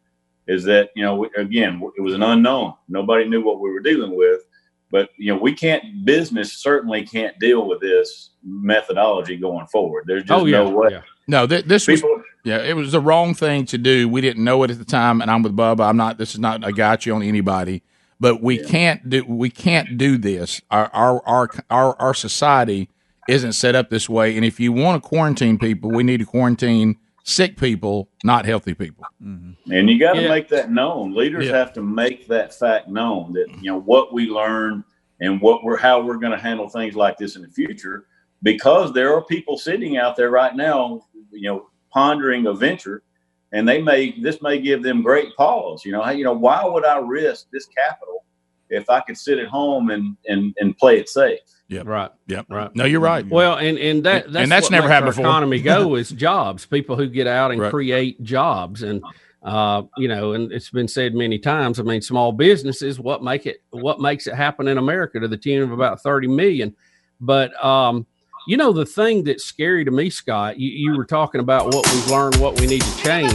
is 0.48 0.64
that, 0.64 0.90
you 0.96 1.04
know, 1.04 1.26
again, 1.38 1.82
it 1.98 2.02
was 2.02 2.14
an 2.14 2.24
unknown. 2.24 2.74
Nobody 2.88 3.28
knew 3.28 3.44
what 3.44 3.60
we 3.60 3.70
were 3.70 3.82
dealing 3.82 4.16
with. 4.16 4.47
But, 4.90 5.10
you 5.18 5.34
know, 5.34 5.40
we 5.42 5.54
can't, 5.54 6.06
business 6.06 6.54
certainly 6.54 7.06
can't 7.06 7.38
deal 7.40 7.68
with 7.68 7.82
this 7.82 8.30
methodology 8.44 9.36
going 9.38 9.68
forward. 9.68 10.06
There's 10.08 10.24
just 10.24 10.32
Oh, 10.42 10.46
yeah, 10.46 10.64
no 10.64 10.70
way. 10.70 10.90
yeah. 10.92 11.02
No, 11.28 11.46
th- 11.46 11.66
this 11.66 11.86
People- 11.86 12.10
was 12.10 12.24
yeah, 12.46 12.60
it 12.64 12.74
was 12.76 12.94
the 12.94 13.02
wrong 13.02 13.34
thing 13.34 13.66
to 13.66 13.78
do. 13.78 14.08
We 14.08 14.22
didn't 14.22 14.44
know 14.46 14.64
it 14.64 14.72
at 14.72 14.78
the 14.78 14.86
time, 14.86 15.22
and 15.22 15.30
I'm 15.30 15.44
with 15.44 15.54
Bubba. 15.58 15.82
I'm 15.90 15.98
not. 15.98 16.18
This 16.18 16.34
is 16.34 16.40
not 16.40 16.66
a 16.66 16.72
gotcha 16.72 17.12
on 17.12 17.22
anybody, 17.22 17.84
but 18.22 18.42
we 18.42 18.58
can't 18.58 19.10
do 19.10 19.26
we 19.28 19.50
can't 19.50 19.98
do 19.98 20.18
this. 20.18 20.62
Our 20.72 20.90
our 20.94 21.22
our 21.28 21.50
our, 21.70 21.96
our 22.00 22.14
society 22.14 22.90
isn't 23.28 23.52
set 23.52 23.76
up 23.76 23.90
this 23.90 24.08
way. 24.08 24.38
And 24.38 24.46
if 24.46 24.58
you 24.62 24.72
want 24.72 25.04
to 25.04 25.06
quarantine 25.10 25.58
people, 25.60 25.92
we 25.92 26.04
need 26.04 26.20
to 26.22 26.26
quarantine 26.26 26.96
sick 27.28 27.58
people, 27.58 28.10
not 28.24 28.46
healthy 28.46 28.74
people. 28.74 29.04
Mm-hmm. 29.22 29.72
And 29.72 29.90
you 29.90 30.00
got 30.00 30.14
to 30.14 30.22
Yeah. 30.24 30.30
make 30.30 30.48
that 30.48 30.72
known. 30.72 31.14
Leaders 31.14 31.46
Yeah. 31.46 31.58
have 31.58 31.74
to 31.74 31.82
make 31.84 32.26
that 32.28 32.54
fact 32.54 32.88
known 32.88 33.34
that 33.34 33.48
you 33.62 33.70
know 33.70 33.82
what 33.82 34.14
we 34.14 34.28
learn 34.28 34.84
and 35.20 35.42
what 35.42 35.64
we're 35.64 35.78
how 35.78 36.02
we're 36.02 36.18
going 36.18 36.32
to 36.32 36.38
handle 36.40 36.70
things 36.70 36.96
like 36.96 37.18
this 37.18 37.36
in 37.36 37.42
the 37.42 37.50
future. 37.50 38.06
Because 38.44 38.94
there 38.94 39.14
are 39.14 39.24
people 39.24 39.58
sitting 39.58 39.98
out 39.98 40.16
there 40.16 40.30
right 40.30 40.56
now, 40.56 41.02
you 41.32 41.50
know, 41.50 41.70
pondering 41.92 42.48
a 42.48 42.54
venture, 42.54 43.04
and 43.52 43.68
they 43.68 43.82
may 43.82 44.18
this 44.22 44.42
may 44.42 44.58
give 44.60 44.82
them 44.82 45.02
great 45.02 45.36
pause. 45.36 45.84
You 45.84 45.92
know, 45.92 46.04
hey, 46.04 46.16
you 46.16 46.24
know, 46.24 46.34
why 46.34 46.64
would 46.64 46.86
I 46.86 47.00
risk 47.00 47.48
this 47.52 47.66
capital 47.66 48.24
if 48.70 48.90
I 48.90 49.02
could 49.02 49.18
sit 49.18 49.38
at 49.38 49.48
home 49.48 49.90
and 49.90 50.16
and 50.28 50.56
and 50.62 50.78
play 50.78 50.98
it 50.98 51.10
safe? 51.10 51.40
Yeah, 51.70 51.82
right. 51.86 52.12
Yep. 52.28 52.46
Right. 52.50 52.74
No, 52.76 52.86
you're 52.86 53.02
right. 53.02 53.28
Well, 53.28 53.56
and 53.58 53.78
and 53.78 54.04
that 54.04 54.32
that's, 54.32 54.44
and 54.44 54.52
that's 54.52 54.72
never 54.72 54.88
happened 54.88 55.12
before. 55.12 55.26
Economy 55.26 55.60
go 55.60 55.96
is 55.96 56.10
jobs. 56.10 56.66
People 56.66 56.96
who 56.96 57.08
get 57.08 57.28
out 57.28 57.52
and 57.52 57.60
Right. 57.62 57.72
create 57.72 58.24
jobs, 58.24 58.84
and 58.84 59.04
uh, 59.44 59.84
you 59.98 60.08
know, 60.08 60.32
and 60.34 60.52
it's 60.52 60.70
been 60.70 60.88
said 60.88 61.14
many 61.14 61.38
times. 61.38 61.80
I 61.80 61.84
mean, 61.84 62.02
small 62.02 62.32
businesses 62.32 63.00
what 63.00 63.22
make 63.22 63.46
it 63.46 63.64
what 63.72 64.00
makes 64.00 64.28
it 64.28 64.36
happen 64.36 64.68
in 64.68 64.78
America 64.78 65.20
to 65.20 65.28
the 65.28 65.38
tune 65.38 65.62
of 65.62 65.72
about 65.72 66.02
thirty 66.02 66.28
million. 66.28 66.74
But 67.20 67.54
um, 67.64 68.06
you 68.48 68.56
know, 68.56 68.72
the 68.72 68.86
thing 68.86 69.26
that's 69.26 69.44
scary 69.44 69.84
to 69.84 69.92
me, 69.92 70.10
Scott, 70.10 70.58
you, 70.58 70.70
you 70.70 70.98
were 70.98 71.06
talking 71.06 71.42
about 71.42 71.74
what 71.74 71.86
we've 71.92 72.08
learned, 72.08 72.38
what 72.38 72.60
we 72.62 72.66
need 72.68 72.82
to 72.82 72.98
change. 73.04 73.34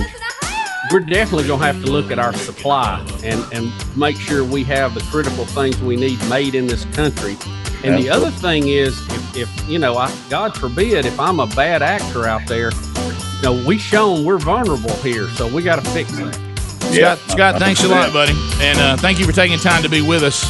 We're 0.91 1.01
definitely 1.01 1.47
going 1.47 1.61
to 1.61 1.67
have 1.67 1.85
to 1.85 1.91
look 1.91 2.11
at 2.11 2.19
our 2.19 2.33
supply 2.33 2.99
and, 3.23 3.45
and 3.53 3.73
make 3.97 4.17
sure 4.17 4.43
we 4.43 4.65
have 4.65 4.95
the 4.95 5.01
critical 5.03 5.45
things 5.47 5.81
we 5.81 5.97
need 5.97 6.19
made 6.29 6.55
in 6.57 6.67
this 6.67 6.85
country. 6.87 7.37
And 7.85 8.03
the 8.03 8.09
other 8.11 8.31
thing 8.31 8.69
is, 8.69 9.01
if, 9.11 9.37
if 9.37 9.69
you 9.69 9.79
know, 9.79 9.97
I, 9.97 10.15
God 10.31 10.57
forbid, 10.57 11.05
if 11.05 11.19
I'm 11.19 11.41
a 11.41 11.47
bad 11.49 11.83
actor 11.83 12.27
out 12.27 12.47
there, 12.47 12.71
you 12.71 13.43
know, 13.43 13.65
we 13.67 13.79
shown 13.79 14.25
we're 14.25 14.39
vulnerable 14.39 14.95
here, 14.97 15.29
so 15.31 15.47
we 15.53 15.63
got 15.63 15.83
to 15.83 15.91
fix 15.91 16.13
that. 16.13 16.35
Scott, 16.93 17.19
Scott, 17.31 17.59
thanks 17.59 17.83
a 17.85 17.89
lot, 17.89 18.13
buddy, 18.13 18.35
and 18.61 18.79
uh, 18.79 18.97
thank 18.97 19.19
you 19.19 19.25
for 19.25 19.33
taking 19.33 19.59
time 19.59 19.83
to 19.83 19.89
be 19.89 20.03
with 20.03 20.23
us. 20.23 20.45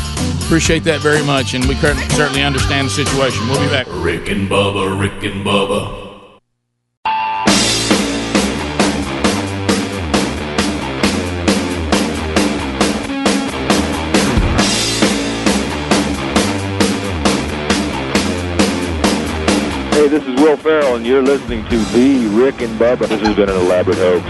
Appreciate 0.44 0.80
that 0.84 1.00
very 1.00 1.24
much, 1.24 1.54
and 1.54 1.64
we 1.66 1.74
certainly 1.76 2.42
understand 2.42 2.88
the 2.88 2.90
situation. 2.90 3.48
We'll 3.48 3.60
be 3.60 3.68
back. 3.68 3.86
Rick 3.88 4.28
and 4.28 4.48
Bubba, 4.48 4.98
Rick 5.00 5.22
and 5.24 5.46
Bubba. 5.46 6.01
Hey, 20.02 20.08
this 20.08 20.26
is 20.26 20.34
Will 20.40 20.56
Ferrell, 20.56 20.96
and 20.96 21.06
you're 21.06 21.22
listening 21.22 21.64
to 21.66 21.78
The 21.78 22.26
Rick 22.36 22.60
and 22.60 22.76
Bubba. 22.76 23.06
This 23.06 23.20
has 23.20 23.36
been 23.36 23.48
an 23.48 23.54
elaborate 23.54 23.98
hoax. 23.98 24.26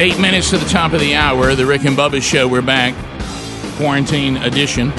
Eight 0.00 0.18
minutes 0.18 0.50
to 0.50 0.58
the 0.58 0.68
top 0.68 0.92
of 0.92 0.98
the 0.98 1.14
hour, 1.14 1.54
the 1.54 1.64
Rick 1.64 1.84
and 1.84 1.96
Bubba 1.96 2.20
show. 2.20 2.48
We're 2.48 2.60
back, 2.60 2.92
quarantine 3.76 4.38
edition. 4.38 4.92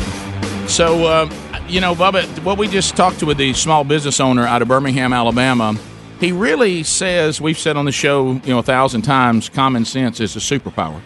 So, 0.70 1.04
uh, 1.04 1.30
you 1.68 1.82
know, 1.82 1.94
Bubba, 1.94 2.24
what 2.46 2.58
we 2.58 2.70
just 2.70 2.96
talked 2.96 3.20
to 3.20 3.26
with 3.26 3.38
the 3.38 3.52
small 3.52 3.84
business 3.84 4.22
owner 4.22 4.48
out 4.48 4.62
of 4.62 4.70
Birmingham, 4.70 5.12
Alabama, 5.12 5.78
he 6.22 6.32
really 6.32 6.82
says 6.84 7.42
we've 7.42 7.60
said 7.60 7.76
on 7.76 7.84
the 7.84 7.92
show, 7.92 8.36
you 8.46 8.54
know, 8.54 8.60
a 8.60 8.64
thousand 8.64 9.02
times, 9.02 9.50
common 9.50 9.84
sense 9.84 10.22
is 10.22 10.38
a 10.38 10.40
superpower. 10.40 11.02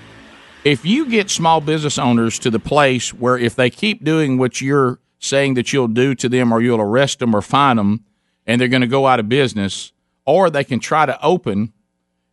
If 0.63 0.85
you 0.85 1.09
get 1.09 1.31
small 1.31 1.59
business 1.59 1.97
owners 1.97 2.37
to 2.37 2.51
the 2.51 2.59
place 2.59 3.15
where 3.15 3.39
if 3.39 3.55
they 3.55 3.71
keep 3.71 4.03
doing 4.03 4.37
what 4.37 4.61
you're 4.61 4.99
saying 5.17 5.55
that 5.55 5.73
you'll 5.73 5.87
do 5.87 6.13
to 6.13 6.29
them, 6.29 6.53
or 6.53 6.61
you'll 6.61 6.79
arrest 6.79 7.17
them 7.17 7.33
or 7.33 7.41
fine 7.41 7.77
them, 7.77 8.03
and 8.47 8.59
they're 8.59 8.67
going 8.67 8.81
to 8.81 8.87
go 8.87 9.05
out 9.05 9.19
of 9.19 9.29
business, 9.29 9.91
or 10.25 10.49
they 10.49 10.63
can 10.63 10.79
try 10.79 11.05
to 11.05 11.21
open 11.23 11.73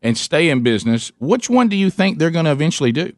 and 0.01 0.17
stay 0.17 0.49
in 0.49 0.63
business, 0.63 1.13
which 1.19 1.51
one 1.51 1.69
do 1.69 1.77
you 1.77 1.91
think 1.91 2.19
they're 2.19 2.31
going 2.31 2.45
to 2.45 2.53
eventually 2.53 2.93
do? 2.93 3.13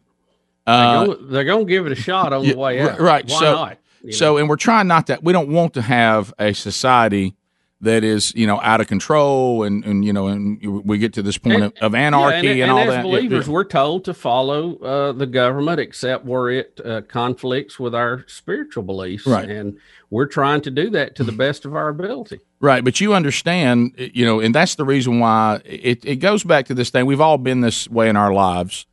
Uh, 0.67 1.15
they're 1.21 1.45
going 1.45 1.67
to 1.67 1.69
give 1.69 1.87
it 1.87 1.93
a 1.93 1.97
shot 1.97 2.33
on 2.33 2.45
the 2.45 2.57
way 2.57 2.81
out. 2.81 2.99
Right. 2.99 3.29
Why 3.29 3.39
so, 3.39 3.53
not? 3.53 3.79
So, 4.11 4.37
and 4.39 4.49
we're 4.49 4.57
trying 4.57 4.87
not 4.87 5.07
to. 5.09 5.19
We 5.23 5.33
don't 5.33 5.51
want 5.51 5.75
to 5.75 5.83
have 5.83 6.33
a 6.39 6.53
society 6.53 7.35
that 7.83 8.05
is, 8.05 8.35
you 8.35 8.47
know, 8.47 8.61
out 8.63 8.81
of 8.81 8.87
control, 8.87 9.63
and 9.63 9.85
and 9.85 10.05
you 10.05 10.13
know, 10.13 10.29
and 10.29 10.85
we 10.85 10.99
get 10.99 11.13
to 11.15 11.23
this 11.23 11.37
point 11.37 11.63
of, 11.63 11.73
of 11.81 11.95
anarchy 11.95 12.47
Yeah, 12.47 12.53
and, 12.53 12.63
and, 12.63 12.71
all 12.71 12.79
as 12.79 12.89
that. 12.89 13.03
Believers, 13.03 13.47
yeah. 13.47 13.53
we're 13.53 13.65
told 13.65 14.05
to 14.07 14.15
follow 14.15 14.77
uh, 14.79 15.13
the 15.13 15.27
government 15.27 15.79
except 15.79 16.25
where 16.25 16.49
it 16.49 16.81
uh, 16.85 17.03
conflicts 17.03 17.79
with 17.79 17.95
our 17.95 18.25
spiritual 18.29 18.83
beliefs, 18.83 19.27
Right. 19.27 19.49
And 19.49 19.79
we're 20.11 20.27
trying 20.27 20.61
to 20.63 20.71
do 20.71 20.91
that 20.91 21.17
to 21.17 21.25
the 21.25 21.33
best 21.33 21.65
of 21.65 21.75
our 21.75 21.89
ability. 21.89 22.41
Right, 22.61 22.83
but 22.83 23.01
you 23.01 23.13
understand, 23.13 23.93
you 23.97 24.25
know, 24.25 24.41
and 24.41 24.55
that's 24.55 24.77
the 24.77 24.85
reason 24.85 25.19
why 25.19 25.61
it, 25.65 26.05
it 26.05 26.17
goes 26.17 26.45
back 26.45 26.67
to 26.67 26.75
this 26.75 26.91
thing. 26.91 27.07
We've 27.07 27.21
all 27.21 27.39
been 27.39 27.61
this 27.61 27.89
way 27.89 28.09
in 28.09 28.17
our 28.17 28.33
lives, 28.33 28.87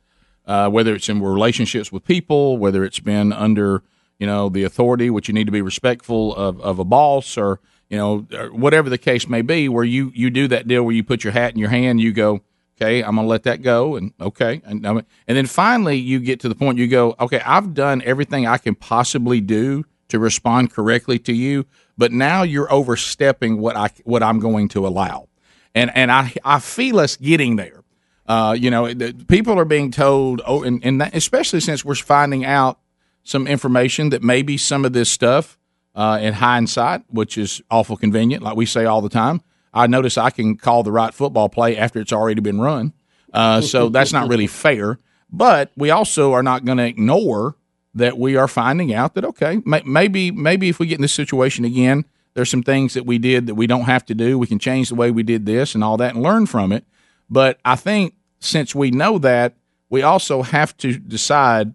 uh, 0.46 0.68
whether 0.68 0.94
it's 0.94 1.08
in 1.08 1.22
relationships 1.22 1.90
with 1.90 2.04
people, 2.04 2.58
whether 2.58 2.84
it's 2.84 3.00
been 3.00 3.32
under, 3.32 3.82
you 4.18 4.26
know, 4.26 4.48
the 4.48 4.64
authority, 4.64 5.08
which 5.08 5.28
you 5.28 5.34
need 5.34 5.46
to 5.46 5.52
be 5.52 5.62
respectful 5.62 6.34
of, 6.34 6.60
of 6.60 6.78
a 6.78 6.84
boss, 6.84 7.38
or 7.38 7.60
you 7.88 7.96
know, 7.96 8.18
whatever 8.52 8.90
the 8.90 8.98
case 8.98 9.28
may 9.28 9.42
be, 9.42 9.68
where 9.68 9.84
you 9.84 10.10
you 10.14 10.30
do 10.30 10.48
that 10.48 10.66
deal 10.66 10.82
where 10.82 10.94
you 10.94 11.04
put 11.04 11.24
your 11.24 11.32
hat 11.32 11.52
in 11.52 11.58
your 11.58 11.70
hand, 11.70 12.00
you 12.00 12.12
go, 12.12 12.40
okay, 12.76 13.02
I'm 13.02 13.16
to 13.16 13.22
let 13.22 13.44
that 13.44 13.62
go, 13.62 13.96
and 13.96 14.12
okay, 14.20 14.62
and 14.64 14.86
and 14.86 15.04
then 15.26 15.46
finally 15.46 15.96
you 15.96 16.20
get 16.20 16.40
to 16.40 16.48
the 16.48 16.54
point 16.54 16.78
you 16.78 16.88
go, 16.88 17.14
okay, 17.20 17.40
I've 17.44 17.74
done 17.74 18.02
everything 18.04 18.46
I 18.46 18.58
can 18.58 18.74
possibly 18.74 19.40
do 19.40 19.82
to 19.82 19.88
to 20.08 20.18
respond 20.18 20.72
correctly 20.72 21.18
to 21.18 21.32
you, 21.32 21.66
but 21.98 22.12
now 22.12 22.42
you're 22.42 22.72
overstepping 22.72 23.58
what 23.58 23.76
I 23.76 23.90
what 24.04 24.22
I'm 24.22 24.38
going 24.38 24.68
to 24.68 24.86
allow, 24.86 25.28
and 25.74 25.90
and 25.96 26.10
I 26.10 26.32
I 26.44 26.60
feel 26.60 26.98
us 26.98 27.16
getting 27.16 27.56
there. 27.56 27.82
Uh, 28.26 28.56
you 28.58 28.70
know, 28.70 28.92
the, 28.92 29.12
people 29.28 29.58
are 29.58 29.66
being 29.66 29.90
told, 29.90 30.40
oh, 30.46 30.62
and, 30.62 30.82
and 30.82 31.00
that, 31.00 31.14
especially 31.14 31.60
since 31.60 31.84
we're 31.84 31.94
finding 31.94 32.42
out 32.44 32.78
some 33.22 33.46
information 33.46 34.10
that 34.10 34.22
maybe 34.22 34.56
some 34.56 34.84
of 34.84 34.94
this 34.94 35.10
stuff, 35.10 35.58
uh, 35.94 36.18
in 36.20 36.34
hindsight, 36.34 37.02
which 37.08 37.38
is 37.38 37.62
awful 37.70 37.96
convenient, 37.96 38.42
like 38.42 38.56
we 38.56 38.66
say 38.66 38.84
all 38.84 39.00
the 39.00 39.08
time. 39.08 39.40
I 39.72 39.86
notice 39.86 40.16
I 40.16 40.30
can 40.30 40.56
call 40.56 40.82
the 40.82 40.92
right 40.92 41.12
football 41.12 41.48
play 41.48 41.76
after 41.76 42.00
it's 42.00 42.12
already 42.12 42.40
been 42.40 42.60
run, 42.60 42.92
uh, 43.32 43.60
so 43.60 43.88
that's 43.90 44.12
not 44.12 44.28
really 44.28 44.46
fair. 44.46 44.98
But 45.30 45.72
we 45.76 45.90
also 45.90 46.32
are 46.32 46.42
not 46.42 46.64
going 46.64 46.78
to 46.78 46.86
ignore 46.86 47.56
that 47.94 48.18
we 48.18 48.36
are 48.36 48.48
finding 48.48 48.92
out 48.92 49.14
that 49.14 49.24
okay, 49.24 49.60
may, 49.64 49.82
maybe 49.84 50.30
maybe 50.30 50.68
if 50.68 50.78
we 50.78 50.86
get 50.86 50.98
in 50.98 51.02
this 51.02 51.14
situation 51.14 51.64
again, 51.64 52.04
there's 52.34 52.50
some 52.50 52.62
things 52.62 52.94
that 52.94 53.06
we 53.06 53.18
did 53.18 53.46
that 53.46 53.54
we 53.54 53.66
don't 53.66 53.84
have 53.84 54.04
to 54.06 54.14
do. 54.14 54.38
We 54.38 54.46
can 54.46 54.58
change 54.58 54.88
the 54.88 54.94
way 54.94 55.10
we 55.10 55.22
did 55.22 55.46
this 55.46 55.74
and 55.74 55.82
all 55.82 55.96
that, 55.96 56.14
and 56.14 56.22
learn 56.22 56.46
from 56.46 56.72
it. 56.72 56.84
But 57.30 57.58
I 57.64 57.76
think 57.76 58.14
since 58.40 58.74
we 58.74 58.90
know 58.90 59.18
that, 59.18 59.54
we 59.88 60.02
also 60.02 60.42
have 60.42 60.76
to 60.78 60.98
decide 60.98 61.72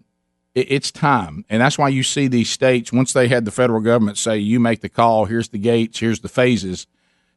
it's 0.54 0.90
time. 0.90 1.44
And 1.48 1.60
that's 1.60 1.78
why 1.78 1.88
you 1.88 2.02
see 2.02 2.26
these 2.28 2.50
states, 2.50 2.92
once 2.92 3.12
they 3.12 3.28
had 3.28 3.44
the 3.44 3.50
federal 3.50 3.80
government 3.80 4.18
say, 4.18 4.38
you 4.38 4.60
make 4.60 4.80
the 4.80 4.88
call, 4.88 5.26
here's 5.26 5.48
the 5.50 5.58
gates, 5.58 6.00
here's 6.00 6.20
the 6.20 6.28
phases, 6.28 6.86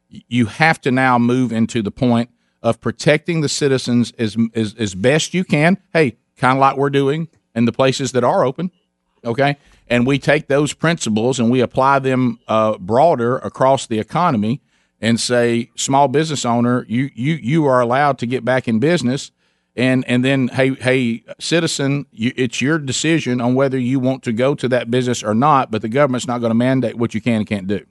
you 0.09 0.45
have 0.47 0.81
to 0.81 0.91
now 0.91 1.17
move 1.17 1.51
into 1.51 1.81
the 1.81 1.91
point 1.91 2.29
of 2.61 2.79
protecting 2.79 3.41
the 3.41 3.49
citizens 3.49 4.13
as, 4.17 4.37
as, 4.53 4.75
as 4.75 4.95
best 4.95 5.33
you 5.33 5.43
can. 5.43 5.77
Hey, 5.91 6.17
kind 6.37 6.57
of 6.57 6.61
like 6.61 6.77
we're 6.77 6.89
doing 6.89 7.27
in 7.55 7.65
the 7.65 7.71
places 7.71 8.11
that 8.13 8.23
are 8.23 8.45
open. 8.45 8.71
Okay. 9.25 9.57
And 9.87 10.07
we 10.07 10.17
take 10.17 10.47
those 10.47 10.73
principles 10.73 11.39
and 11.39 11.51
we 11.51 11.61
apply 11.61 11.99
them 11.99 12.39
uh, 12.47 12.77
broader 12.77 13.37
across 13.37 13.85
the 13.85 13.99
economy 13.99 14.61
and 15.01 15.19
say, 15.19 15.69
small 15.75 16.07
business 16.07 16.45
owner, 16.45 16.85
you 16.87 17.09
you 17.13 17.33
you 17.35 17.65
are 17.65 17.81
allowed 17.81 18.17
to 18.19 18.25
get 18.25 18.45
back 18.45 18.69
in 18.69 18.79
business, 18.79 19.31
and 19.75 20.05
and 20.07 20.23
then 20.23 20.49
hey 20.49 20.75
hey 20.75 21.23
citizen, 21.39 22.05
you, 22.11 22.31
it's 22.35 22.61
your 22.61 22.77
decision 22.77 23.41
on 23.41 23.55
whether 23.55 23.77
you 23.77 23.99
want 23.99 24.23
to 24.23 24.31
go 24.31 24.55
to 24.55 24.67
that 24.69 24.91
business 24.91 25.23
or 25.23 25.33
not. 25.33 25.71
But 25.71 25.81
the 25.81 25.89
government's 25.89 26.27
not 26.27 26.39
going 26.39 26.51
to 26.51 26.55
mandate 26.55 26.95
what 26.95 27.13
you 27.13 27.21
can 27.21 27.37
and 27.37 27.47
can't 27.47 27.67
do. 27.67 27.85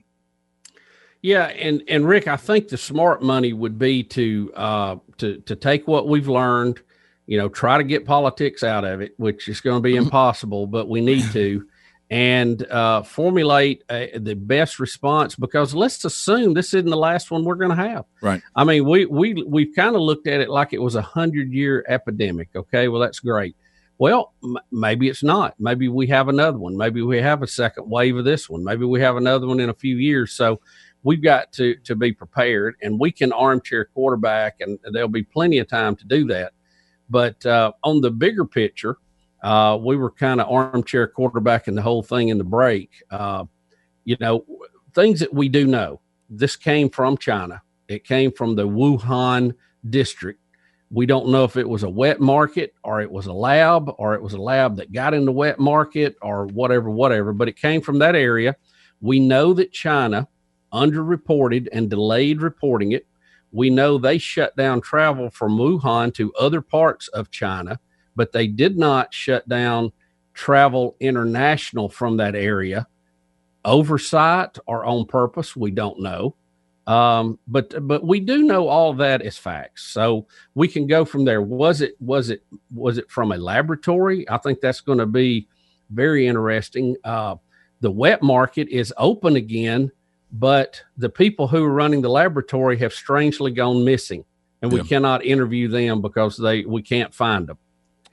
Yeah, 1.23 1.45
and 1.45 1.81
and 1.87 2.05
Rick, 2.05 2.27
I 2.27 2.35
think 2.35 2.67
the 2.67 2.77
smart 2.77 3.23
money 3.23 3.53
would 3.53 3.79
be 3.79 4.03
to 4.03 4.51
uh, 4.55 4.95
to 5.19 5.37
to 5.39 5.55
take 5.55 5.87
what 5.87 6.07
we've 6.07 6.27
learned, 6.27 6.81
you 7.27 7.37
know, 7.37 7.47
try 7.47 7.77
to 7.77 7.83
get 7.83 8.05
politics 8.05 8.61
out 8.61 8.83
of 8.83 8.99
it, 9.01 9.13
which 9.17 9.47
is 9.47 9.61
going 9.61 9.77
to 9.77 9.81
be 9.81 9.95
impossible, 10.05 10.67
but 10.67 10.89
we 10.89 10.99
need 10.99 11.23
to, 11.31 11.65
and 12.09 12.65
uh, 12.67 13.01
formulate 13.03 13.83
a, 13.89 14.17
the 14.19 14.35
best 14.35 14.79
response. 14.79 15.35
Because 15.35 15.73
let's 15.73 16.03
assume 16.05 16.53
this 16.53 16.73
isn't 16.73 16.89
the 16.89 16.97
last 16.97 17.31
one 17.31 17.43
we're 17.43 17.55
going 17.55 17.75
to 17.75 17.89
have. 17.89 18.05
Right. 18.21 18.41
I 18.55 18.63
mean, 18.63 18.85
we 18.85 19.05
we 19.05 19.33
we've 19.33 19.75
kind 19.75 19.95
of 19.95 20.01
looked 20.01 20.27
at 20.27 20.41
it 20.41 20.49
like 20.49 20.73
it 20.73 20.81
was 20.81 20.95
a 20.95 21.01
hundred 21.01 21.51
year 21.51 21.83
epidemic. 21.87 22.49
Okay, 22.55 22.87
well 22.87 23.01
that's 23.01 23.19
great. 23.19 23.55
Well, 23.97 24.33
m- 24.43 24.57
maybe 24.71 25.07
it's 25.07 25.23
not. 25.23 25.55
Maybe 25.59 25.87
we 25.87 26.07
have 26.07 26.27
another 26.27 26.57
one. 26.57 26.75
Maybe 26.75 27.01
we 27.01 27.21
have 27.21 27.41
a 27.41 27.47
second 27.47 27.89
wave 27.89 28.17
of 28.17 28.25
this 28.25 28.49
one. 28.49 28.63
Maybe 28.63 28.85
we 28.85 29.01
have 29.01 29.17
another 29.17 29.47
one 29.47 29.59
in 29.59 29.69
a 29.69 29.73
few 29.73 29.97
years. 29.97 30.33
So 30.33 30.59
we've 31.03 31.23
got 31.23 31.51
to 31.53 31.75
to 31.75 31.95
be 31.95 32.11
prepared, 32.11 32.75
and 32.81 32.99
we 32.99 33.11
can 33.11 33.31
armchair 33.31 33.85
quarterback, 33.85 34.55
and 34.59 34.79
there'll 34.91 35.07
be 35.07 35.23
plenty 35.23 35.59
of 35.59 35.67
time 35.67 35.95
to 35.97 36.05
do 36.05 36.25
that. 36.27 36.53
But 37.09 37.45
uh, 37.45 37.73
on 37.83 38.01
the 38.01 38.11
bigger 38.11 38.45
picture, 38.45 38.97
uh, 39.43 39.77
we 39.79 39.97
were 39.97 40.09
kind 40.09 40.41
of 40.41 40.49
armchair 40.49 41.07
quarterbacking 41.07 41.75
the 41.75 41.81
whole 41.81 42.01
thing 42.01 42.29
in 42.29 42.37
the 42.37 42.43
break. 42.43 42.89
Uh, 43.11 43.45
you 44.05 44.17
know, 44.19 44.45
things 44.93 45.19
that 45.19 45.33
we 45.33 45.49
do 45.49 45.67
know. 45.67 45.99
This 46.29 46.55
came 46.55 46.89
from 46.89 47.17
China. 47.17 47.61
It 47.87 48.05
came 48.05 48.31
from 48.31 48.55
the 48.55 48.67
Wuhan 48.67 49.53
district. 49.89 50.39
We 50.89 51.05
don't 51.05 51.29
know 51.29 51.43
if 51.43 51.57
it 51.57 51.67
was 51.67 51.83
a 51.83 51.89
wet 51.89 52.19
market 52.19 52.73
or 52.83 53.01
it 53.01 53.11
was 53.11 53.25
a 53.25 53.33
lab 53.33 53.91
or 53.97 54.13
it 54.13 54.21
was 54.21 54.33
a 54.33 54.41
lab 54.41 54.77
that 54.77 54.91
got 54.91 55.13
in 55.13 55.25
the 55.25 55.31
wet 55.31 55.59
market 55.59 56.15
or 56.21 56.45
whatever, 56.47 56.89
whatever, 56.89 57.33
but 57.33 57.47
it 57.47 57.57
came 57.57 57.81
from 57.81 57.99
that 57.99 58.15
area. 58.15 58.55
We 59.01 59.19
know 59.19 59.53
that 59.53 59.73
China 59.73 60.27
underreported 60.71 61.67
and 61.71 61.89
delayed 61.89 62.41
reporting 62.41 62.91
it. 62.91 63.07
We 63.51 63.69
know 63.69 63.97
they 63.97 64.17
shut 64.17 64.55
down 64.55 64.81
travel 64.81 65.29
from 65.29 65.57
Wuhan 65.57 66.13
to 66.15 66.33
other 66.35 66.61
parts 66.61 67.07
of 67.09 67.31
China, 67.31 67.79
but 68.15 68.31
they 68.31 68.47
did 68.47 68.77
not 68.77 69.13
shut 69.13 69.47
down 69.47 69.91
travel 70.33 70.95
international 70.99 71.89
from 71.89 72.17
that 72.17 72.35
area. 72.35 72.87
Oversight 73.65 74.57
or 74.65 74.83
on 74.85 75.05
purpose, 75.05 75.55
we 75.55 75.71
don't 75.71 75.99
know. 76.01 76.35
Um, 76.85 77.39
but 77.47 77.87
but 77.87 78.05
we 78.05 78.19
do 78.19 78.43
know 78.43 78.67
all 78.67 78.93
that 78.95 79.21
is 79.21 79.37
facts, 79.37 79.85
so 79.93 80.27
we 80.53 80.67
can 80.67 80.85
go 80.85 81.05
from 81.05 81.23
there. 81.23 81.41
Was 81.41 81.79
it 81.79 81.95
was 82.01 82.29
it 82.29 82.43
was 82.73 82.97
it 82.97 83.09
from 83.09 83.31
a 83.31 83.37
laboratory? 83.37 84.29
I 84.29 84.37
think 84.37 84.59
that's 84.59 84.81
going 84.81 84.97
to 84.97 85.05
be 85.05 85.47
very 85.91 86.27
interesting. 86.27 86.97
Uh, 87.05 87.35
the 87.79 87.89
wet 87.91 88.21
market 88.21 88.67
is 88.67 88.93
open 88.97 89.37
again, 89.37 89.91
but 90.33 90.81
the 90.97 91.09
people 91.09 91.47
who 91.47 91.63
are 91.63 91.73
running 91.73 92.01
the 92.01 92.09
laboratory 92.09 92.77
have 92.79 92.93
strangely 92.93 93.51
gone 93.51 93.85
missing, 93.85 94.25
and 94.61 94.69
we 94.69 94.79
Yeah. 94.79 94.85
cannot 94.85 95.23
interview 95.23 95.69
them 95.69 96.01
because 96.01 96.35
they 96.35 96.65
we 96.65 96.81
can't 96.81 97.13
find 97.13 97.47
them. 97.47 97.57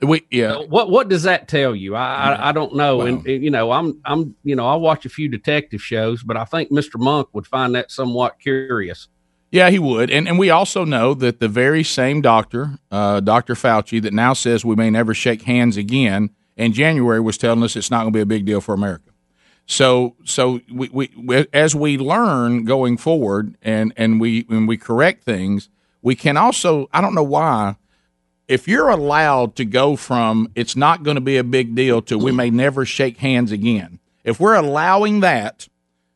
We 0.01 0.25
yeah. 0.31 0.57
What 0.57 0.89
what 0.89 1.09
does 1.09 1.23
that 1.23 1.47
tell 1.47 1.75
you? 1.75 1.95
I 1.95 2.31
I, 2.31 2.49
I 2.49 2.51
don't 2.51 2.75
know, 2.75 3.01
and, 3.01 3.25
and, 3.25 3.43
you 3.43 3.51
know 3.51 3.71
I'm 3.71 4.01
I'm 4.05 4.35
you 4.43 4.55
know 4.55 4.67
I 4.67 4.75
watch 4.75 5.05
a 5.05 5.09
few 5.09 5.29
detective 5.29 5.81
shows, 5.81 6.23
but 6.23 6.37
I 6.37 6.45
think 6.45 6.71
Mr. 6.71 6.99
Monk 6.99 7.29
would 7.33 7.45
find 7.45 7.75
that 7.75 7.91
somewhat 7.91 8.39
curious. 8.39 9.07
Yeah, 9.51 9.69
he 9.69 9.79
would. 9.79 10.09
And 10.09 10.27
and 10.27 10.39
we 10.39 10.49
also 10.49 10.85
know 10.85 11.13
that 11.15 11.39
the 11.39 11.47
very 11.47 11.83
same 11.83 12.21
doctor, 12.21 12.79
uh, 12.89 13.19
Dr. 13.19 13.53
Fauci, 13.53 14.01
that 14.01 14.13
now 14.13 14.33
says 14.33 14.65
we 14.65 14.75
may 14.75 14.89
never 14.89 15.13
shake 15.13 15.43
hands 15.43 15.77
again, 15.77 16.31
in 16.57 16.73
January 16.73 17.19
was 17.19 17.37
telling 17.37 17.63
us 17.63 17.75
it's 17.75 17.91
not 17.91 18.03
going 18.03 18.13
to 18.13 18.17
be 18.17 18.21
a 18.21 18.25
big 18.25 18.45
deal 18.45 18.61
for 18.61 18.73
America. 18.73 19.11
So 19.65 20.15
so 20.23 20.61
we, 20.71 20.89
we, 20.89 21.11
we 21.17 21.45
as 21.53 21.75
we 21.75 21.97
learn 21.97 22.65
going 22.65 22.97
forward 22.97 23.55
and 23.61 23.93
and 23.97 24.19
we 24.19 24.41
when 24.47 24.67
we 24.67 24.77
correct 24.77 25.23
things, 25.23 25.69
we 26.01 26.15
can 26.15 26.37
also 26.37 26.89
I 26.91 27.01
don't 27.01 27.13
know 27.13 27.23
why 27.23 27.75
if 28.51 28.67
you're 28.67 28.89
allowed 28.89 29.55
to 29.55 29.65
go 29.65 29.95
from 29.95 30.49
it's 30.55 30.75
not 30.75 31.03
going 31.03 31.15
to 31.15 31.21
be 31.21 31.37
a 31.37 31.43
big 31.43 31.75
deal 31.75 32.01
to 32.01 32.17
we 32.17 32.31
may 32.31 32.49
never 32.49 32.85
shake 32.85 33.17
hands 33.17 33.51
again. 33.51 33.99
If 34.23 34.39
we're 34.39 34.55
allowing 34.55 35.21
that 35.21 35.67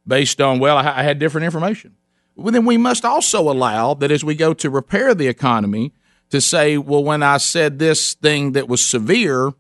based 0.06 0.40
on 0.42 0.60
well 0.60 0.78
I, 0.78 1.00
I 1.00 1.04
had 1.04 1.20
different 1.20 1.46
information 1.46 1.96
well, 2.36 2.52
then 2.52 2.66
we 2.66 2.78
must 2.78 3.06
also 3.06 3.50
allow 3.50 3.94
that 3.96 4.12
as 4.12 4.24
we 4.24 4.36
go 4.36 4.54
to 4.56 4.70
repair 4.70 5.16
the 5.16 5.28
economy 5.28 5.94
to 6.30 6.42
say, 6.42 6.78
well, 6.78 7.04
when 7.04 7.24
I 7.24 7.38
said 7.38 7.80
this 7.80 8.14
thing 8.16 8.54
that 8.54 8.68
was 8.68 8.84
severe, 8.84 9.54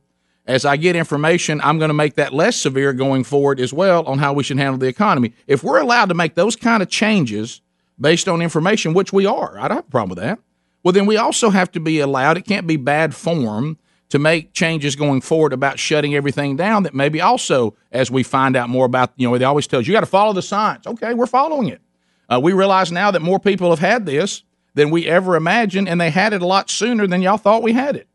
as 0.45 0.65
I 0.65 0.75
get 0.75 0.95
information, 0.95 1.61
I'm 1.63 1.79
going 1.79 1.89
to 1.89 1.95
make 1.95 2.15
that 2.15 2.33
less 2.33 2.55
severe 2.57 2.91
going 2.91 3.23
forward 3.23 3.59
as 3.59 3.71
well 3.71 4.05
on 4.05 4.19
how 4.19 4.33
we 4.33 4.43
should 4.43 4.57
handle 4.57 4.77
the 4.77 4.87
economy. 4.87 5.33
If 5.47 5.63
we're 5.63 5.79
allowed 5.79 6.09
to 6.09 6.15
make 6.15 6.35
those 6.35 6.55
kind 6.55 6.83
of 6.83 6.89
changes 6.89 7.61
based 7.99 8.27
on 8.27 8.41
information, 8.41 8.93
which 8.93 9.13
we 9.13 9.25
are, 9.25 9.57
I 9.57 9.67
don't 9.67 9.77
have 9.77 9.87
a 9.87 9.91
problem 9.91 10.09
with 10.09 10.23
that. 10.23 10.39
Well, 10.85 10.91
then 10.91 11.07
we 11.07 11.17
also 11.17 11.49
have 11.49 11.71
to 11.71 11.79
be 11.79 11.99
allowed, 11.99 12.37
it 12.37 12.45
can't 12.45 12.67
be 12.67 12.77
bad 12.77 13.15
form 13.15 13.79
to 14.09 14.19
make 14.19 14.53
changes 14.53 14.95
going 14.95 15.19
forward 15.19 15.51
about 15.51 15.79
shutting 15.79 16.13
everything 16.13 16.55
down 16.55 16.83
that 16.83 16.93
maybe 16.93 17.19
also, 17.19 17.75
as 17.91 18.11
we 18.11 18.21
find 18.21 18.55
out 18.55 18.69
more 18.69 18.85
about, 18.85 19.11
you 19.15 19.27
know, 19.27 19.35
they 19.35 19.45
always 19.45 19.65
tell 19.65 19.79
us, 19.79 19.87
you 19.87 19.93
got 19.93 20.01
to 20.01 20.05
follow 20.05 20.31
the 20.31 20.43
science. 20.43 20.85
Okay, 20.85 21.15
we're 21.15 21.25
following 21.25 21.69
it. 21.69 21.81
Uh, 22.29 22.39
we 22.41 22.53
realize 22.53 22.91
now 22.91 23.09
that 23.09 23.23
more 23.23 23.39
people 23.39 23.71
have 23.71 23.79
had 23.79 24.05
this 24.05 24.43
than 24.75 24.91
we 24.91 25.07
ever 25.07 25.35
imagined, 25.35 25.89
and 25.89 25.99
they 25.99 26.11
had 26.11 26.33
it 26.33 26.43
a 26.43 26.45
lot 26.45 26.69
sooner 26.69 27.07
than 27.07 27.23
y'all 27.23 27.37
thought 27.37 27.63
we 27.63 27.73
had 27.73 27.95
it. 27.95 28.07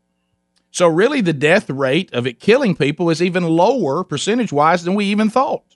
So, 0.71 0.87
really, 0.87 1.19
the 1.19 1.33
death 1.33 1.69
rate 1.69 2.13
of 2.13 2.25
it 2.25 2.39
killing 2.39 2.73
people 2.73 3.09
is 3.09 3.21
even 3.21 3.43
lower 3.43 4.05
percentage 4.05 4.53
wise 4.53 4.85
than 4.85 4.95
we 4.95 5.03
even 5.07 5.29
thought. 5.29 5.70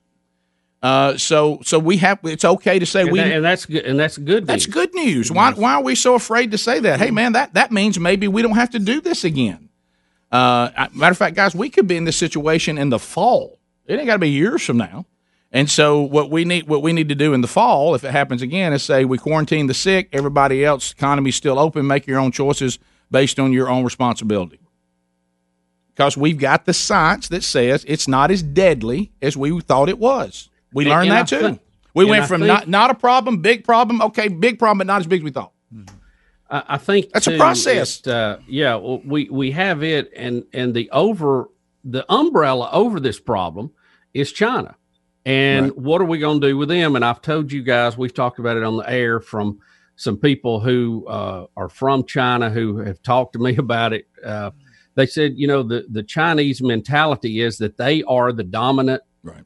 Uh, 0.82 1.18
so, 1.18 1.60
so 1.64 1.80
we 1.80 1.98
have. 1.98 2.20
It's 2.24 2.46
okay 2.46 2.78
to 2.80 2.86
say 2.86 3.02
And, 3.02 3.12
we. 3.12 3.20
that- 3.20 3.32
and 3.32 3.44
that's 3.44 3.66
good. 3.66 3.86
And 3.86 4.00
that's 4.00 4.18
good. 4.18 4.44
News. 4.44 4.48
that's 4.48 4.66
good 4.68 4.94
news. 4.94 5.32
Why, 5.32 5.52
why 5.54 5.76
are 5.76 5.84
we 5.84 5.96
so 5.96 6.16
afraid 6.16 6.52
to 6.52 6.58
say 6.58 6.80
that? 6.82 7.00
Hey, 7.00 7.12
man, 7.12 7.34
that, 7.34 7.54
that 7.56 7.72
means 7.72 8.00
maybe 8.00 8.28
we 8.28 8.42
don't 8.42 8.56
have 8.56 8.70
to 8.72 8.80
do 8.80 9.02
this 9.02 9.24
again. 9.24 9.70
Uh, 10.32 10.70
matter 10.94 11.12
of 11.12 11.18
fact, 11.18 11.36
guys, 11.36 11.56
we 11.56 11.70
could 11.70 11.88
be 11.88 11.96
in 11.98 12.04
this 12.04 12.18
situation 12.18 12.78
in 12.78 12.90
the 12.90 13.00
fall. 13.00 13.60
It 13.88 13.98
ain't 13.98 14.06
got 14.08 14.14
to 14.16 14.20
be 14.20 14.30
years 14.30 14.64
from 14.64 14.78
now. 14.78 15.06
And 15.52 15.70
so, 15.70 16.02
what 16.02 16.30
we 16.30 16.44
need, 16.44 16.68
what 16.68 16.82
we 16.82 16.92
need 16.92 17.08
to 17.10 17.16
do 17.16 17.34
in 17.34 17.40
the 17.42 17.48
fall, 17.48 17.96
if 17.96 18.04
it 18.04 18.12
happens 18.12 18.42
again, 18.42 18.74
is 18.74 18.84
say 18.84 19.06
we 19.06 19.18
quarantine 19.18 19.68
the 19.68 19.74
sick. 19.74 20.10
Everybody 20.12 20.66
else, 20.66 20.92
economy's 20.92 21.36
still 21.36 21.58
open. 21.58 21.88
Make 21.88 22.06
your 22.08 22.20
own 22.20 22.32
choices 22.32 22.78
based 23.10 23.40
on 23.40 23.54
your 23.54 23.70
own 23.70 23.86
responsibility. 23.86 24.60
Because 25.96 26.18
we've 26.18 26.38
got 26.40 26.66
the 26.66 26.74
science 26.74 27.30
that 27.30 27.44
says 27.44 27.86
it's 27.88 28.08
not 28.08 28.32
as 28.32 28.44
deadly 28.44 29.12
as 29.22 29.38
we 29.38 29.58
thought 29.62 29.88
it 29.88 29.98
was. 30.00 30.50
We 30.76 30.84
And- 30.84 30.92
learned 30.92 31.04
and 31.10 31.12
that 31.14 31.34
I 31.34 31.38
too. 31.38 31.40
think- 31.44 31.60
we 31.96 32.06
went 32.06 32.28
from 32.28 32.42
think- 32.42 32.48
not 32.50 32.68
not 32.68 32.92
a 32.92 32.96
problem, 32.96 33.42
big 33.42 33.64
problem, 33.64 34.02
okay, 34.02 34.28
big 34.28 34.60
problem, 34.60 34.78
but 34.80 34.88
not 34.88 35.00
as 35.02 35.08
big 35.08 35.22
as 35.22 35.24
we 35.24 35.32
thought. 35.32 35.54
I, 36.50 36.64
I 36.70 36.78
think 36.78 37.10
That's 37.12 37.28
a 37.28 37.38
process. 37.38 38.02
it, 38.02 38.08
uh, 38.08 38.38
yeah, 38.48 38.76
well, 38.76 39.02
we 39.04 39.30
we 39.32 39.52
have 39.52 39.82
it, 39.84 40.12
and 40.16 40.44
and 40.54 40.74
the 40.76 40.90
over 40.92 41.50
the 41.84 42.06
umbrella 42.12 42.70
over 42.72 43.00
this 43.00 43.20
problem 43.20 43.72
is 44.14 44.32
China. 44.32 44.76
And 45.28 45.72
what 45.72 46.02
are 46.02 46.06
we 46.06 46.20
going 46.20 46.40
to 46.40 46.48
do 46.48 46.56
with 46.56 46.70
them? 46.70 46.96
And 46.96 47.04
I've 47.04 47.20
told 47.22 47.52
you 47.52 47.64
guys, 47.64 47.98
we've 47.98 48.14
talked 48.14 48.38
about 48.38 48.58
it 48.58 48.64
on 48.64 48.78
the 48.78 48.88
air 48.88 49.20
from 49.20 49.58
some 49.96 50.18
people 50.18 50.60
who 50.60 51.08
uh, 51.08 51.48
are 51.58 51.70
from 51.70 52.04
China 52.06 52.52
who 52.52 52.78
have 52.78 53.02
talked 53.02 53.34
to 53.34 53.40
me 53.40 53.56
about 53.66 53.94
it. 53.94 54.06
Uh, 54.24 54.52
they 54.94 55.08
said, 55.08 55.34
you 55.36 55.48
know, 55.48 55.64
the, 55.64 55.86
the 55.90 56.04
Chinese 56.04 56.62
mentality 56.62 57.42
is 57.42 57.58
that 57.58 57.78
they 57.78 58.04
are 58.04 58.32
the 58.32 58.44
dominant 58.44 59.02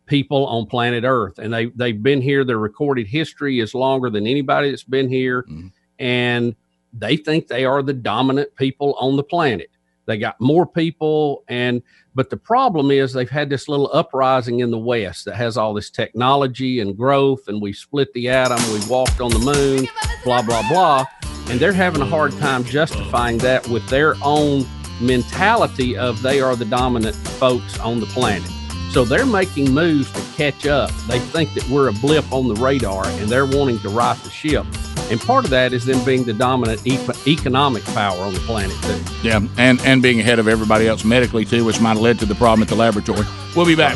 people 0.06 0.46
on 0.48 0.66
planet 0.66 1.04
Earth. 1.04 1.40
And 1.40 1.54
they, 1.54 1.66
they've 1.68 2.02
been 2.02 2.22
here. 2.22 2.44
Their 2.44 2.58
recorded 2.58 3.08
history 3.08 3.60
is 3.60 3.74
longer 3.74 4.10
than 4.10 4.28
anybody 4.28 4.70
that's 4.70 4.84
been 4.84 5.10
here. 5.10 5.44
Mm-hmm. 5.44 5.68
And 6.00 6.56
they 6.94 7.18
think 7.18 7.48
they 7.48 7.66
are 7.66 7.82
the 7.82 7.94
dominant 7.94 8.56
people 8.56 8.96
on 9.00 9.16
the 9.16 9.24
planet. 9.24 9.70
They 10.06 10.18
got 10.18 10.42
more 10.42 10.66
people. 10.66 11.44
And, 11.48 11.84
but 12.16 12.30
the 12.30 12.38
problem 12.38 12.90
is 12.90 13.14
they've 13.14 13.30
had 13.30 13.50
this 13.50 13.68
little 13.68 13.92
uprising 13.94 14.62
in 14.62 14.72
the 14.72 14.80
West 14.80 15.26
that 15.26 15.36
has 15.36 15.56
all 15.56 15.74
this 15.74 15.92
technology 15.92 16.80
and 16.80 16.98
growth. 16.98 17.48
And 17.48 17.62
we 17.62 17.74
split 17.74 18.12
the 18.14 18.30
atom. 18.30 18.60
We 18.74 18.80
walked 18.88 19.22
on 19.22 19.32
the 19.32 19.40
moon, 19.40 19.88
blah, 20.24 20.42
blah, 20.42 20.68
blah. 20.68 21.06
And 21.50 21.60
they're 21.60 21.74
having 21.74 22.02
a 22.02 22.06
hard 22.06 22.32
time 22.34 22.64
justifying 22.64 23.38
that 23.40 23.68
with 23.68 23.88
their 23.90 24.16
own 24.24 24.66
mentality 25.00 25.96
of 25.96 26.22
they 26.22 26.42
are 26.42 26.56
the 26.56 26.66
dominant 26.66 27.16
folks 27.16 27.80
on 27.80 28.00
the 28.00 28.06
planet. 28.08 28.50
So 28.92 29.06
they're 29.06 29.26
making 29.26 29.72
moves 29.74 30.12
to 30.12 30.22
catch 30.36 30.66
up. 30.66 30.92
They 31.08 31.20
think 31.20 31.54
that 31.54 31.68
we're 31.70 31.90
a 31.90 31.94
blip 31.94 32.32
on 32.32 32.48
the 32.48 32.56
radar 32.56 33.06
and 33.06 33.30
they're 33.30 33.46
wanting 33.46 33.80
to 33.80 33.90
right 33.90 34.18
the 34.24 34.30
ship. 34.30 34.66
And 35.12 35.20
part 35.20 35.44
of 35.44 35.52
that 35.52 35.74
is 35.74 35.86
them 35.86 36.04
being 36.06 36.24
the 36.24 36.34
dominant 36.34 36.86
e- 36.86 37.00
economic 37.28 37.84
power 37.86 38.20
on 38.22 38.34
the 38.34 38.40
planet, 38.42 38.76
too. 38.84 39.02
Yeah, 39.24 39.42
and 39.58 39.80
and 39.82 40.04
being 40.04 40.20
ahead 40.20 40.38
of 40.38 40.48
everybody 40.48 40.88
else 40.88 41.04
medically 41.04 41.46
too, 41.46 41.66
which 41.66 41.82
might 41.82 41.94
have 41.94 42.00
led 42.00 42.20
to 42.20 42.26
the 42.28 42.36
problem 42.36 42.62
at 42.62 42.68
the 42.68 42.76
laboratory. 42.76 43.26
We'll 43.56 43.66
be 43.66 43.76
back. 43.76 43.96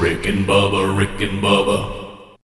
Rick 0.00 0.26
and 0.26 0.46
Bubba, 0.46 0.96
Rick 0.96 1.20
and 1.20 1.42
Bubba. 1.42 2.07